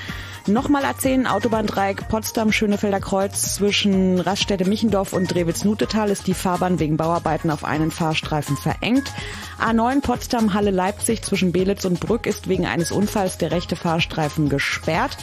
Nochmal 0.47 0.85
A10 0.85 1.25
Autobahndreieck 1.25 2.07
Potsdam 2.07 2.53
Schönefelder 2.53 3.01
Kreuz 3.01 3.55
zwischen 3.55 4.17
Raststätte 4.21 4.63
Michendorf 4.63 5.11
und 5.11 5.29
Drewitz-Nutetal 5.29 6.09
ist 6.09 6.25
die 6.25 6.33
Fahrbahn 6.33 6.79
wegen 6.79 6.95
Bauarbeiten 6.95 7.51
auf 7.51 7.65
einen 7.65 7.91
Fahrstreifen 7.91 8.55
verengt. 8.55 9.11
A9 9.59 10.01
Potsdam 10.01 10.53
Halle 10.53 10.71
Leipzig 10.71 11.21
zwischen 11.21 11.51
Belitz 11.51 11.83
und 11.83 11.99
Brück 11.99 12.25
ist 12.25 12.47
wegen 12.47 12.65
eines 12.65 12.93
Unfalls 12.93 13.37
der 13.37 13.51
rechte 13.51 13.75
Fahrstreifen 13.75 14.47
gesperrt. 14.47 15.17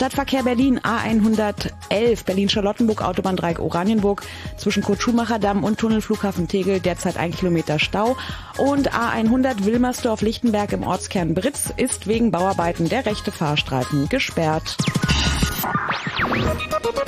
Stadtverkehr 0.00 0.44
Berlin 0.44 0.80
A111 0.80 2.24
Berlin-Charlottenburg 2.24 3.02
Autobahndreieck 3.02 3.58
Oranienburg 3.58 4.22
zwischen 4.56 4.82
Kurt-Schumacher-Damm 4.82 5.62
und 5.62 5.78
Tunnelflughafen 5.78 6.48
Tegel 6.48 6.80
derzeit 6.80 7.18
ein 7.18 7.32
Kilometer 7.32 7.78
Stau 7.78 8.16
und 8.56 8.94
A100 8.94 9.66
Wilmersdorf-Lichtenberg 9.66 10.72
im 10.72 10.84
Ortskern 10.84 11.34
Britz 11.34 11.70
ist 11.76 12.06
wegen 12.06 12.30
Bauarbeiten 12.30 12.88
der 12.88 13.04
rechte 13.04 13.30
Fahrstreifen 13.30 14.08
gesperrt. 14.08 14.78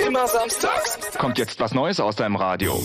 Immer 0.07 0.27
samstags 0.27 0.99
kommt 1.17 1.39
jetzt 1.39 1.59
was 1.59 1.73
Neues 1.73 1.99
aus 1.99 2.15
deinem 2.15 2.35
Radio. 2.35 2.79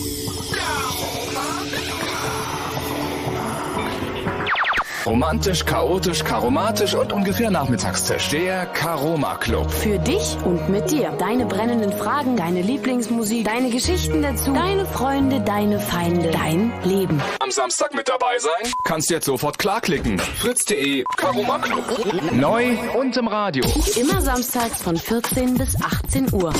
Romantisch, 5.09 5.65
chaotisch, 5.65 6.23
karomatisch 6.23 6.93
und 6.93 7.11
ungefähr 7.11 7.49
Nachmittagstisch. 7.49 8.29
Der 8.29 8.67
Karoma 8.67 9.37
Club. 9.37 9.71
Für 9.71 9.97
dich 9.97 10.37
und 10.45 10.69
mit 10.69 10.91
dir. 10.91 11.09
Deine 11.17 11.47
brennenden 11.47 11.91
Fragen, 11.91 12.37
deine 12.37 12.61
Lieblingsmusik, 12.61 13.43
deine 13.43 13.71
Geschichten 13.71 14.21
dazu, 14.21 14.53
deine 14.53 14.85
Freunde, 14.85 15.41
deine 15.41 15.79
Feinde, 15.79 16.29
dein 16.29 16.71
Leben. 16.83 17.19
Am 17.39 17.49
Samstag 17.49 17.95
mit 17.95 18.07
dabei 18.07 18.37
sein? 18.37 18.71
Kannst 18.83 19.09
jetzt 19.09 19.25
sofort 19.25 19.57
klarklicken. 19.57 20.19
Fritz.de 20.19 21.03
Karoma 21.17 21.57
Club. 21.57 22.31
Neu 22.31 22.77
und 22.95 23.17
im 23.17 23.27
Radio. 23.27 23.65
Immer 23.99 24.21
samstags 24.21 24.83
von 24.83 24.95
14 24.95 25.55
bis 25.55 25.75
18 25.81 26.31
Uhr. 26.31 26.53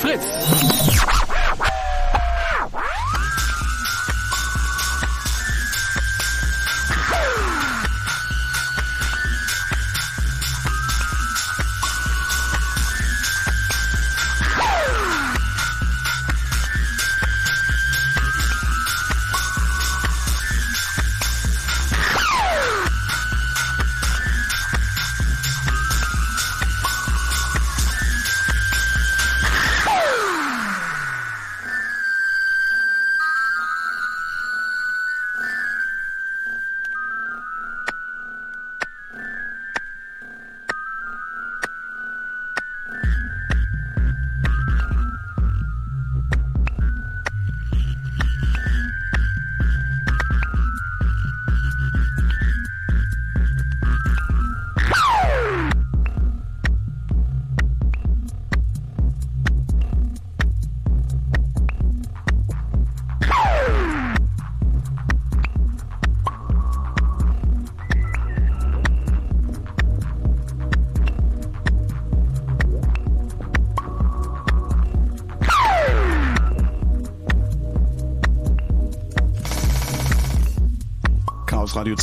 Fritz. 0.00 1.03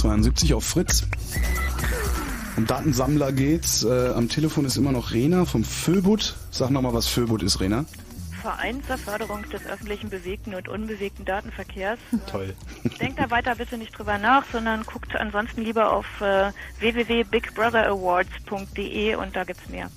72 0.02 0.54
auf 0.56 0.66
Fritz. 0.66 1.06
Um 2.58 2.66
Datensammler 2.66 3.32
geht's. 3.32 3.84
Äh, 3.84 4.14
am 4.16 4.30
Telefon 4.30 4.66
ist 4.66 4.76
immer 4.76 4.92
noch 4.92 5.12
Rena 5.12 5.46
vom 5.46 5.64
Föbut. 5.64 6.38
Sag 6.50 6.72
nochmal, 6.72 6.96
was 6.96 7.06
Föbut 7.08 7.44
ist, 7.44 7.60
Rena. 7.60 7.86
Verein 8.42 8.82
zur 8.88 8.98
Förderung 8.98 9.48
des 9.52 9.64
öffentlichen 9.68 10.10
bewegten 10.10 10.56
und 10.56 10.68
unbewegten 10.68 11.24
Datenverkehrs. 11.24 12.00
Toll. 12.26 12.56
Denkt 13.00 13.20
da 13.20 13.30
weiter 13.30 13.54
bitte 13.54 13.78
nicht 13.78 13.96
drüber 13.96 14.18
nach, 14.18 14.46
sondern 14.52 14.88
guckt 14.88 15.16
ansonsten 15.16 15.62
lieber 15.62 15.94
auf 15.94 16.08
äh, 16.20 16.52
www.bigbrotherawards.de 16.80 19.14
und 19.16 19.36
da 19.36 19.44
gibt's 19.44 19.70
mehr. 19.70 19.92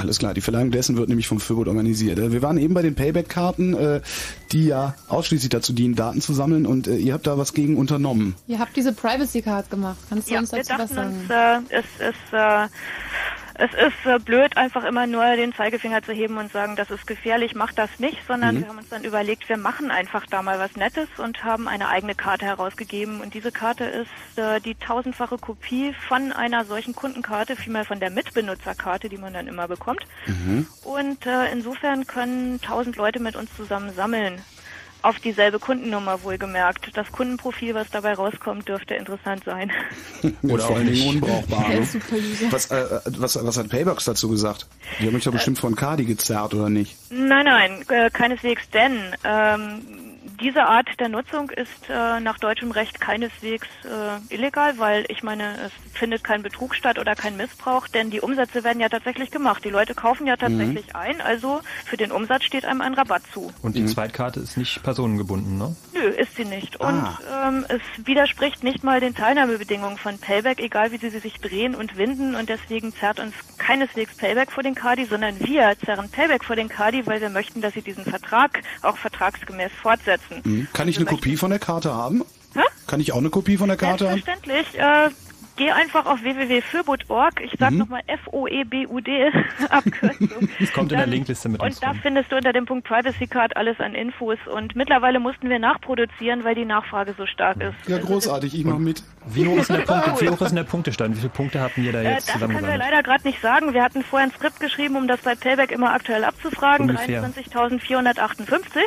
Alles 0.00 0.18
klar, 0.18 0.34
die 0.34 0.40
Verleihung 0.40 0.70
dessen 0.70 0.96
wird 0.96 1.08
nämlich 1.08 1.28
vom 1.28 1.40
Föbot 1.40 1.68
organisiert. 1.68 2.18
Äh, 2.18 2.32
Wir 2.32 2.42
waren 2.42 2.56
eben 2.58 2.74
bei 2.74 2.82
den 2.82 2.94
Payback-Karten, 2.94 3.74
äh, 3.74 4.00
die 4.52 4.66
ja 4.66 4.94
ausschließlich 5.08 5.50
dazu 5.50 5.72
dienen, 5.72 5.94
Daten 5.94 6.20
zu 6.20 6.32
sammeln 6.32 6.66
und 6.66 6.88
äh, 6.88 6.96
ihr 6.96 7.12
habt 7.12 7.26
da 7.26 7.36
was 7.38 7.52
gegen 7.54 7.76
unternommen. 7.76 8.34
Ihr 8.46 8.58
habt 8.58 8.74
diese 8.76 8.92
Privacy 8.92 9.42
Card 9.42 9.70
gemacht. 9.70 9.98
Kannst 10.08 10.28
du 10.30 10.34
Ja, 10.34 10.40
uns 10.40 10.52
wir 10.52 10.62
dazu 10.62 10.72
was 10.82 10.90
sagen? 10.90 11.14
uns, 11.20 11.30
äh, 11.30 11.78
es 11.78 11.84
ist, 12.08 12.32
äh, 12.32 12.66
es 13.60 13.72
ist 13.74 14.06
äh, 14.06 14.18
blöd, 14.18 14.56
einfach 14.56 14.84
immer 14.84 15.06
nur 15.06 15.24
den 15.36 15.52
Zeigefinger 15.54 16.02
zu 16.02 16.12
heben 16.12 16.38
und 16.38 16.50
sagen, 16.50 16.76
das 16.76 16.90
ist 16.90 17.06
gefährlich, 17.06 17.54
macht 17.54 17.78
das 17.78 17.90
nicht, 17.98 18.18
sondern 18.26 18.56
Mhm. 18.56 18.60
wir 18.60 18.68
haben 18.68 18.78
uns 18.78 18.88
dann 18.88 19.04
überlegt, 19.04 19.48
wir 19.48 19.56
machen 19.58 19.90
einfach 19.90 20.26
da 20.26 20.42
mal 20.42 20.58
was 20.58 20.76
Nettes 20.76 21.08
und 21.18 21.44
haben 21.44 21.68
eine 21.68 21.88
eigene 21.88 22.14
Karte 22.14 22.46
herausgegeben. 22.46 23.20
Und 23.20 23.34
diese 23.34 23.52
Karte 23.52 23.84
ist 23.84 24.38
äh, 24.38 24.60
die 24.60 24.74
tausendfache 24.74 25.38
Kopie 25.38 25.94
von 26.08 26.32
einer 26.32 26.64
solchen 26.64 26.94
Kundenkarte, 26.94 27.56
vielmehr 27.56 27.84
von 27.84 28.00
der 28.00 28.10
Mitbenutzerkarte, 28.10 29.08
die 29.08 29.18
man 29.18 29.32
dann 29.34 29.46
immer 29.46 29.68
bekommt. 29.68 30.04
Und 30.84 31.26
äh, 31.26 31.52
insofern 31.52 32.06
können 32.06 32.60
tausend 32.60 32.96
Leute 32.96 33.20
mit 33.20 33.36
uns 33.36 33.54
zusammen 33.56 33.92
sammeln. 33.94 34.40
Auf 35.02 35.18
dieselbe 35.20 35.58
Kundennummer 35.58 36.22
wohlgemerkt. 36.22 36.90
Das 36.94 37.10
Kundenprofil, 37.10 37.74
was 37.74 37.90
dabei 37.90 38.12
rauskommt, 38.14 38.68
dürfte 38.68 38.94
interessant 38.94 39.44
sein. 39.44 39.72
Oder 40.42 40.62
vor 40.62 40.76
allen 40.76 40.92
Dingen 40.92 41.08
unbrauchbar. 41.08 41.68
Ne? 41.68 41.88
Was, 42.50 42.70
äh, 42.70 43.00
was, 43.18 43.44
was 43.44 43.56
hat 43.56 43.68
Paybox 43.68 44.04
dazu 44.04 44.28
gesagt? 44.28 44.66
Die 44.98 45.06
haben 45.06 45.14
mich 45.14 45.24
doch 45.24 45.32
bestimmt 45.32 45.58
von 45.58 45.74
Kadi 45.74 46.04
gezerrt, 46.04 46.54
oder 46.54 46.68
nicht? 46.68 46.96
Nein, 47.10 47.46
nein, 47.46 47.84
äh, 47.88 48.10
keineswegs, 48.10 48.68
denn 48.70 49.14
ähm, 49.24 50.09
diese 50.40 50.64
Art 50.64 50.88
der 50.98 51.08
Nutzung 51.08 51.50
ist 51.50 51.88
äh, 51.88 52.20
nach 52.20 52.38
deutschem 52.38 52.70
Recht 52.70 53.00
keineswegs 53.00 53.68
äh, 53.84 54.34
illegal, 54.34 54.78
weil 54.78 55.04
ich 55.08 55.22
meine, 55.22 55.54
es 55.66 55.72
findet 55.92 56.24
kein 56.24 56.42
Betrug 56.42 56.74
statt 56.74 56.98
oder 56.98 57.14
kein 57.14 57.36
Missbrauch, 57.36 57.88
denn 57.88 58.10
die 58.10 58.20
Umsätze 58.20 58.64
werden 58.64 58.80
ja 58.80 58.88
tatsächlich 58.88 59.30
gemacht. 59.30 59.64
Die 59.64 59.70
Leute 59.70 59.94
kaufen 59.94 60.26
ja 60.26 60.36
tatsächlich 60.36 60.86
mhm. 60.86 60.96
ein, 60.96 61.20
also 61.20 61.60
für 61.84 61.96
den 61.96 62.12
Umsatz 62.12 62.44
steht 62.44 62.64
einem 62.64 62.80
ein 62.80 62.94
Rabatt 62.94 63.22
zu. 63.32 63.52
Und 63.62 63.76
die 63.76 63.82
mhm. 63.82 63.88
Zweitkarte 63.88 64.40
ist 64.40 64.56
nicht 64.56 64.82
personengebunden, 64.82 65.58
ne? 65.58 65.76
Nö, 65.92 66.00
ist 66.00 66.36
sie 66.36 66.44
nicht. 66.44 66.80
Ah. 66.80 66.88
Und 66.88 67.56
ähm, 67.56 67.66
es 67.68 68.06
widerspricht 68.06 68.64
nicht 68.64 68.82
mal 68.82 69.00
den 69.00 69.14
Teilnahmebedingungen 69.14 69.98
von 69.98 70.18
Payback, 70.18 70.60
egal 70.60 70.92
wie 70.92 70.98
sie 70.98 71.10
sich 71.10 71.34
drehen 71.40 71.74
und 71.74 71.96
winden. 71.96 72.34
Und 72.34 72.48
deswegen 72.48 72.94
zerrt 72.94 73.20
uns 73.20 73.34
keineswegs 73.58 74.16
Payback 74.16 74.50
vor 74.50 74.62
den 74.62 74.74
Kadi, 74.74 75.04
sondern 75.04 75.38
wir 75.40 75.76
zerren 75.84 76.08
Payback 76.10 76.44
vor 76.44 76.56
den 76.56 76.68
Kadi, 76.68 77.06
weil 77.06 77.20
wir 77.20 77.30
möchten, 77.30 77.60
dass 77.60 77.74
sie 77.74 77.82
diesen 77.82 78.04
Vertrag 78.04 78.62
auch 78.82 78.96
vertragsgemäß 78.96 79.72
fortsetzen. 79.82 80.29
Mhm. 80.44 80.68
Kann 80.72 80.88
ich 80.88 80.96
eine 80.96 81.06
Kopie 81.06 81.36
von 81.36 81.50
der 81.50 81.58
Karte 81.58 81.94
haben? 81.94 82.24
Hä? 82.54 82.60
Kann 82.86 83.00
ich 83.00 83.12
auch 83.12 83.18
eine 83.18 83.30
Kopie 83.30 83.56
von 83.56 83.68
der 83.68 83.76
Karte 83.76 84.10
haben? 84.10 84.22
Selbstverständlich. 84.22 84.78
Äh, 84.78 85.10
geh 85.60 85.70
einfach 85.70 86.06
auf 86.06 86.22
www.föbud.org. 86.22 87.42
Ich 87.42 87.52
sag 87.58 87.72
mhm. 87.72 87.78
nochmal 87.78 88.00
F-O-E-B-U-D 88.06 89.30
Abkürzung. 89.68 90.48
Das 90.58 90.72
kommt 90.72 90.90
in 90.90 90.98
der 90.98 91.06
Linkliste 91.06 91.50
mit 91.50 91.60
Und 91.60 91.82
da 91.82 91.92
findest 91.92 92.32
du 92.32 92.36
unter 92.36 92.54
dem 92.54 92.64
Punkt 92.64 92.88
Privacy 92.88 93.26
Card 93.26 93.56
alles 93.58 93.78
an 93.78 93.94
Infos. 93.94 94.38
Und 94.50 94.74
mittlerweile 94.74 95.20
mussten 95.20 95.50
wir 95.50 95.58
nachproduzieren, 95.58 96.44
weil 96.44 96.54
die 96.54 96.64
Nachfrage 96.64 97.14
so 97.16 97.26
stark 97.26 97.58
ist. 97.58 97.74
Ja, 97.86 97.96
also 97.96 98.08
großartig. 98.08 98.54
Ich 98.54 98.64
mache 98.64 98.78
mit. 98.78 99.02
Wie 99.26 99.46
hoch 99.46 99.58
ist 99.58 99.68
denn 99.68 99.76
der, 99.76 99.84
Punkt, 99.84 100.20
wie 100.22 100.30
hoch 100.30 100.40
ist 100.40 100.48
denn 100.48 100.56
der 100.56 100.64
Punktestand? 100.64 101.14
Wie 101.14 101.20
viele 101.20 101.30
Punkte 101.30 101.60
hatten 101.60 101.82
wir 101.84 101.92
da 101.92 102.00
äh, 102.00 102.14
jetzt 102.14 102.30
äh, 102.30 102.38
Das 102.38 102.48
können 102.48 102.66
wir 102.66 102.78
leider 102.78 103.02
gerade 103.02 103.28
nicht 103.28 103.42
sagen. 103.42 103.74
Wir 103.74 103.82
hatten 103.82 104.02
vorher 104.02 104.28
ein 104.28 104.32
Skript 104.32 104.60
geschrieben, 104.60 104.96
um 104.96 105.08
das 105.08 105.20
bei 105.20 105.34
Payback 105.34 105.72
immer 105.72 105.92
aktuell 105.92 106.24
abzufragen. 106.24 106.90
23.458 106.90 108.80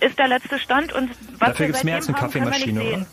ist 0.00 0.18
der 0.18 0.26
letzte 0.26 0.58
Stand. 0.58 0.92
Und 0.92 1.10
was 1.38 1.50
Dafür 1.50 1.66
gibt 1.66 1.78
es 1.78 1.84
mehr 1.84 1.94
als 1.96 2.08
eine 2.08 2.16
Kaffeemaschine, 2.16 2.82
oder? 2.82 3.06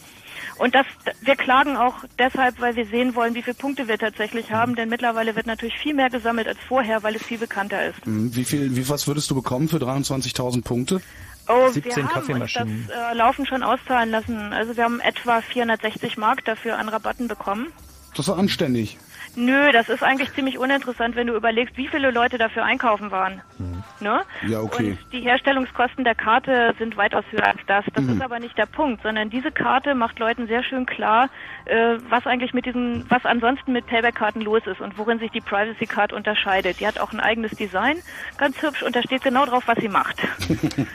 Und 0.57 0.75
das, 0.75 0.85
wir 1.21 1.35
klagen 1.35 1.77
auch 1.77 1.95
deshalb, 2.17 2.59
weil 2.59 2.75
wir 2.75 2.85
sehen 2.85 3.15
wollen, 3.15 3.35
wie 3.35 3.43
viele 3.43 3.55
Punkte 3.55 3.87
wir 3.87 3.97
tatsächlich 3.97 4.51
haben, 4.51 4.75
denn 4.75 4.89
mittlerweile 4.89 5.35
wird 5.35 5.45
natürlich 5.45 5.77
viel 5.77 5.93
mehr 5.93 6.09
gesammelt 6.09 6.47
als 6.47 6.57
vorher, 6.67 7.03
weil 7.03 7.15
es 7.15 7.23
viel 7.23 7.37
bekannter 7.37 7.85
ist. 7.87 8.05
Mhm. 8.05 8.35
Wie 8.35 8.43
viel, 8.43 8.75
wie 8.75 8.89
was 8.89 9.07
würdest 9.07 9.29
du 9.29 9.35
bekommen 9.35 9.67
für 9.67 9.77
23.000 9.77 10.63
Punkte? 10.63 11.01
Oh, 11.47 11.69
17 11.69 11.95
wir 11.95 12.03
haben 12.03 12.13
Kaffeemaschinen. 12.13 12.79
Uns 12.79 12.87
das 12.87 13.11
äh, 13.11 13.15
Laufen 13.15 13.45
schon 13.45 13.63
auszahlen 13.63 14.11
lassen. 14.11 14.53
Also 14.53 14.75
wir 14.75 14.83
haben 14.83 14.99
etwa 14.99 15.41
460 15.41 16.17
Mark 16.17 16.43
dafür 16.45 16.77
an 16.77 16.89
Rabatten 16.89 17.27
bekommen. 17.27 17.67
Das 18.15 18.27
ist 18.27 18.33
anständig. 18.33 18.97
Nö, 19.37 19.71
das 19.71 19.87
ist 19.87 20.01
eigentlich 20.01 20.33
ziemlich 20.33 20.57
uninteressant, 20.57 21.15
wenn 21.15 21.27
du 21.27 21.35
überlegst, 21.35 21.77
wie 21.77 21.87
viele 21.87 22.09
Leute 22.09 22.39
dafür 22.39 22.63
einkaufen 22.63 23.11
waren. 23.11 23.43
Mhm. 23.59 23.83
Ne? 23.99 24.21
Ja, 24.47 24.61
okay. 24.61 24.91
Und 24.91 25.13
die 25.13 25.21
Herstellungskosten 25.21 26.03
der 26.03 26.15
Karte 26.15 26.73
sind 26.79 26.97
weitaus 26.97 27.23
höher 27.29 27.45
als 27.45 27.59
das. 27.67 27.85
Das 27.93 28.03
mhm. 28.03 28.13
ist 28.13 28.21
aber 28.23 28.39
nicht 28.39 28.57
der 28.57 28.65
Punkt, 28.65 29.03
sondern 29.03 29.29
diese 29.29 29.51
Karte 29.51 29.93
macht 29.93 30.17
Leuten 30.17 30.47
sehr 30.47 30.63
schön 30.63 30.87
klar, 30.87 31.29
äh, 31.65 31.97
was 32.09 32.25
eigentlich 32.25 32.55
mit 32.55 32.65
diesen, 32.65 33.05
was 33.09 33.25
ansonsten 33.25 33.73
mit 33.73 33.85
Payback-Karten 33.85 34.41
los 34.41 34.63
ist 34.65 34.81
und 34.81 34.97
worin 34.97 35.19
sich 35.19 35.29
die 35.29 35.41
Privacy 35.41 35.85
Card 35.85 36.13
unterscheidet. 36.13 36.79
Die 36.79 36.87
hat 36.87 36.99
auch 36.99 37.13
ein 37.13 37.19
eigenes 37.19 37.51
Design, 37.51 37.97
ganz 38.39 38.59
hübsch, 38.63 38.81
und 38.81 38.95
da 38.95 39.03
steht 39.03 39.23
genau 39.23 39.45
drauf, 39.45 39.63
was 39.67 39.77
sie 39.79 39.89
macht. 39.89 40.17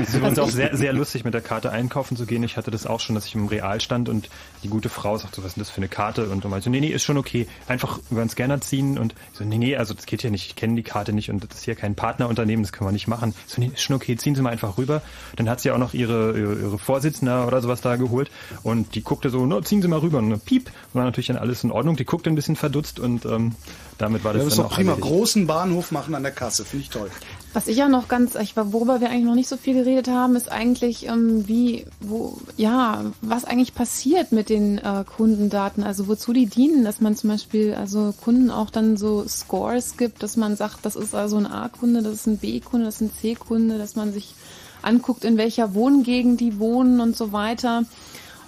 Es 0.00 0.08
ist 0.08 0.14
übrigens 0.16 0.40
auch 0.40 0.48
sehr, 0.48 0.76
sehr 0.76 0.92
lustig, 0.92 1.24
mit 1.24 1.34
der 1.34 1.42
Karte 1.42 1.70
einkaufen 1.70 2.16
zu 2.16 2.26
gehen. 2.26 2.42
Ich 2.42 2.56
hatte 2.56 2.72
das 2.72 2.86
auch 2.86 2.98
schon, 2.98 3.14
dass 3.14 3.26
ich 3.26 3.36
im 3.36 3.46
Real 3.46 3.80
stand 3.80 4.08
und 4.08 4.28
die 4.64 4.68
gute 4.68 4.88
Frau 4.88 5.16
sagt 5.16 5.36
so, 5.36 5.42
was 5.42 5.50
ist 5.50 5.56
denn 5.56 5.62
das 5.62 5.70
für 5.70 5.76
eine 5.78 5.88
Karte? 5.88 6.28
Und 6.28 6.42
du 6.42 6.48
meinst, 6.48 6.66
nee, 6.66 6.80
nee, 6.80 6.88
ist 6.88 7.04
schon 7.04 7.18
okay. 7.18 7.46
Einfach 7.68 8.00
über 8.10 8.20
Scanner 8.32 8.60
ziehen 8.60 8.98
und 8.98 9.14
ich 9.32 9.38
so, 9.38 9.44
nee, 9.44 9.58
nee, 9.58 9.76
also 9.76 9.94
das 9.94 10.06
geht 10.06 10.22
hier 10.22 10.30
nicht. 10.30 10.46
Ich 10.46 10.56
kenne 10.56 10.74
die 10.74 10.82
Karte 10.82 11.12
nicht 11.12 11.30
und 11.30 11.44
das 11.44 11.58
ist 11.58 11.64
hier 11.64 11.74
kein 11.74 11.94
Partnerunternehmen, 11.94 12.62
das 12.64 12.72
können 12.72 12.88
wir 12.88 12.92
nicht 12.92 13.08
machen. 13.08 13.34
So, 13.46 13.60
nee, 13.60 13.70
ist 13.72 13.82
schon 13.82 13.96
okay, 13.96 14.16
ziehen 14.16 14.34
Sie 14.34 14.42
mal 14.42 14.50
einfach 14.50 14.78
rüber. 14.78 15.02
Dann 15.36 15.48
hat 15.48 15.60
sie 15.60 15.70
auch 15.70 15.78
noch 15.78 15.94
ihre, 15.94 16.38
ihre, 16.38 16.54
ihre 16.54 16.78
Vorsitzende 16.78 17.44
oder 17.46 17.60
sowas 17.62 17.80
da 17.80 17.96
geholt 17.96 18.30
und 18.62 18.94
die 18.94 19.02
guckte 19.02 19.30
so, 19.30 19.46
no, 19.46 19.60
ziehen 19.60 19.82
Sie 19.82 19.88
mal 19.88 20.00
rüber. 20.00 20.18
Und 20.18 20.44
piep, 20.44 20.70
war 20.92 21.04
natürlich 21.04 21.28
dann 21.28 21.36
alles 21.36 21.64
in 21.64 21.70
Ordnung. 21.70 21.96
Die 21.96 22.04
guckte 22.04 22.30
ein 22.30 22.34
bisschen 22.34 22.56
verdutzt 22.56 22.98
und 22.98 23.24
ähm, 23.24 23.54
damit 23.98 24.24
war 24.24 24.32
das, 24.32 24.42
ja, 24.42 24.48
dann 24.48 24.58
doch 24.58 24.70
prima. 24.74 24.92
Erledigt. 24.92 25.12
Großen 25.12 25.46
Bahnhof 25.46 25.92
machen 25.92 26.14
an 26.14 26.22
der 26.22 26.32
Kasse, 26.32 26.64
finde 26.64 26.84
ich 26.84 26.90
toll. 26.90 27.10
Was 27.54 27.68
ich 27.68 27.76
ja 27.76 27.88
noch 27.88 28.08
ganz, 28.08 28.34
ich, 28.34 28.56
worüber 28.56 29.00
wir 29.00 29.10
eigentlich 29.10 29.24
noch 29.24 29.34
nicht 29.34 29.48
so 29.48 29.58
viel 29.58 29.74
geredet 29.74 30.08
haben, 30.08 30.36
ist 30.36 30.50
eigentlich, 30.50 31.06
ähm, 31.06 31.46
wie, 31.46 31.84
wo, 32.00 32.38
ja, 32.56 33.04
was 33.20 33.44
eigentlich 33.44 33.74
passiert 33.74 34.32
mit 34.32 34.48
den 34.48 34.78
äh, 34.78 35.04
Kundendaten, 35.04 35.82
also 35.82 36.08
wozu 36.08 36.32
die 36.32 36.46
dienen, 36.46 36.82
dass 36.82 37.02
man 37.02 37.14
zum 37.14 37.28
Beispiel, 37.28 37.74
also 37.74 38.14
Kunden 38.22 38.50
auch 38.50 38.70
dann 38.70 38.96
so 38.96 39.26
Scores 39.28 39.98
gibt, 39.98 40.22
dass 40.22 40.38
man 40.38 40.56
sagt, 40.56 40.78
das 40.86 40.96
ist 40.96 41.14
also 41.14 41.36
ein 41.36 41.46
A-Kunde, 41.46 42.02
das 42.02 42.14
ist 42.14 42.26
ein 42.26 42.38
B-Kunde, 42.38 42.86
das 42.86 42.96
ist 42.96 43.00
ein 43.02 43.12
C-Kunde, 43.20 43.76
dass 43.76 43.96
man 43.96 44.14
sich 44.14 44.34
anguckt, 44.80 45.24
in 45.24 45.36
welcher 45.36 45.74
Wohngegend 45.74 46.40
die 46.40 46.58
wohnen 46.58 47.00
und 47.00 47.16
so 47.16 47.32
weiter. 47.32 47.84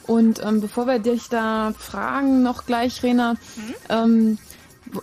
Und 0.07 0.43
ähm, 0.45 0.61
bevor 0.61 0.87
wir 0.87 0.99
dich 0.99 1.29
da 1.29 1.73
fragen, 1.79 2.43
noch 2.43 2.67
gleich, 2.67 3.03
Rena, 3.03 3.35
mhm. 3.35 3.75
ähm, 3.89 4.39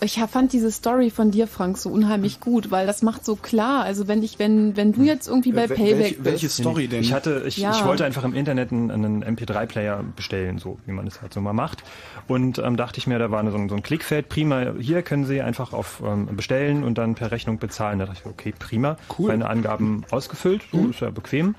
ich 0.02 0.20
fand 0.20 0.54
diese 0.54 0.72
Story 0.72 1.10
von 1.10 1.32
dir, 1.32 1.48
Frank, 1.48 1.78
so 1.78 1.90
unheimlich 1.90 2.40
gut, 2.40 2.72
weil 2.72 2.88
das 2.88 3.02
macht 3.02 3.26
so 3.26 3.36
klar. 3.36 3.84
Also 3.84 4.08
wenn 4.08 4.24
ich, 4.24 4.40
wenn, 4.40 4.78
wenn 4.78 4.94
du 4.94 5.04
jetzt 5.04 5.28
irgendwie 5.28 5.52
bei 5.52 5.68
Payback 5.68 5.98
Welch, 5.98 6.18
bist. 6.18 6.26
Welche 6.26 6.50
Story 6.50 6.88
denn? 6.88 7.02
Ich 7.02 7.14
hatte, 7.14 7.44
ich, 7.46 7.58
ja. 7.58 7.72
ich 7.72 7.86
wollte 7.86 8.06
einfach 8.06 8.24
im 8.24 8.34
Internet 8.34 8.72
einen, 8.72 8.92
einen 8.92 9.24
MP3-Player 9.24 10.04
bestellen, 10.16 10.58
so 10.58 10.78
wie 10.86 10.92
man 10.92 11.06
das 11.06 11.22
halt 11.22 11.34
so 11.34 11.42
mal 11.42 11.54
macht. 11.54 11.84
Und 12.28 12.60
ähm, 12.60 12.78
dachte 12.78 13.00
ich 13.00 13.08
mir, 13.08 13.20
da 13.20 13.32
war 13.32 13.50
so 13.52 13.58
ein, 13.58 13.70
so 13.70 13.76
ein 13.76 13.84
Klickfeld, 13.84 14.30
prima, 14.30 14.74
hier 14.80 15.02
können 15.02 15.26
Sie 15.26 15.42
einfach 15.42 15.74
auf 15.74 16.02
ähm, 16.06 16.28
bestellen 16.36 16.84
und 16.84 16.98
dann 16.98 17.16
per 17.16 17.32
Rechnung 17.32 17.60
bezahlen. 17.60 18.00
Da 18.00 18.06
dachte 18.06 18.22
ich, 18.24 18.32
okay, 18.32 18.54
prima. 18.58 18.98
Cool. 19.18 19.30
Meine 19.30 19.50
Angaben 19.50 20.06
ausgefüllt, 20.12 20.62
so 20.72 20.78
mhm. 20.78 20.92
ist 20.92 21.02
ja 21.02 21.10
bequem. 21.10 21.56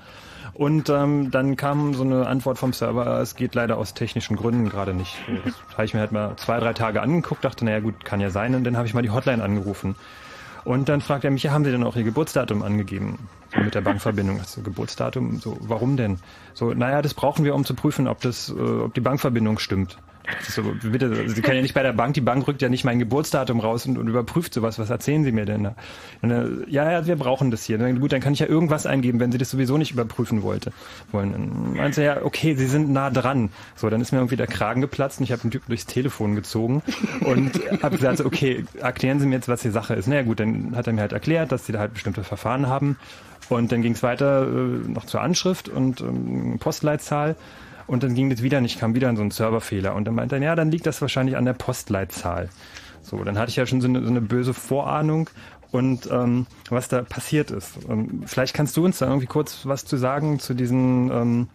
Und 0.53 0.89
ähm, 0.89 1.31
dann 1.31 1.57
kam 1.57 1.95
so 1.95 2.03
eine 2.03 2.27
Antwort 2.27 2.59
vom 2.59 2.73
Server, 2.73 3.19
es 3.19 3.35
geht 3.35 3.55
leider 3.55 3.77
aus 3.77 3.95
technischen 3.95 4.35
Gründen 4.35 4.69
gerade 4.69 4.93
nicht. 4.93 5.15
Das 5.45 5.77
habe 5.77 5.85
ich 5.85 5.93
mir 5.93 6.01
halt 6.01 6.11
mal 6.11 6.35
zwei, 6.35 6.59
drei 6.59 6.73
Tage 6.73 7.01
angeguckt, 7.01 7.43
dachte, 7.43 7.65
naja 7.65 7.79
gut, 7.79 8.05
kann 8.05 8.21
ja 8.21 8.29
sein. 8.29 8.53
Und 8.53 8.63
dann 8.63 8.77
habe 8.77 8.87
ich 8.87 8.93
mal 8.93 9.01
die 9.01 9.09
Hotline 9.09 9.43
angerufen. 9.43 9.95
Und 10.63 10.87
dann 10.89 11.01
fragt 11.01 11.25
er 11.25 11.31
mich, 11.31 11.43
ja, 11.43 11.51
haben 11.51 11.65
Sie 11.65 11.71
denn 11.71 11.83
auch 11.83 11.95
Ihr 11.95 12.03
Geburtsdatum 12.03 12.61
angegeben? 12.61 13.27
So 13.53 13.59
mit 13.61 13.75
der 13.75 13.81
Bankverbindung. 13.81 14.39
Also 14.39 14.61
Geburtsdatum, 14.61 15.39
so, 15.39 15.57
warum 15.61 15.97
denn? 15.97 16.19
So, 16.53 16.73
naja, 16.73 17.01
das 17.01 17.13
brauchen 17.13 17.43
wir, 17.43 17.55
um 17.55 17.65
zu 17.65 17.73
prüfen, 17.73 18.07
ob 18.07 18.21
das, 18.21 18.49
äh, 18.49 18.53
ob 18.53 18.93
die 18.93 19.01
Bankverbindung 19.01 19.59
stimmt. 19.59 19.97
So, 20.47 20.63
bitte, 20.81 21.27
Sie 21.29 21.41
können 21.41 21.57
ja 21.57 21.61
nicht 21.61 21.73
bei 21.73 21.83
der 21.83 21.91
Bank, 21.91 22.13
die 22.13 22.21
Bank 22.21 22.47
rückt 22.47 22.61
ja 22.61 22.69
nicht 22.69 22.85
mein 22.85 22.97
Geburtsdatum 22.97 23.59
raus 23.59 23.85
und, 23.85 23.97
und 23.97 24.07
überprüft 24.07 24.53
sowas. 24.53 24.79
Was 24.79 24.89
erzählen 24.89 25.23
Sie 25.25 25.33
mir 25.33 25.45
denn 25.45 25.63
da? 25.63 25.75
Äh, 26.21 26.69
ja, 26.69 26.89
ja, 26.91 27.05
wir 27.05 27.17
brauchen 27.17 27.51
das 27.51 27.65
hier. 27.65 27.77
Dann, 27.77 27.99
gut, 27.99 28.13
dann 28.13 28.21
kann 28.21 28.31
ich 28.31 28.39
ja 28.39 28.47
irgendwas 28.47 28.85
eingeben, 28.85 29.19
wenn 29.19 29.33
Sie 29.33 29.37
das 29.37 29.49
sowieso 29.49 29.77
nicht 29.77 29.91
überprüfen 29.91 30.41
wollte, 30.41 30.71
wollen. 31.11 31.33
Dann 31.33 31.73
meinte 31.75 32.01
er, 32.01 32.15
ja, 32.15 32.23
okay, 32.23 32.55
Sie 32.55 32.67
sind 32.67 32.89
nah 32.89 33.09
dran. 33.09 33.49
So, 33.75 33.89
dann 33.89 33.99
ist 33.99 34.13
mir 34.13 34.19
irgendwie 34.19 34.37
der 34.37 34.47
Kragen 34.47 34.79
geplatzt 34.79 35.19
und 35.19 35.25
ich 35.25 35.31
habe 35.31 35.41
den 35.41 35.51
Typen 35.51 35.67
durchs 35.67 35.85
Telefon 35.87 36.35
gezogen 36.35 36.81
und 37.21 37.59
habe 37.83 37.97
gesagt, 37.97 38.21
okay, 38.21 38.63
erklären 38.79 39.19
Sie 39.19 39.27
mir 39.27 39.35
jetzt, 39.35 39.49
was 39.49 39.61
die 39.61 39.71
Sache 39.71 39.93
ist. 39.93 40.07
Naja 40.07 40.21
gut, 40.23 40.39
dann 40.39 40.75
hat 40.75 40.87
er 40.87 40.93
mir 40.93 41.01
halt 41.01 41.13
erklärt, 41.13 41.51
dass 41.51 41.65
sie 41.65 41.73
da 41.73 41.79
halt 41.79 41.93
bestimmte 41.93 42.23
Verfahren 42.23 42.67
haben. 42.67 42.97
Und 43.49 43.71
dann 43.73 43.81
ging 43.81 43.93
es 43.93 44.03
weiter 44.03 44.47
äh, 44.47 44.89
noch 44.89 45.05
zur 45.05 45.21
Anschrift 45.21 45.67
und 45.67 45.99
ähm, 46.01 46.57
Postleitzahl. 46.59 47.35
Und 47.87 48.03
dann 48.03 48.15
ging 48.15 48.29
das 48.29 48.41
wieder 48.41 48.61
nicht, 48.61 48.79
kam 48.79 48.95
wieder 48.95 49.15
so 49.15 49.21
ein 49.21 49.31
Serverfehler. 49.31 49.95
Und 49.95 50.05
dann 50.05 50.15
meinte 50.15 50.35
er, 50.35 50.41
ja, 50.41 50.55
dann 50.55 50.71
liegt 50.71 50.85
das 50.85 51.01
wahrscheinlich 51.01 51.37
an 51.37 51.45
der 51.45 51.53
Postleitzahl. 51.53 52.49
So, 53.01 53.23
dann 53.23 53.37
hatte 53.37 53.49
ich 53.49 53.57
ja 53.57 53.65
schon 53.65 53.81
so 53.81 53.87
eine, 53.87 54.01
so 54.01 54.09
eine 54.09 54.21
böse 54.21 54.53
Vorahnung 54.53 55.29
und 55.71 56.09
ähm, 56.11 56.45
was 56.69 56.87
da 56.87 57.01
passiert 57.01 57.51
ist. 57.51 57.83
Und 57.85 58.23
vielleicht 58.29 58.53
kannst 58.53 58.77
du 58.77 58.85
uns 58.85 58.99
da 58.99 59.07
irgendwie 59.07 59.25
kurz 59.25 59.65
was 59.65 59.85
zu 59.85 59.97
sagen 59.97 60.39
zu 60.39 60.53
diesen, 60.53 61.11
ähm, 61.11 61.47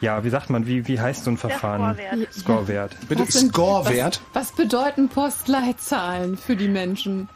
ja, 0.00 0.24
wie 0.24 0.30
sagt 0.30 0.50
man, 0.50 0.66
wie, 0.66 0.86
wie 0.88 1.00
heißt 1.00 1.24
so 1.24 1.30
ein 1.30 1.38
Verfahren? 1.38 1.96
Scorewert. 1.96 2.34
Scorewert. 2.34 2.96
Bitte, 3.08 3.32
Scorewert. 3.32 4.20
Was, 4.32 4.50
was 4.50 4.52
bedeuten 4.52 5.08
Postleitzahlen 5.08 6.36
für 6.36 6.56
die 6.56 6.68
Menschen? 6.68 7.28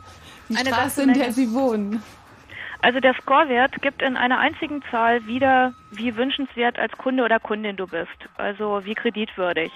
Die 0.50 0.56
Eine 0.56 0.70
Straße, 0.70 1.02
in 1.04 1.14
der 1.14 1.32
sie 1.32 1.52
wohnen. 1.52 2.02
Also 2.82 2.98
der 3.00 3.14
Scorewert 3.14 3.82
gibt 3.82 4.00
in 4.02 4.16
einer 4.16 4.38
einzigen 4.38 4.82
Zahl 4.90 5.26
wieder, 5.26 5.74
wie 5.90 6.16
wünschenswert 6.16 6.78
als 6.78 6.92
Kunde 6.96 7.24
oder 7.24 7.38
Kundin 7.38 7.76
du 7.76 7.86
bist, 7.86 8.08
also 8.38 8.84
wie 8.84 8.94
kreditwürdig. 8.94 9.70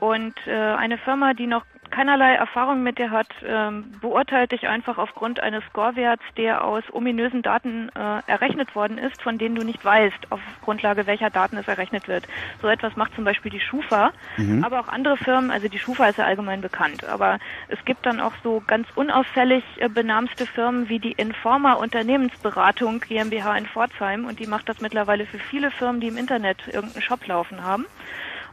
Und 0.00 0.34
äh, 0.46 0.52
eine 0.52 0.98
Firma, 0.98 1.34
die 1.34 1.46
noch 1.46 1.64
keinerlei 1.90 2.34
Erfahrung 2.34 2.82
mit 2.82 2.98
dir 2.98 3.10
hat, 3.10 3.28
ähm, 3.44 3.92
beurteilt 4.00 4.52
dich 4.52 4.68
einfach 4.68 4.98
aufgrund 4.98 5.40
eines 5.40 5.62
Scorewerts, 5.64 6.22
der 6.36 6.64
aus 6.64 6.84
ominösen 6.92 7.42
Daten 7.42 7.90
äh, 7.94 8.30
errechnet 8.30 8.74
worden 8.74 8.98
ist, 8.98 9.20
von 9.22 9.38
denen 9.38 9.56
du 9.56 9.64
nicht 9.64 9.84
weißt, 9.84 10.30
auf 10.30 10.40
Grundlage 10.62 11.06
welcher 11.06 11.30
Daten 11.30 11.56
es 11.56 11.68
errechnet 11.68 12.08
wird. 12.08 12.26
So 12.62 12.68
etwas 12.68 12.96
macht 12.96 13.14
zum 13.14 13.24
Beispiel 13.24 13.50
die 13.50 13.60
Schufa, 13.60 14.12
mhm. 14.36 14.64
aber 14.64 14.80
auch 14.80 14.88
andere 14.88 15.16
Firmen, 15.16 15.50
also 15.50 15.68
die 15.68 15.78
Schufa 15.78 16.06
ist 16.06 16.18
ja 16.18 16.24
allgemein 16.24 16.60
bekannt, 16.60 17.04
aber 17.04 17.38
es 17.68 17.84
gibt 17.84 18.06
dann 18.06 18.20
auch 18.20 18.34
so 18.42 18.62
ganz 18.66 18.86
unauffällig 18.94 19.64
äh, 19.78 19.88
benamste 19.88 20.46
Firmen 20.46 20.88
wie 20.88 20.98
die 20.98 21.12
Informa 21.12 21.74
Unternehmensberatung 21.74 23.00
GmbH 23.00 23.56
in 23.56 23.66
Pforzheim 23.66 24.24
und 24.24 24.38
die 24.38 24.46
macht 24.46 24.68
das 24.68 24.80
mittlerweile 24.80 25.26
für 25.26 25.38
viele 25.38 25.70
Firmen, 25.70 26.00
die 26.00 26.08
im 26.08 26.16
Internet 26.16 26.68
irgendeinen 26.68 27.02
Shop 27.02 27.26
laufen 27.26 27.64
haben. 27.64 27.86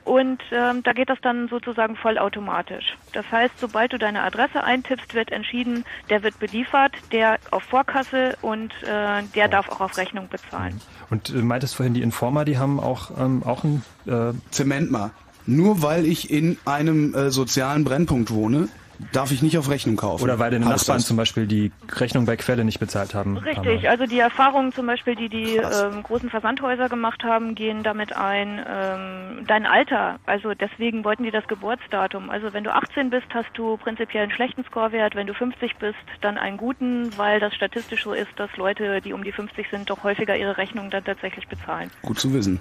Und 0.08 0.42
ähm, 0.52 0.84
da 0.84 0.94
geht 0.94 1.10
das 1.10 1.20
dann 1.22 1.50
sozusagen 1.50 1.98
vollautomatisch. 1.98 2.96
Das 3.12 3.30
heißt, 3.30 3.60
sobald 3.60 3.92
du 3.92 3.98
deine 3.98 4.22
Adresse 4.22 4.64
eintippst, 4.64 5.14
wird 5.14 5.34
entschieden, 5.34 5.84
der 6.10 6.24
wird 6.24 6.40
beliefert, 6.40 6.94
der 7.12 7.40
auf 7.52 7.64
Vorkasse 7.64 8.38
und 8.42 8.72
äh, 8.84 9.24
der 9.36 9.50
darf 9.50 9.68
auch 9.68 9.82
auf 9.82 9.98
Rechnung 9.98 10.30
bezahlen. 10.30 10.80
Und 11.10 11.30
äh, 11.30 11.34
meintest 11.34 11.76
vorhin, 11.76 11.94
die 11.94 12.02
Informer, 12.02 12.46
die 12.46 12.58
haben 12.58 12.80
auch, 12.80 13.12
ähm, 13.20 13.44
auch 13.44 13.66
ein... 13.66 13.84
Äh 14.06 14.32
Zement 14.50 14.92
mal. 14.92 15.12
Nur 15.46 15.82
weil 15.82 16.06
ich 16.06 16.32
in 16.32 16.58
einem 16.66 17.14
äh, 17.14 17.30
sozialen 17.30 17.84
Brennpunkt 17.84 18.32
wohne, 18.32 18.70
darf 19.12 19.32
ich 19.32 19.42
nicht 19.42 19.58
auf 19.58 19.70
Rechnung 19.70 19.96
kaufen. 19.96 20.24
Oder 20.24 20.40
weil 20.40 20.52
deine 20.52 20.66
Nachbarn 20.66 20.98
das? 20.98 21.08
zum 21.08 21.18
Beispiel 21.18 21.48
die 21.48 21.72
Rechnung 21.90 22.26
bei 22.26 22.36
Quelle 22.36 22.64
nicht 22.64 22.80
bezahlt 22.80 23.14
haben. 23.14 23.38
Richtig, 23.38 23.90
also 23.90 24.06
die 24.06 24.20
Erfahrungen 24.20 24.72
zum 24.72 24.88
Beispiel, 24.88 25.16
die 25.16 25.30
die 25.30 25.58
ähm, 25.58 26.04
großen 26.04 26.30
Versandhäuser 26.30 26.90
gemacht 26.90 27.24
haben, 27.24 27.56
gehen 27.56 27.84
damit 27.84 28.14
ein, 28.14 28.60
ähm, 28.68 29.46
dein 29.48 29.66
Alter, 29.66 30.20
also 30.26 30.54
deswegen 30.54 31.04
wollten 31.04 31.24
die 31.24 31.32
das 31.32 31.48
Geburtsdatum. 31.48 32.30
Also 32.30 32.54
wenn 32.54 32.64
du 32.64 32.74
18 32.74 33.10
bist, 33.10 33.28
hast 33.34 33.50
du 33.54 33.78
prinzipiell 33.78 34.24
einen 34.24 34.32
schlechten 34.32 34.64
Scorewert, 34.64 35.16
wenn 35.16 35.28
du 35.28 35.34
50 35.34 35.76
bist, 35.78 35.98
dann 36.22 36.38
einen 36.38 36.58
guten, 36.58 37.16
weil 37.18 37.40
das 37.40 37.54
statistisch 37.54 38.04
so 38.04 38.14
ist, 38.14 38.32
dass 38.38 38.56
Leute, 38.58 39.02
die 39.02 39.14
um 39.14 39.24
die 39.24 39.32
50 39.32 39.68
sind, 39.70 39.90
doch 39.90 40.04
häufiger 40.04 40.36
ihre 40.36 40.58
Rechnung 40.58 40.90
dann 40.90 41.04
tatsächlich 41.04 41.48
bezahlen. 41.48 41.92
Gut 42.02 42.20
zu 42.20 42.34
wissen. 42.34 42.60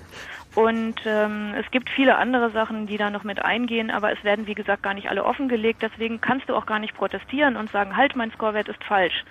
Und 0.56 1.02
ähm, 1.04 1.52
es 1.54 1.70
gibt 1.70 1.90
viele 1.90 2.16
andere 2.16 2.50
Sachen, 2.50 2.86
die 2.86 2.96
da 2.96 3.10
noch 3.10 3.24
mit 3.24 3.44
eingehen, 3.44 3.90
aber 3.90 4.10
es 4.10 4.24
werden, 4.24 4.46
wie 4.46 4.54
gesagt, 4.54 4.82
gar 4.82 4.94
nicht 4.94 5.10
alle 5.10 5.22
offengelegt. 5.22 5.82
Deswegen 5.82 6.22
kannst 6.22 6.48
du 6.48 6.56
auch 6.56 6.64
gar 6.64 6.78
nicht 6.78 6.94
protestieren 6.94 7.56
und 7.56 7.70
sagen, 7.70 7.94
halt, 7.94 8.16
mein 8.16 8.32
Scorewert 8.32 8.68
ist 8.68 8.82
falsch. 8.82 9.24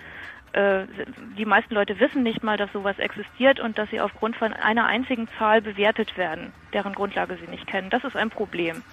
Äh, 0.52 0.84
die 1.36 1.44
meisten 1.44 1.74
Leute 1.74 1.98
wissen 1.98 2.22
nicht 2.22 2.44
mal, 2.44 2.56
dass 2.56 2.72
sowas 2.72 3.00
existiert 3.00 3.58
und 3.58 3.76
dass 3.76 3.90
sie 3.90 4.00
aufgrund 4.00 4.36
von 4.36 4.52
einer 4.52 4.86
einzigen 4.86 5.26
Zahl 5.36 5.60
bewertet 5.60 6.16
werden, 6.16 6.52
deren 6.72 6.94
Grundlage 6.94 7.36
sie 7.44 7.50
nicht 7.50 7.66
kennen. 7.66 7.90
Das 7.90 8.04
ist 8.04 8.14
ein 8.14 8.30
Problem. 8.30 8.84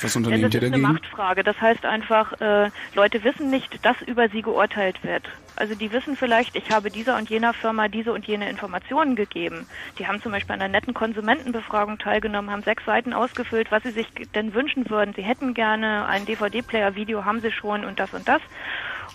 Was 0.00 0.14
Denn 0.14 0.24
unternehmt 0.24 0.54
das 0.54 0.54
ihr 0.54 0.60
ist 0.62 0.72
eine 0.72 0.82
dagegen? 0.82 0.92
Machtfrage. 0.92 1.44
Das 1.44 1.60
heißt 1.60 1.84
einfach, 1.84 2.32
äh, 2.40 2.70
Leute 2.94 3.22
wissen 3.24 3.50
nicht, 3.50 3.84
dass 3.84 4.00
über 4.02 4.28
sie 4.28 4.42
geurteilt 4.42 5.02
wird. 5.04 5.24
Also 5.56 5.74
die 5.74 5.92
wissen 5.92 6.16
vielleicht, 6.16 6.56
ich 6.56 6.70
habe 6.70 6.90
dieser 6.90 7.16
und 7.16 7.30
jener 7.30 7.54
Firma 7.54 7.88
diese 7.88 8.12
und 8.12 8.26
jene 8.26 8.50
Informationen 8.50 9.14
gegeben. 9.14 9.66
Die 9.98 10.06
haben 10.06 10.20
zum 10.20 10.32
Beispiel 10.32 10.54
an 10.54 10.60
einer 10.62 10.72
netten 10.72 10.94
Konsumentenbefragung 10.94 11.98
teilgenommen, 11.98 12.50
haben 12.50 12.62
sechs 12.62 12.84
Seiten 12.84 13.12
ausgefüllt, 13.12 13.70
was 13.70 13.84
sie 13.84 13.92
sich 13.92 14.08
denn 14.34 14.52
wünschen 14.54 14.90
würden. 14.90 15.14
Sie 15.14 15.22
hätten 15.22 15.54
gerne 15.54 16.06
einen 16.06 16.26
DVD-Player, 16.26 16.96
Video 16.96 17.24
haben 17.24 17.40
sie 17.40 17.52
schon 17.52 17.84
und 17.84 18.00
das 18.00 18.12
und 18.12 18.26
das. 18.26 18.42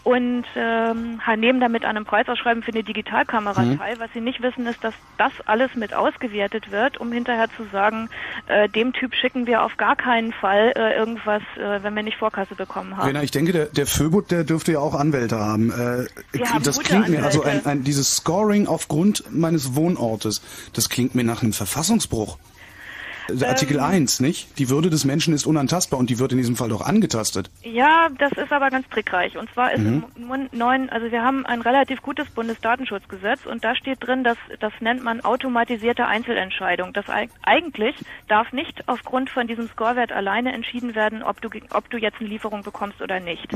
Und 0.04 0.46
ähm, 0.56 1.20
nehmen 1.38 1.60
damit 1.60 1.84
an 1.84 1.96
einem 1.96 2.06
Preisausschreiben 2.06 2.64
für 2.64 2.72
eine 2.72 2.84
Digitalkamera 2.84 3.62
Mhm. 3.62 3.78
teil. 3.78 4.00
Was 4.00 4.10
sie 4.14 4.22
nicht 4.22 4.42
wissen, 4.42 4.66
ist, 4.66 4.84
dass 4.84 4.94
das 5.18 5.32
alles 5.46 5.76
mit 5.76 5.94
ausgewertet 5.94 6.72
wird, 6.72 6.98
um 7.00 7.12
hinterher 7.12 7.48
zu 7.56 7.66
sagen, 7.72 8.10
äh, 8.48 8.70
dem 8.70 8.94
Typ 8.94 9.14
schicken 9.14 9.46
wir 9.46 9.64
auf 9.64 9.78
gar 9.78 9.96
keinen 9.96 10.32
Fall 10.34 10.74
äh, 10.76 10.96
irgendwas, 10.96 11.42
äh, 11.58 11.84
wenn 11.84 11.96
wir 11.96 12.04
nicht 12.04 12.18
Vorkasse 12.18 12.56
bekommen 12.56 12.98
haben. 12.98 13.08
Rena, 13.08 13.24
ich 13.24 13.32
denke, 13.32 13.52
der, 13.52 13.66
der 13.66 13.86
Föbut, 13.88 14.32
der 14.32 14.44
dürfte 14.44 14.74
ja 14.74 14.80
auch 14.80 14.96
Anwälte 14.96 15.40
haben. 15.40 15.72
Äh, 15.72 16.46
haben 16.46 16.64
das 16.64 16.80
klingt 16.80 17.10
mir, 17.10 17.24
also 17.24 17.44
ein, 17.44 17.66
ein, 17.66 17.84
dieses 17.84 18.18
Scoring 18.18 18.68
aufgrund 18.68 19.24
meines 19.32 19.76
Wohnortes, 19.76 20.42
das 20.74 20.90
klingt 20.90 21.16
mir 21.16 21.24
nach 21.24 21.44
einem 21.44 21.54
Verfassungsbruch. 21.54 22.38
Also 23.30 23.46
Artikel 23.46 23.78
Ähm. 23.78 23.84
1, 23.84 24.20
nicht? 24.20 24.58
Die 24.60 24.70
Würde 24.70 24.90
des 24.90 25.06
Menschen 25.06 25.34
ist 25.34 25.46
unantastbar 25.46 26.00
und 26.00 26.10
die 26.10 26.20
wird 26.20 26.32
in 26.32 26.38
diesem 26.38 26.56
Fall 26.56 26.70
doch 26.70 26.82
angetastet. 26.82 27.50
Ja, 27.64 28.10
das 28.18 28.32
ist 28.34 28.52
aber 28.52 28.70
ganz 28.70 28.88
trickreich. 28.90 29.38
Und 29.38 29.52
zwar 29.54 29.72
ist 29.74 29.80
Mhm. 29.82 30.04
im 30.18 30.50
neuen, 30.52 30.90
also 30.90 31.12
wir 31.12 31.22
haben 31.24 31.46
ein 31.46 31.62
relativ 31.62 32.02
gutes 32.02 32.30
Bundesdatenschutzgesetz 32.30 33.46
und 33.46 33.64
da 33.64 33.76
steht 33.76 34.06
drin, 34.06 34.24
dass 34.24 34.38
das 34.60 34.74
nennt 34.80 35.04
man 35.04 35.22
automatisierte 35.22 36.06
Einzelentscheidung. 36.06 36.94
Das 36.94 37.06
eig- 37.08 37.30
eigentlich 37.44 37.96
darf 38.28 38.52
nicht 38.54 38.88
aufgrund 38.88 39.30
von 39.30 39.48
diesem 39.48 39.68
Scorewert 39.70 40.12
alleine 40.12 40.54
entschieden 40.54 40.96
werden, 40.96 41.24
ob 41.24 41.42
du 41.42 41.50
ob 41.72 41.90
du 41.90 41.98
jetzt 41.98 42.20
eine 42.20 42.30
Lieferung 42.30 42.64
bekommst 42.64 43.02
oder 43.02 43.20
nicht. 43.20 43.48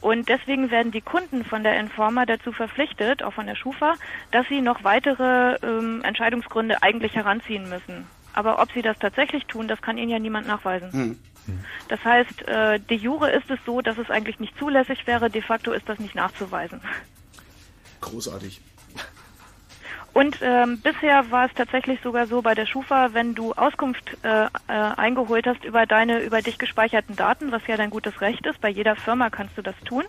Und 0.00 0.28
deswegen 0.28 0.70
werden 0.70 0.92
die 0.92 1.00
Kunden 1.00 1.44
von 1.44 1.62
der 1.62 1.78
Informa 1.80 2.26
dazu 2.26 2.52
verpflichtet, 2.52 3.22
auch 3.22 3.32
von 3.32 3.46
der 3.46 3.54
Schufa, 3.54 3.94
dass 4.32 4.46
sie 4.48 4.60
noch 4.60 4.84
weitere 4.84 5.54
ähm, 5.62 6.02
Entscheidungsgründe 6.04 6.82
eigentlich 6.82 7.14
heranziehen 7.14 7.68
müssen. 7.70 8.06
Aber 8.34 8.60
ob 8.60 8.72
sie 8.72 8.82
das 8.82 8.98
tatsächlich 8.98 9.46
tun, 9.46 9.68
das 9.68 9.80
kann 9.80 9.98
ihnen 9.98 10.10
ja 10.10 10.18
niemand 10.18 10.46
nachweisen. 10.46 10.92
Hm. 10.92 11.18
Das 11.88 12.02
heißt, 12.04 12.48
äh, 12.48 12.80
de 12.80 12.96
jure 12.96 13.30
ist 13.30 13.50
es 13.50 13.58
so, 13.66 13.80
dass 13.82 13.98
es 13.98 14.10
eigentlich 14.10 14.40
nicht 14.40 14.56
zulässig 14.58 15.06
wäre, 15.06 15.28
de 15.30 15.42
facto 15.42 15.72
ist 15.72 15.88
das 15.88 15.98
nicht 15.98 16.14
nachzuweisen. 16.14 16.80
Großartig. 18.00 18.60
Und 20.14 20.38
ähm, 20.42 20.80
bisher 20.80 21.28
war 21.32 21.46
es 21.46 21.54
tatsächlich 21.54 22.00
sogar 22.00 22.28
so 22.28 22.40
bei 22.40 22.54
der 22.54 22.66
Schufa, 22.66 23.14
wenn 23.14 23.34
du 23.34 23.52
Auskunft 23.52 24.16
äh, 24.22 24.44
äh, 24.44 24.48
eingeholt 24.68 25.44
hast 25.44 25.64
über 25.64 25.86
deine 25.86 26.20
über 26.20 26.40
dich 26.40 26.56
gespeicherten 26.56 27.16
Daten, 27.16 27.50
was 27.50 27.66
ja 27.66 27.76
dein 27.76 27.90
gutes 27.90 28.20
Recht 28.20 28.46
ist, 28.46 28.60
bei 28.60 28.68
jeder 28.68 28.94
Firma 28.94 29.28
kannst 29.28 29.58
du 29.58 29.62
das 29.62 29.74
tun, 29.84 30.04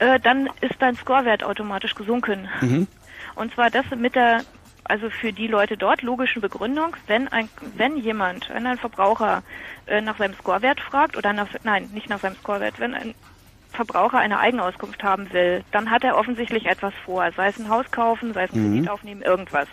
äh, 0.00 0.20
dann 0.20 0.50
ist 0.60 0.74
dein 0.80 0.96
Scorewert 0.96 1.44
automatisch 1.44 1.94
gesunken. 1.94 2.46
Mhm. 2.60 2.86
Und 3.34 3.54
zwar 3.54 3.70
das 3.70 3.86
mit 3.96 4.14
der, 4.14 4.42
also 4.84 5.10
für 5.10 5.32
die 5.32 5.46
Leute 5.46 5.76
dort 5.76 6.02
logischen 6.02 6.42
Begründung, 6.42 6.96
wenn 7.06 7.28
ein, 7.28 7.50
wenn 7.60 7.96
jemand, 7.96 8.48
wenn 8.50 8.66
ein 8.66 8.78
Verbraucher 8.78 9.42
äh, 9.86 10.00
nach 10.00 10.18
seinem 10.18 10.34
Scorewert 10.34 10.80
fragt 10.80 11.16
oder 11.16 11.32
nach, 11.32 11.48
nein, 11.62 11.90
nicht 11.92 12.08
nach 12.08 12.20
seinem 12.20 12.36
Scorewert, 12.36 12.78
wenn 12.78 12.94
ein 12.94 13.14
Verbraucher 13.72 14.18
eine 14.18 14.38
Eigenauskunft 14.38 15.02
haben 15.02 15.32
will, 15.32 15.64
dann 15.70 15.90
hat 15.90 16.04
er 16.04 16.16
offensichtlich 16.18 16.66
etwas 16.66 16.92
vor, 17.04 17.30
sei 17.36 17.48
es 17.48 17.58
ein 17.58 17.68
Haus 17.70 17.90
kaufen, 17.90 18.34
sei 18.34 18.44
es 18.44 18.52
ein 18.52 18.58
Mhm. 18.58 18.72
Kredit 18.72 18.90
aufnehmen, 18.90 19.22
irgendwas. 19.22 19.68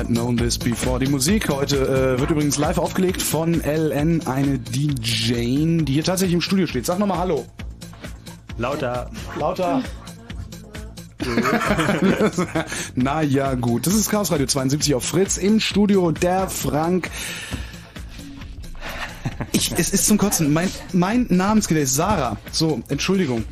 Had 0.07 0.13
known 0.13 0.37
this 0.37 0.57
before. 0.57 0.99
Die 0.99 1.07
Musik 1.07 1.49
heute 1.49 1.75
äh, 2.15 2.19
wird 2.19 2.31
übrigens 2.31 2.57
live 2.57 2.77
aufgelegt 2.77 3.21
von 3.21 3.55
LN, 3.61 4.25
eine 4.25 4.57
DJ, 4.57 5.83
die 5.83 5.93
hier 5.93 6.03
tatsächlich 6.05 6.33
im 6.33 6.39
Studio 6.39 6.65
steht. 6.65 6.85
Sag 6.85 6.97
nochmal 6.97 7.17
Hallo. 7.17 7.45
Lauter. 8.57 9.11
Lauter. 9.37 9.83
Na 12.95 13.21
ja, 13.21 13.55
gut. 13.55 13.85
Das 13.85 13.95
ist 13.95 14.09
Chaos 14.09 14.31
Radio 14.31 14.45
72 14.45 14.95
auf 14.95 15.03
Fritz 15.03 15.35
im 15.35 15.59
Studio. 15.59 16.11
Der 16.11 16.47
Frank. 16.47 17.09
Ich, 19.51 19.73
es 19.77 19.89
ist 19.89 20.05
zum 20.05 20.17
Kotzen. 20.17 20.53
Mein, 20.53 20.69
mein 20.93 21.25
Namensgedächtnis, 21.29 21.95
Sarah. 21.95 22.37
So, 22.51 22.81
Entschuldigung. 22.87 23.43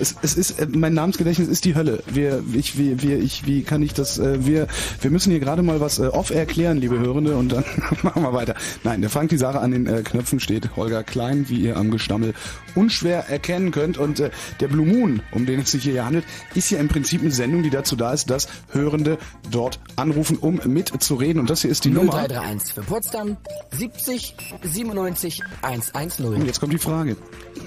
Es, 0.00 0.14
es 0.22 0.34
ist, 0.36 0.58
äh, 0.58 0.66
mein 0.70 0.94
Namensgedächtnis 0.94 1.48
ist 1.48 1.64
die 1.64 1.74
Hölle. 1.74 2.02
Wir, 2.06 2.42
ich, 2.52 2.78
wir, 2.78 3.02
wir, 3.02 3.18
ich, 3.18 3.46
wie 3.46 3.62
kann 3.62 3.82
ich 3.82 3.94
das, 3.94 4.18
äh, 4.18 4.46
wir, 4.46 4.66
wir 5.00 5.10
müssen 5.10 5.30
hier 5.30 5.40
gerade 5.40 5.62
mal 5.62 5.80
was 5.80 5.98
äh, 5.98 6.06
off 6.06 6.30
erklären, 6.30 6.78
liebe 6.78 6.98
Hörende, 6.98 7.36
und 7.36 7.52
dann 7.52 7.64
machen 8.02 8.22
wir 8.22 8.32
weiter. 8.32 8.54
Nein, 8.84 9.00
der 9.00 9.10
Frank, 9.10 9.30
die 9.30 9.38
Sarah 9.38 9.60
an 9.60 9.72
den 9.72 9.86
äh, 9.86 10.02
Knöpfen 10.02 10.40
steht. 10.40 10.76
Holger 10.76 11.02
Klein, 11.02 11.48
wie 11.48 11.60
ihr 11.60 11.76
am 11.76 11.90
Gestammel 11.90 12.34
unschwer 12.74 13.28
erkennen 13.28 13.70
könnt. 13.70 13.98
Und 13.98 14.20
äh, 14.20 14.30
der 14.60 14.68
Blue 14.68 14.86
Moon, 14.86 15.22
um 15.32 15.46
den 15.46 15.60
es 15.60 15.72
sich 15.72 15.82
hier 15.82 16.04
handelt, 16.04 16.24
ist 16.54 16.70
ja 16.70 16.78
im 16.78 16.88
Prinzip 16.88 17.20
eine 17.20 17.30
Sendung, 17.30 17.62
die 17.62 17.70
dazu 17.70 17.96
da 17.96 18.12
ist, 18.12 18.30
dass 18.30 18.48
Hörende 18.70 19.18
dort 19.50 19.80
anrufen, 19.96 20.36
um 20.38 20.60
mitzureden. 20.66 21.40
Und 21.40 21.50
das 21.50 21.62
hier 21.62 21.70
ist 21.70 21.84
die 21.84 21.90
0331 21.90 22.76
Nummer. 22.76 22.86
für 22.86 22.92
Potsdam 22.94 23.36
70 23.72 24.36
97 24.62 25.42
110. 25.62 26.26
Und 26.26 26.46
jetzt 26.46 26.60
kommt 26.60 26.72
die 26.72 26.78
Frage. 26.78 27.16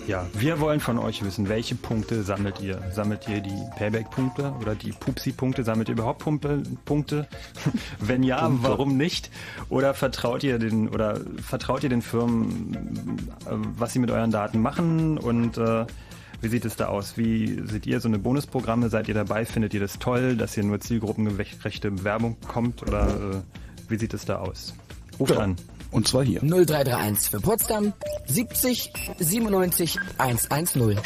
Ja, 0.07 0.25
wir 0.33 0.59
wollen 0.59 0.79
von 0.79 0.97
euch 0.97 1.23
wissen, 1.23 1.47
welche 1.47 1.75
Punkte 1.75 2.23
sammelt 2.23 2.59
ihr? 2.59 2.81
Sammelt 2.91 3.27
ihr 3.29 3.39
die 3.39 3.61
Payback-Punkte 3.77 4.53
oder 4.59 4.75
die 4.75 4.91
Pupsi-Punkte? 4.91 5.63
Sammelt 5.63 5.89
ihr 5.89 5.93
überhaupt 5.93 6.19
Pumpe, 6.19 6.63
Punkte? 6.85 7.27
Wenn 7.99 8.23
ja, 8.23 8.47
Punkte. 8.47 8.67
warum 8.67 8.97
nicht? 8.97 9.29
Oder 9.69 9.93
vertraut 9.93 10.43
ihr 10.43 10.57
den 10.59 10.89
oder 10.89 11.19
vertraut 11.41 11.83
ihr 11.83 11.89
den 11.89 12.01
Firmen, 12.01 13.29
äh, 13.45 13.51
was 13.77 13.93
sie 13.93 13.99
mit 13.99 14.11
euren 14.11 14.31
Daten 14.31 14.61
machen 14.61 15.17
und 15.17 15.57
äh, 15.57 15.85
wie 16.41 16.47
sieht 16.47 16.65
es 16.65 16.75
da 16.75 16.87
aus? 16.87 17.17
Wie 17.17 17.61
seht 17.67 17.85
ihr 17.85 17.99
so 17.99 18.07
eine 18.07 18.17
Bonusprogramme? 18.17 18.89
Seid 18.89 19.07
ihr 19.07 19.13
dabei? 19.13 19.45
Findet 19.45 19.75
ihr 19.75 19.79
das 19.79 19.99
toll, 19.99 20.35
dass 20.35 20.55
hier 20.55 20.63
nur 20.63 20.79
zielgruppengerechte 20.79 21.91
Bewerbung 21.91 22.37
kommt? 22.47 22.81
Oder 22.81 23.07
äh, 23.09 23.89
wie 23.89 23.97
sieht 23.97 24.15
es 24.15 24.25
da 24.25 24.37
aus? 24.37 24.73
Ruft 25.19 25.35
ja. 25.35 25.41
an. 25.41 25.55
Und 25.91 26.07
zwar 26.07 26.23
hier. 26.23 26.39
0331 26.41 27.29
für 27.29 27.41
Potsdam 27.41 27.93
70 28.25 28.93
97 29.19 29.99
110. 30.17 30.97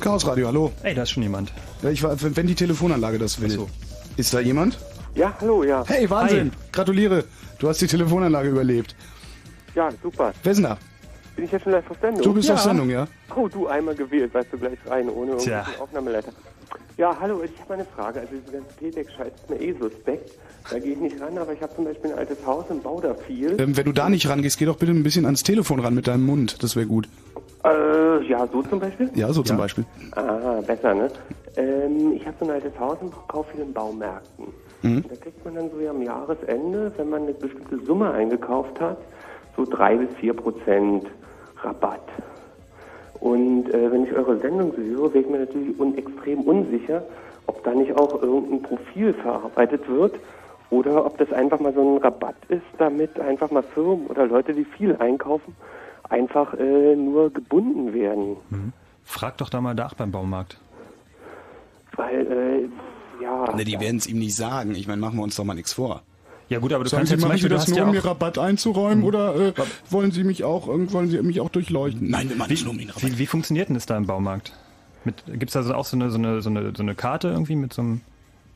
Chaos 0.00 0.26
Radio, 0.26 0.48
hallo. 0.48 0.72
Ey, 0.82 0.94
da 0.94 1.02
ist 1.02 1.10
schon 1.10 1.22
jemand. 1.22 1.52
Ja, 1.82 1.90
ich 1.90 2.02
war, 2.02 2.16
wenn 2.20 2.46
die 2.46 2.54
Telefonanlage 2.54 3.18
das 3.18 3.40
will. 3.40 3.50
So. 3.50 3.68
Ist 4.16 4.34
da 4.34 4.40
jemand? 4.40 4.78
Ja, 5.14 5.34
hallo, 5.40 5.64
ja. 5.64 5.84
Hey, 5.86 6.08
Wahnsinn. 6.10 6.52
Hi. 6.52 6.68
Gratuliere. 6.72 7.24
Du 7.58 7.68
hast 7.68 7.80
die 7.80 7.86
Telefonanlage 7.86 8.50
überlebt. 8.50 8.94
Ja, 9.74 9.88
super. 10.02 10.34
Wer 10.42 10.52
ist 10.52 10.58
denn 10.58 10.64
da? 10.64 10.78
Bin 11.34 11.46
ich 11.46 11.52
jetzt 11.52 11.62
schon 11.62 11.72
live 11.72 11.90
auf 11.90 11.96
Sendung? 12.00 12.22
Du 12.22 12.34
bist 12.34 12.48
ja. 12.48 12.54
auf 12.54 12.60
Sendung, 12.60 12.90
ja. 12.90 13.06
Oh, 13.34 13.48
du 13.48 13.66
einmal 13.66 13.94
gewählt, 13.94 14.32
weißt 14.32 14.52
du 14.52 14.58
gleich 14.58 14.78
rein, 14.86 15.08
ohne 15.08 15.32
irgendeinen 15.32 15.80
Aufnahmeleiter. 15.80 16.32
Ja, 16.96 17.16
hallo, 17.20 17.42
ich 17.42 17.60
habe 17.60 17.74
eine 17.74 17.84
Frage. 17.84 18.20
Also 18.20 18.34
diese 18.36 18.52
ganze 18.52 18.74
T-Deck-Scheiß 18.76 19.32
ist 19.34 19.50
mir 19.50 19.60
eh 19.60 19.72
suspekt. 19.78 20.30
Da 20.70 20.78
gehe 20.78 20.92
ich 20.92 20.98
nicht 20.98 21.20
ran, 21.20 21.38
aber 21.38 21.52
ich 21.52 21.60
habe 21.60 21.74
zum 21.74 21.84
Beispiel 21.84 22.12
ein 22.12 22.18
altes 22.18 22.44
Haus 22.44 22.64
und 22.68 22.82
baue 22.82 23.00
da 23.00 23.14
viel. 23.14 23.60
Ähm, 23.60 23.76
wenn 23.76 23.84
du 23.84 23.92
da 23.92 24.08
nicht 24.08 24.28
rangehst, 24.28 24.58
geh 24.58 24.64
doch 24.64 24.76
bitte 24.76 24.92
ein 24.92 25.02
bisschen 25.02 25.24
ans 25.24 25.42
Telefon 25.42 25.80
ran 25.80 25.94
mit 25.94 26.08
deinem 26.08 26.26
Mund. 26.26 26.62
Das 26.62 26.74
wäre 26.74 26.86
gut. 26.86 27.08
Äh, 27.64 28.24
ja, 28.26 28.46
so 28.46 28.62
zum 28.62 28.80
Beispiel? 28.80 29.10
Ja, 29.14 29.32
so 29.32 29.42
zum 29.42 29.56
Beispiel. 29.56 29.84
Ah, 30.12 30.60
besser, 30.66 30.94
ne? 30.94 31.08
Ähm, 31.56 32.12
ich 32.14 32.26
habe 32.26 32.36
so 32.40 32.46
ein 32.46 32.50
altes 32.50 32.78
Haus 32.78 32.98
und 33.00 33.12
kaufe 33.28 33.52
viel 33.52 33.62
in 33.62 33.72
Baumärkten. 33.72 34.46
Mhm. 34.82 35.04
Da 35.08 35.16
kriegt 35.16 35.44
man 35.44 35.54
dann 35.54 35.70
so 35.70 35.80
ja 35.80 35.90
am 35.90 36.02
Jahresende, 36.02 36.92
wenn 36.96 37.10
man 37.10 37.22
eine 37.22 37.32
bestimmte 37.32 37.78
Summe 37.84 38.10
eingekauft 38.10 38.80
hat, 38.80 38.98
so 39.56 39.64
drei 39.64 39.96
bis 39.96 40.14
vier 40.16 40.34
Prozent 40.34 41.06
Rabatt. 41.62 42.08
Und 43.20 43.72
äh, 43.72 43.90
wenn 43.90 44.04
ich 44.04 44.12
eure 44.12 44.38
Sendung 44.38 44.72
so 44.76 44.82
höre, 44.82 45.14
wäre 45.14 45.24
ich 45.24 45.30
mir 45.30 45.38
natürlich 45.38 45.78
un 45.78 45.96
extrem 45.96 46.40
unsicher, 46.42 47.02
ob 47.46 47.62
da 47.64 47.72
nicht 47.72 47.96
auch 47.96 48.20
irgendein 48.22 48.62
Profil 48.62 49.14
verarbeitet 49.14 49.88
wird 49.88 50.14
oder 50.70 51.06
ob 51.06 51.18
das 51.18 51.32
einfach 51.32 51.60
mal 51.60 51.72
so 51.72 51.96
ein 51.96 52.02
Rabatt 52.02 52.36
ist, 52.48 52.62
damit 52.78 53.18
einfach 53.20 53.50
mal 53.50 53.62
Firmen 53.62 54.06
oder 54.06 54.26
Leute, 54.26 54.52
die 54.52 54.64
viel 54.64 54.96
einkaufen, 54.96 55.54
einfach 56.08 56.54
äh, 56.54 56.96
nur 56.96 57.32
gebunden 57.32 57.92
werden. 57.92 58.36
Mhm. 58.50 58.72
Frag 59.04 59.38
doch 59.38 59.48
da 59.48 59.60
mal 59.60 59.74
nach 59.74 59.94
beim 59.94 60.10
Baumarkt. 60.10 60.58
Weil, 61.94 62.26
äh, 62.26 63.22
ja. 63.22 63.54
Ne, 63.54 63.64
die 63.64 63.78
werden 63.80 63.96
es 63.96 64.06
ihm 64.06 64.18
nicht 64.18 64.34
sagen. 64.34 64.74
Ich 64.74 64.86
meine, 64.86 65.00
machen 65.00 65.16
wir 65.16 65.22
uns 65.22 65.36
doch 65.36 65.44
mal 65.44 65.54
nichts 65.54 65.72
vor. 65.72 66.02
Ja 66.48 66.58
gut, 66.58 66.72
aber 66.72 66.84
du 66.84 66.90
Sagen 66.90 67.00
kannst 67.00 67.10
Sie, 67.10 67.16
ja 67.16 67.20
zum 67.20 67.28
machen 67.28 67.40
Sie 67.40 67.48
das 67.48 67.68
nur, 67.68 67.78
ja 67.78 67.84
um 67.84 67.90
mir 67.90 68.04
Rabatt 68.04 68.38
einzuräumen 68.38 69.04
oder 69.04 69.34
äh, 69.34 69.52
wollen 69.90 70.12
Sie 70.12 70.22
mich 70.22 70.44
auch 70.44 70.68
wollen 70.68 71.08
Sie 71.08 71.20
mich 71.22 71.40
auch 71.40 71.48
durchleuchten? 71.48 72.08
Nein, 72.08 72.28
wir 72.28 72.36
machen 72.36 72.52
es 72.52 72.62
nur 72.62 72.72
um 72.72 72.78
den 72.78 72.90
Rabatt. 72.90 73.02
wie, 73.02 73.18
wie 73.18 73.26
funktioniert 73.26 73.68
denn 73.68 73.74
das 73.74 73.86
da 73.86 73.96
im 73.96 74.06
Baumarkt? 74.06 74.52
Gibt 75.26 75.48
es 75.48 75.52
da 75.52 75.60
also 75.60 75.74
auch 75.74 75.84
so 75.84 75.96
eine, 75.96 76.10
so, 76.10 76.18
eine, 76.18 76.42
so, 76.42 76.50
eine, 76.50 76.72
so 76.76 76.82
eine 76.82 76.94
Karte 76.94 77.28
irgendwie 77.28 77.56
mit 77.56 77.72
so 77.72 77.82
einem 77.82 78.00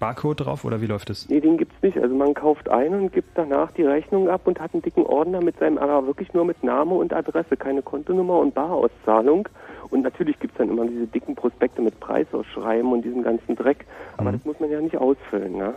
Barcode 0.01 0.41
drauf 0.41 0.65
oder 0.65 0.81
wie 0.81 0.87
läuft 0.87 1.11
das? 1.11 1.29
Nee, 1.29 1.41
den 1.41 1.57
gibt's 1.59 1.81
nicht. 1.83 1.97
Also 1.99 2.15
man 2.17 2.35
kauft 2.35 2.69
ein 2.69 2.93
und 2.95 3.13
gibt 3.13 3.29
danach 3.37 3.71
die 3.73 3.83
Rechnung 3.85 4.29
ab 4.29 4.41
und 4.47 4.59
hat 4.59 4.73
einen 4.73 4.83
dicken 4.83 5.05
Ordner 5.07 5.41
mit 5.43 5.59
seinem, 5.59 5.79
aber 5.79 6.07
wirklich 6.07 6.33
nur 6.35 6.45
mit 6.45 6.65
Name 6.65 6.95
und 6.95 7.13
Adresse, 7.13 7.57
keine 7.57 7.83
Kontonummer 7.83 8.39
und 8.39 8.55
Barauszahlung. 8.55 9.49
Und 9.91 10.03
natürlich 10.03 10.39
gibt's 10.41 10.57
dann 10.59 10.71
immer 10.71 10.87
diese 10.87 11.07
dicken 11.07 11.35
Prospekte 11.37 11.83
mit 11.83 12.01
Preisausschreiben 12.01 12.91
und 12.93 13.05
diesem 13.05 13.23
ganzen 13.23 13.55
Dreck. 13.57 13.85
Aber 14.17 14.31
Mhm. 14.31 14.37
das 14.37 14.45
muss 14.47 14.61
man 14.61 14.71
ja 14.71 14.81
nicht 14.81 14.97
ausfüllen, 14.97 15.57
ne? 15.59 15.75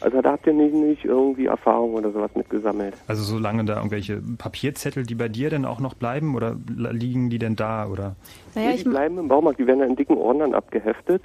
Also 0.00 0.20
da 0.22 0.32
habt 0.32 0.46
ihr 0.46 0.52
nicht, 0.52 0.74
nicht 0.74 1.04
irgendwie 1.04 1.46
Erfahrung 1.46 1.94
oder 1.94 2.12
sowas 2.12 2.30
mitgesammelt. 2.36 2.94
Also 3.08 3.24
solange 3.24 3.64
da 3.64 3.76
irgendwelche 3.76 4.20
Papierzettel, 4.38 5.04
die 5.04 5.14
bei 5.16 5.28
dir 5.28 5.50
denn 5.50 5.64
auch 5.64 5.80
noch 5.80 5.94
bleiben 5.94 6.36
oder 6.36 6.54
liegen 6.92 7.30
die 7.30 7.38
denn 7.38 7.56
da 7.56 7.86
oder? 7.88 8.14
Naja, 8.54 8.68
Nee, 8.68 8.74
ich 8.76 8.84
die 8.84 8.90
bleiben 8.90 9.18
im 9.18 9.26
Baumarkt, 9.28 9.58
die 9.58 9.66
werden 9.66 9.80
dann 9.80 9.90
in 9.90 9.96
dicken 9.96 10.16
Ordnern 10.16 10.54
abgeheftet. 10.54 11.22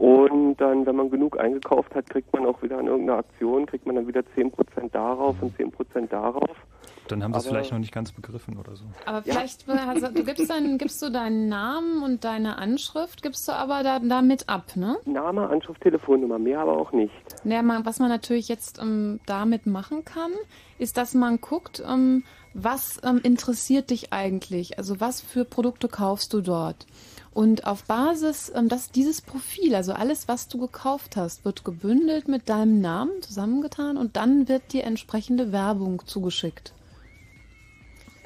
Und 0.00 0.56
dann, 0.56 0.86
wenn 0.86 0.96
man 0.96 1.10
genug 1.10 1.38
eingekauft 1.38 1.94
hat, 1.94 2.08
kriegt 2.08 2.32
man 2.32 2.46
auch 2.46 2.62
wieder 2.62 2.78
an 2.78 2.86
irgendeiner 2.86 3.18
Aktion, 3.18 3.66
kriegt 3.66 3.84
man 3.84 3.96
dann 3.96 4.08
wieder 4.08 4.22
10% 4.34 4.50
darauf 4.92 5.36
und 5.42 5.54
10% 5.58 6.08
darauf. 6.08 6.56
Dann 7.08 7.22
haben 7.22 7.34
sie 7.34 7.40
es 7.40 7.46
vielleicht 7.46 7.70
noch 7.70 7.78
nicht 7.78 7.92
ganz 7.92 8.10
begriffen 8.10 8.56
oder 8.56 8.74
so. 8.76 8.86
Aber 9.04 9.20
vielleicht, 9.20 9.68
also, 9.68 10.06
du 10.08 10.24
gibst, 10.24 10.48
dann, 10.48 10.78
gibst 10.78 11.02
du 11.02 11.10
deinen 11.10 11.50
Namen 11.50 12.02
und 12.02 12.24
deine 12.24 12.56
Anschrift, 12.56 13.22
gibst 13.22 13.46
du 13.46 13.52
aber 13.52 13.82
da, 13.82 13.98
damit 13.98 14.48
ab, 14.48 14.74
ne? 14.74 14.96
Name, 15.04 15.50
Anschrift, 15.50 15.82
Telefonnummer, 15.82 16.38
mehr 16.38 16.60
aber 16.60 16.78
auch 16.78 16.92
nicht. 16.92 17.12
Naja, 17.44 17.60
man, 17.60 17.84
was 17.84 17.98
man 17.98 18.08
natürlich 18.08 18.48
jetzt 18.48 18.80
ähm, 18.80 19.20
damit 19.26 19.66
machen 19.66 20.06
kann, 20.06 20.30
ist, 20.78 20.96
dass 20.96 21.12
man 21.12 21.42
guckt, 21.42 21.82
ähm, 21.86 22.24
was 22.54 23.02
ähm, 23.04 23.20
interessiert 23.22 23.90
dich 23.90 24.14
eigentlich? 24.14 24.78
Also 24.78 24.98
was 24.98 25.20
für 25.20 25.44
Produkte 25.44 25.88
kaufst 25.88 26.32
du 26.32 26.40
dort? 26.40 26.86
Und 27.32 27.66
auf 27.66 27.84
Basis, 27.84 28.52
ähm, 28.54 28.68
dass 28.68 28.90
dieses 28.90 29.20
Profil, 29.22 29.74
also 29.74 29.92
alles, 29.92 30.26
was 30.26 30.48
du 30.48 30.58
gekauft 30.58 31.16
hast, 31.16 31.44
wird 31.44 31.64
gebündelt 31.64 32.26
mit 32.26 32.48
deinem 32.48 32.80
Namen 32.80 33.22
zusammengetan 33.22 33.96
und 33.96 34.16
dann 34.16 34.48
wird 34.48 34.72
dir 34.72 34.84
entsprechende 34.84 35.52
Werbung 35.52 36.02
zugeschickt. 36.06 36.74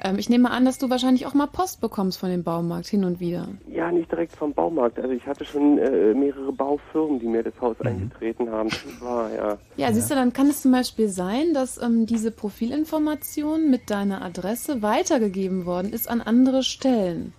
Ähm, 0.01 0.17
ich 0.17 0.29
nehme 0.29 0.51
an, 0.51 0.65
dass 0.65 0.79
du 0.79 0.89
wahrscheinlich 0.89 1.25
auch 1.25 1.33
mal 1.33 1.47
Post 1.47 1.81
bekommst 1.81 2.19
von 2.19 2.29
dem 2.29 2.43
Baumarkt 2.43 2.87
hin 2.87 3.05
und 3.05 3.19
wieder. 3.19 3.47
Ja, 3.67 3.91
nicht 3.91 4.11
direkt 4.11 4.35
vom 4.35 4.53
Baumarkt. 4.53 4.99
Also 4.99 5.11
ich 5.11 5.25
hatte 5.25 5.45
schon 5.45 5.77
äh, 5.77 6.13
mehrere 6.13 6.51
Baufirmen, 6.51 7.19
die 7.19 7.27
mir 7.27 7.43
das 7.43 7.53
Haus 7.61 7.79
eingetreten 7.81 8.49
haben. 8.49 8.69
Das 8.69 9.01
war, 9.01 9.33
ja. 9.33 9.57
Ja, 9.77 9.93
siehst 9.93 10.11
du, 10.11 10.15
dann 10.15 10.33
kann 10.33 10.47
es 10.47 10.63
zum 10.63 10.71
Beispiel 10.71 11.09
sein, 11.09 11.53
dass 11.53 11.81
ähm, 11.81 12.05
diese 12.05 12.31
Profilinformation 12.31 13.69
mit 13.69 13.89
deiner 13.89 14.21
Adresse 14.21 14.81
weitergegeben 14.81 15.65
worden 15.65 15.93
ist 15.93 16.09
an 16.09 16.21
andere 16.21 16.63
Stellen. 16.63 17.33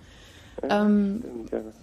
Ähm, 0.63 1.23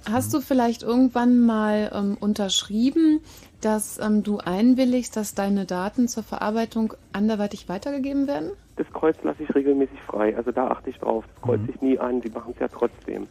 hast 0.10 0.34
du 0.34 0.42
vielleicht 0.42 0.84
irgendwann 0.84 1.40
mal 1.40 1.92
ähm, 1.94 2.18
unterschrieben, 2.20 3.22
dass 3.62 4.00
ähm, 4.00 4.24
du 4.24 4.40
einwilligst, 4.40 5.16
dass 5.16 5.36
deine 5.36 5.66
Daten 5.66 6.08
zur 6.08 6.24
Verarbeitung 6.24 6.94
anderweitig 7.14 7.70
weitergegeben 7.70 8.28
werden? 8.28 8.52
Das 8.76 8.88
Kreuz 8.92 9.16
lasse 9.24 9.44
ich 9.44 9.56
regelmäßig 9.56 10.00
frei. 10.08 10.36
Also 10.36 10.52
da 10.52 10.68
achte 10.68 10.90
ich 10.90 10.98
drauf. 10.98 11.26
Das 11.36 11.44
kreuze 11.44 11.66
ich 11.70 11.82
nie 11.82 12.00
an. 12.00 12.22
Die 12.22 12.30
machen 12.30 12.54
es 12.54 12.60
ja 12.60 12.68
trotzdem. 12.68 13.28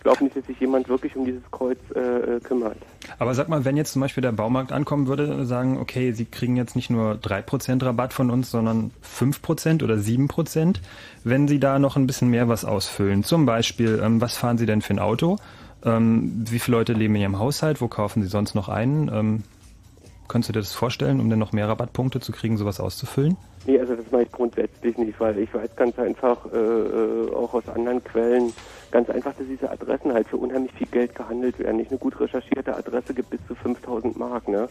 Ich 0.00 0.04
glaube 0.04 0.24
nicht, 0.24 0.34
dass 0.34 0.46
sich 0.46 0.58
jemand 0.58 0.88
wirklich 0.88 1.14
um 1.14 1.26
dieses 1.26 1.42
Kreuz 1.50 1.76
äh, 1.94 1.98
äh, 1.98 2.40
kümmert. 2.40 2.78
Aber 3.18 3.34
sag 3.34 3.50
mal, 3.50 3.66
wenn 3.66 3.76
jetzt 3.76 3.92
zum 3.92 4.00
Beispiel 4.00 4.22
der 4.22 4.32
Baumarkt 4.32 4.72
ankommen 4.72 5.08
würde 5.08 5.30
und 5.34 5.44
sagen, 5.44 5.76
okay, 5.76 6.12
Sie 6.12 6.24
kriegen 6.24 6.56
jetzt 6.56 6.74
nicht 6.74 6.88
nur 6.88 7.16
3% 7.16 7.84
Rabatt 7.84 8.14
von 8.14 8.30
uns, 8.30 8.50
sondern 8.50 8.92
5% 9.04 9.84
oder 9.84 9.96
7%, 9.96 10.76
wenn 11.22 11.48
Sie 11.48 11.60
da 11.60 11.78
noch 11.78 11.96
ein 11.96 12.06
bisschen 12.06 12.30
mehr 12.30 12.48
was 12.48 12.64
ausfüllen. 12.64 13.24
Zum 13.24 13.44
Beispiel, 13.44 14.00
ähm, 14.02 14.22
was 14.22 14.38
fahren 14.38 14.56
Sie 14.56 14.64
denn 14.64 14.80
für 14.80 14.94
ein 14.94 15.00
Auto? 15.00 15.36
Ähm, 15.84 16.46
wie 16.48 16.60
viele 16.60 16.78
Leute 16.78 16.94
leben 16.94 17.14
in 17.16 17.20
Ihrem 17.20 17.38
Haushalt? 17.38 17.82
Wo 17.82 17.88
kaufen 17.88 18.22
Sie 18.22 18.28
sonst 18.28 18.54
noch 18.54 18.70
ein? 18.70 19.10
Ähm, 19.12 19.42
könntest 20.28 20.48
du 20.48 20.52
dir 20.54 20.60
das 20.60 20.72
vorstellen, 20.72 21.20
um 21.20 21.28
dann 21.28 21.38
noch 21.38 21.52
mehr 21.52 21.68
Rabattpunkte 21.68 22.20
zu 22.20 22.32
kriegen, 22.32 22.56
sowas 22.56 22.80
auszufüllen? 22.80 23.36
Nee, 23.66 23.78
also 23.78 23.94
das 23.96 24.10
mache 24.10 24.22
ich 24.22 24.32
grundsätzlich 24.32 24.96
nicht, 24.96 25.20
weil 25.20 25.38
ich 25.38 25.52
weiß 25.52 25.76
ganz 25.76 25.98
einfach, 25.98 26.38
äh, 26.54 26.56
äh, 26.56 27.34
auch 27.34 27.52
aus 27.52 27.68
anderen 27.68 28.02
Quellen, 28.02 28.52
ganz 28.90 29.10
einfach, 29.10 29.34
dass 29.34 29.46
diese 29.46 29.70
Adressen 29.70 30.12
halt 30.12 30.28
für 30.28 30.36
unheimlich 30.36 30.72
viel 30.72 30.86
Geld 30.86 31.14
gehandelt 31.14 31.58
werden. 31.58 31.76
Nicht 31.76 31.90
eine 31.90 31.98
gut 31.98 32.18
recherchierte 32.20 32.76
Adresse 32.76 33.14
gibt 33.14 33.30
bis 33.30 33.40
zu 33.46 33.54
5000 33.54 34.18
Mark, 34.18 34.48
ne? 34.48 34.68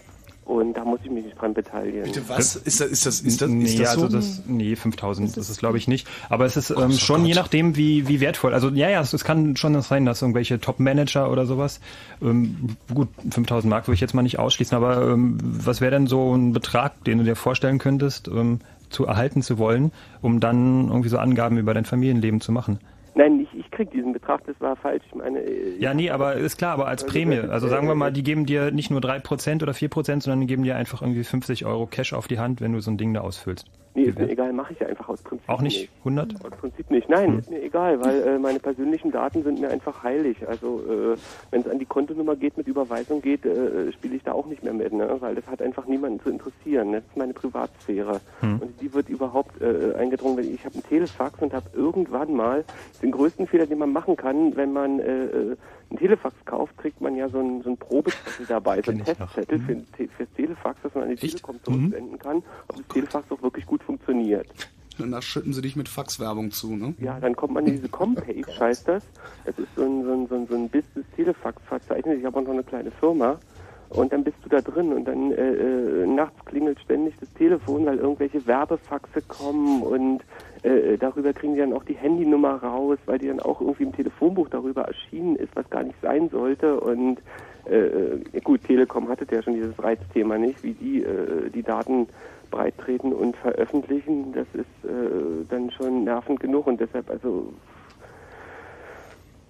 Und 0.50 0.74
da 0.74 0.84
muss 0.84 1.00
ich 1.04 1.12
mich 1.12 1.26
nicht 1.26 1.40
dran 1.40 1.54
beteiligen. 1.54 2.02
Bitte 2.02 2.28
was? 2.28 2.56
Ist 2.56 2.82
das, 2.82 2.88
ist 2.88 3.06
das, 3.06 3.22
ist 3.22 3.40
das, 3.40 3.50
nee, 3.52 3.66
ist 3.66 3.80
das 3.80 3.94
so? 3.94 4.06
also 4.06 4.18
das, 4.18 4.42
nee, 4.48 4.76
5000 4.76 5.38
ist 5.38 5.48
es 5.48 5.60
glaube 5.60 5.78
ich 5.78 5.88
nicht. 5.88 6.08
Aber 6.28 6.46
es 6.46 6.58
ist 6.58 6.72
ähm, 6.72 6.92
schon 6.94 7.24
je 7.24 7.36
nachdem, 7.36 7.76
wie, 7.76 8.08
wie 8.08 8.20
wertvoll. 8.20 8.56
Also 8.56 8.70
ja, 8.70 8.90
ja, 8.90 9.00
es, 9.00 9.14
es 9.14 9.24
kann 9.24 9.56
schon 9.58 9.80
sein, 9.84 10.06
dass 10.06 10.24
irgendwelche 10.24 10.60
Top-Manager 10.60 11.32
oder 11.32 11.46
sowas, 11.46 11.82
ähm, 12.24 12.76
gut, 12.92 13.10
5000 13.30 13.70
Mark 13.70 13.88
würde 13.88 13.94
ich 13.94 14.02
jetzt 14.02 14.16
mal 14.16 14.24
nicht 14.24 14.40
ausschließen, 14.40 14.76
aber 14.76 15.12
ähm, 15.12 15.38
was 15.40 15.82
wäre 15.82 15.92
denn 15.92 16.08
so 16.08 16.36
ein 16.36 16.52
Betrag, 16.52 17.04
den 17.04 17.20
du 17.20 17.26
dir 17.26 17.36
vorstellen 17.36 17.78
könntest, 17.78 18.28
ähm, 18.28 18.60
zu 18.90 19.06
erhalten 19.06 19.44
zu 19.44 19.60
wollen, 19.60 19.92
um 20.24 20.40
dann 20.40 20.88
irgendwie 20.88 21.10
so 21.10 21.20
Angaben 21.20 21.60
über 21.60 21.76
dein 21.76 21.86
Familienleben 21.86 22.42
zu 22.42 22.52
machen? 22.52 22.80
Nein, 23.14 23.38
ich, 23.80 23.86
ich 23.86 23.92
krieg 23.92 23.92
diesen 23.92 24.14
Betrag, 24.14 24.46
das 24.46 24.60
war 24.60 24.76
falsch. 24.76 25.04
Ich 25.08 25.16
meine, 25.16 25.40
äh, 25.40 25.78
Ja, 25.80 25.94
nee, 25.94 26.10
aber 26.10 26.36
ist 26.36 26.58
klar, 26.58 26.74
aber 26.74 26.88
als 26.88 27.04
Also, 27.04 27.14
Prämie. 27.14 27.40
Also 27.40 27.68
sagen 27.68 27.88
wir 27.88 27.96
mal, 27.96 28.12
die 28.12 28.24
geben 28.24 28.46
dir 28.46 28.72
nicht 28.72 28.92
nur 28.92 29.00
3% 29.00 29.64
oder 29.64 29.74
4%, 29.74 30.22
sondern 30.22 30.42
die 30.42 30.48
geben 30.48 30.64
dir 30.64 30.76
einfach 30.76 31.02
irgendwie 31.02 31.24
50 31.24 31.66
Euro 31.66 31.86
Cash 31.88 32.14
auf 32.14 32.28
die 32.28 32.40
Hand, 32.40 32.62
wenn 32.62 32.74
du 32.74 32.80
so 32.82 32.92
ein 32.92 32.98
Ding 32.98 33.14
da 33.14 33.22
ausfüllst. 33.22 33.66
Nee, 34.04 34.10
ist 34.10 34.20
mir 34.20 34.30
egal, 34.30 34.54
mache 34.54 34.74
ich 34.74 34.80
ja 34.80 34.88
einfach 34.88 35.10
aus 35.10 35.22
Prinzip 35.22 35.48
Auch 35.50 35.62
nicht 35.62 35.90
100? 36.00 36.36
Aus 36.46 36.52
Prinzip 36.60 36.90
nicht. 36.92 37.10
Nein, 37.10 37.34
Hm. 37.34 37.40
ist 37.40 37.50
mir 37.50 37.62
egal, 37.62 38.04
weil 38.04 38.22
äh, 38.24 38.40
meine 38.40 38.60
persönlichen 38.60 39.12
Daten 39.12 39.44
sind 39.44 39.60
mir 39.60 39.70
einfach 39.70 40.04
heilig. 40.04 40.48
Also 40.48 40.82
äh, 40.88 41.18
wenn 41.52 41.62
es 41.62 41.68
an 41.68 41.80
die 41.80 41.86
Kontonummer 41.86 42.36
geht, 42.36 42.58
mit 42.58 42.68
Überweisung 42.68 43.22
geht, 43.22 43.46
äh, 43.46 43.92
spiele 43.94 44.16
ich 44.16 44.24
da 44.24 44.34
auch 44.34 44.46
nicht 44.48 44.64
mehr 44.64 44.74
mit, 44.74 44.94
ne? 44.94 45.18
weil 45.20 45.36
das 45.36 45.46
hat 45.48 45.62
einfach 45.62 45.86
niemanden 45.86 46.20
zu 46.22 46.30
interessieren. 46.30 46.94
Das 46.94 47.04
ist 47.04 47.18
meine 47.18 47.34
Privatsphäre. 47.34 48.22
Hm. 48.42 48.60
Und 48.60 48.82
die 48.82 48.94
wird 48.94 49.10
überhaupt 49.10 49.62
äh, 49.62 49.94
eingedrungen. 49.96 50.38
wenn 50.38 50.54
Ich 50.54 50.66
habe 50.66 50.76
einen 50.76 50.84
Telefax 50.84 51.42
und 51.42 51.54
habe 51.54 51.66
irgendwann 51.74 52.34
mal 52.36 52.64
den 53.02 53.12
größten 53.12 53.48
Fehler, 53.48 53.66
den 53.66 53.78
man 53.80 53.92
machen 53.92 54.16
kann, 54.16 54.56
wenn 54.56 54.74
man 54.74 55.00
einen 55.90 56.00
Telefax 56.00 56.36
kauft, 56.46 56.78
kriegt 56.78 57.02
man 57.02 57.16
ja 57.16 57.30
so 57.30 57.40
einen, 57.40 57.62
so 57.62 57.70
einen 57.70 57.78
Probezettel 57.78 58.46
dabei, 58.48 58.82
so 58.82 58.92
einen 58.92 59.04
Testzettel 59.04 59.60
für, 59.60 60.08
fürs 60.08 60.30
Telefax, 60.36 60.82
dass 60.84 60.94
man 60.94 61.06
an 61.06 61.10
die 61.10 61.16
Telekom 61.16 61.60
zurücksenden 61.64 62.20
kann, 62.20 62.44
ob 62.68 62.78
das 62.78 62.88
Telefax 62.88 63.32
auch 63.32 63.42
wirklich 63.42 63.66
gut 63.66 63.84
funktioniert. 63.84 64.48
Danach 65.00 65.22
schütten 65.22 65.54
sie 65.54 65.62
dich 65.62 65.78
mit 65.78 65.88
Faxwerbung 65.88 66.52
zu, 66.52 66.76
ne? 66.76 66.94
Ja, 67.00 67.20
dann 67.20 67.36
kommt 67.36 67.54
man 67.54 67.66
in 67.66 67.76
diese 67.78 67.90
Com-Page, 67.90 68.60
heißt 68.60 68.88
das. 68.88 69.04
Das 69.46 69.58
ist 69.58 69.70
so 69.76 69.84
ein, 69.84 70.04
so 70.04 70.12
ein, 70.12 70.28
so 70.28 70.36
ein, 70.36 70.48
so 70.48 70.56
ein 70.56 70.70
Business-Telefax-Verzeichnis. 70.70 72.20
Ich 72.20 72.26
habe 72.26 72.38
auch 72.38 72.44
noch 72.44 72.52
eine 72.52 72.64
kleine 72.64 72.92
Firma. 72.92 73.40
Und 73.90 74.14
dann 74.14 74.24
bist 74.24 74.38
du 74.44 74.50
da 74.50 74.62
drin 74.62 74.94
und 74.94 75.06
dann 75.06 75.32
äh, 75.32 75.52
äh, 75.52 76.06
nachts 76.06 76.46
klingelt 76.46 76.80
ständig 76.80 77.16
das 77.20 77.34
Telefon, 77.34 77.88
weil 77.88 77.98
irgendwelche 77.98 78.46
Werbefaxe 78.46 79.22
kommen 79.24 79.82
und 79.82 80.22
äh, 80.64 80.98
darüber 80.98 81.34
kriegen 81.34 81.54
die 81.54 81.60
dann 81.60 81.74
auch 81.74 81.84
die 81.84 81.96
Handynummer 81.96 82.62
raus, 82.62 82.98
weil 83.06 83.20
die 83.20 83.28
dann 83.28 83.40
auch 83.40 83.62
irgendwie 83.62 83.84
im 83.84 83.94
Telefonbuch 83.94 84.50
darüber 84.50 84.84
erschienen 84.84 85.36
ist, 85.36 85.56
was 85.56 85.70
gar 85.70 85.84
nicht 85.84 86.00
sein 86.02 86.30
sollte. 86.30 86.80
Und 86.80 87.20
äh, 87.70 87.78
äh, 87.78 88.42
gut, 88.44 88.64
Telekom 88.64 89.08
hatte 89.08 89.26
ja 89.34 89.42
schon 89.42 89.56
dieses 89.56 89.82
Reizthema 89.82 90.38
nicht, 90.38 90.64
wie 90.64 90.74
die 90.74 91.04
äh, 91.04 91.50
die 91.50 91.64
Daten 91.64 92.08
breit 92.52 92.78
treten 92.78 93.14
und 93.14 93.36
veröffentlichen. 93.38 94.34
Das 94.34 94.48
ist 94.54 94.90
äh, 94.90 95.46
dann 95.50 95.72
schon 95.72 96.04
nervend 96.04 96.40
genug 96.40 96.68
und 96.68 96.80
deshalb 96.80 97.10
also 97.10 97.54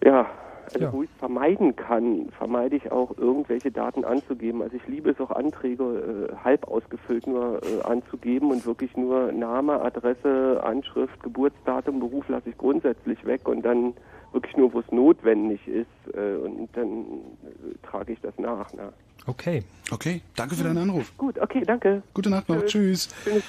ja, 0.03 0.29
also 0.73 0.79
Ja. 0.85 0.93
wo 0.93 1.03
ich 1.03 1.09
es 1.13 1.19
vermeiden 1.19 1.75
kann, 1.75 2.29
vermeide 2.37 2.75
ich 2.75 2.91
auch 2.91 3.17
irgendwelche 3.17 3.71
Daten 3.71 4.03
anzugeben. 4.05 4.61
Also 4.61 4.75
ich 4.77 4.87
liebe 4.87 5.09
es 5.11 5.19
auch 5.19 5.31
Anträge 5.31 6.29
äh, 6.31 6.35
halb 6.43 6.67
ausgefüllt 6.67 7.27
nur 7.27 7.61
äh, 7.63 7.81
anzugeben 7.83 8.51
und 8.51 8.65
wirklich 8.65 8.95
nur 8.97 9.31
Name, 9.31 9.81
Adresse, 9.81 10.61
Anschrift, 10.63 11.21
Geburtsdatum, 11.23 11.99
Beruf 11.99 12.27
lasse 12.29 12.49
ich 12.49 12.57
grundsätzlich 12.57 13.23
weg 13.25 13.47
und 13.47 13.63
dann 13.63 13.93
wirklich 14.31 14.55
nur, 14.57 14.71
wo 14.73 14.79
es 14.79 14.91
notwendig 14.91 15.59
ist 15.67 15.87
äh, 16.15 16.35
und 16.35 16.69
dann 16.73 16.87
äh, 17.01 17.87
trage 17.87 18.13
ich 18.13 18.19
das 18.21 18.37
nach. 18.37 18.71
Ne? 18.73 18.93
Okay. 19.27 19.63
Okay, 19.91 20.21
danke 20.35 20.55
für 20.55 20.63
deinen 20.63 20.77
Anruf. 20.77 21.11
Gut, 21.17 21.39
okay, 21.39 21.63
danke. 21.65 22.03
Gute 22.13 22.29
Nacht 22.29 22.47
noch. 22.47 22.63
Tschüss. 22.65 23.09
Tschüss. 23.23 23.43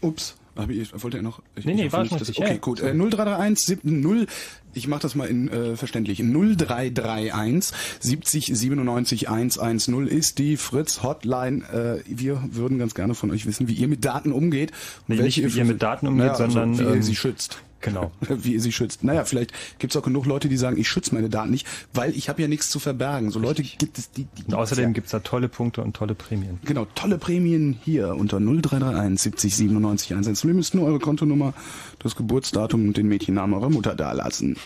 Ups. 0.00 0.36
Ich, 0.68 1.02
wollte 1.02 1.16
er 1.16 1.22
noch? 1.24 1.42
Ich, 1.56 1.64
Nee, 1.64 1.74
nee, 1.74 1.90
war 1.92 2.02
nicht, 2.04 2.12
richtig, 2.14 2.38
Okay, 2.38 2.52
ja. 2.52 2.58
gut. 2.58 2.80
Äh, 2.80 2.94
0331 2.94 3.66
70, 3.82 4.28
ich 4.74 4.88
mache 4.88 5.02
das 5.02 5.14
mal 5.14 5.28
in 5.28 5.48
äh, 5.48 5.76
verständlich. 5.76 6.18
0331 6.18 7.74
70 8.00 8.46
97 8.46 9.28
110 9.28 10.06
ist 10.06 10.38
die 10.38 10.56
Fritz 10.56 11.02
Hotline. 11.02 11.62
Äh, 11.72 12.02
wir 12.06 12.42
würden 12.50 12.78
ganz 12.78 12.94
gerne 12.94 13.14
von 13.14 13.30
euch 13.30 13.46
wissen, 13.46 13.68
wie 13.68 13.74
ihr 13.74 13.88
mit 13.88 14.04
Daten 14.04 14.32
umgeht. 14.32 14.72
und 15.08 15.16
Nee, 15.16 15.22
nicht 15.22 15.42
wie 15.42 15.58
ihr 15.58 15.64
mit 15.64 15.82
Daten 15.82 16.06
umgeht, 16.06 16.26
naja, 16.26 16.36
sondern, 16.36 16.70
also, 16.70 16.80
wie 16.82 16.88
ihr 16.88 16.94
ähm, 16.94 17.02
sie 17.02 17.16
schützt. 17.16 17.58
Genau. 17.84 18.10
Wie 18.20 18.54
ihr 18.54 18.60
sie 18.62 18.72
schützt. 18.72 19.04
Naja, 19.04 19.24
vielleicht 19.24 19.52
gibt 19.78 19.94
es 19.94 20.00
auch 20.00 20.04
genug 20.04 20.24
Leute, 20.24 20.48
die 20.48 20.56
sagen, 20.56 20.78
ich 20.78 20.88
schütze 20.88 21.14
meine 21.14 21.28
Daten 21.28 21.50
nicht, 21.50 21.66
weil 21.92 22.16
ich 22.16 22.30
habe 22.30 22.40
ja 22.40 22.48
nichts 22.48 22.70
zu 22.70 22.80
verbergen. 22.80 23.30
So 23.30 23.38
Leute 23.38 23.62
gibt 23.62 23.98
es, 23.98 24.10
die, 24.10 24.24
die 24.24 24.44
Und 24.46 24.54
außerdem 24.54 24.84
ja. 24.86 24.90
gibt's 24.92 25.10
da 25.10 25.20
tolle 25.20 25.48
Punkte 25.48 25.82
und 25.82 25.94
tolle 25.94 26.14
Prämien. 26.14 26.58
Genau, 26.64 26.86
tolle 26.94 27.18
Prämien 27.18 27.78
hier 27.84 28.16
unter 28.16 28.40
0331 28.40 29.20
70 29.20 29.56
97 29.56 30.12
110. 30.12 30.48
Ihr 30.48 30.54
müsst 30.54 30.74
nur 30.74 30.86
eure 30.86 30.98
Kontonummer, 30.98 31.52
das 31.98 32.16
Geburtsdatum 32.16 32.88
und 32.88 32.96
den 32.96 33.06
Mädchennamen 33.06 33.54
eurer 33.54 33.68
Mutter 33.68 33.94
dalassen. 33.94 34.56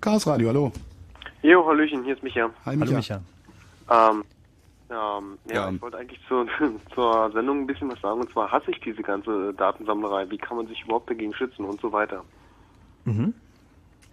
Chaos 0.00 0.28
Radio, 0.28 0.48
hallo. 0.48 0.72
Jo, 1.42 1.66
Hallöchen, 1.66 2.04
hier 2.04 2.14
ist 2.14 2.22
Micha. 2.22 2.50
Hi, 2.66 2.76
Hallo 2.78 2.92
Micha. 2.92 3.20
Ähm, 3.90 4.22
ähm, 4.90 5.38
ja, 5.48 5.54
Ja. 5.54 5.70
ich 5.72 5.82
wollte 5.82 5.98
eigentlich 5.98 6.20
zur, 6.28 6.46
zur 6.94 7.32
Sendung 7.32 7.62
ein 7.62 7.66
bisschen 7.66 7.90
was 7.90 8.00
sagen. 8.00 8.20
Und 8.20 8.30
zwar 8.30 8.52
hasse 8.52 8.70
ich 8.70 8.78
diese 8.80 9.02
ganze 9.02 9.52
Datensammlerei. 9.54 10.30
Wie 10.30 10.38
kann 10.38 10.56
man 10.56 10.68
sich 10.68 10.82
überhaupt 10.84 11.10
dagegen 11.10 11.34
schützen 11.34 11.64
und 11.64 11.80
so 11.80 11.90
weiter. 11.92 12.22
Mhm. 13.10 13.34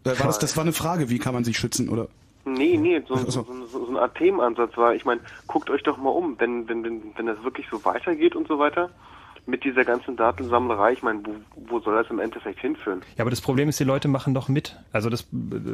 Äh, 0.04 0.20
war 0.20 0.28
das, 0.28 0.40
das 0.40 0.56
war 0.58 0.64
eine 0.64 0.74
Frage, 0.74 1.10
wie 1.10 1.20
kann 1.20 1.34
man 1.34 1.44
sich 1.44 1.58
schützen, 1.58 1.90
oder? 1.90 2.08
Nee, 2.46 2.78
nee, 2.78 3.02
so, 3.08 3.16
so, 3.18 3.30
so. 3.30 3.66
so, 3.68 3.88
eine 3.90 4.02
Art 4.02 4.16
Themenansatz 4.16 4.78
war, 4.78 4.96
ich 4.96 5.04
meine, 5.04 5.20
guckt 5.48 5.70
euch 5.70 5.84
doch 5.84 5.98
mal 5.98 6.12
um, 6.12 6.40
wenn, 6.40 6.68
wenn, 6.70 6.84
wenn, 6.84 7.02
wenn 7.16 7.26
das 7.26 7.44
wirklich 7.44 7.68
so 7.70 7.84
weitergeht 7.84 8.36
und 8.36 8.48
so 8.48 8.58
weiter, 8.58 8.90
mit 9.48 9.64
dieser 9.64 9.86
ganzen 9.86 10.16
Datensammlerei, 10.16 10.94
ich 10.94 11.04
meine, 11.04 11.22
wo, 11.24 11.34
wo 11.70 11.80
soll 11.80 11.96
das 11.96 12.10
im 12.10 12.20
Endeffekt 12.20 12.60
hinführen? 12.60 13.02
Ja, 13.18 13.24
aber 13.24 13.30
das 13.30 13.42
Problem 13.42 13.70
ist, 13.70 13.80
die 13.80 13.86
Leute 13.86 14.08
machen 14.08 14.34
doch 14.34 14.50
mit. 14.50 14.78
Also 14.92 15.10
das, 15.10 15.28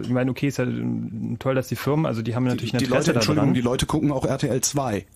ich 0.04 0.10
meine, 0.10 0.32
okay, 0.32 0.48
ist 0.48 0.58
ja 0.58 0.66
äh, 0.66 0.84
toll, 1.40 1.56
dass 1.56 1.68
die 1.68 1.76
Firmen, 1.76 2.06
also 2.06 2.22
die 2.22 2.36
haben 2.36 2.44
natürlich 2.44 2.72
Die 2.72 2.78
ein 2.78 2.84
Interesse 2.84 3.10
Leute, 3.10 3.20
Entschuldigung, 3.20 3.48
daran. 3.48 3.54
die 3.56 3.62
Leute 3.62 3.86
gucken 3.86 4.12
auch 4.12 4.26
RTL 4.26 4.62
2. 4.62 5.06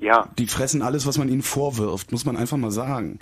Ja, 0.00 0.28
Die 0.38 0.46
fressen 0.46 0.80
alles, 0.80 1.06
was 1.06 1.18
man 1.18 1.28
ihnen 1.28 1.42
vorwirft, 1.42 2.12
muss 2.12 2.24
man 2.24 2.36
einfach 2.36 2.56
mal 2.56 2.70
sagen. 2.70 3.18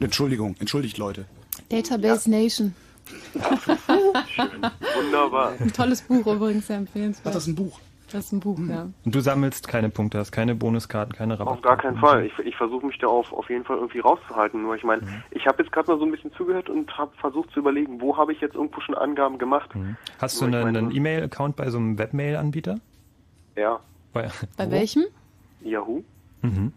Entschuldigung, 0.00 0.54
entschuldigt 0.60 0.98
Leute. 0.98 1.24
Database 1.70 2.30
Nation. 2.30 2.74
Wunderbar. 4.96 5.52
Ein 5.58 5.72
tolles 5.72 6.02
Buch 6.02 6.26
übrigens, 6.26 6.66
sehr 6.66 6.76
empfehlenswert. 6.78 7.26
Ach, 7.28 7.32
das 7.32 7.42
ist 7.44 7.48
ein 7.48 7.54
Buch. 7.56 7.78
Das 8.12 8.24
ist 8.26 8.32
ein 8.32 8.40
Buch, 8.40 8.58
ja. 8.68 8.88
Und 9.04 9.14
du 9.14 9.20
sammelst 9.20 9.68
keine 9.68 9.88
Punkte, 9.88 10.18
hast 10.18 10.32
keine 10.32 10.56
Bonuskarten, 10.56 11.14
keine 11.14 11.38
Rabatte. 11.38 11.56
Auf 11.58 11.62
gar 11.62 11.76
keinen 11.76 11.96
Fall. 11.98 12.26
Ich, 12.26 12.36
ich 12.40 12.56
versuche 12.56 12.84
mich 12.84 12.98
da 12.98 13.06
auf, 13.06 13.32
auf 13.32 13.48
jeden 13.48 13.64
Fall 13.64 13.76
irgendwie 13.78 14.00
rauszuhalten. 14.00 14.62
Nur 14.62 14.74
ich 14.74 14.82
meine, 14.82 15.02
ich 15.30 15.46
habe 15.46 15.62
jetzt 15.62 15.70
gerade 15.70 15.92
mal 15.92 15.98
so 16.00 16.06
ein 16.06 16.10
bisschen 16.10 16.32
zugehört 16.32 16.68
und 16.68 16.96
habe 16.98 17.12
versucht 17.20 17.52
zu 17.52 17.60
überlegen, 17.60 18.00
wo 18.00 18.16
habe 18.16 18.32
ich 18.32 18.40
jetzt 18.40 18.56
irgendwo 18.56 18.80
schon 18.80 18.96
Angaben 18.96 19.38
gemacht. 19.38 19.70
Hast 20.18 20.40
du 20.40 20.46
Nur 20.48 20.50
ich 20.50 20.56
einen, 20.56 20.64
meine- 20.74 20.78
einen 20.88 20.96
E-Mail-Account 20.96 21.54
bei 21.54 21.70
so 21.70 21.78
einem 21.78 21.98
Webmail-Anbieter? 21.98 22.80
Ja, 23.54 23.78
Bei, 24.12 24.28
Bei 24.56 24.68
welchem? 24.72 25.04
Yahoo. 25.62 26.02
Mhm. 26.42 26.72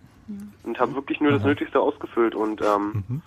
Und 0.62 0.80
habe 0.80 0.94
wirklich 0.94 1.20
nur 1.20 1.32
das 1.32 1.42
Aha. 1.42 1.48
Nötigste 1.50 1.80
ausgefüllt 1.80 2.36
und 2.36 2.62
ähm, 2.62 3.04
Mhm. 3.08 3.22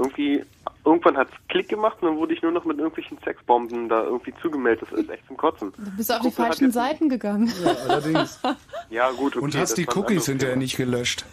Irgendwie 0.00 0.44
irgendwann 0.84 1.16
hat 1.16 1.28
es 1.28 1.48
Klick 1.48 1.68
gemacht 1.68 1.98
und 2.00 2.08
dann 2.08 2.16
wurde 2.16 2.34
ich 2.34 2.42
nur 2.42 2.52
noch 2.52 2.64
mit 2.64 2.78
irgendwelchen 2.78 3.18
Sexbomben 3.24 3.88
da 3.88 4.02
irgendwie 4.04 4.32
zugemeldet. 4.40 4.88
Das 4.90 4.98
ist 4.98 5.10
echt 5.10 5.26
zum 5.26 5.36
Kotzen. 5.36 5.72
Du 5.76 5.90
bist 5.96 6.12
auf 6.12 6.20
die 6.20 6.30
falschen 6.30 6.70
Seiten 6.72 7.08
gegangen. 7.08 7.52
Allerdings. 7.64 8.40
Ja 8.90 9.12
gut, 9.12 9.36
okay. 9.36 9.44
Und 9.44 9.56
hast 9.56 9.78
die 9.78 9.86
Cookies 9.86 10.26
hinterher 10.26 10.56
nicht 10.56 10.76
gelöscht. 10.76 11.24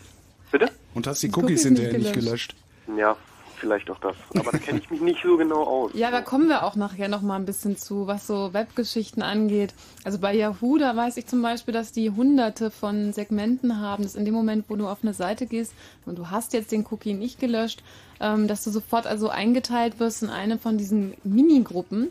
Bitte? 0.52 0.70
Und 0.94 1.08
hast 1.08 1.24
die 1.24 1.28
Die 1.28 1.34
Cookies 1.34 1.44
Cookies 1.44 1.64
hinterher 1.64 1.94
nicht 1.94 2.04
nicht 2.04 2.14
gelöscht. 2.14 2.56
Ja, 2.96 3.18
vielleicht 3.58 3.90
auch 3.90 4.00
das. 4.00 4.16
Aber 4.36 4.52
da 4.52 4.58
kenne 4.58 4.80
ich 4.80 4.90
mich 4.90 5.02
nicht 5.02 5.22
so 5.24 5.38
genau 5.38 5.64
aus. 5.64 5.92
Ja, 5.94 6.12
da 6.12 6.22
kommen 6.22 6.48
wir 6.48 6.64
auch 6.64 6.76
nachher 6.76 7.08
noch 7.08 7.22
mal 7.22 7.36
ein 7.36 7.46
bisschen 7.46 7.78
zu, 7.78 8.08
was 8.08 8.28
so 8.28 8.54
Webgeschichten 8.54 9.22
angeht. 9.22 9.74
Also 10.04 10.20
bei 10.20 10.34
Yahoo, 10.34 10.78
da 10.78 10.96
weiß 10.96 11.18
ich 11.18 11.28
zum 11.28 11.42
Beispiel, 11.42 11.74
dass 11.74 11.92
die 11.92 12.12
hunderte 12.12 12.72
von 12.72 13.14
Segmenten 13.14 13.80
haben, 13.80 14.04
dass 14.04 14.16
in 14.16 14.26
dem 14.26 14.34
Moment, 14.34 14.66
wo 14.70 14.76
du 14.76 14.88
auf 14.88 15.00
eine 15.02 15.14
Seite 15.14 15.46
gehst 15.46 15.74
und 16.06 16.18
du 16.18 16.30
hast 16.30 16.54
jetzt 16.54 16.72
den 16.72 16.86
Cookie 16.90 17.14
nicht 17.14 17.40
gelöscht, 17.40 17.84
ähm, 18.20 18.48
dass 18.48 18.64
du 18.64 18.72
sofort 18.72 19.08
also 19.08 19.30
eingeteilt 19.30 20.00
wirst 20.00 20.24
in 20.24 20.30
eine 20.30 20.58
von 20.58 20.78
diesen 20.78 21.14
Minigruppen. 21.24 22.10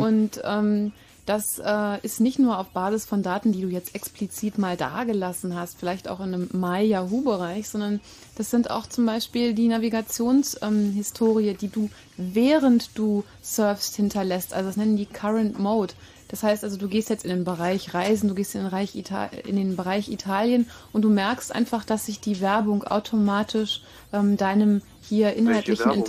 Und 0.00 0.40
ähm, 0.44 0.92
das 1.28 1.58
äh, 1.58 1.98
ist 2.02 2.20
nicht 2.20 2.38
nur 2.38 2.58
auf 2.58 2.68
Basis 2.68 3.04
von 3.04 3.22
Daten, 3.22 3.52
die 3.52 3.60
du 3.60 3.68
jetzt 3.68 3.94
explizit 3.94 4.56
mal 4.56 4.78
dagelassen 4.78 5.54
hast, 5.54 5.78
vielleicht 5.78 6.08
auch 6.08 6.20
in 6.20 6.32
einem 6.32 6.48
My-Yahoo-Bereich, 6.52 7.68
sondern 7.68 8.00
das 8.36 8.50
sind 8.50 8.70
auch 8.70 8.86
zum 8.86 9.04
Beispiel 9.04 9.52
die 9.52 9.68
Navigationshistorie, 9.68 11.48
ähm, 11.48 11.58
die 11.58 11.68
du 11.68 11.90
während 12.16 12.96
du 12.96 13.24
surfst 13.42 13.94
hinterlässt. 13.96 14.54
Also 14.54 14.70
das 14.70 14.78
nennen 14.78 14.96
die 14.96 15.04
Current 15.04 15.58
Mode. 15.58 15.92
Das 16.28 16.42
heißt 16.42 16.64
also, 16.64 16.78
du 16.78 16.88
gehst 16.88 17.10
jetzt 17.10 17.24
in 17.24 17.30
den 17.30 17.44
Bereich 17.44 17.92
Reisen, 17.92 18.28
du 18.28 18.34
gehst 18.34 18.54
in 18.54 18.62
den, 18.62 18.70
Bereich 18.70 18.94
in 18.94 19.56
den 19.56 19.76
Bereich 19.76 20.08
Italien 20.10 20.66
und 20.92 21.02
du 21.02 21.10
merkst 21.10 21.54
einfach, 21.54 21.84
dass 21.84 22.06
sich 22.06 22.20
die 22.20 22.40
Werbung 22.40 22.84
automatisch 22.84 23.82
ähm, 24.14 24.38
deinem 24.38 24.80
hier 25.02 25.34
inhaltlichen... 25.34 26.04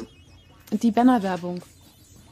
Die 0.71 0.91
Bannerwerbung. 0.91 1.61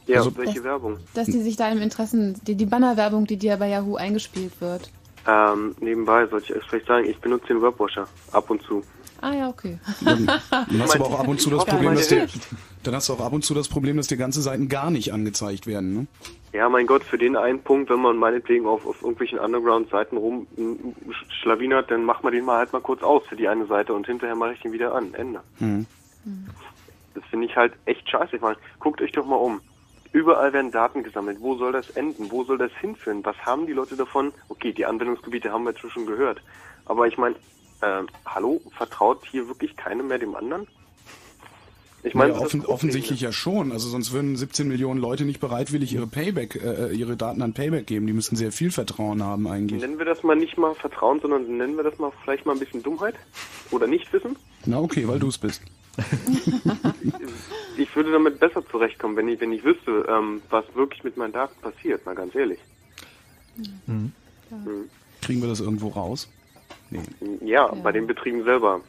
Ja, 0.08 0.18
Also- 0.18 0.36
welche 0.36 0.54
Das- 0.56 0.64
Werbung? 0.64 0.96
Dass 1.14 1.26
die 1.26 1.40
sich 1.42 1.56
deinem 1.56 1.80
Interessen, 1.82 2.40
die, 2.46 2.54
die 2.54 2.66
Bannerwerbung, 2.66 3.26
die 3.26 3.36
dir 3.36 3.56
bei 3.58 3.68
Yahoo 3.68 3.96
eingespielt 3.96 4.60
wird. 4.60 4.90
Ähm, 5.26 5.74
nebenbei 5.80 6.26
sollte 6.26 6.46
ich 6.52 6.56
euch 6.56 6.64
vielleicht 6.68 6.86
sagen, 6.86 7.04
ich 7.06 7.18
benutze 7.18 7.48
den 7.48 7.60
Webwasher 7.62 8.08
ab 8.32 8.48
und 8.48 8.62
zu. 8.62 8.82
Ah 9.20 9.34
ja, 9.34 9.48
okay. 9.48 9.78
Dann, 10.00 10.26
dann 10.50 10.82
hast 10.82 10.94
du 10.94 11.04
aber 11.04 11.14
auch 11.14 11.20
ab 11.20 11.28
und 11.28 11.40
zu 11.40 11.50
das 11.50 11.64
Problem, 11.66 11.94
dass 11.94 12.08
dir, 12.08 12.26
dann 12.84 12.94
hast 12.94 13.08
du 13.08 13.12
auch 13.14 13.20
ab 13.20 13.32
und 13.32 13.44
zu 13.44 13.52
das 13.52 13.68
Problem, 13.68 13.96
dass 13.98 14.06
dir 14.06 14.16
ganze 14.16 14.40
Seiten 14.40 14.68
gar 14.68 14.90
nicht 14.90 15.12
angezeigt 15.12 15.66
werden. 15.66 15.92
Ne? 15.94 16.06
Ja, 16.54 16.68
mein 16.70 16.86
Gott, 16.86 17.04
für 17.04 17.18
den 17.18 17.36
einen 17.36 17.60
Punkt, 17.60 17.90
wenn 17.90 18.00
man 18.00 18.16
meinetwegen 18.16 18.66
auf, 18.66 18.86
auf 18.86 19.02
irgendwelchen 19.02 19.38
Underground-Seiten 19.38 20.16
rumschlawinert, 20.16 21.90
dann 21.90 22.04
macht 22.04 22.24
man 22.24 22.32
den 22.32 22.44
mal 22.46 22.58
halt 22.58 22.72
mal 22.72 22.80
kurz 22.80 23.02
aus 23.02 23.22
für 23.28 23.36
die 23.36 23.48
eine 23.48 23.66
Seite 23.66 23.92
und 23.92 24.06
hinterher 24.06 24.36
mache 24.36 24.54
ich 24.54 24.60
den 24.60 24.72
wieder 24.72 24.94
an. 24.94 25.12
Ende. 25.14 25.40
Mhm. 25.58 25.86
Das 27.14 27.24
finde 27.30 27.46
ich 27.46 27.56
halt 27.56 27.72
echt 27.84 28.08
scheiße. 28.08 28.36
Ich 28.36 28.42
meine, 28.42 28.56
guckt 28.80 29.02
euch 29.02 29.12
doch 29.12 29.26
mal 29.26 29.36
um. 29.36 29.60
Überall 30.12 30.52
werden 30.52 30.70
Daten 30.70 31.02
gesammelt. 31.02 31.38
Wo 31.40 31.56
soll 31.56 31.72
das 31.72 31.90
enden? 31.90 32.30
Wo 32.30 32.44
soll 32.44 32.58
das 32.58 32.72
hinführen? 32.80 33.24
Was 33.24 33.36
haben 33.44 33.66
die 33.66 33.72
Leute 33.72 33.96
davon? 33.96 34.32
Okay, 34.48 34.72
die 34.72 34.86
Anwendungsgebiete 34.86 35.52
haben 35.52 35.64
wir 35.64 35.72
jetzt 35.72 35.80
schon 35.80 36.06
gehört. 36.06 36.40
Aber 36.86 37.06
ich 37.06 37.18
meine, 37.18 37.34
äh, 37.82 38.02
hallo, 38.24 38.60
vertraut 38.76 39.26
hier 39.30 39.46
wirklich 39.48 39.76
keinem 39.76 40.08
mehr 40.08 40.18
dem 40.18 40.34
anderen? 40.34 40.66
Ich 42.04 42.14
meine, 42.14 42.32
ja, 42.32 42.38
offen, 42.38 42.64
offensichtlich 42.64 43.20
ja 43.20 43.32
schon. 43.32 43.72
Also 43.72 43.88
sonst 43.88 44.12
würden 44.12 44.36
17 44.36 44.68
Millionen 44.68 45.00
Leute 45.00 45.24
nicht 45.24 45.40
bereitwillig 45.40 45.92
ihre 45.92 46.06
Payback, 46.06 46.54
äh, 46.56 46.92
ihre 46.92 47.16
Daten 47.16 47.42
an 47.42 47.54
Payback 47.54 47.86
geben. 47.86 48.06
Die 48.06 48.12
müssten 48.12 48.36
sehr 48.36 48.52
viel 48.52 48.70
Vertrauen 48.70 49.22
haben 49.22 49.48
eigentlich. 49.48 49.82
Nennen 49.82 49.98
wir 49.98 50.06
das 50.06 50.22
mal 50.22 50.36
nicht 50.36 50.56
mal 50.56 50.74
Vertrauen, 50.74 51.20
sondern 51.20 51.56
nennen 51.56 51.76
wir 51.76 51.84
das 51.84 51.98
mal 51.98 52.12
vielleicht 52.22 52.46
mal 52.46 52.52
ein 52.52 52.60
bisschen 52.60 52.82
Dummheit 52.82 53.16
oder 53.72 53.86
Nichtwissen? 53.86 54.36
Na 54.64 54.78
okay, 54.78 55.08
weil 55.08 55.18
du 55.18 55.28
es 55.28 55.38
bist. 55.38 55.60
ich 57.78 57.94
würde 57.96 58.12
damit 58.12 58.40
besser 58.40 58.66
zurechtkommen, 58.66 59.16
wenn 59.16 59.28
ich, 59.28 59.40
wenn 59.40 59.52
ich 59.52 59.64
wüsste, 59.64 60.06
ähm, 60.08 60.42
was 60.50 60.64
wirklich 60.74 61.04
mit 61.04 61.16
meinen 61.16 61.32
Daten 61.32 61.60
passiert, 61.60 62.04
mal 62.06 62.14
ganz 62.14 62.34
ehrlich. 62.34 62.58
Mhm. 63.86 64.12
Mhm. 64.50 64.90
Kriegen 65.22 65.40
wir 65.40 65.48
das 65.48 65.60
irgendwo 65.60 65.88
raus? 65.88 66.28
Nee. 66.90 67.00
Ja, 67.42 67.66
ja, 67.66 67.74
bei 67.82 67.92
den 67.92 68.06
Betrieben 68.06 68.44
selber. 68.44 68.80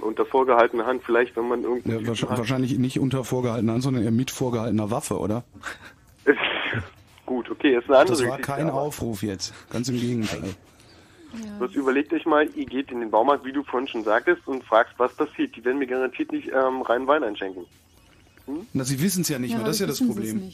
Unter 0.00 0.24
vorgehaltener 0.24 0.86
Hand, 0.86 1.02
vielleicht, 1.04 1.36
wenn 1.36 1.48
man 1.48 1.64
irgendwie. 1.64 1.90
Ja, 1.90 2.06
wahrscheinlich, 2.06 2.38
wahrscheinlich 2.38 2.78
nicht 2.78 3.00
unter 3.00 3.24
vorgehaltener 3.24 3.72
Hand, 3.72 3.82
sondern 3.82 4.04
eher 4.04 4.12
mit 4.12 4.30
vorgehaltener 4.30 4.90
Waffe, 4.90 5.18
oder? 5.18 5.42
Gut, 7.26 7.50
okay, 7.50 7.76
ist 7.76 7.88
eine 7.88 7.98
andere 7.98 8.16
Das 8.16 8.28
war 8.28 8.38
kein 8.38 8.68
aber. 8.68 8.80
Aufruf 8.80 9.22
jetzt, 9.22 9.52
ganz 9.70 9.88
im 9.88 9.98
Gegenteil. 9.98 10.54
Ja. 11.32 11.38
Was 11.60 11.72
überlegt 11.74 12.12
euch 12.12 12.26
mal, 12.26 12.48
ihr 12.56 12.66
geht 12.66 12.90
in 12.90 13.00
den 13.00 13.10
Baumarkt, 13.10 13.44
wie 13.44 13.52
du 13.52 13.62
vorhin 13.62 13.88
schon 13.88 14.04
sagtest, 14.04 14.46
und 14.46 14.64
fragst, 14.64 14.94
was 14.98 15.14
passiert. 15.14 15.54
Die 15.54 15.64
werden 15.64 15.78
mir 15.78 15.86
garantiert 15.86 16.32
nicht 16.32 16.48
ähm, 16.48 16.82
rein 16.82 17.06
Wein 17.06 17.22
einschenken. 17.22 17.66
Hm? 18.46 18.66
Na, 18.72 18.84
sie 18.84 19.00
wissen 19.00 19.22
es 19.22 19.28
ja 19.28 19.38
nicht 19.38 19.52
ja, 19.52 19.58
mehr, 19.58 19.66
das 19.66 19.76
ist 19.76 19.80
ja 19.80 19.86
das 19.86 19.98
Problem. 19.98 20.52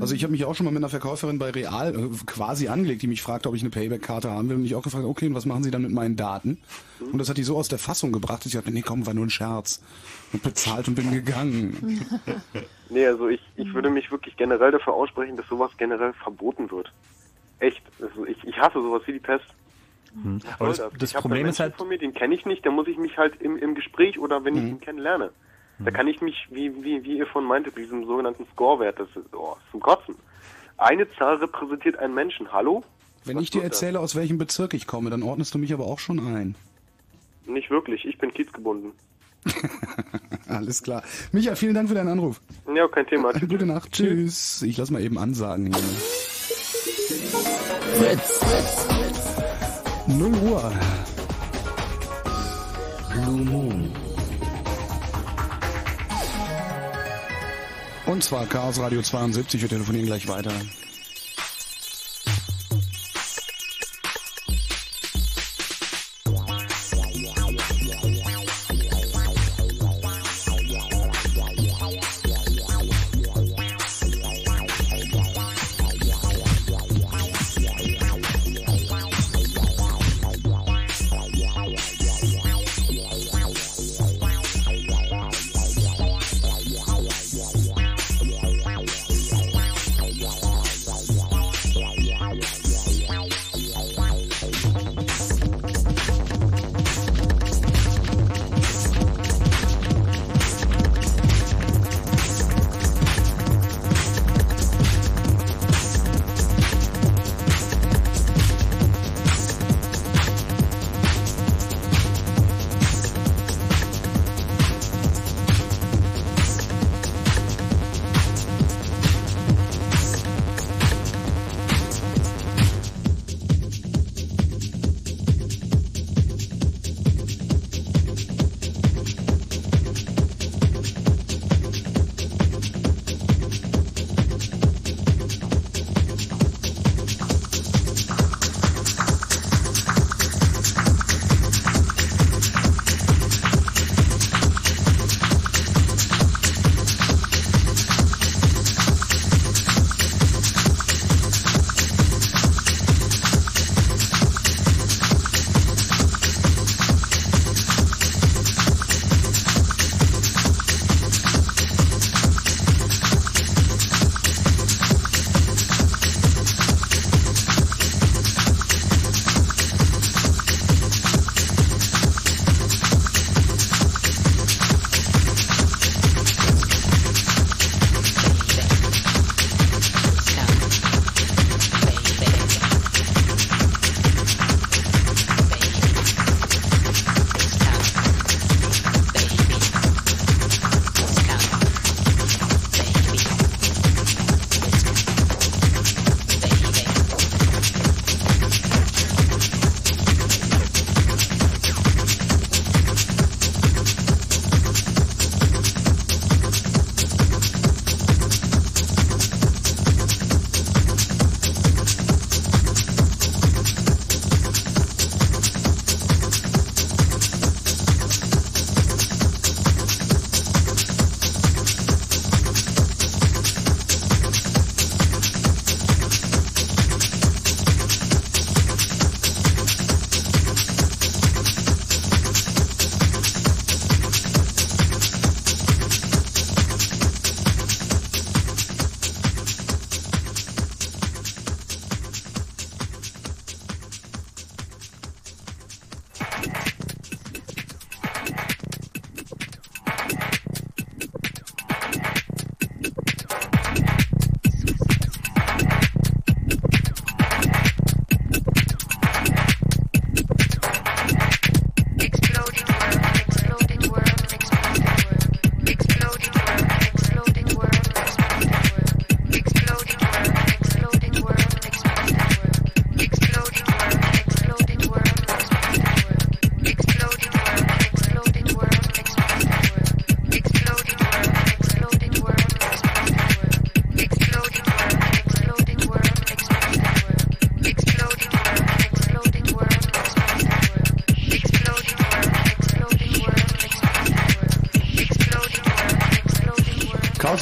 Also 0.00 0.14
ich 0.14 0.22
habe 0.22 0.32
mich 0.32 0.44
auch 0.44 0.54
schon 0.54 0.64
mal 0.64 0.70
mit 0.70 0.80
einer 0.80 0.88
Verkäuferin 0.88 1.38
bei 1.38 1.50
Real 1.50 1.94
äh, 1.94 2.08
quasi 2.24 2.68
angelegt, 2.68 3.02
die 3.02 3.06
mich 3.06 3.20
fragte, 3.20 3.48
ob 3.48 3.54
ich 3.54 3.60
eine 3.60 3.70
Payback-Karte 3.70 4.30
haben 4.30 4.48
will. 4.48 4.56
Und 4.56 4.64
ich 4.64 4.74
auch 4.74 4.82
gefragt, 4.82 5.04
okay, 5.04 5.26
und 5.26 5.34
was 5.34 5.44
machen 5.44 5.62
Sie 5.62 5.70
dann 5.70 5.82
mit 5.82 5.92
meinen 5.92 6.16
Daten? 6.16 6.58
Und 7.00 7.18
das 7.18 7.28
hat 7.28 7.36
die 7.36 7.42
so 7.42 7.56
aus 7.56 7.68
der 7.68 7.78
Fassung 7.78 8.10
gebracht, 8.10 8.40
dass 8.40 8.46
ich 8.46 8.52
dachte, 8.54 8.70
nee, 8.70 8.82
komm, 8.82 9.06
war 9.06 9.12
nur 9.12 9.26
ein 9.26 9.30
Scherz. 9.30 9.82
Und 10.32 10.42
bezahlt 10.42 10.88
und 10.88 10.94
bin 10.94 11.10
gegangen. 11.10 12.00
nee, 12.88 13.06
also 13.06 13.28
ich, 13.28 13.40
ich 13.56 13.74
würde 13.74 13.90
mich 13.90 14.10
wirklich 14.10 14.36
generell 14.36 14.70
dafür 14.70 14.94
aussprechen, 14.94 15.36
dass 15.36 15.46
sowas 15.48 15.70
generell 15.76 16.14
verboten 16.14 16.70
wird. 16.70 16.90
Echt. 17.58 17.82
Also 18.00 18.24
ich, 18.24 18.42
ich 18.44 18.56
hasse 18.56 18.80
sowas 18.80 19.02
wie 19.06 19.12
die 19.12 19.18
Pest. 19.18 19.44
Hm. 20.22 20.40
Aber 20.58 20.68
das, 20.70 20.82
das 20.98 21.10
ich 21.10 21.16
Problem 21.16 21.46
ist 21.46 21.60
halt... 21.60 21.76
Von 21.76 21.88
mir, 21.88 21.98
den 21.98 22.14
kenne 22.14 22.34
ich 22.34 22.46
nicht, 22.46 22.64
da 22.64 22.70
muss 22.70 22.88
ich 22.88 22.96
mich 22.96 23.18
halt 23.18 23.40
im, 23.42 23.58
im 23.58 23.74
Gespräch 23.74 24.18
oder 24.18 24.42
wenn 24.44 24.56
ich 24.56 24.62
ihn 24.62 24.80
kennenlerne. 24.80 25.30
Da 25.84 25.90
kann 25.90 26.06
ich 26.06 26.20
mich, 26.20 26.46
wie, 26.50 26.72
wie, 26.82 27.02
wie 27.04 27.18
ihr 27.18 27.26
von 27.26 27.44
meintet, 27.44 27.76
diesem 27.76 28.04
sogenannten 28.06 28.46
Score-Wert, 28.52 29.00
das 29.00 29.08
ist 29.16 29.34
oh, 29.34 29.56
zum 29.70 29.80
Kotzen. 29.80 30.14
Eine 30.78 31.10
Zahl 31.16 31.36
repräsentiert 31.36 31.98
einen 31.98 32.14
Menschen. 32.14 32.52
Hallo? 32.52 32.82
Wenn 33.24 33.36
Was 33.36 33.44
ich 33.44 33.50
dir 33.50 33.62
erzähle, 33.62 33.94
das? 33.94 34.02
aus 34.02 34.16
welchem 34.16 34.38
Bezirk 34.38 34.74
ich 34.74 34.86
komme, 34.86 35.10
dann 35.10 35.22
ordnest 35.22 35.54
du 35.54 35.58
mich 35.58 35.72
aber 35.72 35.86
auch 35.86 35.98
schon 35.98 36.18
ein. 36.18 36.54
Nicht 37.46 37.70
wirklich, 37.70 38.04
ich 38.04 38.18
bin 38.18 38.32
kiezgebunden. 38.32 38.92
Alles 40.48 40.82
klar. 40.82 41.02
Micha, 41.32 41.54
vielen 41.54 41.74
Dank 41.74 41.88
für 41.88 41.94
deinen 41.94 42.08
Anruf. 42.08 42.40
Ja, 42.74 42.86
kein 42.88 43.06
Thema. 43.06 43.32
Gute 43.48 43.66
Nacht. 43.66 43.92
Tschüss. 43.92 44.62
Ich 44.62 44.76
lass 44.76 44.90
mal 44.90 45.02
eben 45.02 45.18
ansagen 45.18 45.66
hier. 45.66 45.82
Fritz. 47.94 48.38
Fritz. 48.38 48.88
0 50.06 50.32
Uhr. 50.50 50.72
Blue 53.12 53.44
Moon. 53.44 54.01
Und 58.06 58.24
zwar 58.24 58.46
Chaos 58.46 58.80
Radio 58.80 59.00
72. 59.00 59.62
Wir 59.62 59.68
telefonieren 59.68 60.06
gleich 60.06 60.26
weiter. 60.28 60.52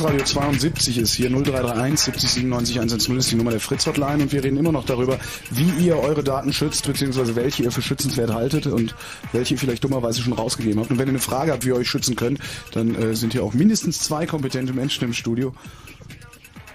Chaos 0.01 0.12
Radio 0.12 0.24
72 0.24 0.97
ist 0.97 1.12
hier 1.12 1.28
0331 1.28 2.01
70 2.01 2.31
97 2.31 2.77
110 2.78 3.16
ist 3.18 3.31
die 3.32 3.36
Nummer 3.36 3.51
der 3.51 3.60
Fritz 3.60 3.86
Hotline 3.86 4.22
und 4.22 4.32
wir 4.32 4.43
reden 4.43 4.56
immer 4.56 4.72
noch 4.72 4.86
darüber, 4.86 5.18
wie 5.51 5.85
ihr 5.85 5.98
eure 5.98 6.24
Daten 6.24 6.55
schützt, 6.55 6.86
beziehungsweise 6.86 7.36
welche 7.36 7.64
ihr 7.64 7.70
für 7.70 7.82
schützenswert 7.82 8.32
haltet 8.32 8.66
und 8.66 8.94
welche 9.32 9.55
ihr 9.55 9.59
vielleicht 9.59 9.85
dummerweise 9.85 10.22
schon 10.22 10.32
rausgegeben 10.32 10.81
habt. 10.81 10.90
Und 10.90 10.98
wenn 10.98 11.06
ihr 11.06 11.10
eine 11.10 11.18
Frage 11.18 11.52
habt, 11.52 11.66
wie 11.66 11.68
ihr 11.68 11.77
euch 11.77 11.90
schützen 11.90 12.16
könnt, 12.16 12.39
dann 12.72 12.94
äh, 12.94 13.14
sind 13.14 13.35
hier 13.35 13.44
auch 13.44 13.52
mindestens 13.52 14.01
zwei 14.01 14.24
kompetente 14.24 14.72
Menschen 14.72 15.05
im 15.05 15.12
Studio. 15.12 15.52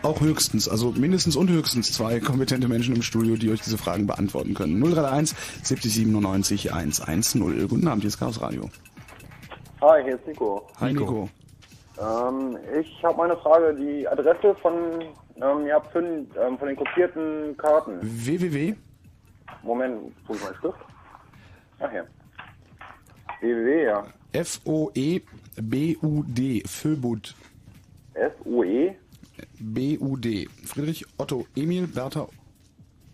Auch 0.04 0.22
höchstens, 0.22 0.70
also 0.70 0.92
mindestens 0.92 1.36
und 1.36 1.50
höchstens 1.50 1.94
zwei 1.94 2.20
kompetente 2.20 2.68
Menschen 2.68 2.96
im 2.96 3.02
Studio, 3.02 3.38
die 3.38 3.50
euch 3.50 3.62
diese 3.62 3.80
Fragen 3.80 4.06
beantworten 4.06 4.54
können. 4.54 4.80
031 4.84 5.36
70 5.64 5.94
97 5.94 6.74
110. 6.74 7.68
Guten 7.68 7.88
Abend, 7.88 8.04
hier 8.04 8.10
ist 8.10 8.20
Chaos 8.20 8.40
Radio. 8.40 8.70
Hi, 9.82 10.04
hier 10.04 10.14
ist 10.14 10.28
Nico. 10.28 10.68
Hi 10.80 10.94
Nico. 10.94 11.28
Ähm, 12.00 12.58
ich 12.80 13.04
habe 13.04 13.18
mal 13.18 13.32
eine 13.32 13.38
Frage. 13.38 13.74
Die 13.76 14.08
Adresse 14.08 14.56
von, 14.56 14.74
ähm, 15.36 15.66
ihr 15.66 15.74
habt 15.76 15.92
fünf, 15.92 16.28
ähm, 16.38 16.58
von 16.58 16.68
den 16.68 16.78
kopierten 16.78 17.56
Karten. 17.58 18.00
www. 18.02 18.76
Moment, 19.64 20.14
wo 20.28 20.34
ist 20.34 20.44
mein 20.44 20.56
Stift? 20.56 20.78
Ach 21.80 21.92
hier. 21.92 22.08
www, 23.42 23.84
ja. 23.86 24.04
F-O-E-B-U-D. 24.34 25.24
Föbud. 26.68 27.36
F-O-E? 28.14 28.96
B-U-D. 29.60 30.48
Friedrich 30.66 31.06
Otto 31.18 31.46
Emil 31.56 31.88
Bertha 31.88 32.28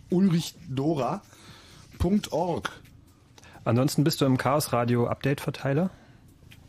Ulrich 0.10 0.56
Dora. 0.70 1.22
.org. 2.32 2.72
Ansonsten 3.64 4.04
bist 4.04 4.22
du 4.22 4.26
im 4.26 4.38
Chaos 4.40 4.74
Radio 4.74 5.06
Update 5.08 5.40
Verteiler. 5.40 5.92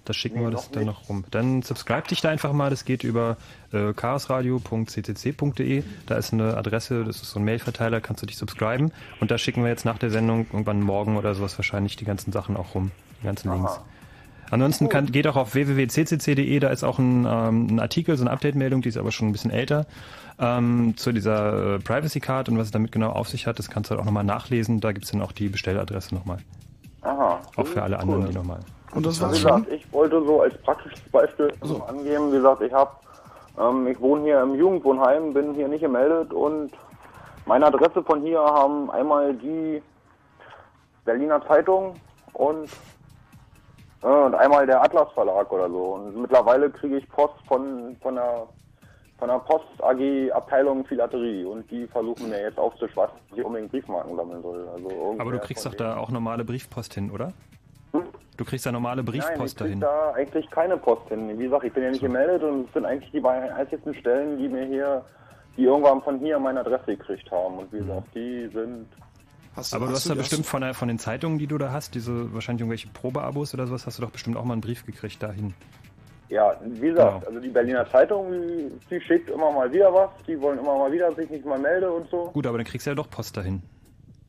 Da 0.05 0.13
schicken 0.13 0.39
Nee, 0.39 0.47
wir 0.47 0.51
das 0.51 0.71
dann 0.71 0.87
noch 0.87 1.09
rum. 1.09 1.25
Dann 1.31 1.63
subscribe 1.63 2.09
dich 2.09 2.21
da 2.21 2.29
einfach 2.31 2.53
mal. 2.53 2.71
Das 2.71 2.85
geht 2.85 3.05
über 3.05 3.37
äh, 3.73 3.93
chaosradio.ccc.de. 3.93 5.85
Da 6.07 6.17
ist 6.17 6.33
eine 6.33 6.57
Adresse, 6.57 7.05
das 7.05 7.23
ist 7.23 7.31
so 7.31 7.39
ein 7.39 7.45
Mailverteiler, 7.45 8.01
kannst 8.01 8.23
du 8.23 8.27
dich 8.27 8.37
subscriben. 8.37 8.93
Und 9.21 9.31
da 9.31 9.39
schicken 9.39 9.63
wir 9.63 9.71
jetzt 9.71 9.85
nach 9.85 9.99
der 9.99 10.11
Sendung 10.11 10.47
irgendwann 10.53 10.81
morgen 10.81 11.17
oder 11.17 11.35
sowas 11.35 11.57
wahrscheinlich 11.59 11.97
die 11.97 12.05
ganzen 12.05 12.33
Sachen 12.33 12.57
auch 12.57 12.75
rum. 12.75 12.91
Die 13.21 13.27
ganzen 13.27 13.53
Links. 13.53 13.81
Ansonsten 14.51 14.91
kann, 14.91 15.07
geht 15.07 15.27
auch 15.27 15.37
auf 15.37 15.55
www.ccc.de, 15.55 16.59
da 16.61 16.69
ist 16.69 16.85
auch 16.85 16.99
ein, 16.99 17.25
ähm, 17.27 17.69
ein 17.69 17.81
Artikel, 17.81 18.19
so 18.19 18.23
eine 18.23 18.31
Update-Meldung, 18.33 18.83
die 18.83 18.91
ist 18.91 18.99
aber 18.99 19.11
schon 19.11 19.29
ein 19.29 19.33
bisschen 19.33 19.51
älter, 19.51 19.87
ähm, 20.39 20.93
zu 20.99 21.13
dieser 21.13 21.77
äh, 21.77 21.79
Privacy 21.79 22.21
Card 22.21 22.51
und 22.51 22.59
was 22.59 22.67
es 22.67 22.71
damit 22.71 22.93
genau 22.93 23.13
auf 23.13 23.31
sich 23.31 23.47
hat. 23.47 23.59
Das 23.59 23.71
kannst 23.71 23.89
du 23.89 23.93
halt 23.93 24.03
auch 24.03 24.05
nochmal 24.05 24.25
nachlesen. 24.25 24.81
Da 24.81 24.93
gibt's 24.93 25.11
dann 25.11 25.23
auch 25.23 25.33
die 25.33 25.49
Bestelladresse 25.49 26.15
nochmal. 26.15 26.37
Aha. 27.01 27.41
Auch 27.57 27.67
für 27.67 27.83
alle 27.83 27.99
anderen, 27.99 28.27
die 28.29 28.35
nochmal. 28.35 28.61
Und 28.95 29.07
das 29.07 29.19
Wie 29.19 29.25
war's 29.25 29.39
schon? 29.39 29.65
gesagt, 29.65 29.73
ich 29.73 29.93
wollte 29.93 30.23
so 30.25 30.43
als 30.43 30.57
praktisches 30.59 31.01
Beispiel 31.11 31.53
angeben, 31.89 32.31
wie 32.31 32.37
gesagt, 32.37 32.63
ich 32.63 32.73
habe, 32.73 32.91
ähm, 33.59 33.87
ich 33.87 33.99
wohne 34.01 34.25
hier 34.25 34.43
im 34.43 34.55
Jugendwohnheim, 34.55 35.33
bin 35.33 35.55
hier 35.55 35.69
nicht 35.69 35.81
gemeldet 35.81 36.33
und 36.33 36.73
meine 37.47 37.67
Adresse 37.67 38.03
von 38.03 38.21
hier 38.23 38.41
haben 38.41 38.91
einmal 38.91 39.35
die 39.35 39.83
Berliner 41.05 41.45
Zeitung 41.47 41.97
und, 42.35 42.69
äh, 44.03 44.07
und 44.07 44.35
einmal 44.35 44.67
der 44.67 44.83
Atlas 44.83 45.11
Verlag 45.13 45.51
oder 45.51 45.69
so. 45.69 45.95
Und 45.95 46.17
mittlerweile 46.17 46.71
kriege 46.71 46.99
ich 46.99 47.09
Post 47.09 47.35
von, 47.49 47.97
von 48.01 48.15
der 48.15 48.47
von 49.19 49.29
der 49.29 49.39
Post 49.39 49.67
AG 49.81 50.33
Abteilung 50.33 50.85
Philatelie 50.85 51.45
und 51.45 51.71
die 51.71 51.87
versuchen 51.87 52.29
mir 52.29 52.43
jetzt 52.43 52.59
aufzuschwatzen, 52.59 53.17
dass 53.31 53.39
ich 53.39 53.45
unbedingt 53.45 53.71
Briefmarken 53.71 54.17
sammeln 54.17 54.43
soll. 54.43 54.69
Also 54.75 55.17
Aber 55.17 55.31
du 55.31 55.39
kriegst 55.39 55.65
doch 55.65 55.77
da 55.77 55.97
auch 55.97 56.11
normale 56.11 56.45
Briefpost 56.45 56.95
hin, 56.95 57.09
oder? 57.09 57.33
Du 58.37 58.45
kriegst 58.45 58.65
da 58.67 58.73
normale 58.73 59.03
Nein, 59.03 59.15
ich 59.15 59.21
Briefpost 59.25 59.57
krieg 59.59 59.67
dahin. 59.67 59.81
da 59.81 60.13
eigentlich 60.13 60.51
keine 60.51 60.77
Post 60.77 61.09
hin. 61.09 61.39
Wie 61.39 61.45
gesagt, 61.45 61.65
ich 61.65 61.73
bin 61.73 61.83
ja 61.83 61.91
nicht 61.91 62.01
gemeldet 62.03 62.43
und 62.43 62.67
es 62.67 62.73
sind 62.73 62.87
eigentlich 62.87 63.11
die 63.13 63.21
beiden 63.21 63.51
einzigsten 63.51 63.95
Stellen, 63.95 64.39
die 64.39 64.49
mir 64.49 64.65
hier, 64.65 65.05
die 65.57 65.65
irgendwann 65.65 66.01
von 66.03 66.19
hier 66.19 66.39
meine 66.39 66.61
Adresse 66.61 66.97
gekriegt 66.97 67.31
haben. 67.31 67.59
Und 67.59 67.73
wie 67.73 67.77
Mhm. 67.81 67.87
gesagt, 67.87 68.15
die 68.15 68.49
sind. 68.53 68.87
Aber 69.73 69.87
du 69.87 69.93
hast 69.93 70.09
da 70.09 70.15
bestimmt 70.15 70.47
von, 70.47 70.63
der, 70.63 70.73
von 70.73 70.89
den 70.89 70.99
Zeitungen, 70.99 71.39
die 71.39 71.47
du 71.47 71.59
da 71.59 71.73
hast, 71.73 71.95
diese 71.95 72.33
wahrscheinlich 72.33 72.63
irgendwelche 72.63 72.89
Probeabos 72.89 73.53
oder 73.53 73.67
sowas, 73.67 73.87
hast 73.87 73.99
du 73.99 74.03
doch 74.03 74.11
bestimmt 74.11 74.39
auch 74.39 74.45
mal 74.45 74.55
einen 74.55 74.63
Brief 74.63 74.87
gekriegt 74.87 75.23
dahin. 75.23 75.53
Ja, 76.31 76.57
wie 76.65 76.89
gesagt, 76.89 77.17
Genau. 77.21 77.27
also 77.27 77.39
die 77.41 77.51
Berliner 77.51 77.87
Zeitung, 77.91 78.33
die, 78.33 78.71
die 78.91 79.01
schickt 79.03 79.29
immer 79.29 79.53
mal 79.53 79.71
wieder 79.71 79.93
was, 79.93 80.09
die 80.27 80.41
wollen 80.41 80.59
immer 80.59 80.79
mal 80.79 80.91
wieder, 80.91 81.11
dass 81.11 81.19
ich 81.19 81.29
mich 81.29 81.45
mal 81.45 81.59
melde 81.59 81.93
und 81.93 82.09
so. 82.09 82.31
Gut, 82.33 82.47
aber 82.47 82.57
dann 82.57 82.67
kriegst 82.67 82.87
du 82.87 82.91
ja 82.93 82.95
doch 82.95 83.11
Post 83.11 83.37
dahin. 83.37 83.63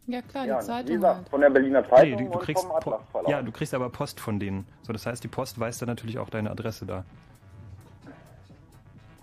Ja 0.07 0.21
klar, 0.21 0.45
Ja, 0.45 0.59
die 0.59 0.65
Zeitung 0.65 0.95
gesagt, 0.95 1.17
halt. 1.17 1.29
von 1.29 1.41
der 1.41 1.49
Berliner 1.49 1.81
Nee, 1.81 1.87
Zeitung 1.89 2.17
du, 2.17 2.23
du 2.25 2.31
und 2.37 2.43
kriegst 2.43 2.63
vom 2.65 2.75
Atlas 2.75 2.99
Po- 3.01 3.11
Verlag. 3.11 3.31
ja, 3.31 3.41
du 3.41 3.51
kriegst 3.51 3.73
aber 3.73 3.89
Post 3.89 4.19
von 4.19 4.39
denen. 4.39 4.67
So, 4.81 4.91
das 4.93 5.05
heißt, 5.05 5.23
die 5.23 5.27
Post 5.29 5.59
weiß 5.59 5.77
dann 5.79 5.87
natürlich 5.87 6.19
auch 6.19 6.29
deine 6.29 6.51
Adresse 6.51 6.85
da. 6.85 7.05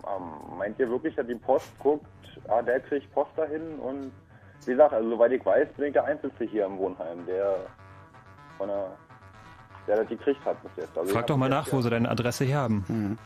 Ähm, 0.07 0.57
meint 0.59 0.79
ihr 0.79 0.89
wirklich, 0.89 1.15
dass 1.15 1.27
die 1.27 1.35
Post 1.35 1.71
guckt, 1.79 2.07
ah, 2.49 2.63
der 2.63 2.81
kriegt 2.81 3.13
Post 3.13 3.31
dahin 3.37 3.79
und 3.81 4.11
wie 4.65 4.71
gesagt, 4.73 4.93
also 4.93 5.09
soweit 5.11 5.33
ich 5.33 5.45
weiß, 5.45 5.69
bin 5.77 5.87
ich 5.87 5.93
der 5.93 6.05
Einzige 6.05 6.45
hier 6.45 6.67
im 6.67 6.79
Wohnheim, 6.79 7.25
der 7.27 7.57
von 8.59 8.69
der, 8.69 8.91
der 9.87 9.97
das 9.99 10.09
gekriegt 10.09 10.45
hat 10.45 10.63
bis 10.63 10.71
jetzt. 10.77 10.97
Also 10.97 11.13
Frag 11.13 11.27
doch 11.27 11.37
mal 11.37 11.49
nach, 11.49 11.71
wo 11.73 11.81
sie 11.81 11.91
deine 11.91 12.09
Adresse 12.11 12.45
her 12.45 12.59
haben. 12.61 13.19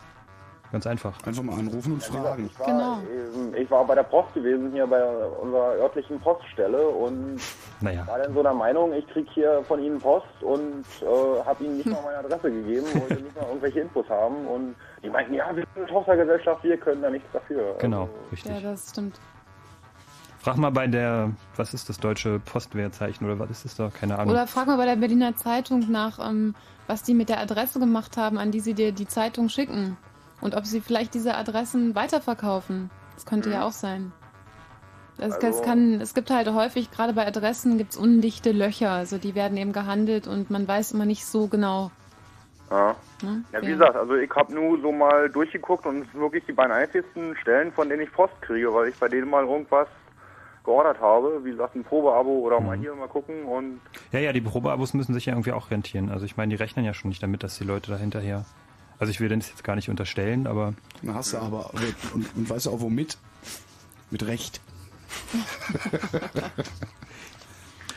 Ganz 0.75 0.89
einfach. 0.89 1.15
Einfach 1.25 1.45
mal 1.45 1.57
anrufen 1.57 1.93
und 1.93 2.03
fragen. 2.03 2.51
Ich 2.53 2.59
war, 2.59 3.01
ähm, 3.09 3.55
ich 3.55 3.71
war 3.71 3.87
bei 3.87 3.95
der 3.95 4.03
Post 4.03 4.35
gewesen, 4.35 4.73
hier 4.73 4.85
bei 4.89 5.05
unserer 5.05 5.77
örtlichen 5.77 6.19
Poststelle 6.19 6.89
und 6.89 7.39
Naja. 7.81 8.05
war 8.09 8.19
dann 8.19 8.35
so 8.35 8.43
der 8.43 8.55
Meinung, 8.55 8.93
ich 8.93 9.07
krieg 9.07 9.25
hier 9.35 9.63
von 9.69 9.81
Ihnen 9.81 10.01
Post 10.01 10.27
und 10.41 10.85
äh, 11.01 11.45
habe 11.45 11.63
Ihnen 11.63 11.77
nicht 11.77 11.87
mal 11.87 12.03
meine 12.03 12.19
Adresse 12.19 12.51
gegeben, 12.51 12.87
wollte 12.93 13.23
nicht 13.23 13.37
mal 13.37 13.47
irgendwelche 13.47 13.81
Infos 13.83 14.09
haben 14.09 14.49
und 14.49 14.75
die 15.05 15.11
meinten, 15.11 15.35
ja, 15.35 15.47
wir 15.55 15.63
sind 15.63 15.69
eine 15.77 15.87
Tochtergesellschaft, 15.87 16.65
wir 16.65 16.77
können 16.77 17.03
da 17.03 17.11
nichts 17.11 17.29
dafür. 17.33 17.77
Genau, 17.79 18.09
richtig. 18.33 18.51
Ja, 18.51 18.73
das 18.73 18.91
stimmt. 18.91 19.21
Frag 20.41 20.57
mal 20.57 20.71
bei 20.71 20.89
der, 20.89 21.31
was 21.55 21.73
ist 21.73 21.89
das 21.89 21.99
deutsche 21.99 22.41
Postwehrzeichen 22.41 23.25
oder 23.25 23.39
was 23.39 23.51
ist 23.51 23.65
das 23.65 23.77
da? 23.77 23.91
Keine 23.91 24.19
Ahnung. 24.19 24.35
Oder 24.35 24.49
frag 24.49 24.67
mal 24.67 24.77
bei 24.77 24.87
der 24.87 24.97
Berliner 24.97 25.37
Zeitung 25.37 25.89
nach, 25.89 26.19
ähm, 26.19 26.57
was 26.89 27.05
die 27.05 27.15
mit 27.15 27.29
der 27.29 27.39
Adresse 27.39 27.79
gemacht 27.79 28.17
haben, 28.17 28.39
an 28.39 28.51
die 28.51 28.59
sie 28.59 28.75
dir 28.75 28.91
die 28.91 29.07
Zeitung 29.07 29.49
schicken. 29.49 29.97
Und 30.45 30.55
ob 30.55 30.65
sie 30.67 30.81
vielleicht 30.81 31.15
diese 31.15 31.35
Adressen 31.37 31.95
weiterverkaufen. 31.97 32.91
Das 33.15 33.27
könnte 33.27 33.51
ja 33.51 33.65
auch 33.67 33.73
sein. 33.73 34.13
Es, 35.19 35.33
Also- 35.35 35.47
es, 35.47 35.63
kann, 35.63 36.01
es 36.01 36.13
gibt 36.15 36.31
halt 36.31 36.53
häufig, 36.53 36.91
gerade 36.91 37.13
bei 37.15 37.27
Adressen, 37.27 37.79
gibt's 37.79 37.97
undichte 37.97 38.53
Löcher. 38.53 38.91
Also 38.91 39.19
die 39.19 39.35
werden 39.35 39.57
eben 39.57 39.73
gehandelt 39.73 40.27
und 40.29 40.51
man 40.51 40.69
weiß 40.69 40.93
immer 40.93 41.07
nicht 41.07 41.25
so 41.25 41.47
genau. 41.49 41.91
Ja. 42.71 42.95
Ne? 43.23 43.45
Ja, 43.53 43.63
wie 43.63 43.69
gesagt, 43.69 43.95
also 43.97 44.15
ich 44.17 44.31
habe 44.35 44.53
nur 44.55 44.81
so 44.81 44.91
mal 44.93 45.29
durchgeguckt 45.31 45.87
und 45.87 46.03
es 46.03 46.11
sind 46.13 46.21
wirklich 46.21 46.45
die 46.47 46.53
beiden 46.53 46.73
einzigsten 46.73 47.37
Stellen, 47.37 47.73
von 47.73 47.89
denen 47.89 48.03
ich 48.03 48.13
Post 48.13 48.35
kriege, 48.43 48.73
weil 48.75 48.89
ich 48.89 48.97
bei 48.97 49.09
denen 49.09 49.31
mal 49.31 49.45
irgendwas 49.45 49.87
geordert 50.65 51.01
habe. 51.01 51.45
Wie 51.45 51.53
gesagt, 51.53 51.77
ein 51.77 51.85
Probeabo 51.85 52.31
oder 52.41 52.59
Mhm. 52.61 52.67
mal 52.67 52.77
hier 52.77 52.95
mal 52.95 53.07
gucken 53.09 53.45
und 53.45 53.81
Ja, 54.13 54.19
ja, 54.19 54.33
die 54.33 54.41
Probeabos 54.41 54.93
müssen 54.95 55.15
sich 55.15 55.27
ja 55.27 55.33
irgendwie 55.35 55.53
auch 55.53 55.71
rentieren. 55.71 56.11
Also 56.11 56.25
ich 56.27 56.37
meine, 56.37 56.51
die 56.51 56.57
rechnen 56.63 56.85
ja 56.85 56.93
schon 56.93 57.11
nicht 57.11 57.23
damit, 57.23 57.43
dass 57.45 57.57
die 57.57 57.65
Leute 57.65 57.91
da 57.93 57.97
hinterher. 57.99 58.45
Also 58.99 59.11
ich 59.11 59.21
will 59.21 59.29
das 59.29 59.49
jetzt 59.51 59.65
gar 59.65 59.77
nicht 59.77 59.89
unterstellen, 59.91 60.47
aber. 60.47 60.75
Na, 61.03 61.15
hast 61.15 61.33
du 61.33 61.39
aber. 61.39 61.71
Und, 62.15 62.27
und 62.37 62.49
weißt 62.51 62.67
du 62.67 62.71
auch 62.71 62.81
womit? 62.81 63.19
Mit 64.11 64.27
Recht. 64.27 64.61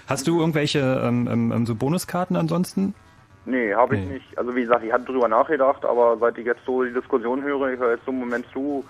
Hast 0.07 0.27
du 0.27 0.39
irgendwelche 0.39 0.79
ähm, 1.03 1.27
ähm, 1.29 1.51
ähm, 1.51 1.65
so 1.65 1.75
Bonuskarten 1.75 2.35
ansonsten? 2.35 2.93
nee, 3.45 3.73
habe 3.73 3.95
ich 3.97 4.05
Nee. 4.05 4.13
nicht. 4.15 4.37
Also 4.37 4.53
wie 4.55 4.61
gesagt, 4.61 4.83
ich 4.83 4.91
hatte 4.91 5.05
drüber 5.05 5.27
nachgedacht, 5.27 5.85
aber 5.85 6.17
seit 6.19 6.37
ich 6.37 6.45
jetzt 6.45 6.61
so 6.65 6.83
die 6.83 6.93
Diskussion 6.93 7.41
höre, 7.43 7.71
ich 7.73 7.79
höre 7.79 7.91
jetzt 7.93 8.05
so 8.05 8.11
einen 8.11 8.19
Moment 8.19 8.45
zu, 8.51 8.83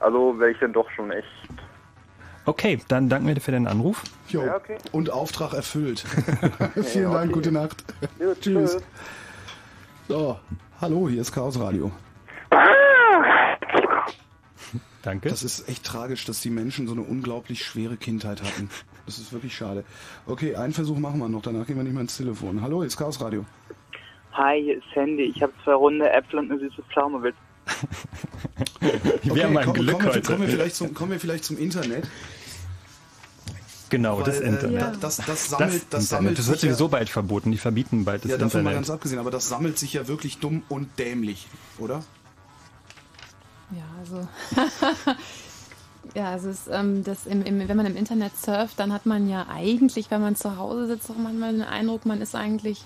also 0.00 0.36
wäre 0.38 0.50
ich 0.50 0.58
dann 0.58 0.72
doch 0.72 0.88
schon 0.90 1.10
echt. 1.12 1.26
Okay, 2.44 2.80
dann 2.88 3.08
danken 3.08 3.28
wir 3.28 3.34
dir 3.34 3.40
für 3.40 3.52
deinen 3.52 3.66
Anruf. 3.68 4.02
Jo. 4.28 4.44
Ja, 4.46 4.56
okay. 4.56 4.78
Und 4.92 5.10
Auftrag 5.10 5.52
erfüllt. 5.54 6.00
Vielen 6.82 7.04
Ja, 7.04 7.12
Dank, 7.12 7.24
okay. 7.26 7.32
gute 7.32 7.52
Nacht. 7.52 7.84
Gut, 8.18 8.40
Tschüss. 8.40 8.72
tschüss. 8.72 8.82
So, 10.08 10.38
hallo, 10.80 11.08
hier 11.08 11.20
ist 11.20 11.32
Chaos 11.32 11.58
Radio. 11.58 11.90
Danke. 15.02 15.30
Das 15.30 15.42
ist 15.42 15.66
echt 15.68 15.84
tragisch, 15.84 16.26
dass 16.26 16.40
die 16.42 16.50
Menschen 16.50 16.86
so 16.86 16.92
eine 16.92 17.02
unglaublich 17.02 17.64
schwere 17.64 17.96
Kindheit 17.96 18.42
hatten. 18.42 18.68
Das 19.06 19.18
ist 19.18 19.32
wirklich 19.32 19.56
schade. 19.56 19.84
Okay, 20.26 20.56
einen 20.56 20.74
Versuch 20.74 20.98
machen 20.98 21.18
wir 21.20 21.28
noch, 21.28 21.40
danach 21.42 21.66
gehen 21.66 21.76
wir 21.76 21.84
nicht 21.84 21.94
mehr 21.94 22.02
ins 22.02 22.16
Telefon. 22.18 22.60
Hallo, 22.60 22.78
hier 22.80 22.86
ist 22.88 22.98
Chaos 22.98 23.20
Radio. 23.20 23.46
Hi, 24.34 24.62
hier 24.62 24.76
ist 24.76 24.84
Sandy. 24.94 25.22
Ich 25.24 25.42
habe 25.42 25.52
zwei 25.64 25.72
runde 25.72 26.08
Äpfel 26.10 26.38
und 26.40 26.50
eine 26.50 26.60
süße 26.60 26.82
Pflaume. 26.92 27.22
Willst 27.22 27.38
Wir 29.22 29.44
haben 29.44 29.56
ein 29.56 29.64
komm- 29.64 29.74
Glück 29.74 30.02
wir, 30.02 30.10
heute. 30.10 30.22
kommen, 30.22 30.40
wir 30.42 30.48
vielleicht 30.48 30.76
zum, 30.76 30.92
kommen 30.94 31.12
wir 31.12 31.20
vielleicht 31.20 31.44
zum 31.44 31.56
Internet. 31.58 32.06
Genau, 33.90 34.22
das 34.22 34.36
Weil, 34.36 34.44
äh, 34.44 34.48
Internet. 34.48 35.02
das- 35.02 35.16
das 35.18 35.50
sammelt- 35.50 35.72
das 35.90 36.04
Internet. 36.04 36.06
sammelt 36.08 36.38
Das 36.38 36.46
wird 36.48 36.60
sich 36.60 36.68
ja- 36.68 36.74
sowieso 36.74 36.88
bald 36.88 37.08
verboten. 37.10 37.50
Die 37.52 37.58
verbieten 37.58 38.04
bald 38.04 38.24
das 38.24 38.30
ja, 38.30 38.38
davon 38.38 38.62
mal 38.62 38.70
Internet. 38.70 38.76
ganz 38.88 38.90
abgesehen, 38.90 39.18
aber 39.18 39.30
das 39.30 39.48
sammelt 39.48 39.78
sich 39.78 39.92
ja 39.92 40.06
wirklich 40.08 40.38
dumm 40.38 40.62
und 40.68 40.98
dämlich, 40.98 41.48
oder? 41.78 42.02
Ja, 43.72 43.82
also. 44.00 44.26
ja, 46.14 46.30
also 46.30 46.48
es, 46.48 46.62
ähm, 46.70 47.04
das 47.04 47.26
im, 47.26 47.42
im, 47.44 47.68
wenn 47.68 47.76
man 47.76 47.86
im 47.86 47.96
Internet 47.96 48.32
surft, 48.36 48.78
dann 48.80 48.92
hat 48.92 49.06
man 49.06 49.28
ja 49.28 49.46
eigentlich, 49.48 50.10
wenn 50.10 50.20
man 50.20 50.34
zu 50.36 50.56
Hause 50.56 50.86
sitzt, 50.86 51.10
auch 51.10 51.16
manchmal 51.16 51.52
den 51.52 51.62
Eindruck, 51.62 52.06
man 52.06 52.20
ist 52.20 52.34
eigentlich 52.34 52.82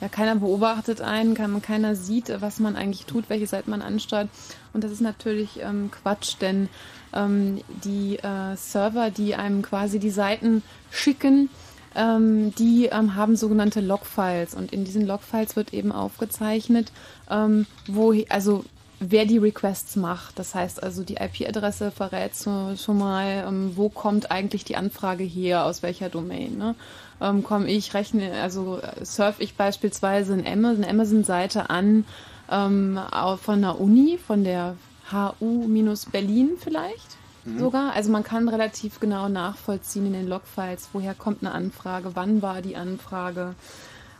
ja, 0.00 0.08
keiner 0.08 0.36
beobachtet 0.36 1.00
einen, 1.00 1.34
kann, 1.34 1.62
keiner 1.62 1.94
sieht, 1.94 2.32
was 2.40 2.58
man 2.58 2.76
eigentlich 2.76 3.06
tut, 3.06 3.28
welche 3.28 3.46
Seite 3.46 3.70
man 3.70 3.82
ansteuert. 3.82 4.28
Und 4.72 4.84
das 4.84 4.92
ist 4.92 5.00
natürlich 5.00 5.60
ähm, 5.60 5.90
Quatsch, 5.90 6.36
denn 6.40 6.68
ähm, 7.14 7.60
die 7.84 8.18
äh, 8.18 8.56
Server, 8.56 9.10
die 9.10 9.34
einem 9.34 9.62
quasi 9.62 9.98
die 9.98 10.10
Seiten 10.10 10.62
schicken, 10.90 11.48
ähm, 11.94 12.54
die 12.56 12.86
ähm, 12.86 13.14
haben 13.14 13.36
sogenannte 13.36 13.80
Logfiles 13.80 14.54
und 14.54 14.72
in 14.72 14.84
diesen 14.84 15.06
Logfiles 15.06 15.54
wird 15.54 15.72
eben 15.72 15.92
aufgezeichnet, 15.92 16.90
ähm, 17.30 17.66
wo, 17.86 18.12
also 18.28 18.64
wer 19.00 19.26
die 19.26 19.38
Requests 19.38 19.96
macht. 19.96 20.38
Das 20.38 20.54
heißt 20.54 20.82
also, 20.82 21.04
die 21.04 21.16
IP-Adresse 21.16 21.90
verrät 21.90 22.34
so, 22.34 22.74
schon 22.76 22.98
mal, 22.98 23.44
ähm, 23.46 23.72
wo 23.76 23.88
kommt 23.88 24.30
eigentlich 24.30 24.64
die 24.64 24.76
Anfrage 24.76 25.24
her, 25.24 25.64
aus 25.64 25.82
welcher 25.82 26.08
Domain. 26.08 26.56
Ne? 26.56 26.74
Ähm, 27.20 27.44
komme 27.44 27.70
ich, 27.70 27.94
rechne, 27.94 28.32
also 28.42 28.80
surfe 29.02 29.42
ich 29.42 29.56
beispielsweise 29.56 30.34
eine 30.34 30.50
Amazon, 30.50 30.84
Amazon-Seite 30.84 31.70
an 31.70 32.04
ähm, 32.50 32.98
von 33.40 33.54
einer 33.54 33.80
Uni, 33.80 34.18
von 34.18 34.44
der 34.44 34.76
HU-Berlin 35.12 36.50
vielleicht 36.58 37.16
mhm. 37.44 37.58
sogar. 37.58 37.92
Also 37.94 38.10
man 38.10 38.24
kann 38.24 38.48
relativ 38.48 39.00
genau 39.00 39.28
nachvollziehen 39.28 40.06
in 40.06 40.12
den 40.12 40.28
Logfiles, 40.28 40.90
woher 40.92 41.14
kommt 41.14 41.42
eine 41.42 41.52
Anfrage, 41.52 42.10
wann 42.14 42.42
war 42.42 42.62
die 42.62 42.76
Anfrage. 42.76 43.54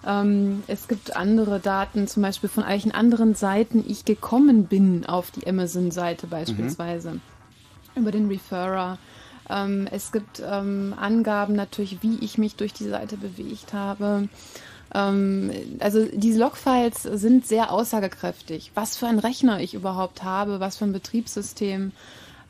Ähm, 0.06 0.62
es 0.66 0.88
gibt 0.88 1.16
andere 1.16 1.60
Daten, 1.60 2.06
zum 2.06 2.22
Beispiel 2.22 2.48
von 2.48 2.66
welchen 2.66 2.92
anderen 2.92 3.34
Seiten 3.34 3.84
ich 3.86 4.04
gekommen 4.04 4.66
bin 4.66 5.06
auf 5.06 5.30
die 5.30 5.46
Amazon-Seite 5.46 6.26
beispielsweise. 6.26 7.12
Mhm. 7.12 7.20
Über 7.96 8.10
den 8.10 8.28
Referrer. 8.28 8.98
Ähm, 9.50 9.88
es 9.90 10.12
gibt 10.12 10.42
ähm, 10.44 10.94
Angaben 10.98 11.54
natürlich, 11.54 12.02
wie 12.02 12.18
ich 12.20 12.38
mich 12.38 12.56
durch 12.56 12.72
die 12.72 12.88
Seite 12.88 13.16
bewegt 13.16 13.72
habe. 13.72 14.28
Ähm, 14.94 15.50
also 15.80 16.06
diese 16.12 16.38
Logfiles 16.38 17.02
sind 17.02 17.46
sehr 17.46 17.72
aussagekräftig. 17.72 18.70
Was 18.74 18.96
für 18.96 19.06
ein 19.06 19.18
Rechner 19.18 19.60
ich 19.60 19.74
überhaupt 19.74 20.22
habe, 20.22 20.60
was 20.60 20.76
für 20.76 20.84
ein 20.84 20.92
Betriebssystem 20.92 21.92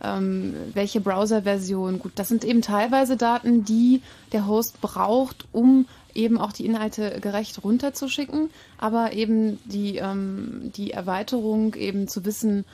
ähm, 0.03 0.55
welche 0.75 1.01
Browser-Version. 1.01 1.99
Gut, 1.99 2.13
das 2.17 2.29
sind 2.29 2.45
eben 2.45 2.63
teilweise 2.63 3.17
Daten, 3.17 3.65
die 3.65 4.03
der 4.33 4.47
Host 4.47 4.81
braucht, 4.81 5.47
um 5.53 5.87
eben 6.15 6.39
auch 6.39 6.53
die 6.53 6.67
Inhalte 6.67 7.19
gerecht 7.21 7.65
runterzuschicken, 7.65 8.51
aber 8.79 9.13
eben 9.13 9.59
die, 9.65 9.97
ähm, 9.97 10.73
die 10.77 10.93
Erweiterung 10.93 11.75
eben 11.75 12.07
zu 12.07 12.25
wissen, 12.25 12.65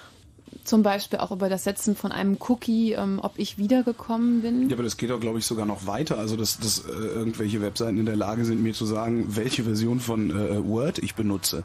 zum 0.65 0.83
Beispiel 0.83 1.19
auch 1.19 1.31
über 1.31 1.49
das 1.49 1.65
Setzen 1.65 1.97
von 1.97 2.13
einem 2.13 2.37
Cookie, 2.49 2.93
ähm, 2.93 3.21
ob 3.23 3.33
ich 3.37 3.59
wiedergekommen 3.59 4.43
bin. 4.43 4.69
Ja, 4.69 4.77
aber 4.77 4.83
das 4.83 4.97
geht 4.97 5.11
auch, 5.11 5.21
glaube 5.21 5.39
ich, 5.39 5.47
sogar 5.47 5.67
noch 5.67 5.87
weiter. 5.87 6.19
Also, 6.19 6.37
dass, 6.37 6.59
dass 6.59 6.85
äh, 6.87 6.91
irgendwelche 6.91 7.61
Webseiten 7.61 7.99
in 7.99 8.07
der 8.07 8.17
Lage 8.17 8.45
sind, 8.45 8.63
mir 8.63 8.75
zu 8.75 8.87
sagen, 8.87 9.37
welche 9.37 9.65
Version 9.65 10.01
von 10.01 10.31
äh, 10.31 10.65
Word 10.65 10.99
ich 10.99 11.15
benutze 11.15 11.65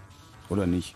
oder 0.50 0.66
nicht. 0.68 0.96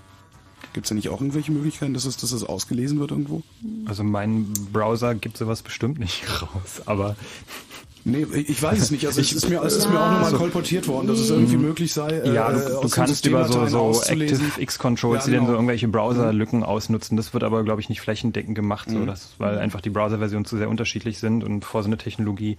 Gibt 0.73 0.85
es 0.85 0.89
da 0.89 0.95
nicht 0.95 1.09
auch 1.09 1.19
irgendwelche 1.19 1.51
Möglichkeiten, 1.51 1.93
dass 1.93 2.05
es, 2.05 2.17
dass 2.17 2.31
es 2.31 2.43
ausgelesen 2.43 2.99
wird 2.99 3.11
irgendwo? 3.11 3.41
Also 3.85 4.03
mein 4.03 4.53
Browser 4.71 5.15
gibt 5.15 5.37
sowas 5.37 5.63
bestimmt 5.63 5.99
nicht 5.99 6.25
raus, 6.41 6.81
aber 6.85 7.15
Nee, 8.05 8.26
ich 8.34 8.61
weiß 8.61 8.80
es 8.80 8.91
nicht. 8.91 9.05
Also 9.05 9.19
es 9.19 9.31
ist 9.31 9.49
mir, 9.49 9.61
es 9.61 9.76
ist 9.76 9.89
mir 9.89 9.99
auch 9.99 10.11
nochmal 10.11 10.34
kolportiert 10.34 10.88
worden, 10.88 11.07
dass 11.07 11.19
es 11.19 11.30
irgendwie 11.30 11.57
möglich 11.57 11.93
sei. 11.93 12.09
Äh, 12.09 12.34
ja, 12.34 12.51
du, 12.51 12.81
du 12.81 12.89
kannst 12.89 13.26
über 13.26 13.45
so, 13.45 13.65
so 13.67 14.01
Active 14.07 14.61
X-Controls, 14.61 15.26
ja, 15.26 15.31
genau. 15.31 15.31
die 15.31 15.31
dann 15.38 15.47
so 15.47 15.53
irgendwelche 15.53 15.88
Browserlücken 15.88 16.63
ausnutzen. 16.63 17.17
Das 17.17 17.34
wird 17.34 17.43
aber, 17.43 17.63
glaube 17.63 17.81
ich, 17.81 17.89
nicht 17.89 18.01
flächendeckend 18.01 18.55
gemacht, 18.55 18.89
so, 18.89 18.99
mhm. 18.99 19.07
dass, 19.07 19.35
weil 19.38 19.57
einfach 19.57 19.81
die 19.81 19.89
Browserversionen 19.89 20.45
zu 20.45 20.57
sehr 20.57 20.69
unterschiedlich 20.69 21.19
sind 21.19 21.43
und 21.43 21.65
vor 21.65 21.84
so 21.84 21.88
eine 21.88 21.97
Technologie 21.97 22.57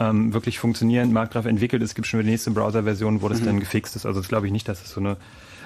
ähm, 0.00 0.34
wirklich 0.34 0.58
funktionierend 0.58 1.12
marktreif 1.12 1.46
entwickelt 1.46 1.82
ist, 1.82 1.94
gibt 1.94 2.06
es 2.06 2.10
schon 2.10 2.20
die 2.20 2.30
nächste 2.30 2.50
Browserversion, 2.50 3.22
wo 3.22 3.28
das 3.28 3.40
mhm. 3.40 3.46
dann 3.46 3.60
gefixt 3.60 3.94
ist. 3.96 4.06
Also 4.06 4.20
das 4.20 4.28
glaube 4.28 4.46
ich 4.46 4.52
nicht, 4.52 4.68
dass 4.68 4.82
es 4.82 4.90
so 4.90 5.00
eine 5.00 5.16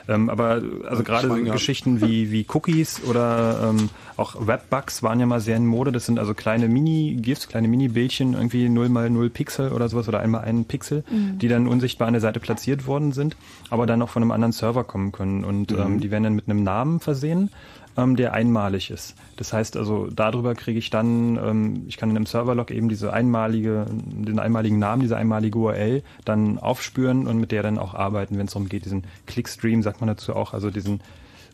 ähm, 0.08 0.30
aber 0.30 0.62
also 0.88 1.02
gerade 1.02 1.28
so 1.28 1.34
Geschichten 1.34 2.00
wie, 2.00 2.30
wie 2.30 2.46
Cookies 2.52 3.02
oder 3.04 3.70
ähm, 3.70 3.90
auch 4.16 4.46
Webbugs 4.46 5.02
waren 5.02 5.20
ja 5.20 5.26
mal 5.26 5.40
sehr 5.40 5.56
in 5.56 5.66
Mode. 5.66 5.92
Das 5.92 6.06
sind 6.06 6.18
also 6.18 6.34
kleine 6.34 6.68
Mini-GIFs, 6.68 7.48
kleine 7.48 7.68
Mini-Bildchen, 7.68 8.34
irgendwie 8.34 8.68
0 8.68 8.88
mal 8.88 9.10
0 9.10 9.30
Pixel 9.30 9.72
oder 9.72 9.88
sowas 9.88 10.08
oder 10.08 10.20
einmal 10.20 10.42
einen 10.42 10.64
Pixel, 10.64 11.04
mhm. 11.10 11.38
die 11.38 11.48
dann 11.48 11.66
unsichtbar 11.66 12.08
an 12.08 12.14
der 12.14 12.20
Seite 12.20 12.40
platziert 12.40 12.86
worden 12.86 13.12
sind, 13.12 13.36
aber 13.70 13.86
dann 13.86 14.00
auch 14.02 14.08
von 14.08 14.22
einem 14.22 14.30
anderen 14.30 14.52
Server 14.52 14.84
kommen 14.84 15.12
können. 15.12 15.44
Und 15.44 15.72
mhm. 15.72 15.78
ähm, 15.78 16.00
die 16.00 16.10
werden 16.10 16.24
dann 16.24 16.34
mit 16.34 16.48
einem 16.48 16.62
Namen 16.62 17.00
versehen 17.00 17.50
ähm, 17.96 18.16
der 18.16 18.32
einmalig 18.32 18.90
ist. 18.90 19.14
Das 19.36 19.52
heißt 19.52 19.76
also, 19.76 20.08
darüber 20.08 20.54
kriege 20.54 20.78
ich 20.78 20.90
dann, 20.90 21.36
ähm, 21.36 21.84
ich 21.88 21.96
kann 21.96 22.10
in 22.10 22.16
einem 22.16 22.26
Serverlog 22.26 22.70
eben 22.70 22.88
diese 22.88 23.12
einmalige, 23.12 23.86
den 23.88 24.38
einmaligen 24.38 24.78
Namen, 24.78 25.02
diese 25.02 25.16
einmalige 25.16 25.58
URL 25.58 26.02
dann 26.24 26.58
aufspüren 26.58 27.26
und 27.26 27.38
mit 27.38 27.52
der 27.52 27.62
dann 27.62 27.78
auch 27.78 27.94
arbeiten, 27.94 28.38
wenn 28.38 28.46
es 28.46 28.52
darum 28.52 28.68
geht, 28.68 28.84
diesen 28.84 29.04
Clickstream, 29.26 29.82
sagt 29.82 30.00
man 30.00 30.08
dazu 30.08 30.34
auch, 30.34 30.52
also 30.52 30.70
diesen, 30.70 31.00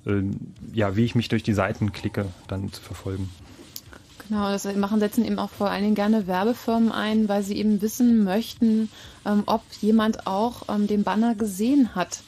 äh, 0.07 0.23
ja, 0.73 0.97
wie 0.97 1.05
ich 1.05 1.15
mich 1.15 1.29
durch 1.29 1.43
die 1.43 1.55
Seiten 1.55 1.93
klicke, 1.93 2.27
dann 2.49 2.73
zu 2.73 2.83
verfolgen. 2.83 3.31
Genau, 4.29 4.51
das 4.51 4.65
machen, 4.77 5.01
setzen 5.01 5.25
eben 5.25 5.39
auch 5.39 5.51
vor 5.51 5.69
allen 5.69 5.83
Dingen 5.83 5.95
gerne 5.95 6.27
Werbefirmen 6.27 6.93
ein, 6.93 7.29
weil 7.29 7.43
sie 7.43 7.57
eben 7.57 7.83
wissen 7.83 8.25
möchten, 8.25 8.89
ähm, 9.27 9.43
ob 9.47 9.63
jemand 9.81 10.27
auch 10.27 10.69
ähm, 10.69 10.87
den 10.87 11.03
Banner 11.03 11.35
gesehen 11.35 11.95
hat. 11.95 12.23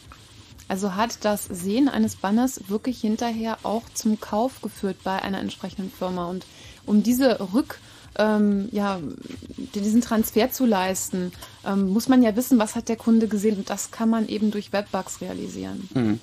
Also 0.68 0.94
hat 0.94 1.24
das 1.24 1.44
Sehen 1.44 1.88
eines 1.88 2.16
Banners 2.16 2.68
wirklich 2.68 3.00
hinterher 3.00 3.58
auch 3.62 3.82
zum 3.92 4.20
Kauf 4.20 4.62
geführt 4.62 4.96
bei 5.04 5.20
einer 5.20 5.40
entsprechenden 5.40 5.90
Firma. 5.90 6.26
Und 6.26 6.46
um 6.86 7.02
diese 7.02 7.52
Rück, 7.52 7.78
ähm, 8.16 8.68
ja, 8.72 9.00
diesen 9.74 10.00
Transfer 10.00 10.50
zu 10.50 10.64
leisten, 10.64 11.32
ähm, 11.66 11.90
muss 11.90 12.08
man 12.08 12.22
ja 12.22 12.34
wissen, 12.36 12.58
was 12.58 12.76
hat 12.76 12.88
der 12.88 12.96
Kunde 12.96 13.28
gesehen. 13.28 13.58
Und 13.58 13.70
das 13.70 13.90
kann 13.90 14.08
man 14.08 14.28
eben 14.28 14.50
durch 14.50 14.72
Webbugs 14.72 15.20
realisieren. 15.20 15.88
Mhm. 15.92 16.20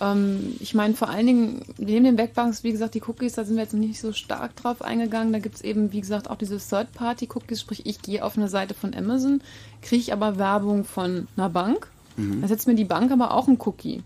Ähm, 0.00 0.56
ich 0.60 0.74
meine, 0.74 0.94
vor 0.94 1.08
allen 1.08 1.26
Dingen, 1.26 1.62
neben 1.78 2.04
den 2.04 2.18
Webbugs, 2.18 2.64
wie 2.64 2.72
gesagt, 2.72 2.94
die 2.94 3.02
Cookies, 3.02 3.34
da 3.34 3.44
sind 3.44 3.56
wir 3.56 3.62
jetzt 3.62 3.74
nicht 3.74 4.00
so 4.00 4.12
stark 4.12 4.56
drauf 4.56 4.82
eingegangen. 4.82 5.32
Da 5.32 5.38
gibt 5.38 5.56
es 5.56 5.62
eben, 5.62 5.92
wie 5.92 6.00
gesagt, 6.00 6.30
auch 6.30 6.36
diese 6.36 6.58
Third-Party-Cookies, 6.58 7.60
sprich, 7.60 7.86
ich 7.86 8.02
gehe 8.02 8.24
auf 8.24 8.36
eine 8.36 8.48
Seite 8.48 8.74
von 8.74 8.94
Amazon, 8.94 9.40
kriege 9.82 10.12
aber 10.12 10.38
Werbung 10.38 10.84
von 10.84 11.28
einer 11.36 11.48
Bank 11.48 11.88
Mhm. 12.18 12.42
Da 12.42 12.48
setzt 12.48 12.66
mir 12.66 12.74
die 12.74 12.84
Bank 12.84 13.10
aber 13.10 13.32
auch 13.32 13.48
einen 13.48 13.58
Cookie. 13.64 14.02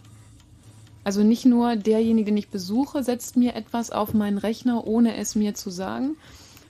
Also 1.05 1.25
nicht 1.25 1.45
nur 1.45 1.75
derjenige, 1.75 2.27
den 2.27 2.37
ich 2.37 2.49
besuche, 2.49 3.03
setzt 3.03 3.37
mir 3.37 3.57
etwas 3.57 3.91
auf 3.91 4.15
meinen 4.15 4.39
Rechner, 4.39 4.87
ohne 4.87 5.17
es 5.17 5.35
mir 5.35 5.55
zu 5.55 5.71
sagen, 5.71 6.15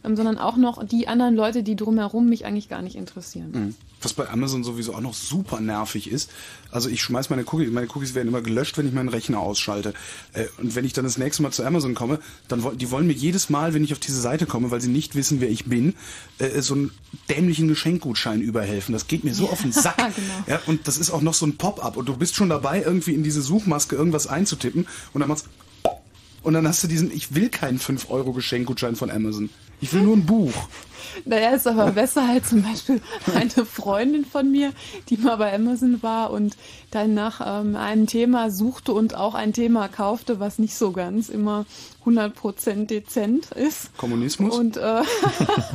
ähm, 0.04 0.16
sondern 0.16 0.38
auch 0.38 0.56
noch 0.56 0.82
die 0.82 1.06
anderen 1.06 1.34
Leute, 1.34 1.62
die 1.62 1.76
drumherum 1.76 2.28
mich 2.30 2.46
eigentlich 2.46 2.70
gar 2.70 2.80
nicht 2.80 2.96
interessieren. 2.96 3.50
Mhm 3.52 3.74
was 4.04 4.12
bei 4.12 4.28
Amazon 4.28 4.64
sowieso 4.64 4.94
auch 4.94 5.00
noch 5.00 5.14
super 5.14 5.60
nervig 5.60 6.10
ist. 6.10 6.30
Also 6.70 6.88
ich 6.88 7.02
schmeiß 7.02 7.30
meine 7.30 7.44
Cookies, 7.44 7.70
meine 7.70 7.88
Cookies 7.88 8.14
werden 8.14 8.28
immer 8.28 8.42
gelöscht, 8.42 8.78
wenn 8.78 8.86
ich 8.86 8.92
meinen 8.92 9.08
Rechner 9.08 9.40
ausschalte. 9.40 9.94
Äh, 10.32 10.46
und 10.58 10.74
wenn 10.74 10.84
ich 10.84 10.92
dann 10.92 11.04
das 11.04 11.18
nächste 11.18 11.42
Mal 11.42 11.50
zu 11.50 11.64
Amazon 11.64 11.94
komme, 11.94 12.18
dann 12.48 12.62
wollen 12.62 12.78
die 12.78 12.90
wollen 12.90 13.06
mir 13.06 13.12
jedes 13.12 13.50
Mal, 13.50 13.74
wenn 13.74 13.84
ich 13.84 13.92
auf 13.92 13.98
diese 13.98 14.20
Seite 14.20 14.46
komme, 14.46 14.70
weil 14.70 14.80
sie 14.80 14.88
nicht 14.88 15.14
wissen, 15.14 15.40
wer 15.40 15.50
ich 15.50 15.66
bin, 15.66 15.94
äh, 16.38 16.60
so 16.60 16.74
einen 16.74 16.90
dämlichen 17.28 17.68
Geschenkgutschein 17.68 18.40
überhelfen. 18.40 18.92
Das 18.92 19.06
geht 19.06 19.24
mir 19.24 19.34
so 19.34 19.48
auf 19.48 19.62
den 19.62 19.72
Sack. 19.72 19.96
genau. 19.98 20.44
ja, 20.46 20.60
und 20.66 20.88
das 20.88 20.98
ist 20.98 21.10
auch 21.10 21.22
noch 21.22 21.34
so 21.34 21.46
ein 21.46 21.56
Pop-up 21.56 21.96
und 21.96 22.08
du 22.08 22.16
bist 22.16 22.34
schon 22.34 22.48
dabei, 22.48 22.82
irgendwie 22.82 23.14
in 23.14 23.22
diese 23.22 23.42
Suchmaske 23.42 23.96
irgendwas 23.96 24.26
einzutippen 24.26 24.86
und 25.12 25.20
dann 25.20 25.28
machst 25.28 25.46
und 26.42 26.54
dann 26.54 26.66
hast 26.66 26.82
du 26.82 26.88
diesen, 26.88 27.12
ich 27.12 27.34
will 27.34 27.48
keinen 27.48 27.78
5-Euro-Geschenkgutschein 27.78 28.96
von 28.96 29.10
Amazon. 29.10 29.50
Ich 29.80 29.92
will 29.92 30.02
nur 30.02 30.16
ein 30.16 30.26
Buch. 30.26 30.52
Naja, 31.24 31.50
ist 31.50 31.66
aber 31.66 31.90
besser 31.92 32.22
als 32.28 32.50
zum 32.50 32.62
Beispiel 32.62 33.00
eine 33.34 33.66
Freundin 33.66 34.24
von 34.24 34.50
mir, 34.50 34.72
die 35.08 35.16
mal 35.16 35.36
bei 35.36 35.54
Amazon 35.54 36.02
war 36.02 36.30
und 36.30 36.56
dann 36.90 37.14
nach 37.14 37.40
ähm, 37.44 37.76
einem 37.76 38.06
Thema 38.06 38.50
suchte 38.50 38.92
und 38.92 39.14
auch 39.14 39.34
ein 39.34 39.52
Thema 39.52 39.88
kaufte, 39.88 40.40
was 40.40 40.58
nicht 40.58 40.74
so 40.74 40.92
ganz 40.92 41.28
immer 41.28 41.64
100% 42.04 42.86
dezent 42.86 43.52
ist. 43.52 43.96
Kommunismus? 43.96 44.56
Und 44.56 44.76
äh, 44.76 45.02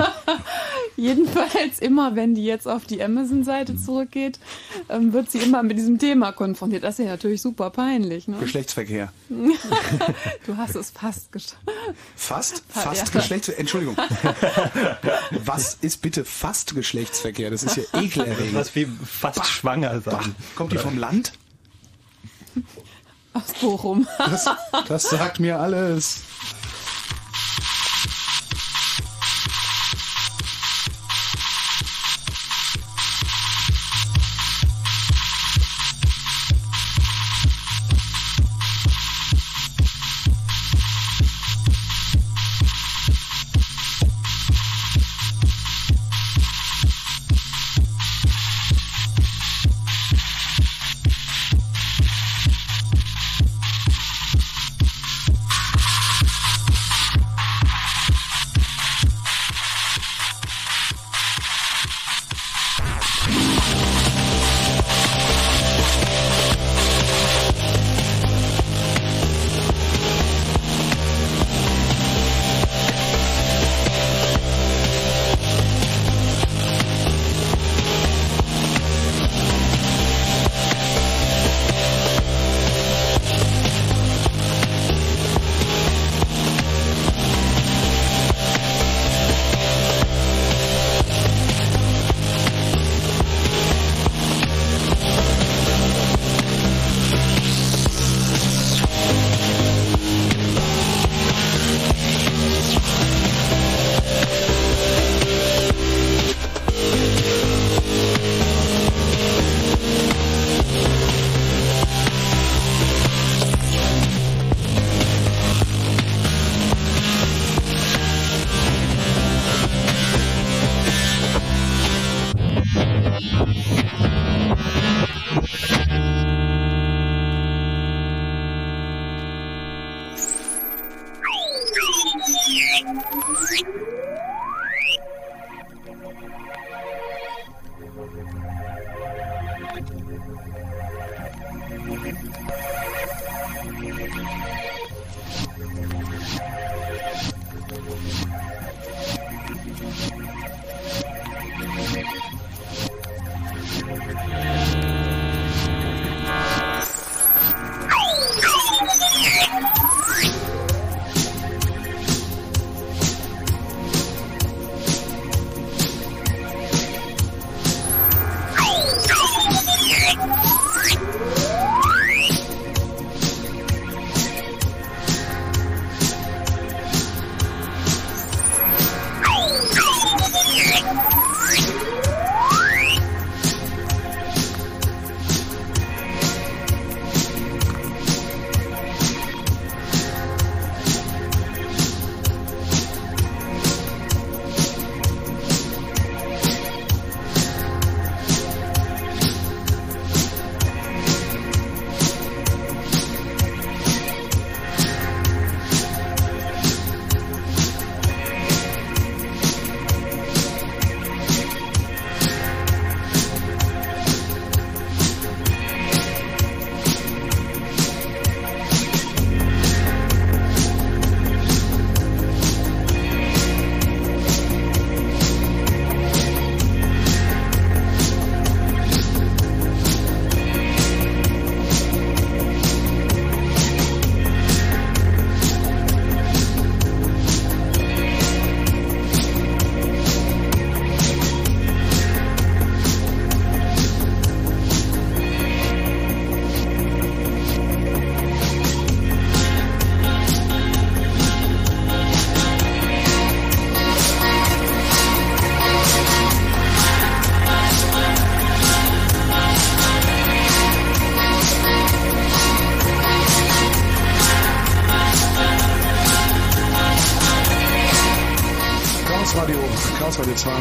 jedenfalls 0.98 1.80
immer, 1.80 2.16
wenn 2.16 2.36
die 2.36 2.44
jetzt 2.44 2.68
auf 2.68 2.86
die 2.86 3.02
Amazon-Seite 3.02 3.78
zurückgeht, 3.78 4.40
ähm, 4.90 5.14
wird 5.14 5.32
sie 5.32 5.40
immer 5.40 5.64
mit 5.64 5.78
diesem 5.78 6.00
Thema 6.00 6.32
konfrontiert. 6.34 6.84
Das 6.84 7.00
ist 7.00 7.06
ja 7.06 7.12
natürlich 7.12 7.42
super 7.42 7.70
peinlich. 7.70 8.28
Ne? 8.28 8.38
Geschlechtsverkehr. 8.40 9.12
du 10.46 10.58
hast 10.58 10.76
es 10.76 10.92
fast 10.92 11.32
geschafft. 11.32 11.58
Fast? 12.16 12.64
Fast 12.70 13.08
ja. 13.14 13.20
Geschlechtsverkehr? 13.20 13.60
Entschuldigung. 13.60 13.96
Was 15.32 15.78
ist 15.82 16.02
bitte 16.02 16.26
fast 16.26 16.76
Geschlechtsverkehr? 16.76 17.50
Das 17.50 17.64
ist 17.64 17.78
ja 17.78 17.84
ekelerregend. 18.00 18.54
Was 18.54 18.76
wie 18.76 18.88
fast 19.06 19.40
bah, 19.40 19.46
schwanger 19.46 20.02
sein. 20.02 20.14
Bah. 20.14 20.24
Kommt 20.56 20.72
die 20.72 20.78
vom 20.78 20.98
Land? 20.98 21.34
Aus 23.34 23.54
Bochum. 23.62 24.08
das, 24.18 24.50
das 24.88 25.04
sagt 25.04 25.40
mir 25.40 25.60
alles. 25.60 26.22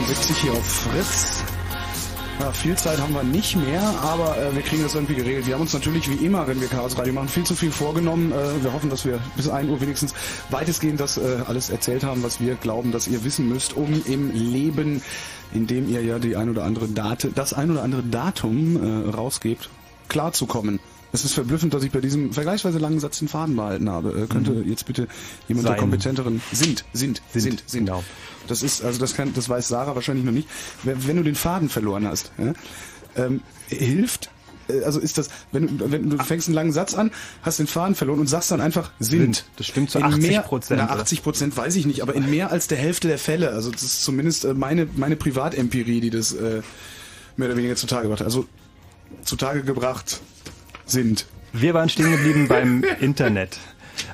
72 0.06 0.36
hier 0.36 0.52
auf 0.52 0.64
Fritz. 0.64 1.42
Ja, 2.38 2.52
viel 2.52 2.76
Zeit 2.76 3.00
haben 3.00 3.12
wir 3.12 3.24
nicht 3.24 3.56
mehr, 3.56 3.82
aber 4.02 4.38
äh, 4.38 4.54
wir 4.54 4.62
kriegen 4.62 4.84
das 4.84 4.94
irgendwie 4.94 5.16
geregelt. 5.16 5.48
Wir 5.48 5.54
haben 5.54 5.62
uns 5.62 5.72
natürlich 5.72 6.08
wie 6.08 6.24
immer, 6.24 6.46
wenn 6.46 6.60
wir 6.60 6.68
Chaos 6.68 6.96
Radio 6.96 7.12
machen, 7.12 7.28
viel 7.28 7.42
zu 7.42 7.56
viel 7.56 7.72
vorgenommen. 7.72 8.30
Äh, 8.30 8.62
wir 8.62 8.72
hoffen, 8.72 8.88
dass 8.88 9.04
wir 9.04 9.18
bis 9.36 9.48
1 9.48 9.68
Uhr 9.68 9.80
wenigstens 9.80 10.14
weitestgehend 10.50 11.00
das 11.00 11.16
äh, 11.16 11.38
alles 11.48 11.70
erzählt 11.70 12.04
haben, 12.04 12.22
was 12.22 12.40
wir 12.40 12.54
glauben, 12.54 12.92
dass 12.92 13.08
ihr 13.08 13.24
wissen 13.24 13.48
müsst, 13.48 13.76
um 13.76 14.00
im 14.06 14.30
Leben, 14.30 15.02
in 15.52 15.66
dem 15.66 15.88
ihr 15.88 16.02
ja 16.04 16.20
die 16.20 16.36
ein 16.36 16.50
oder 16.50 16.62
andere 16.62 16.86
Date, 16.86 17.32
das 17.34 17.52
ein 17.52 17.72
oder 17.72 17.82
andere 17.82 18.04
Datum 18.04 18.76
äh, 18.76 19.10
rausgebt, 19.10 19.70
klarzukommen. 20.08 20.78
Es 21.12 21.24
ist 21.24 21.34
verblüffend, 21.34 21.74
dass 21.74 21.82
ich 21.82 21.90
bei 21.90 22.00
diesem 22.00 22.32
vergleichsweise 22.32 22.78
langen 22.78 23.00
Satz 23.00 23.18
den 23.18 23.28
Faden 23.28 23.56
behalten 23.56 23.90
habe. 23.90 24.10
Äh, 24.10 24.26
könnte 24.26 24.52
mhm. 24.52 24.68
jetzt 24.68 24.86
bitte 24.86 25.08
jemand 25.48 25.66
Sein. 25.66 25.72
der 25.72 25.80
kompetenteren 25.80 26.42
sind, 26.52 26.84
sind, 26.92 27.22
sind, 27.32 27.42
sind, 27.42 27.64
sind. 27.66 27.86
Genau. 27.86 28.04
Das 28.46 28.62
ist, 28.62 28.84
also 28.84 28.98
das 28.98 29.14
kann, 29.14 29.32
das 29.34 29.48
weiß 29.48 29.68
Sarah 29.68 29.94
wahrscheinlich 29.94 30.24
noch 30.24 30.32
nicht. 30.32 30.48
Wenn 30.82 31.16
du 31.16 31.22
den 31.22 31.34
Faden 31.34 31.68
verloren 31.68 32.06
hast, 32.06 32.32
ja, 32.38 32.52
ähm, 33.16 33.40
hilft 33.68 34.30
äh, 34.68 34.82
also 34.84 35.00
ist 35.00 35.18
das, 35.18 35.30
wenn 35.52 35.78
du, 35.78 35.90
wenn 35.90 36.10
du 36.10 36.18
fängst 36.18 36.48
einen 36.48 36.54
langen 36.54 36.72
Satz 36.72 36.94
an, 36.94 37.10
hast 37.42 37.58
den 37.58 37.66
Faden 37.66 37.94
verloren 37.94 38.20
und 38.20 38.26
sagst 38.26 38.50
dann 38.50 38.60
einfach 38.60 38.90
sind. 38.98 39.44
Das 39.56 39.66
stimmt 39.66 39.90
zu 39.90 40.00
80 40.00 40.42
Prozent. 40.42 40.80
80 40.80 41.22
Prozent 41.22 41.56
weiß 41.56 41.76
ich 41.76 41.86
nicht, 41.86 42.02
aber 42.02 42.14
in 42.14 42.30
mehr 42.30 42.50
als 42.50 42.66
der 42.66 42.78
Hälfte 42.78 43.08
der 43.08 43.18
Fälle, 43.18 43.50
also 43.50 43.70
das 43.70 43.82
ist 43.82 44.04
zumindest 44.04 44.44
äh, 44.44 44.54
meine, 44.54 44.86
meine 44.96 45.16
Privatempirie, 45.16 46.00
die 46.00 46.10
das 46.10 46.32
äh, 46.32 46.62
mehr 47.36 47.48
oder 47.48 47.56
weniger 47.56 47.76
zutage 47.76 48.02
gebracht 48.02 48.20
hat. 48.20 48.26
Also 48.26 48.46
zutage 49.24 49.62
gebracht 49.62 50.20
sind. 50.86 51.26
Wir 51.52 51.74
waren 51.74 51.88
stehen 51.88 52.10
geblieben 52.10 52.48
beim 52.48 52.84
Internet. 53.00 53.58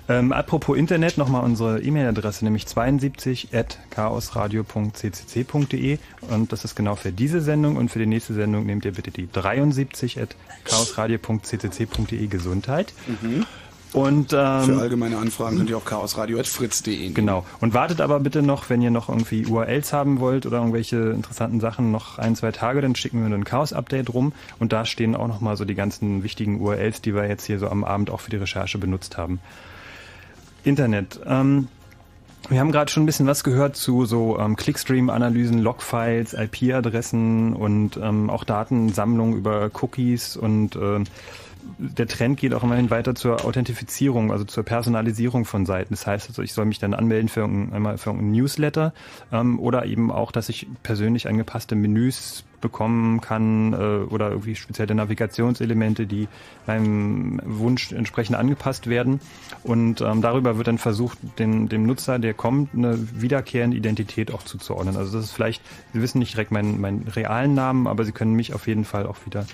Ähm, 0.09 0.33
apropos 0.33 0.77
Internet, 0.77 1.19
nochmal 1.19 1.45
unsere 1.45 1.81
E-Mail-Adresse, 1.81 2.45
nämlich 2.45 2.67
72 2.67 3.49
at 3.53 3.79
chaosradio.ccc.de 3.91 5.99
und 6.31 6.53
das 6.53 6.65
ist 6.65 6.75
genau 6.75 6.97
für 6.97 7.13
diese 7.13 7.41
Sendung 7.41 7.77
und 7.77 7.91
für 7.91 7.99
die 7.99 8.07
nächste 8.07 8.35
Sendung 8.35 8.67
nehmt 8.67 8.85
ihr 8.85 8.93
bitte 8.93 9.11
die 9.11 9.29
73 9.31 10.21
at 10.21 10.37
chaosradio.ccc.de 10.65 12.27
Gesundheit. 12.27 12.93
Mhm. 13.07 13.47
Und, 13.93 14.33
ähm, 14.33 14.63
Für 14.63 14.81
allgemeine 14.81 15.19
Anfragen 15.19 15.59
könnt 15.59 15.69
ihr 15.69 15.77
auch 15.77 15.85
chaosradio.fritz.de 15.85 17.11
Genau. 17.11 17.45
Und 17.61 17.75
wartet 17.75 18.01
aber 18.01 18.21
bitte 18.21 18.43
noch, 18.43 18.71
wenn 18.71 18.81
ihr 18.81 18.91
noch 18.91 19.11
irgendwie 19.11 19.45
URLs 19.45 19.93
haben 19.93 20.19
wollt 20.19 20.47
oder 20.47 20.59
irgendwelche 20.59 21.11
interessanten 21.11 21.61
Sachen, 21.61 21.93
noch 21.93 22.19
ein, 22.19 22.35
zwei 22.35 22.53
Tage, 22.53 22.81
dann 22.81 22.95
schicken 22.95 23.21
wir 23.21 23.35
ein 23.35 23.45
Chaos-Update 23.45 24.15
rum. 24.15 24.33
Und 24.59 24.73
da 24.73 24.87
stehen 24.87 25.15
auch 25.15 25.29
nochmal 25.29 25.59
so 25.59 25.67
die 25.67 25.75
ganzen 25.75 26.23
wichtigen 26.23 26.61
URLs, 26.61 27.03
die 27.03 27.15
wir 27.15 27.29
jetzt 27.29 27.45
hier 27.45 27.59
so 27.59 27.69
am 27.69 27.85
Abend 27.85 28.11
auch 28.11 28.21
für 28.21 28.31
die 28.31 28.37
Recherche 28.37 28.79
benutzt 28.79 29.19
haben. 29.19 29.41
Internet. 30.65 31.21
Ähm, 31.27 31.69
wir 32.49 32.59
haben 32.59 32.73
gerade 32.73 32.91
schon 32.91 33.05
ein 33.05 33.07
bisschen 33.07 33.27
was 33.27 33.45
gehört 33.45 33.77
zu 33.77 34.05
so 34.05 34.39
ähm, 34.39 34.57
Clickstream-Analysen, 34.57 35.59
Logfiles, 35.59 36.35
IP-Adressen 36.35 37.55
und 37.55 37.97
ähm, 37.97 38.31
auch 38.31 38.45
Datensammlung 38.45 39.37
über 39.37 39.71
Cookies 39.81 40.37
und 40.37 40.77
äh, 40.77 41.05
der 41.79 42.09
Trend 42.09 42.39
geht 42.39 42.55
auch 42.55 42.65
immerhin 42.65 42.91
weiter 42.91 43.15
zur 43.15 43.45
Authentifizierung, 43.45 44.33
also 44.33 44.45
zur 44.45 44.65
Personalisierung 44.65 45.45
von 45.45 45.67
Seiten. 45.67 45.95
Das 45.95 46.07
heißt 46.07 46.29
also, 46.29 46.43
ich 46.43 46.53
soll 46.53 46.65
mich 46.65 46.81
dann 46.81 46.95
anmelden 46.95 47.29
für 47.29 47.41
irgendein, 47.41 47.73
einmal 47.73 47.99
für 47.99 48.13
Newsletter 48.13 48.93
ähm, 49.31 49.61
oder 49.61 49.87
eben 49.87 50.11
auch, 50.11 50.33
dass 50.33 50.49
ich 50.49 50.67
persönlich 50.83 51.29
angepasste 51.29 51.77
Menüs 51.77 52.45
bekommen 52.63 53.21
kann 53.21 53.75
äh, 53.75 53.77
oder 53.77 54.31
irgendwie 54.31 54.57
spezielle 54.57 54.95
Navigationselemente, 54.95 56.07
die 56.07 56.29
meinem 56.67 57.41
Wunsch 57.45 57.93
entsprechend 57.93 58.37
angepasst 58.37 58.87
werden. 58.87 59.21
Und 59.63 60.01
ähm, 60.01 60.23
darüber 60.23 60.57
wird 60.57 60.69
dann 60.69 60.79
versucht, 60.79 61.19
den, 61.39 61.69
dem 61.69 61.85
Nutzer, 61.85 62.19
der 62.19 62.33
kommt, 62.33 62.75
eine 62.75 62.99
wiederkehrende 63.21 63.77
Identität 63.77 64.33
auch 64.33 64.43
zuzuordnen. 64.43 64.97
Also 64.97 65.19
das 65.19 65.27
ist 65.27 65.33
vielleicht, 65.33 65.63
Sie 65.93 66.01
wissen 66.01 66.21
nicht 66.21 66.33
direkt 66.33 66.51
meinen, 66.51 66.81
meinen 66.81 67.07
realen 67.09 67.53
Namen, 67.53 67.87
aber 67.87 68.05
Sie 68.05 68.13
können 68.13 68.33
mich 68.33 68.55
auf 68.55 68.67
jeden 68.67 68.87
Fall 68.87 69.07
auch 69.07 69.19
wieder 69.27 69.47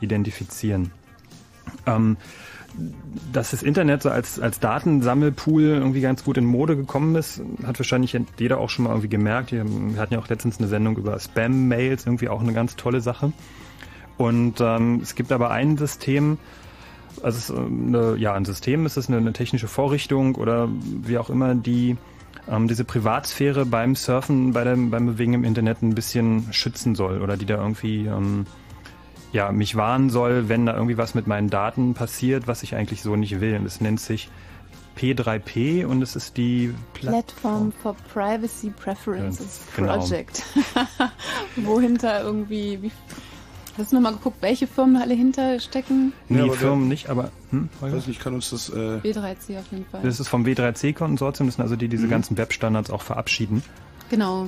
identifizieren. 0.00 0.90
Ähm, 1.86 2.18
dass 3.32 3.50
das 3.50 3.62
Internet 3.62 4.02
so 4.02 4.10
als, 4.10 4.38
als 4.38 4.60
Datensammelpool 4.60 5.62
irgendwie 5.62 6.00
ganz 6.00 6.24
gut 6.24 6.36
in 6.36 6.44
Mode 6.44 6.76
gekommen 6.76 7.14
ist, 7.16 7.40
hat 7.64 7.78
wahrscheinlich 7.78 8.18
jeder 8.38 8.58
auch 8.58 8.70
schon 8.70 8.84
mal 8.84 8.90
irgendwie 8.90 9.08
gemerkt. 9.08 9.52
Wir 9.52 9.64
hatten 9.98 10.14
ja 10.14 10.20
auch 10.20 10.28
letztens 10.28 10.58
eine 10.58 10.68
Sendung 10.68 10.96
über 10.96 11.18
Spam-Mails, 11.18 12.06
irgendwie 12.06 12.28
auch 12.28 12.40
eine 12.40 12.52
ganz 12.52 12.76
tolle 12.76 13.00
Sache. 13.00 13.32
Und 14.16 14.60
ähm, 14.60 15.00
es 15.02 15.14
gibt 15.14 15.32
aber 15.32 15.50
ein 15.50 15.76
System, 15.76 16.38
also 17.22 17.38
ist 17.38 17.50
eine, 17.50 18.16
ja, 18.16 18.34
ein 18.34 18.44
System 18.44 18.86
ist 18.86 18.96
es 18.96 19.08
eine, 19.08 19.18
eine, 19.18 19.32
technische 19.32 19.68
Vorrichtung 19.68 20.34
oder 20.34 20.68
wie 20.70 21.18
auch 21.18 21.30
immer, 21.30 21.54
die 21.54 21.96
ähm, 22.48 22.68
diese 22.68 22.84
Privatsphäre 22.84 23.66
beim 23.66 23.94
Surfen, 23.94 24.52
bei 24.52 24.64
dem, 24.64 24.90
beim 24.90 25.06
Bewegen 25.06 25.34
im 25.34 25.44
Internet 25.44 25.82
ein 25.82 25.94
bisschen 25.94 26.52
schützen 26.52 26.94
soll 26.94 27.20
oder 27.20 27.36
die 27.36 27.46
da 27.46 27.56
irgendwie 27.56 28.06
ähm, 28.06 28.46
ja, 29.32 29.52
mich 29.52 29.76
warnen 29.76 30.08
soll, 30.10 30.48
wenn 30.48 30.66
da 30.66 30.74
irgendwie 30.74 30.96
was 30.98 31.14
mit 31.14 31.26
meinen 31.26 31.50
Daten 31.50 31.94
passiert, 31.94 32.46
was 32.46 32.62
ich 32.62 32.74
eigentlich 32.74 33.02
so 33.02 33.16
nicht 33.16 33.40
will. 33.40 33.56
Und 33.56 33.66
es 33.66 33.80
nennt 33.80 34.00
sich 34.00 34.28
P3P 34.96 35.84
und 35.84 36.00
es 36.02 36.16
ist 36.16 36.36
die 36.36 36.72
Platform 36.94 37.70
for 37.82 37.94
Privacy 38.12 38.70
Preferences 38.70 39.60
Genau. 39.76 39.98
Project. 39.98 40.42
Wo 41.56 41.78
hinter 41.80 42.22
irgendwie, 42.22 42.80
wie, 42.80 42.90
hast 43.76 43.92
du 43.92 43.96
nochmal 43.96 44.12
geguckt, 44.14 44.38
welche 44.40 44.66
Firmen 44.66 44.96
alle 44.96 45.12
hinter 45.12 45.60
stecken? 45.60 46.14
Nee, 46.30 46.46
Ja, 46.46 46.52
Firmen 46.52 46.88
nicht, 46.88 47.10
aber 47.10 47.30
hm, 47.50 47.68
Ich 47.84 47.92
weiß 47.92 48.06
nicht, 48.06 48.20
kann 48.20 48.32
uns 48.34 48.48
das. 48.50 48.70
Äh, 48.70 49.00
B3C 49.02 49.58
auf 49.58 49.66
jeden 49.70 49.84
Fall. 49.90 50.00
das 50.02 50.18
ist 50.18 50.28
vom 50.28 50.46
W3C-Konsortium, 50.46 51.48
das 51.48 51.56
sind 51.56 51.62
also 51.62 51.76
die, 51.76 51.88
die 51.88 51.96
diese 51.96 52.06
Mhm. 52.06 52.10
ganzen 52.10 52.36
Webstandards 52.38 52.88
auch 52.90 53.02
verabschieden. 53.02 53.62
Genau. 54.08 54.46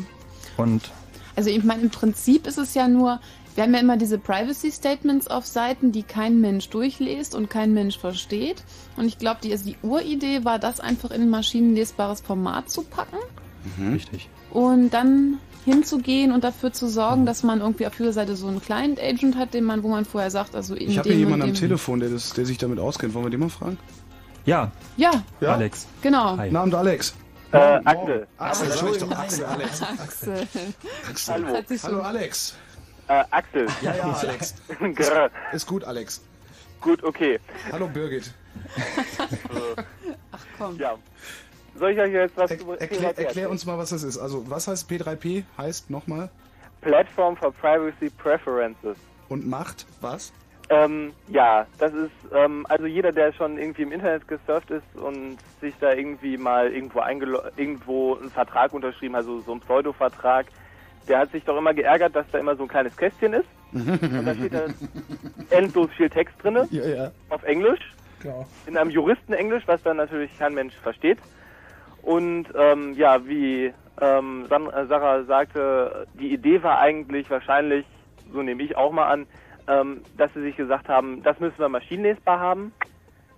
Und 0.57 0.91
Also 1.39 1.51
ich 1.51 1.63
meine, 1.63 1.83
im 1.83 1.91
Prinzip 1.91 2.49
ist 2.49 2.59
es 2.59 2.75
ja 2.75 2.89
nur, 2.89 3.21
wir 3.55 3.63
haben 3.63 3.73
ja 3.73 3.79
immer 3.79 3.97
diese 3.97 4.19
Privacy 4.19 4.73
Statements 4.73 5.29
auf 5.29 5.47
Seiten, 5.47 5.93
die 5.93 6.03
kein 6.03 6.41
Mensch 6.41 6.69
durchliest 6.69 7.37
und 7.37 7.49
kein 7.49 7.73
Mensch 7.73 7.97
versteht. 7.97 8.65
Und 8.97 9.05
ich 9.07 9.19
glaube, 9.21 9.39
die, 9.45 9.53
also 9.53 9.65
die 9.65 9.77
Uridee 9.83 10.45
war, 10.45 10.59
das 10.59 10.81
einfach 10.81 11.13
in 11.13 11.23
ein 11.23 11.31
maschinenlesbares 11.31 12.23
Format 12.23 12.69
zu 12.71 12.83
packen 12.83 13.19
richtig. 13.93 14.29
und 14.51 14.91
dann 14.91 15.39
hinzugehen 15.65 16.33
und 16.33 16.43
dafür 16.43 16.73
zu 16.73 16.89
sorgen, 16.89 17.25
dass 17.25 17.45
man 17.45 17.61
irgendwie 17.61 17.87
auf 17.87 17.97
jeder 18.01 18.13
Seite 18.13 18.35
so 18.35 18.49
einen 18.49 18.61
Client-Agent 18.61 19.37
hat, 19.37 19.55
den 19.55 19.63
man, 19.63 19.85
wo 19.85 19.89
man 19.89 20.05
vorher 20.07 20.33
sagt, 20.33 20.57
also 20.57 20.75
in 20.75 20.91
ich 20.91 20.99
habe 20.99 21.09
dem 21.09 21.13
hier 21.19 21.25
jemanden 21.27 21.43
am 21.43 21.53
dem- 21.53 21.55
Telefon, 21.61 22.01
der, 22.01 22.09
das, 22.11 22.33
der 22.33 22.47
sich 22.47 22.59
damit 22.59 22.81
auskennt. 22.81 23.15
Wollen 23.15 23.27
wir 23.27 23.31
den 23.31 23.39
mal 23.41 23.49
fragen? 23.49 23.79
Ja, 24.45 24.73
Ja, 24.97 25.13
Ja? 25.41 25.53
Alex. 25.55 25.87
genau. 26.03 26.37
Hi. 26.37 26.53
Abend, 26.53 26.75
Alex. 26.75 27.15
Äh, 27.53 27.81
Axel. 27.85 28.27
Axel, 28.37 28.99
doch. 28.99 29.11
Axel, 29.19 29.45
Alex. 29.47 29.83
Axel. 29.83 30.49
Axel. 31.09 31.35
Hallo. 31.35 31.63
Hallo, 31.83 32.01
Alex. 32.03 32.57
Äh, 33.09 33.25
Axel. 33.31 33.67
Ja, 33.81 33.95
ja, 33.97 34.13
Alex. 34.21 34.55
Ist 35.53 35.67
gut, 35.67 35.85
Alex. 35.85 36.21
Gut, 36.81 37.03
okay. 37.03 37.41
Hallo, 37.73 37.89
Birgit. 37.89 38.33
Ach 40.33 40.45
komm. 40.59 40.77
Ja. 40.79 40.97
Soll 41.79 41.93
ich 41.93 41.99
euch 42.01 42.13
jetzt 42.13 42.37
was 42.37 42.51
Er, 42.51 42.81
erklär, 42.81 43.19
erklär 43.19 43.51
uns 43.51 43.65
mal, 43.65 43.79
was 43.79 43.91
das 43.91 44.03
ist. 44.03 44.19
Also, 44.19 44.49
was 44.51 44.69
heißt 44.69 44.91
P3P? 44.91 45.45
Heißt 45.57 45.91
nochmal 45.91 46.29
Platform 46.81 47.37
for 47.37 47.53
Privacy 47.53 48.11
Preferences. 48.11 48.97
und 49.29 49.47
macht 49.47 49.87
was? 50.01 50.33
Ähm, 50.71 51.13
ja, 51.29 51.67
das 51.79 51.95
ist, 51.95 52.11
ähm, 52.35 52.67
also 52.69 52.85
jeder, 52.85 53.11
der 53.11 53.33
schon 53.33 53.57
irgendwie 53.59 53.83
im 53.83 53.93
Internet 53.93 54.29
gesurft 54.29 54.71
ist 54.71 54.85
und 54.97 55.39
sich 55.61 55.75
da 55.81 55.93
irgendwie 55.95 56.37
mal 56.37 56.71
irgendwo 56.71 57.01
irgendwo 57.57 58.17
einen 58.17 58.31
Vertrag 58.31 58.75
unterschrieben, 58.75 59.15
also 59.15 59.41
so 59.41 59.53
einen 59.53 59.61
Pseudo-Vertrag, 59.63 60.47
der 61.09 61.21
hat 61.21 61.33
sich 61.33 61.43
doch 61.45 61.57
immer 61.57 61.73
geärgert, 61.73 62.15
dass 62.15 62.27
da 62.31 62.39
immer 62.39 62.55
so 62.55 62.65
ein 62.65 62.69
kleines 62.69 62.95
Kästchen 62.97 63.33
ist. 63.33 63.49
Und 63.73 64.27
da 64.27 64.35
steht 64.35 64.53
da 64.53 64.67
endlos 65.57 65.91
viel 65.97 66.11
Text 66.11 66.35
drinne 66.43 66.67
Ja, 66.71 66.87
ja. 66.87 67.11
auf 67.31 67.43
Englisch, 67.45 67.81
Klar. 68.21 68.47
in 68.67 68.77
einem 68.77 68.91
Juristenenglisch, 68.91 69.63
was 69.67 69.83
dann 69.83 69.97
natürlich 69.97 70.37
kein 70.39 70.53
Mensch 70.55 70.75
versteht. 70.75 71.19
Und 72.03 72.47
ähm, 72.55 72.93
ja, 72.95 73.27
wie 73.27 73.73
ähm, 74.01 74.47
äh, 74.51 74.87
Sarah 74.87 75.25
sagte, 75.25 76.07
die 76.15 76.33
Idee 76.33 76.63
war 76.63 76.79
eigentlich 76.79 77.29
wahrscheinlich, 77.31 77.87
so 78.33 78.43
nehme 78.43 78.63
ich 78.63 78.77
auch 78.77 78.93
mal 78.93 79.07
an, 79.07 79.27
ähm, 79.69 80.03
dass 80.17 80.33
sie 80.35 80.43
sich 80.43 80.57
gesagt 80.57 80.89
haben, 80.89 81.23
das 81.23 81.39
müssen 81.41 81.59
wir 81.59 81.69
maschinenlesbar 81.69 82.41
haben, 82.41 82.73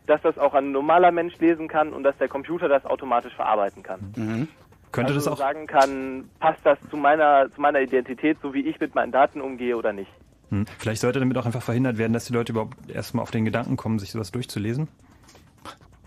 dass 0.06 0.22
das 0.22 0.38
auch 0.38 0.54
ein 0.54 0.72
normaler 0.72 1.12
Mensch 1.12 1.36
lesen 1.38 1.68
kann 1.68 1.92
und 1.92 2.02
dass 2.02 2.16
der 2.18 2.28
Computer 2.28 2.68
das 2.68 2.84
automatisch 2.84 3.34
verarbeiten 3.34 3.82
kann. 3.82 4.12
Mhm. 4.16 4.48
Könnte 4.92 5.14
also 5.14 5.30
das 5.30 5.32
auch 5.32 5.38
sagen 5.38 5.66
kann, 5.66 6.24
passt 6.40 6.60
das 6.64 6.78
zu 6.90 6.96
meiner 6.96 7.50
zu 7.54 7.60
meiner 7.60 7.80
Identität, 7.80 8.38
so 8.42 8.54
wie 8.54 8.66
ich 8.66 8.80
mit 8.80 8.94
meinen 8.94 9.12
Daten 9.12 9.40
umgehe 9.40 9.76
oder 9.76 9.92
nicht? 9.92 10.10
Hm. 10.50 10.66
Vielleicht 10.78 11.00
sollte 11.00 11.20
damit 11.20 11.36
auch 11.36 11.46
einfach 11.46 11.62
verhindert 11.62 11.96
werden, 11.96 12.12
dass 12.12 12.24
die 12.24 12.32
Leute 12.32 12.52
überhaupt 12.52 12.90
erstmal 12.90 13.22
auf 13.22 13.30
den 13.30 13.44
Gedanken 13.44 13.76
kommen, 13.76 14.00
sich 14.00 14.10
sowas 14.10 14.32
durchzulesen. 14.32 14.88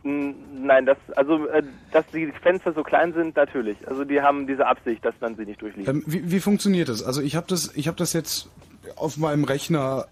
Mm, 0.03 0.31
Nein, 0.65 0.85
das 0.85 0.97
also 1.15 1.47
äh, 1.47 1.63
dass 1.91 2.05
die 2.07 2.31
Fenster 2.41 2.73
so 2.73 2.83
klein 2.83 3.13
sind, 3.13 3.37
natürlich. 3.37 3.77
Also 3.87 4.03
die 4.03 4.21
haben 4.21 4.47
diese 4.47 4.67
Absicht, 4.67 5.03
dass 5.05 5.15
man 5.21 5.35
sie 5.35 5.45
nicht 5.45 5.61
durchliest. 5.61 5.87
Ähm, 5.87 6.03
wie, 6.05 6.29
wie 6.29 6.39
funktioniert 6.41 6.89
das? 6.89 7.03
Also, 7.03 7.21
ich 7.21 7.37
habe 7.37 7.47
das, 7.47 7.71
ich 7.75 7.87
hab 7.87 7.95
das 7.95 8.11
jetzt 8.11 8.49
auf 8.95 9.17
meinem 9.17 9.43
Rechner 9.43 10.05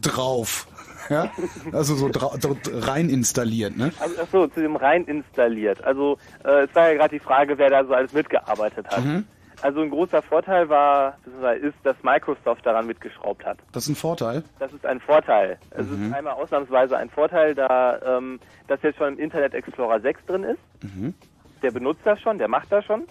drauf. 0.00 0.66
Ja? 1.10 1.30
Also 1.72 1.94
so 1.94 2.10
rein 2.70 3.08
installiert, 3.08 3.78
ne? 3.78 3.92
Also 3.98 4.14
ach 4.22 4.26
so, 4.30 4.46
zu 4.48 4.60
dem 4.60 4.76
rein 4.76 5.04
installiert. 5.04 5.82
Also 5.82 6.18
äh, 6.44 6.64
es 6.64 6.74
war 6.74 6.88
ja 6.90 6.94
gerade 6.98 7.14
die 7.16 7.24
Frage, 7.24 7.56
wer 7.56 7.70
da 7.70 7.82
so 7.86 7.94
alles 7.94 8.12
mitgearbeitet 8.12 8.86
hat. 8.90 9.02
Mhm. 9.02 9.24
Also 9.62 9.80
ein 9.80 9.88
großer 9.88 10.20
Vorteil 10.20 10.68
war, 10.68 11.16
ist, 11.62 11.76
dass 11.84 11.96
Microsoft 12.02 12.66
daran 12.66 12.86
mitgeschraubt 12.86 13.42
hat. 13.46 13.56
Das 13.72 13.84
ist 13.84 13.88
ein 13.90 13.94
Vorteil. 13.96 14.42
Das 14.58 14.70
ist 14.72 14.84
ein 14.84 15.00
Vorteil. 15.00 15.56
Es 15.70 15.86
Mhm. 15.86 16.08
ist 16.08 16.14
einmal 16.14 16.34
ausnahmsweise 16.34 16.98
ein 16.98 17.08
Vorteil, 17.08 17.54
da 17.54 18.18
ähm, 18.18 18.38
das 18.66 18.82
jetzt 18.82 18.98
schon 18.98 19.14
im 19.14 19.18
Internet 19.18 19.54
Explorer 19.54 20.00
6 20.00 20.26
drin 20.26 20.44
ist. 20.44 20.60
Mhm. 20.82 21.14
Der 21.62 21.70
benutzt 21.70 22.02
das 22.04 22.20
schon, 22.20 22.36
der 22.36 22.48
macht 22.48 22.70
das 22.70 22.84
schon. 22.84 23.04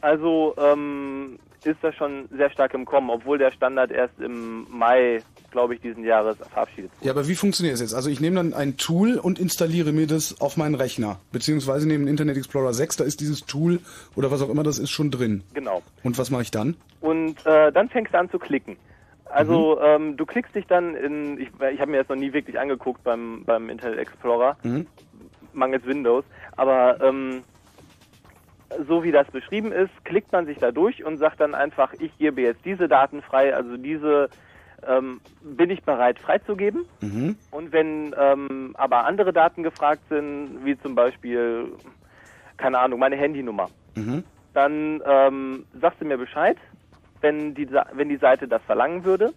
Also 0.00 0.54
ähm, 0.58 1.38
ist 1.64 1.78
das 1.82 1.94
schon 1.94 2.28
sehr 2.36 2.50
stark 2.50 2.74
im 2.74 2.84
Kommen, 2.84 3.10
obwohl 3.10 3.38
der 3.38 3.50
Standard 3.52 3.90
erst 3.90 4.18
im 4.20 4.66
Mai, 4.70 5.22
glaube 5.50 5.74
ich, 5.74 5.80
diesen 5.80 6.04
Jahres 6.04 6.36
verabschiedet 6.38 6.90
wurde. 6.96 7.06
Ja, 7.06 7.12
aber 7.12 7.28
wie 7.28 7.34
funktioniert 7.34 7.74
es 7.74 7.80
jetzt? 7.80 7.94
Also 7.94 8.10
ich 8.10 8.20
nehme 8.20 8.36
dann 8.36 8.54
ein 8.54 8.76
Tool 8.76 9.16
und 9.18 9.38
installiere 9.38 9.92
mir 9.92 10.06
das 10.06 10.40
auf 10.40 10.56
meinen 10.56 10.74
Rechner. 10.74 11.20
Beziehungsweise 11.30 11.86
nehme 11.86 12.08
Internet 12.10 12.36
Explorer 12.36 12.72
6, 12.74 12.96
da 12.96 13.04
ist 13.04 13.20
dieses 13.20 13.40
Tool 13.46 13.80
oder 14.16 14.30
was 14.30 14.42
auch 14.42 14.48
immer 14.50 14.62
das 14.62 14.78
ist 14.78 14.90
schon 14.90 15.10
drin. 15.10 15.42
Genau. 15.54 15.82
Und 16.02 16.18
was 16.18 16.30
mache 16.30 16.42
ich 16.42 16.50
dann? 16.50 16.76
Und 17.00 17.44
äh, 17.46 17.70
dann 17.72 17.88
fängst 17.88 18.12
du 18.14 18.18
an 18.18 18.30
zu 18.30 18.38
klicken. 18.38 18.76
Also 19.26 19.76
Mhm. 19.80 19.82
ähm, 19.84 20.16
du 20.16 20.26
klickst 20.26 20.54
dich 20.54 20.66
dann 20.66 20.94
in, 20.94 21.40
ich, 21.40 21.48
ich 21.72 21.80
habe 21.80 21.90
mir 21.90 21.98
das 21.98 22.08
noch 22.08 22.16
nie 22.16 22.32
wirklich 22.32 22.58
angeguckt 22.58 23.02
beim, 23.02 23.44
beim 23.44 23.70
Internet 23.70 23.98
Explorer, 23.98 24.56
Mhm. 24.62 24.86
mangels 25.54 25.86
Windows, 25.86 26.24
aber 26.56 27.00
ähm, 27.02 27.42
so 28.86 29.02
wie 29.02 29.12
das 29.12 29.26
beschrieben 29.30 29.72
ist, 29.72 29.90
klickt 30.04 30.32
man 30.32 30.46
sich 30.46 30.58
da 30.58 30.70
durch 30.72 31.04
und 31.04 31.18
sagt 31.18 31.40
dann 31.40 31.54
einfach, 31.54 31.92
ich 31.98 32.16
gebe 32.18 32.40
jetzt 32.42 32.64
diese 32.64 32.88
Daten 32.88 33.22
frei, 33.22 33.54
also 33.54 33.76
diese 33.76 34.28
ähm, 34.86 35.20
bin 35.42 35.70
ich 35.70 35.82
bereit 35.82 36.18
freizugeben. 36.18 36.84
Mhm. 37.00 37.36
Und 37.50 37.72
wenn 37.72 38.14
ähm, 38.18 38.74
aber 38.78 39.04
andere 39.04 39.32
Daten 39.32 39.62
gefragt 39.62 40.02
sind, 40.08 40.64
wie 40.64 40.78
zum 40.78 40.94
Beispiel, 40.94 41.72
keine 42.56 42.78
Ahnung, 42.78 42.98
meine 42.98 43.16
Handynummer, 43.16 43.68
Mhm. 43.94 44.24
dann 44.54 45.02
ähm, 45.04 45.66
sagst 45.80 46.00
du 46.00 46.06
mir 46.06 46.16
Bescheid, 46.16 46.56
wenn 47.20 47.54
die, 47.54 47.68
wenn 47.92 48.08
die 48.08 48.16
Seite 48.16 48.48
das 48.48 48.62
verlangen 48.62 49.04
würde. 49.04 49.32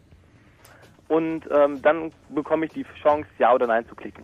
Und 1.08 1.42
ähm, 1.52 1.82
dann 1.82 2.12
bekomme 2.30 2.66
ich 2.66 2.72
die 2.72 2.86
Chance, 3.04 3.28
Ja 3.38 3.54
oder 3.54 3.68
Nein 3.68 3.86
zu 3.88 3.96
klicken. 3.96 4.24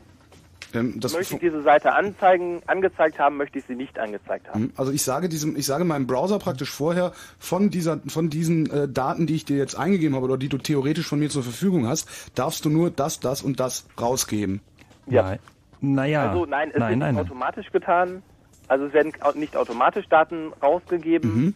Ähm, 0.74 1.00
das 1.00 1.14
möchte 1.14 1.35
ich 1.35 1.40
diese 1.40 1.61
Seite 1.61 1.93
anzeigen, 1.93 2.61
angezeigt 2.67 3.19
haben, 3.19 3.38
möchte 3.38 3.59
ich 3.59 3.66
sie 3.66 3.75
nicht 3.75 4.00
angezeigt 4.00 4.50
haben. 4.50 4.61
Mhm. 4.61 4.74
Also 4.77 4.91
ich 4.91 5.03
sage 5.03 5.30
diesem, 5.30 5.56
ich 5.56 5.66
sage 5.66 5.83
meinem 5.83 6.08
Browser 6.08 6.40
praktisch 6.40 6.72
vorher 6.72 7.11
von 7.40 7.69
dieser, 7.69 8.00
von 8.08 8.30
diesen 8.30 8.69
äh, 8.69 8.88
Daten, 8.88 9.27
die 9.27 9.35
ich 9.35 9.45
dir 9.45 9.58
jetzt 9.58 9.75
eingegeben 9.75 10.16
habe 10.16 10.25
oder 10.25 10.38
die 10.38 10.50
du 10.50 10.58
theoretisch 10.58 11.08
von 11.08 11.19
mir 11.19 11.30
zur 11.30 11.43
Verfügung 11.43 11.88
hast, 11.88 12.32
darfst 12.35 12.66
du 12.66 12.69
nur 12.69 12.91
das, 12.91 13.19
das 13.19 13.41
und 13.41 13.59
das 13.59 13.88
rausgeben. 14.00 14.61
Ja. 15.08 15.38
Naja. 15.82 16.30
Also 16.30 16.45
nein, 16.45 16.69
es 16.72 16.80
nein, 16.80 16.90
wird 16.90 17.00
nein, 17.00 17.16
nicht 17.16 17.17
nein. 17.17 17.25
automatisch 17.25 17.72
getan. 17.72 18.24
Also 18.67 18.85
es 18.85 18.93
werden 18.93 19.11
nicht 19.35 19.58
automatisch 19.58 20.08
Daten 20.08 20.53
rausgegeben. 20.61 21.35
Mhm. 21.35 21.53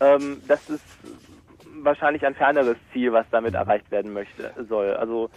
Ähm, 0.00 0.36
das 0.48 0.70
ist 0.70 0.84
wahrscheinlich 1.82 2.24
ein 2.24 2.34
ferneres 2.34 2.76
Ziel, 2.92 3.12
was 3.12 3.26
damit 3.30 3.54
erreicht 3.54 3.90
werden 3.90 4.12
möchte 4.12 4.52
soll. 4.68 4.94
Also 4.94 5.28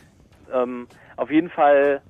ähm, 0.53 0.87
auf 1.17 1.29
jeden 1.29 1.49
Fall 1.49 2.01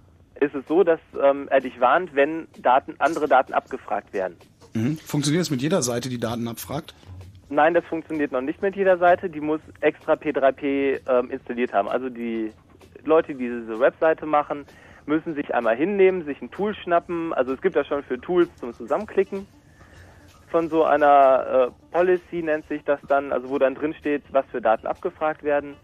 ist 0.42 0.56
es 0.56 0.66
so, 0.68 0.84
dass 0.84 1.00
ähm, 1.22 1.48
er 1.50 1.62
dich 1.62 1.80
warnt, 1.80 2.14
wenn 2.16 2.48
Daten, 2.62 2.96
andere 3.00 3.28
Daten 3.28 3.54
abgefragt 3.54 4.14
werden. 4.14 4.38
Mhm. 4.74 4.98
Funktioniert 4.98 5.44
es 5.44 5.52
mit 5.52 5.62
jeder 5.62 5.82
Seite, 5.82 6.10
die 6.10 6.20
Daten 6.20 6.48
abfragt? 6.48 6.94
Nein, 7.50 7.74
das 7.74 7.86
funktioniert 7.86 8.32
noch 8.32 8.42
nicht 8.42 8.62
mit 8.62 8.76
jeder 8.76 8.98
Seite. 8.98 9.30
Die 9.30 9.40
muss 9.40 9.62
extra 9.80 10.14
P3P 10.14 11.00
ähm, 11.08 11.32
installiert 11.32 11.74
haben. 11.74 11.88
Also 11.88 12.10
die 12.10 12.52
Leute, 13.06 13.34
die 13.34 13.46
diese 13.46 13.80
Webseite 13.80 14.26
machen, 14.26 14.66
müssen 15.06 15.36
sich 15.36 15.54
einmal 15.56 15.78
hinnehmen, 15.78 16.26
sich 16.26 16.42
ein 16.42 16.52
Tool 16.52 16.76
schnappen. 16.76 17.34
Also 17.34 17.54
es 17.54 17.62
gibt 17.62 17.76
da 17.76 17.86
schon 17.86 18.04
für 18.04 18.20
Tools 18.20 18.50
zum 18.60 18.74
Zusammenklicken 18.74 19.48
von 20.50 20.70
so 20.70 20.84
einer 20.84 21.70
äh, 21.70 21.92
Policy 21.92 22.42
nennt 22.42 22.68
sich 22.68 22.84
das 22.84 23.00
dann, 23.08 23.32
also 23.32 23.50
wo 23.50 23.58
dann 23.58 23.76
drin 23.76 23.94
steht, 23.94 24.24
was 24.32 24.46
für 24.48 24.62
Daten 24.62 24.88
abgefragt 24.88 25.44
werden. 25.44 25.76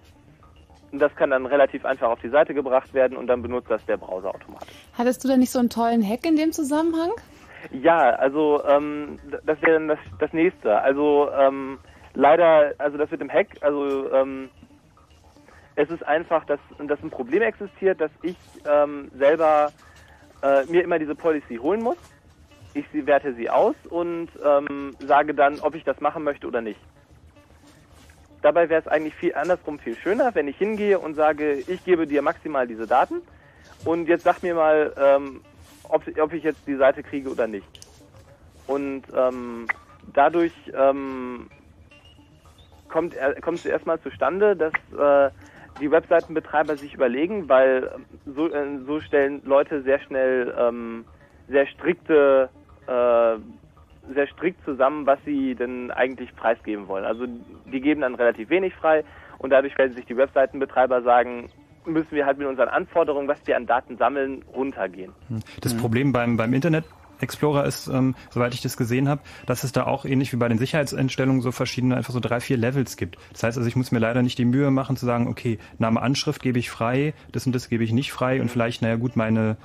Und 0.94 1.00
das 1.00 1.14
kann 1.16 1.32
dann 1.32 1.48
relativ 1.48 1.86
einfach 1.86 2.08
auf 2.08 2.20
die 2.20 2.30
Seite 2.30 2.54
gebracht 2.54 2.94
werden 2.94 3.18
und 3.18 3.26
dann 3.26 3.42
benutzt 3.42 3.72
das 3.72 3.84
der 3.88 3.98
Browser 3.98 4.30
automatisch. 4.30 4.70
Hattest 4.96 5.24
du 5.24 5.28
da 5.28 5.38
nicht 5.38 5.50
so 5.50 5.58
einen 5.58 5.72
tollen 5.72 6.08
Hack 6.08 6.24
in 6.24 6.36
dem 6.36 6.52
Zusammenhang? 6.52 7.10
Ja, 7.72 8.12
also 8.12 8.64
ähm, 8.68 9.18
das 9.44 9.60
wäre 9.64 9.74
dann 9.74 9.88
das, 9.88 9.98
das 10.20 10.32
nächste. 10.34 10.80
Also 10.80 11.32
ähm, 11.36 11.80
leider, 12.14 12.76
also 12.78 13.00
das 13.00 13.10
mit 13.10 13.22
dem 13.22 13.30
Hack, 13.32 13.48
also 13.62 14.14
ähm, 14.14 14.52
es 15.76 15.90
ist 15.90 16.06
einfach, 16.06 16.46
dass, 16.46 16.60
dass 16.86 17.02
ein 17.02 17.10
Problem 17.10 17.42
existiert, 17.42 18.00
dass 18.00 18.12
ich 18.22 18.38
ähm, 18.70 19.10
selber 19.18 19.72
äh, 20.44 20.64
mir 20.66 20.84
immer 20.84 21.00
diese 21.00 21.16
Policy 21.16 21.56
holen 21.56 21.82
muss. 21.82 21.98
Ich 22.76 22.86
werte 22.94 23.34
sie 23.34 23.50
aus 23.50 23.76
und 23.90 24.30
ähm, 24.46 24.96
sage 25.00 25.34
dann, 25.34 25.60
ob 25.62 25.74
ich 25.74 25.84
das 25.84 26.00
machen 26.02 26.24
möchte 26.24 26.46
oder 26.46 26.62
nicht. 26.62 26.80
Dabei 28.44 28.68
wäre 28.68 28.82
es 28.82 28.88
eigentlich 28.88 29.16
viel 29.16 29.34
andersrum 29.34 29.80
viel 29.80 29.96
schöner, 29.96 30.36
wenn 30.36 30.50
ich 30.50 30.58
hingehe 30.58 31.00
und 31.00 31.16
sage, 31.16 31.62
ich 31.62 31.82
gebe 31.86 32.06
dir 32.06 32.22
maximal 32.22 32.68
diese 32.68 32.88
Daten 32.88 33.22
und 33.86 34.08
jetzt 34.08 34.26
sag 34.26 34.44
mir 34.44 34.54
mal, 34.54 34.94
ähm, 34.98 35.42
ob, 35.84 36.04
ob 36.20 36.34
ich 36.34 36.44
jetzt 36.44 36.60
die 36.68 36.76
Seite 36.76 37.04
kriege 37.04 37.30
oder 37.30 37.48
nicht. 37.48 37.66
Und 38.68 39.04
ähm, 39.16 39.68
dadurch 40.14 40.52
ähm, 40.74 41.50
kommt 42.90 43.16
kommt 43.42 43.60
es 43.60 43.66
erstmal 43.66 44.02
zustande, 44.02 44.58
dass 44.58 44.74
äh, 44.92 45.32
die 45.80 45.90
Webseitenbetreiber 45.90 46.76
sich 46.78 46.94
überlegen, 46.94 47.48
weil 47.48 47.90
ähm, 47.96 48.06
so, 48.26 48.52
äh, 48.52 48.80
so 48.86 49.00
stellen 49.00 49.42
Leute 49.46 49.84
sehr 49.84 50.00
schnell 50.00 50.54
ähm, 50.58 51.06
sehr 51.48 51.66
strikte 51.68 52.50
äh, 52.88 53.38
sehr 54.14 54.28
strikt 54.28 54.64
zusammen, 54.66 55.06
was 55.06 55.20
sie 55.26 55.56
denn 55.56 55.92
eigentlich 55.92 56.36
preisgeben 56.36 56.88
wollen. 56.88 57.06
Also 57.06 57.26
die 57.72 57.82
geben 57.82 58.02
dann 58.02 58.16
relativ 58.16 58.50
wenig 58.50 58.74
frei 58.76 59.04
und 59.38 59.50
dadurch 59.50 59.78
werden 59.78 59.94
sich 59.94 60.06
die 60.06 60.18
Webseitenbetreiber 60.18 61.02
sagen, 61.04 61.50
müssen 61.86 62.12
wir 62.12 62.26
halt 62.26 62.38
mit 62.38 62.48
unseren 62.48 62.70
Anforderungen, 62.70 63.28
was 63.28 63.40
wir 63.46 63.58
an 63.58 63.66
Daten 63.66 63.98
sammeln, 63.98 64.44
runtergehen. 64.54 65.14
Das 65.62 65.76
Problem 65.76 66.12
beim, 66.12 66.38
beim 66.38 66.54
Internet 66.54 66.86
Explorer 67.20 67.66
ist, 67.66 67.88
ähm, 67.88 68.16
soweit 68.30 68.54
ich 68.54 68.62
das 68.62 68.78
gesehen 68.78 69.08
habe, 69.08 69.22
dass 69.46 69.64
es 69.64 69.72
da 69.72 69.86
auch 69.86 70.06
ähnlich 70.06 70.34
wie 70.34 70.38
bei 70.38 70.48
den 70.50 70.58
Sicherheitseinstellungen 70.58 71.42
so 71.42 71.52
verschiedene, 71.52 71.96
einfach 71.96 72.14
so 72.14 72.20
drei, 72.20 72.40
vier 72.40 72.58
Levels 72.58 72.98
gibt. 72.98 73.18
Das 73.32 73.44
heißt 73.44 73.58
also, 73.58 73.68
ich 73.68 73.76
muss 73.76 73.92
mir 73.92 74.00
leider 74.00 74.22
nicht 74.22 74.38
die 74.38 74.46
Mühe 74.46 74.70
machen 74.72 74.98
zu 74.98 75.06
sagen, 75.06 75.28
okay, 75.28 75.58
Name, 75.80 76.02
Anschrift 76.02 76.42
gebe 76.42 76.60
ich 76.60 76.70
frei, 76.70 77.14
das 77.32 77.46
und 77.46 77.56
das 77.56 77.70
gebe 77.70 77.84
ich 77.84 77.94
nicht 77.94 78.12
frei 78.12 78.42
und 78.42 78.50
vielleicht, 78.50 78.82
naja 78.82 78.98
gut, 78.98 79.16
meine 79.16 79.58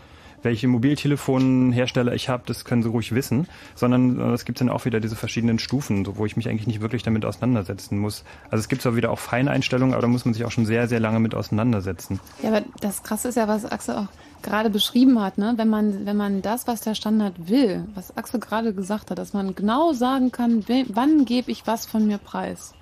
welche 0.42 0.68
Mobiltelefonhersteller 0.68 2.14
ich 2.14 2.28
habe, 2.28 2.44
das 2.46 2.64
können 2.64 2.82
sie 2.82 2.88
ruhig 2.88 3.14
wissen, 3.14 3.48
sondern 3.74 4.18
äh, 4.18 4.32
es 4.32 4.44
gibt 4.44 4.60
dann 4.60 4.68
auch 4.68 4.84
wieder 4.84 5.00
diese 5.00 5.16
verschiedenen 5.16 5.58
Stufen, 5.58 6.04
so, 6.04 6.16
wo 6.16 6.26
ich 6.26 6.36
mich 6.36 6.48
eigentlich 6.48 6.66
nicht 6.66 6.80
wirklich 6.80 7.02
damit 7.02 7.24
auseinandersetzen 7.24 7.98
muss. 7.98 8.24
Also 8.50 8.60
es 8.60 8.68
gibt 8.68 8.82
zwar 8.82 8.96
wieder 8.96 9.10
auch 9.10 9.18
Feineinstellungen, 9.18 9.94
aber 9.94 10.02
da 10.02 10.08
muss 10.08 10.24
man 10.24 10.34
sich 10.34 10.44
auch 10.44 10.50
schon 10.50 10.66
sehr, 10.66 10.88
sehr 10.88 11.00
lange 11.00 11.20
mit 11.20 11.34
auseinandersetzen. 11.34 12.20
Ja, 12.42 12.50
aber 12.50 12.62
das 12.80 13.02
Krasse 13.02 13.28
ist 13.28 13.36
ja, 13.36 13.48
was 13.48 13.64
Axel 13.64 13.96
auch 13.96 14.08
gerade 14.42 14.70
beschrieben 14.70 15.20
hat, 15.20 15.38
ne? 15.38 15.54
wenn, 15.56 15.68
man, 15.68 16.06
wenn 16.06 16.16
man 16.16 16.42
das, 16.42 16.66
was 16.66 16.80
der 16.80 16.94
Standard 16.94 17.48
will, 17.48 17.84
was 17.94 18.16
Axel 18.16 18.40
gerade 18.40 18.72
gesagt 18.72 19.10
hat, 19.10 19.18
dass 19.18 19.32
man 19.32 19.54
genau 19.54 19.92
sagen 19.92 20.30
kann, 20.30 20.64
wann 20.88 21.24
gebe 21.24 21.50
ich 21.50 21.66
was 21.66 21.86
von 21.86 22.06
mir 22.06 22.18
preis. 22.18 22.74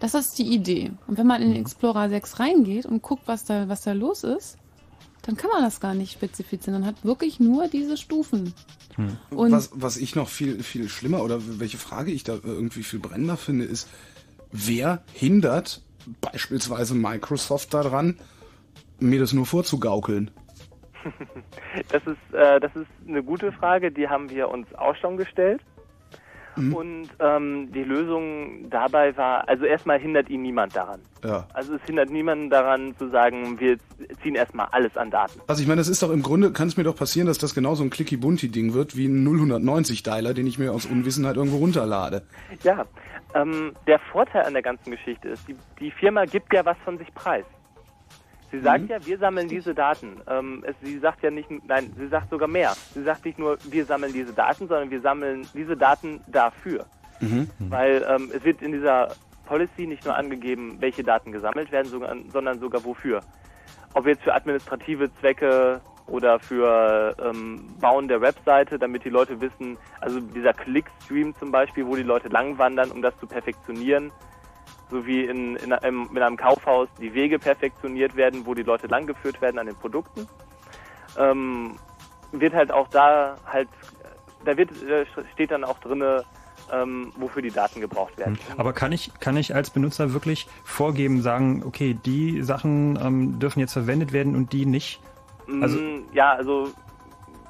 Das 0.00 0.14
ist 0.14 0.38
die 0.38 0.52
Idee. 0.54 0.92
Und 1.06 1.18
wenn 1.18 1.26
man 1.26 1.40
in 1.40 1.52
den 1.52 1.60
Explorer 1.60 2.08
6 2.08 2.40
reingeht 2.40 2.86
und 2.86 3.02
guckt, 3.02 3.22
was 3.26 3.44
da, 3.44 3.68
was 3.68 3.82
da 3.82 3.92
los 3.92 4.24
ist, 4.24 4.58
dann 5.26 5.36
kann 5.36 5.50
man 5.50 5.62
das 5.62 5.80
gar 5.80 5.94
nicht 5.94 6.12
spezifizieren. 6.12 6.80
Dann 6.80 6.86
hat 6.88 7.04
wirklich 7.04 7.40
nur 7.40 7.68
diese 7.68 7.96
Stufen. 7.96 8.54
Und- 9.30 9.52
was, 9.52 9.70
was 9.74 9.96
ich 9.96 10.14
noch 10.14 10.28
viel, 10.28 10.62
viel 10.62 10.88
schlimmer 10.88 11.22
oder 11.22 11.40
welche 11.58 11.78
Frage 11.78 12.12
ich 12.12 12.24
da 12.24 12.34
irgendwie 12.42 12.82
viel 12.82 13.00
brennender 13.00 13.36
finde, 13.36 13.64
ist, 13.64 13.88
wer 14.52 15.02
hindert 15.12 15.82
beispielsweise 16.20 16.94
Microsoft 16.94 17.72
daran, 17.74 18.18
mir 19.00 19.18
das 19.20 19.32
nur 19.32 19.46
vorzugaukeln? 19.46 20.30
Das 21.90 22.02
ist, 22.06 22.34
äh, 22.34 22.60
das 22.60 22.74
ist 22.76 22.86
eine 23.06 23.22
gute 23.22 23.52
Frage, 23.52 23.90
die 23.90 24.08
haben 24.08 24.30
wir 24.30 24.48
uns 24.48 24.72
auch 24.74 24.94
schon 24.96 25.16
gestellt. 25.16 25.60
Und 26.56 27.08
ähm, 27.20 27.72
die 27.72 27.82
Lösung 27.82 28.70
dabei 28.70 29.16
war, 29.16 29.48
also 29.48 29.64
erstmal 29.64 29.98
hindert 29.98 30.28
ihn 30.28 30.42
niemand 30.42 30.74
daran. 30.76 31.00
Ja. 31.24 31.46
Also 31.52 31.74
es 31.74 31.82
hindert 31.84 32.10
niemanden 32.10 32.50
daran 32.50 32.94
zu 32.96 33.08
sagen, 33.08 33.58
wir 33.58 33.78
ziehen 34.22 34.34
erstmal 34.34 34.66
alles 34.72 34.96
an 34.96 35.10
Daten. 35.10 35.40
Also 35.46 35.62
ich 35.62 35.68
meine, 35.68 35.80
das 35.80 35.88
ist 35.88 36.02
doch 36.02 36.10
im 36.10 36.22
Grunde, 36.22 36.52
kann 36.52 36.68
es 36.68 36.76
mir 36.76 36.84
doch 36.84 36.96
passieren, 36.96 37.26
dass 37.26 37.38
das 37.38 37.54
genauso 37.54 37.82
ein 37.82 37.90
Clicky-Bunty-Ding 37.90 38.74
wird 38.74 38.96
wie 38.96 39.06
ein 39.06 39.26
090-Dialer, 39.26 40.34
den 40.34 40.46
ich 40.46 40.58
mir 40.58 40.72
aus 40.72 40.86
Unwissenheit 40.86 41.36
irgendwo 41.36 41.58
runterlade. 41.58 42.22
Ja, 42.62 42.84
ähm, 43.34 43.72
der 43.86 43.98
Vorteil 43.98 44.44
an 44.44 44.52
der 44.52 44.62
ganzen 44.62 44.90
Geschichte 44.90 45.28
ist, 45.28 45.48
die, 45.48 45.56
die 45.80 45.90
Firma 45.90 46.24
gibt 46.24 46.52
ja 46.52 46.64
was 46.64 46.76
von 46.84 46.98
sich 46.98 47.12
preis. 47.14 47.44
Sie 48.54 48.60
sagt 48.60 48.84
Mhm. 48.84 48.88
ja, 48.88 49.04
wir 49.04 49.18
sammeln 49.18 49.48
diese 49.48 49.74
Daten. 49.74 50.20
Ähm, 50.28 50.62
es, 50.64 50.76
sie 50.80 50.98
sagt 51.00 51.24
ja 51.24 51.30
nicht, 51.30 51.50
nein, 51.66 51.92
sie 51.98 52.06
sagt 52.06 52.30
sogar 52.30 52.46
mehr. 52.46 52.72
Sie 52.94 53.02
sagt 53.02 53.24
nicht 53.24 53.36
nur, 53.36 53.58
wir 53.64 53.84
sammeln 53.84 54.12
diese 54.12 54.32
Daten, 54.32 54.68
sondern 54.68 54.90
wir 54.90 55.00
sammeln 55.00 55.44
diese 55.54 55.76
Daten 55.76 56.20
dafür. 56.28 56.86
Mhm. 57.20 57.48
Weil 57.58 58.06
ähm, 58.08 58.30
es 58.32 58.44
wird 58.44 58.62
in 58.62 58.70
dieser 58.70 59.08
Policy 59.46 59.88
nicht 59.88 60.04
nur 60.04 60.14
angegeben, 60.14 60.76
welche 60.78 61.02
Daten 61.02 61.32
gesammelt 61.32 61.72
werden, 61.72 61.90
sogar, 61.90 62.14
sondern 62.32 62.60
sogar 62.60 62.84
wofür. 62.84 63.22
Ob 63.94 64.06
jetzt 64.06 64.22
für 64.22 64.32
administrative 64.32 65.10
Zwecke 65.18 65.80
oder 66.06 66.38
für 66.38 67.16
ähm, 67.20 67.74
Bauen 67.80 68.06
der 68.06 68.20
Webseite, 68.20 68.78
damit 68.78 69.04
die 69.04 69.10
Leute 69.10 69.40
wissen, 69.40 69.78
also 70.00 70.20
dieser 70.20 70.52
Clickstream 70.52 71.34
zum 71.40 71.50
Beispiel, 71.50 71.84
wo 71.86 71.96
die 71.96 72.02
Leute 72.04 72.28
langwandern, 72.28 72.92
um 72.92 73.02
das 73.02 73.18
zu 73.18 73.26
perfektionieren, 73.26 74.12
so 74.94 75.04
wie 75.06 75.24
in, 75.24 75.56
in, 75.56 75.72
einem, 75.72 76.08
in 76.14 76.22
einem 76.22 76.36
Kaufhaus 76.36 76.88
die 77.00 77.12
Wege 77.14 77.40
perfektioniert 77.40 78.14
werden, 78.14 78.46
wo 78.46 78.54
die 78.54 78.62
Leute 78.62 78.86
langgeführt 78.86 79.40
werden 79.42 79.58
an 79.58 79.66
den 79.66 79.74
Produkten, 79.74 80.28
ähm, 81.18 81.74
wird 82.30 82.54
halt 82.54 82.70
auch 82.70 82.86
da 82.88 83.36
halt, 83.44 83.68
da 84.44 84.56
wird, 84.56 84.70
steht 85.32 85.50
dann 85.50 85.64
auch 85.64 85.80
drinne, 85.80 86.22
ähm, 86.72 87.12
wofür 87.16 87.42
die 87.42 87.50
Daten 87.50 87.80
gebraucht 87.80 88.16
werden. 88.18 88.38
Aber 88.56 88.72
kann 88.72 88.92
ich, 88.92 89.10
kann 89.18 89.36
ich 89.36 89.52
als 89.52 89.70
Benutzer 89.70 90.12
wirklich 90.12 90.46
vorgeben, 90.62 91.22
sagen, 91.22 91.64
okay, 91.66 91.98
die 92.06 92.42
Sachen 92.42 92.96
ähm, 93.04 93.40
dürfen 93.40 93.58
jetzt 93.58 93.72
verwendet 93.72 94.12
werden 94.12 94.36
und 94.36 94.52
die 94.52 94.64
nicht? 94.64 95.00
Also, 95.60 95.78
Mm, 95.78 96.04
ja, 96.12 96.32
also 96.32 96.72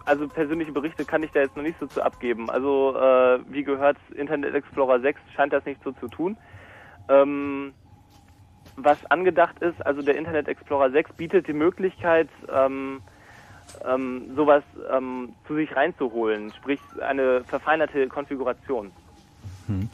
also 0.06 0.28
persönliche 0.28 0.72
Berichte 0.72 1.04
kann 1.04 1.22
ich 1.22 1.30
da 1.30 1.40
jetzt 1.40 1.56
noch 1.56 1.62
nicht 1.62 1.78
so 1.80 1.86
zu 1.86 2.02
abgeben. 2.02 2.50
Also 2.50 2.94
äh, 2.96 3.38
wie 3.48 3.64
gehört, 3.64 3.96
Internet 4.14 4.54
Explorer 4.54 5.00
6 5.00 5.18
scheint 5.34 5.52
das 5.52 5.64
nicht 5.64 5.82
so 5.82 5.92
zu 5.92 6.08
tun. 6.08 6.36
Ähm, 7.08 7.72
was 8.76 8.98
angedacht 9.08 9.58
ist, 9.60 9.84
also 9.86 10.02
der 10.02 10.16
Internet 10.16 10.48
Explorer 10.48 10.90
6 10.90 11.12
bietet 11.12 11.46
die 11.46 11.52
Möglichkeit, 11.52 12.28
ähm, 12.52 13.00
ähm, 13.86 14.30
sowas 14.34 14.62
ähm, 14.92 15.34
zu 15.46 15.54
sich 15.54 15.74
reinzuholen, 15.74 16.52
sprich 16.56 16.80
eine 17.00 17.44
verfeinerte 17.44 18.08
Konfiguration. 18.08 18.90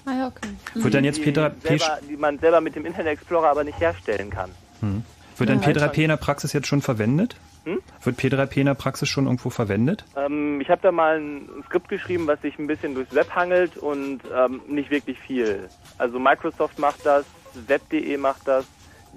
Ah 0.05 0.13
ja, 0.13 0.27
okay. 0.27 0.49
Wird 0.75 0.95
dann 0.95 1.05
jetzt 1.05 1.19
die, 1.19 1.23
Peter 1.23 1.51
P. 1.51 1.69
selber, 1.69 1.99
die 2.09 2.17
man 2.17 2.39
selber 2.39 2.61
mit 2.61 2.75
dem 2.75 2.87
Internet 2.87 3.13
Explorer 3.13 3.49
aber 3.51 3.65
nicht 3.65 3.79
herstellen 3.81 4.31
kann. 4.31 4.51
Hm. 4.81 5.05
Wird 5.37 5.49
dann 5.49 5.61
Ja, 5.61 5.67
halt 5.67 5.77
P3P 5.79 6.03
in 6.03 6.09
der 6.09 6.17
Praxis 6.17 6.53
jetzt 6.53 6.67
schon 6.67 6.83
verwendet? 6.83 7.37
Hm? 7.65 7.81
Wird 8.03 8.19
P3P 8.19 8.57
in 8.59 8.67
der 8.67 8.75
Praxis 8.75 9.09
schon 9.09 9.27
irgendwo 9.27 9.51
verwendet? 9.51 10.05
Ähm, 10.17 10.61
ich 10.61 10.71
habe 10.71 10.81
da 10.83 10.93
mal 10.93 11.19
ein 11.19 11.49
Skript 11.67 11.89
geschrieben, 11.89 12.27
was 12.27 12.41
sich 12.41 12.59
ein 12.59 12.67
bisschen 12.67 12.95
durchs 12.95 13.15
Web 13.15 13.35
hangelt 13.35 13.77
und 13.77 14.21
ähm, 14.35 14.63
nicht 14.67 14.91
wirklich 14.91 15.19
viel. 15.19 15.69
Also 15.99 16.19
Microsoft 16.19 16.79
macht 16.79 17.05
das, 17.05 17.25
Web.de 17.67 18.17
macht 18.17 18.49
das, 18.49 18.65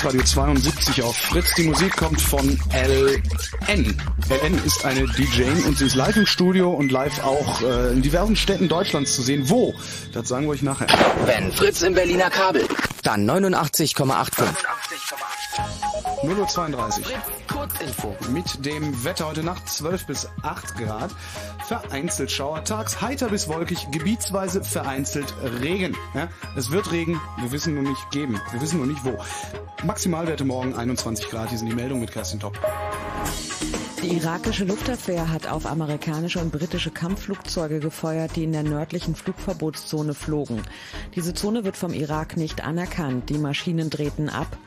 Radio 0.08 0.24
72 0.24 1.04
auf 1.04 1.18
Fritz. 1.18 1.54
Die 1.56 1.64
Musik 1.64 1.98
kommt 1.98 2.22
von 2.22 2.58
LN. 2.72 4.02
LN 4.30 4.64
ist 4.66 4.86
eine 4.86 5.06
DJ 5.06 5.44
und 5.66 5.78
sie 5.78 5.88
ist 5.88 5.96
live 5.96 6.16
im 6.16 6.26
Studio 6.26 6.72
und 6.72 6.94
live 6.94 7.22
auch 7.26 7.62
äh, 7.62 7.92
in 7.92 8.02
diversen 8.02 8.38
Städten 8.38 8.70
Deutschlands 8.70 9.18
zu 9.18 9.22
sehen. 9.22 9.50
Wo? 9.50 9.76
Das 10.14 10.30
sagen 10.30 10.46
wir 10.46 10.52
euch 10.52 10.62
nachher. 10.62 10.88
Wenn 11.26 11.52
Fritz 11.52 11.82
im 11.82 11.94
Berliner 11.94 12.30
Kabel, 12.30 12.66
dann 13.04 13.30
89,85. 13.30 14.46
0.32 16.24 17.00
Uhr. 17.00 17.06
Kurzinfo. 17.48 18.16
Mit 18.30 18.66
dem 18.66 19.04
Wetter 19.04 19.28
heute 19.28 19.44
Nacht 19.44 19.68
12 19.68 20.06
bis 20.06 20.30
8 20.42 20.78
Grad. 20.78 21.12
Vereinzelt 21.68 22.32
Schauer. 22.32 22.64
Tags 22.64 23.02
heiter 23.02 23.28
bis 23.28 23.48
wolkig. 23.48 23.88
Gebietsweise 23.92 24.64
vereinzelt 24.64 25.34
Regen. 25.62 25.98
Ja, 26.14 26.30
es 26.56 26.72
wird 26.72 26.92
Regen. 26.92 27.20
Wir 27.40 27.52
wissen 27.52 27.74
nur 27.76 27.84
nicht 27.84 28.10
geben. 28.12 28.40
Wir 28.52 28.62
wissen 28.62 28.78
nur 28.78 28.88
nicht 28.88 29.04
wo. 29.04 29.18
Maximalwerte 29.84 30.44
morgen 30.44 30.74
21 30.74 31.30
Grad. 31.30 31.50
Hier 31.50 31.58
sind 31.60 31.70
die 31.70 31.76
Meldungen 31.76 32.02
mit 32.02 32.12
Kerstin 32.12 32.40
Top. 32.40 32.60
Die 34.02 34.16
irakische 34.16 34.64
Luftabwehr 34.64 35.30
hat 35.30 35.48
auf 35.48 35.66
amerikanische 35.66 36.40
und 36.40 36.52
britische 36.52 36.92
Kampfflugzeuge 36.92 37.80
gefeuert, 37.80 38.36
die 38.36 38.44
in 38.44 38.54
der 38.54 38.64
nördlichen 38.64 39.16
Flugverbotszone 39.16 40.14
flogen. 40.14 40.64
Diese 41.16 41.34
Zone 41.34 41.64
wird 41.64 41.78
vom 41.78 41.94
Irak 41.94 42.38
nicht 42.38 42.64
anerkannt. 42.64 43.30
Die 43.30 43.38
Maschinen 43.38 43.90
drehten 43.90 44.30
ab. 44.30 44.58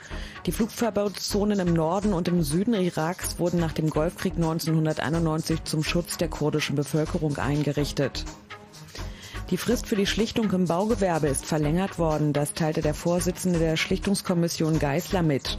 Die 0.47 0.53
Flugverbotszonen 0.53 1.59
im 1.59 1.75
Norden 1.75 2.13
und 2.13 2.29
im 2.29 2.43
Süden 2.43 2.75
Iraks 2.75 3.39
wurden 3.39 3.59
nach 3.59 3.73
dem 3.73 3.91
Golfkrieg 3.91 4.35
1991 4.35 5.65
zum 5.65 5.83
Schutz 5.83 6.19
der 6.19 6.29
kurdischen 6.29 6.77
Bevölkerung 6.77 7.37
eingerichtet. 7.39 8.25
Die 9.51 9.57
Frist 9.57 9.89
für 9.89 9.97
die 9.97 10.07
Schlichtung 10.07 10.49
im 10.53 10.67
Baugewerbe 10.67 11.27
ist 11.27 11.45
verlängert 11.45 11.99
worden. 11.99 12.33
Das 12.33 12.55
teilte 12.55 12.83
der 12.83 12.95
Vorsitzende 12.95 13.59
der 13.59 13.77
Schlichtungskommission 13.77 14.79
Geisler 14.79 15.23
mit. 15.23 15.59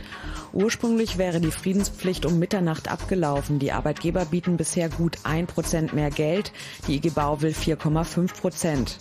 Ursprünglich 0.53 1.18
wäre 1.18 1.42
die 1.42 1.52
Friedenspflicht 1.52 2.26
um 2.26 2.40
Mitternacht 2.40 2.90
abgelaufen. 2.90 3.60
Die 3.60 3.74
Arbeitgeber 3.74 4.24
bieten 4.24 4.56
bisher 4.56 4.88
gut 4.88 5.18
ein 5.24 5.45
Prozent 5.45 5.92
mehr 5.92 6.10
Geld. 6.10 6.53
Die 6.88 6.95
IG 6.95 7.10
Bau 7.10 7.42
will 7.42 7.52
4,5 7.52 8.40
Prozent. 8.40 8.98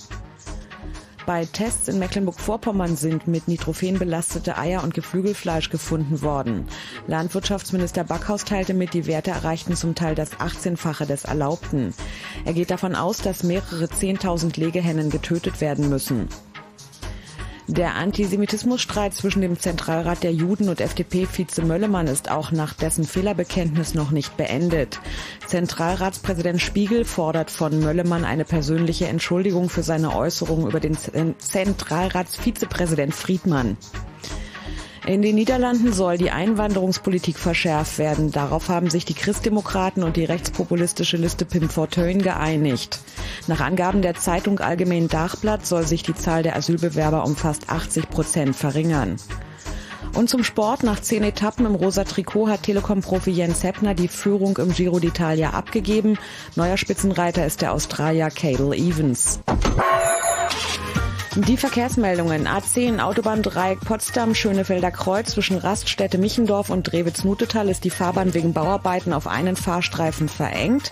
Bei 1.27 1.45
Tests 1.45 1.89
in 1.89 1.99
Mecklenburg-Vorpommern 1.99 2.97
sind 2.97 3.27
mit 3.29 3.47
Nitrophen 3.47 3.99
belastete 3.99 4.57
Eier 4.57 4.83
und 4.83 4.95
Geflügelfleisch 4.95 5.71
gefunden 5.71 6.23
worden. 6.23 6.67
Landwirtschaftsminister 7.07 8.05
Backhaus 8.05 8.45
teilte 8.45 8.75
mit, 8.75 8.95
die 8.95 9.07
Werte 9.07 9.31
erreichten 9.31 9.77
zum 9.77 9.95
Teil 9.95 10.15
das 10.15 10.33
18-fache 10.33 11.07
des 11.07 11.25
Erlaubten. 11.25 11.95
Er 12.45 12.55
geht 12.55 12.71
davon 12.71 12.95
aus, 12.95 13.19
dass 13.19 13.43
mehrere 13.43 13.85
10.000 13.85 14.59
Legehennen 14.59 15.11
getötet 15.11 15.61
werden 15.61 15.89
müssen. 15.89 16.29
Der 17.71 17.95
Antisemitismusstreit 17.95 19.15
zwischen 19.15 19.43
dem 19.43 19.57
Zentralrat 19.57 20.25
der 20.25 20.33
Juden 20.33 20.69
und 20.69 20.81
FDP-Vize 20.81 21.63
Möllemann 21.63 22.09
ist 22.09 22.29
auch 22.29 22.51
nach 22.51 22.75
dessen 22.75 23.05
Fehlerbekenntnis 23.05 23.95
noch 23.95 24.11
nicht 24.11 24.37
beendet. 24.37 24.99
Zentralratspräsident 25.47 26.61
Spiegel 26.61 27.05
fordert 27.05 27.53
von 27.53 27.79
Möllemann 27.79 28.25
eine 28.25 28.45
persönliche 28.45 29.07
Entschuldigung 29.07 29.69
für 29.69 29.85
seine 29.85 30.17
Äußerungen 30.17 30.67
über 30.67 30.81
den 30.81 30.97
Zentralratsvizepräsident 31.39 33.15
Friedmann. 33.15 33.77
In 35.07 35.23
den 35.23 35.35
Niederlanden 35.35 35.93
soll 35.93 36.19
die 36.19 36.31
Einwanderungspolitik 36.31 37.39
verschärft 37.39 37.99
werden. 37.99 38.33
Darauf 38.33 38.69
haben 38.69 38.91
sich 38.91 39.07
die 39.07 39.15
Christdemokraten 39.15 40.03
und 40.03 40.17
die 40.17 40.25
rechtspopulistische 40.25 41.17
Liste 41.17 41.47
Pim 41.47 41.71
Fortuyn 41.71 42.21
geeinigt. 42.21 43.01
Nach 43.47 43.61
Angaben 43.61 44.03
der 44.03 44.15
Zeitung 44.15 44.61
Allgemein 44.61 45.09
Dachblatt 45.09 45.65
soll 45.65 45.87
sich 45.87 46.03
die 46.03 46.15
Zahl 46.15 46.43
der 46.43 46.55
Asylbewerber 46.55 47.25
um 47.25 47.35
fast 47.35 47.71
80 47.71 48.11
Prozent 48.11 48.55
verringern. 48.55 49.17
Und 50.15 50.29
zum 50.29 50.45
Sport. 50.45 50.83
Nach 50.83 51.01
zehn 51.01 51.23
Etappen 51.23 51.67
im 51.67 51.75
rosa 51.75 52.05
Trikot 52.05 52.49
hat 52.49 52.65
Telekom-Profi 52.65 53.31
Jens 53.31 53.63
Heppner 53.63 53.95
die 53.95 54.09
Führung 54.09 54.59
im 54.59 54.73
Giro 54.73 54.97
d'Italia 54.97 55.51
abgegeben. 55.51 56.19
Neuer 56.57 56.77
Spitzenreiter 56.77 57.47
ist 57.47 57.63
der 57.63 57.73
Australier 57.73 58.31
Cadel 58.31 58.75
Evans. 58.75 59.41
Die 61.37 61.57
Verkehrsmeldungen. 61.57 62.49
A10 62.49 62.99
Autobahndreieck 62.99 63.79
Potsdam, 63.81 64.35
Schönefelder 64.35 64.91
Kreuz 64.91 65.31
zwischen 65.31 65.59
Raststätte 65.59 66.19
Michendorf 66.19 66.71
und 66.71 66.91
Drewitz-Nutetal 66.91 67.69
ist 67.69 67.85
die 67.85 67.91
Fahrbahn 67.91 68.35
wegen 68.35 68.53
Bauarbeiten 68.53 69.13
auf 69.13 69.29
einen 69.29 69.55
Fahrstreifen 69.55 70.29
verengt. 70.29 70.91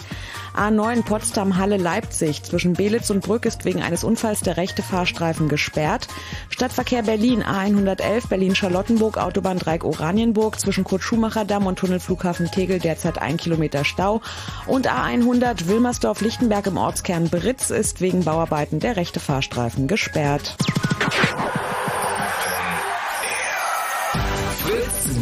A9 0.58 1.04
Potsdam 1.04 1.56
Halle 1.56 1.76
Leipzig 1.76 2.42
zwischen 2.42 2.72
Belitz 2.72 3.10
und 3.10 3.20
Brück 3.20 3.46
ist 3.46 3.64
wegen 3.64 3.80
eines 3.80 4.02
Unfalls 4.02 4.40
der 4.40 4.56
rechte 4.56 4.82
Fahrstreifen 4.82 5.48
gesperrt. 5.48 6.08
Stadtverkehr 6.50 7.04
Berlin 7.04 7.44
A111 7.44 8.28
Berlin 8.28 8.56
Charlottenburg 8.56 9.18
Autobahn 9.18 9.60
Dreieck 9.60 9.84
Oranienburg 9.84 10.58
zwischen 10.58 10.82
Kurt 10.82 11.02
Schumacher 11.02 11.44
Damm 11.44 11.66
und 11.66 11.78
Tunnelflughafen 11.78 12.50
Tegel 12.50 12.80
derzeit 12.80 13.18
ein 13.18 13.36
Kilometer 13.36 13.84
Stau 13.84 14.20
und 14.66 14.90
A100 14.90 15.68
Wilmersdorf 15.68 16.22
Lichtenberg 16.22 16.66
im 16.66 16.76
Ortskern 16.76 17.28
Britz 17.28 17.70
ist 17.70 18.00
wegen 18.00 18.24
Bauarbeiten 18.24 18.80
der 18.80 18.96
rechte 18.96 19.20
Fahrstreifen 19.20 19.86
gesperrt. 19.86 20.56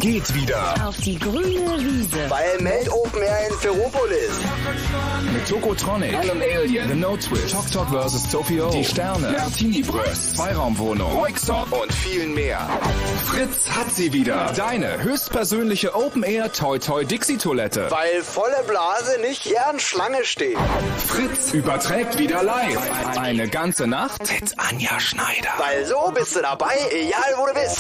Geht 0.01 0.35
wieder. 0.35 0.75
Auf 0.87 0.97
die 0.99 1.19
grüne 1.19 1.79
Wiese. 1.79 2.29
Weil 2.29 2.59
Meld 2.61 2.91
Open 2.91 3.23
Air 3.23 3.49
in 3.49 3.55
Ferropolis. 3.59 4.31
Mit 5.33 5.49
Tokotronic, 5.49 6.15
Alan 6.15 6.43
Alien, 6.43 6.89
The 6.89 6.95
No 6.95 7.17
Twist, 7.17 7.53
Tok 7.53 7.71
Tok 7.71 7.89
vs. 7.89 8.31
Tokyo, 8.31 8.71
Die 8.71 8.85
Sterne, 8.85 9.33
Martini 9.33 9.83
Bröst, 9.83 10.37
Zweiraumwohnung, 10.37 11.13
Roixop 11.13 11.73
und 11.73 11.93
viel 11.93 12.27
mehr. 12.27 12.69
Fritz 13.27 13.71
hat 13.71 13.95
sie 13.95 14.13
wieder. 14.13 14.53
Deine 14.57 15.03
höchstpersönliche 15.03 15.95
Open 15.95 16.23
Air 16.23 16.53
Toy 16.53 16.79
Toy 16.79 17.05
Dixie 17.05 17.39
Toilette. 17.39 17.91
Weil 17.91 18.23
volle 18.23 18.63
Blase 18.67 19.21
nicht 19.21 19.45
gern 19.45 19.79
Schlange 19.79 20.25
steht. 20.25 20.57
Fritz 21.07 21.53
überträgt 21.53 22.19
wieder 22.19 22.43
live. 22.43 22.79
Eine 23.19 23.49
ganze 23.49 23.87
Nacht 23.87 24.21
mit 24.21 24.55
Anja 24.59 25.01
Schneider. 25.01 25.51
Weil 25.59 25.85
so 25.87 26.13
bist 26.15 26.37
du 26.37 26.43
dabei, 26.43 26.75
egal 26.91 27.35
wo 27.37 27.47
du 27.47 27.55
bist. 27.55 27.79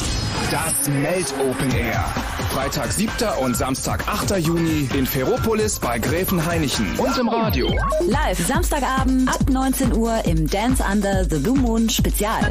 Das 0.50 0.88
Melt 0.88 1.34
Open 1.40 1.70
Air. 1.76 2.05
Freitag 2.50 2.92
7. 2.92 3.10
und 3.40 3.56
Samstag 3.56 4.06
8. 4.08 4.38
Juni 4.38 4.88
in 4.94 5.06
Ferropolis 5.06 5.78
bei 5.78 5.98
Gräfenhainichen 5.98 6.98
und 6.98 7.16
im 7.18 7.28
Radio. 7.28 7.68
Live 8.06 8.38
Samstagabend 8.46 9.28
ab 9.28 9.48
19 9.50 9.94
Uhr 9.94 10.24
im 10.24 10.48
Dance 10.48 10.82
Under 10.90 11.24
the 11.24 11.38
Blue 11.38 11.58
Moon 11.58 11.88
Spezial. 11.88 12.50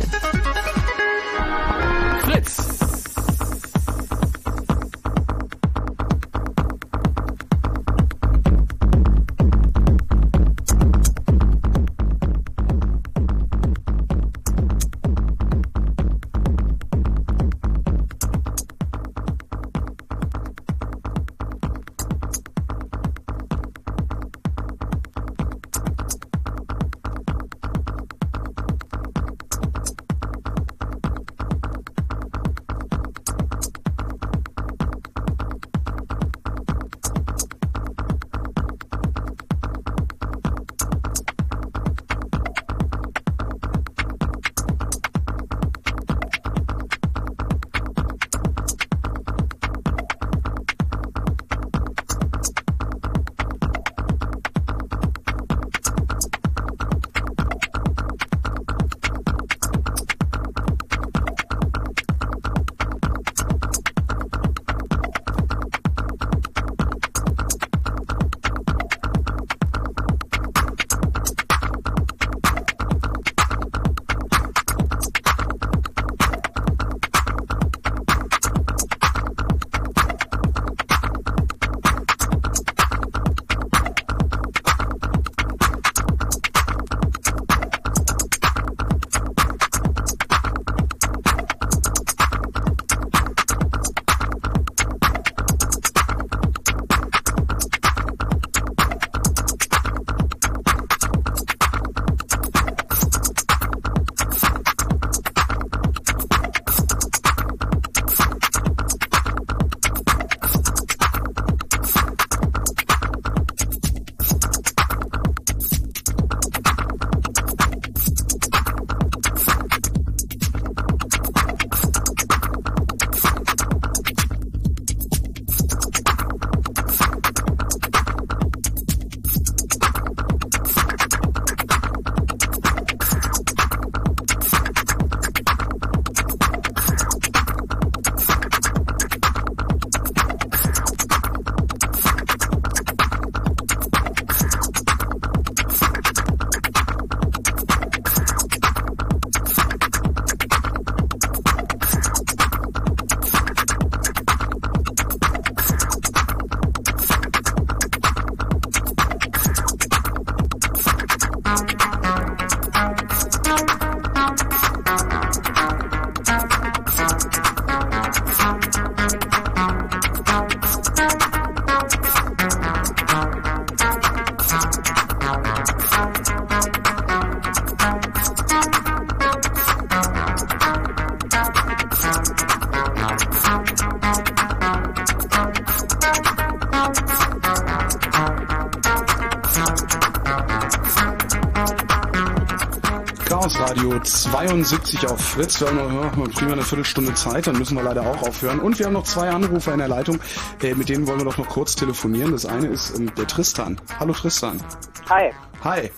72 194.36 195.08
auf 195.08 195.22
Fritz. 195.22 195.62
Wir 195.62 195.70
haben 195.70 195.78
noch 196.20 196.30
prima 196.34 196.52
eine 196.52 196.62
Viertelstunde 196.62 197.14
Zeit, 197.14 197.48
dann 197.48 197.58
müssen 197.58 197.78
wir 197.78 197.84
leider 197.84 198.02
auch 198.02 198.22
aufhören. 198.22 198.60
Und 198.60 198.78
wir 198.78 198.88
haben 198.88 198.92
noch 198.92 199.06
zwei 199.06 199.30
Anrufer 199.30 199.72
in 199.72 199.80
der 199.80 199.88
Leitung, 199.88 200.20
äh, 200.62 200.76
mit 200.76 200.90
denen 200.90 201.08
wollen 201.08 201.20
wir 201.20 201.26
doch 201.26 201.38
noch 201.38 201.48
kurz 201.48 201.74
telefonieren. 201.78 202.34
Das 202.34 202.46
eine 202.46 202.68
ist 202.68 202.98
ähm, 203.00 203.16
der 203.16 203.28
Tristan. 203.28 203.80
Hallo 203.98 204.12
Tristan. 204.12 204.62
Hi. 205.10 205.32
Hi. 205.64 205.90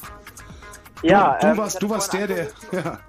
Ja, 1.02 1.36
du, 1.42 1.48
du 1.48 1.52
ähm, 1.52 1.58
warst, 1.58 1.82
du 1.82 1.90
warst 1.90 2.14
der, 2.14 2.28
der. 2.28 2.48
Ja. 2.74 3.00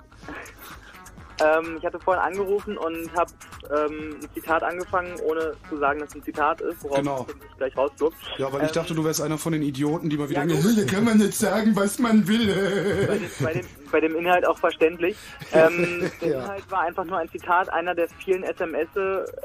Ähm, 1.41 1.77
ich 1.79 1.85
hatte 1.85 2.01
vorhin 2.01 2.21
angerufen 2.23 2.77
und 2.77 3.15
habe 3.15 3.31
ähm, 3.71 4.17
ein 4.21 4.29
Zitat 4.35 4.63
angefangen, 4.65 5.15
ohne 5.25 5.53
zu 5.69 5.77
sagen, 5.79 6.01
dass 6.01 6.09
es 6.09 6.15
ein 6.17 6.25
Zitat 6.25 6.61
ist, 6.63 6.83
worauf 6.83 6.97
Genau. 6.99 7.27
ich 7.29 7.57
gleich 7.59 7.77
rausflog. 7.77 8.13
Ja, 8.39 8.53
weil 8.53 8.63
ich 8.63 8.69
Ähm, 8.69 8.75
dachte, 8.75 8.95
du 8.95 9.05
wärst 9.05 9.21
einer 9.21 9.39
von 9.39 9.53
den 9.53 9.63
Idioten, 9.63 10.11
die 10.11 10.17
mal 10.17 10.29
wieder 10.29 10.45
Ja, 10.45 10.57
hier 10.57 10.87
kann 10.87 11.05
man 11.05 11.19
nicht 11.19 11.35
sagen, 11.35 11.77
was 11.77 11.99
man 12.01 12.23
bei, 12.23 12.29
will. 12.29 13.21
bei, 13.41 13.53
dem, 13.53 13.67
bei 13.91 14.01
dem 14.01 14.15
Inhalt 14.17 14.47
auch 14.47 14.59
verständlich. 14.59 15.17
Ähm, 15.53 16.11
der 16.21 16.29
Ja. 16.29 16.39
Inhalt 16.45 16.71
war 16.71 16.81
einfach 16.83 17.05
nur 17.05 17.17
ein 17.19 17.29
Zitat 17.31 17.71
einer 17.73 17.95
der 17.95 18.07
vielen 18.09 18.43
SMS 18.43 18.89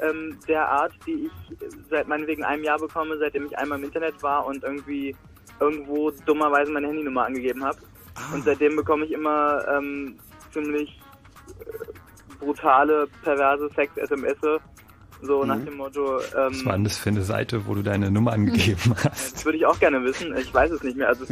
ähm, 0.00 0.38
der 0.46 0.68
Art, 0.68 0.92
die 1.06 1.26
ich 1.30 1.56
seit 1.88 2.06
meinetwegen 2.08 2.44
einem 2.44 2.62
Jahr 2.62 2.78
bekomme, 2.78 3.16
seitdem 3.18 3.46
ich 3.46 3.56
einmal 3.56 3.78
im 3.78 3.84
Internet 3.84 4.22
war 4.22 4.44
und 4.46 4.62
irgendwie 4.62 5.16
irgendwo 5.60 6.10
dummerweise 6.26 6.70
meine 6.72 6.88
Handynummer 6.88 7.24
angegeben 7.24 7.64
habe. 7.64 7.78
Ah. 8.16 8.34
Und 8.34 8.44
seitdem 8.44 8.76
bekomme 8.76 9.06
ich 9.06 9.12
immer 9.12 9.64
ähm, 9.68 10.18
ziemlich 10.52 11.00
äh, 11.60 12.34
brutale, 12.38 13.08
perverse 13.22 13.68
Sex-SMS. 13.74 14.36
So 15.22 15.44
nach 15.44 15.56
Mhm. 15.56 15.64
dem 15.64 15.76
Motto, 15.78 16.16
Was 16.16 16.34
war 16.34 16.46
ähm, 16.48 16.64
denn 16.72 16.84
das 16.84 16.98
für 16.98 17.08
eine 17.08 17.22
Seite, 17.22 17.66
wo 17.66 17.74
du 17.74 17.82
deine 17.82 18.10
Nummer 18.10 18.32
angegeben 18.32 18.94
hast? 19.04 19.36
das 19.36 19.44
würde 19.46 19.56
ich 19.56 19.64
auch 19.64 19.78
gerne 19.78 20.02
wissen. 20.04 20.36
Ich 20.36 20.52
weiß 20.52 20.70
es 20.72 20.82
nicht 20.82 20.98
mehr. 20.98 21.08
Also 21.08 21.24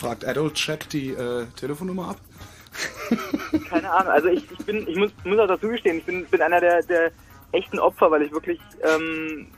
Fragt 0.00 0.26
Adult 0.26 0.54
Check 0.54 0.88
die 0.88 1.10
äh, 1.10 1.44
Telefonnummer 1.56 2.10
ab? 2.10 2.16
Keine 3.68 3.90
Ahnung, 3.90 4.12
also 4.12 4.28
ich, 4.28 4.50
ich 4.50 4.64
bin, 4.64 4.88
ich 4.88 4.96
muss, 4.96 5.10
muss 5.24 5.38
auch 5.38 5.46
dazu 5.46 5.68
gestehen, 5.68 5.98
ich 5.98 6.04
bin, 6.06 6.24
bin 6.24 6.40
einer 6.40 6.58
der, 6.58 6.82
der 6.84 7.12
echten 7.52 7.78
Opfer, 7.78 8.10
weil 8.10 8.22
ich 8.22 8.32
wirklich 8.32 8.58
ähm, 8.82 9.48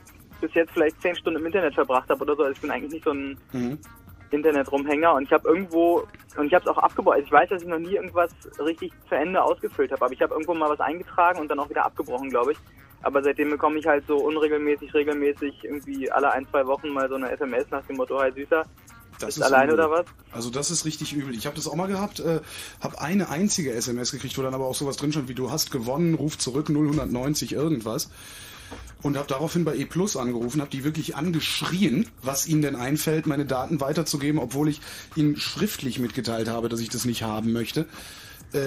bis 0.41 0.53
jetzt 0.53 0.71
vielleicht 0.73 1.01
zehn 1.01 1.15
Stunden 1.15 1.39
im 1.39 1.45
Internet 1.45 1.75
verbracht 1.75 2.09
habe 2.09 2.21
oder 2.23 2.35
so. 2.35 2.43
Also 2.43 2.53
ich 2.55 2.59
bin 2.59 2.71
eigentlich 2.71 2.91
nicht 2.91 3.05
so 3.05 3.11
ein 3.11 3.37
Internet-Rumhänger 4.31 5.13
und 5.13 5.23
ich 5.23 5.31
habe 5.31 5.47
irgendwo, 5.47 6.05
und 6.35 6.47
ich 6.47 6.53
habe 6.53 6.65
es 6.65 6.67
auch 6.67 6.77
abgebrochen, 6.77 7.19
also 7.19 7.25
ich 7.27 7.31
weiß, 7.31 7.49
dass 7.49 7.61
ich 7.61 7.67
noch 7.67 7.79
nie 7.79 7.95
irgendwas 7.95 8.31
richtig 8.59 8.91
zu 9.07 9.15
Ende 9.15 9.41
ausgefüllt 9.41 9.93
habe, 9.93 10.03
aber 10.03 10.13
ich 10.13 10.21
habe 10.21 10.33
irgendwo 10.33 10.53
mal 10.55 10.69
was 10.69 10.81
eingetragen 10.81 11.39
und 11.39 11.47
dann 11.47 11.59
auch 11.59 11.69
wieder 11.69 11.85
abgebrochen, 11.85 12.29
glaube 12.29 12.51
ich. 12.51 12.57
Aber 13.03 13.23
seitdem 13.23 13.49
bekomme 13.49 13.79
ich 13.79 13.85
halt 13.85 14.05
so 14.07 14.17
unregelmäßig, 14.17 14.93
regelmäßig 14.93 15.63
irgendwie 15.63 16.11
alle 16.11 16.31
ein, 16.31 16.47
zwei 16.49 16.65
Wochen 16.67 16.89
mal 16.89 17.07
so 17.07 17.15
eine 17.15 17.31
SMS 17.31 17.69
nach 17.69 17.85
dem 17.85 17.97
Motto, 17.97 18.19
hi 18.19 18.31
Süßer, 18.31 18.65
Das 19.27 19.35
bist 19.35 19.45
alleine 19.45 19.73
oder 19.73 19.89
was? 19.89 20.05
Also 20.31 20.49
das 20.49 20.71
ist 20.71 20.85
richtig 20.85 21.13
übel. 21.13 21.35
Ich 21.35 21.45
habe 21.45 21.55
das 21.55 21.67
auch 21.67 21.75
mal 21.75 21.87
gehabt, 21.87 22.19
äh, 22.19 22.41
habe 22.81 23.01
eine 23.01 23.29
einzige 23.29 23.73
SMS 23.73 24.11
gekriegt, 24.11 24.37
wo 24.37 24.41
dann 24.41 24.53
aber 24.53 24.65
auch 24.65 24.75
sowas 24.75 24.97
drin 24.97 25.11
stand 25.11 25.27
wie 25.27 25.33
du 25.33 25.51
hast 25.51 25.71
gewonnen, 25.71 26.15
ruf 26.15 26.37
zurück 26.37 26.69
0190 26.69 27.53
irgendwas. 27.53 28.09
Und 29.01 29.17
habe 29.17 29.27
daraufhin 29.27 29.65
bei 29.65 29.75
E 29.75 29.85
Plus 29.85 30.15
angerufen, 30.15 30.61
habe 30.61 30.71
die 30.71 30.83
wirklich 30.83 31.15
angeschrien, 31.15 32.07
was 32.21 32.47
ihnen 32.47 32.61
denn 32.61 32.75
einfällt, 32.75 33.27
meine 33.27 33.45
Daten 33.45 33.81
weiterzugeben, 33.81 34.39
obwohl 34.39 34.69
ich 34.69 34.79
ihnen 35.15 35.35
schriftlich 35.35 35.99
mitgeteilt 35.99 36.47
habe, 36.47 36.69
dass 36.69 36.79
ich 36.79 36.89
das 36.89 37.03
nicht 37.03 37.21
haben 37.21 37.51
möchte. 37.51 37.85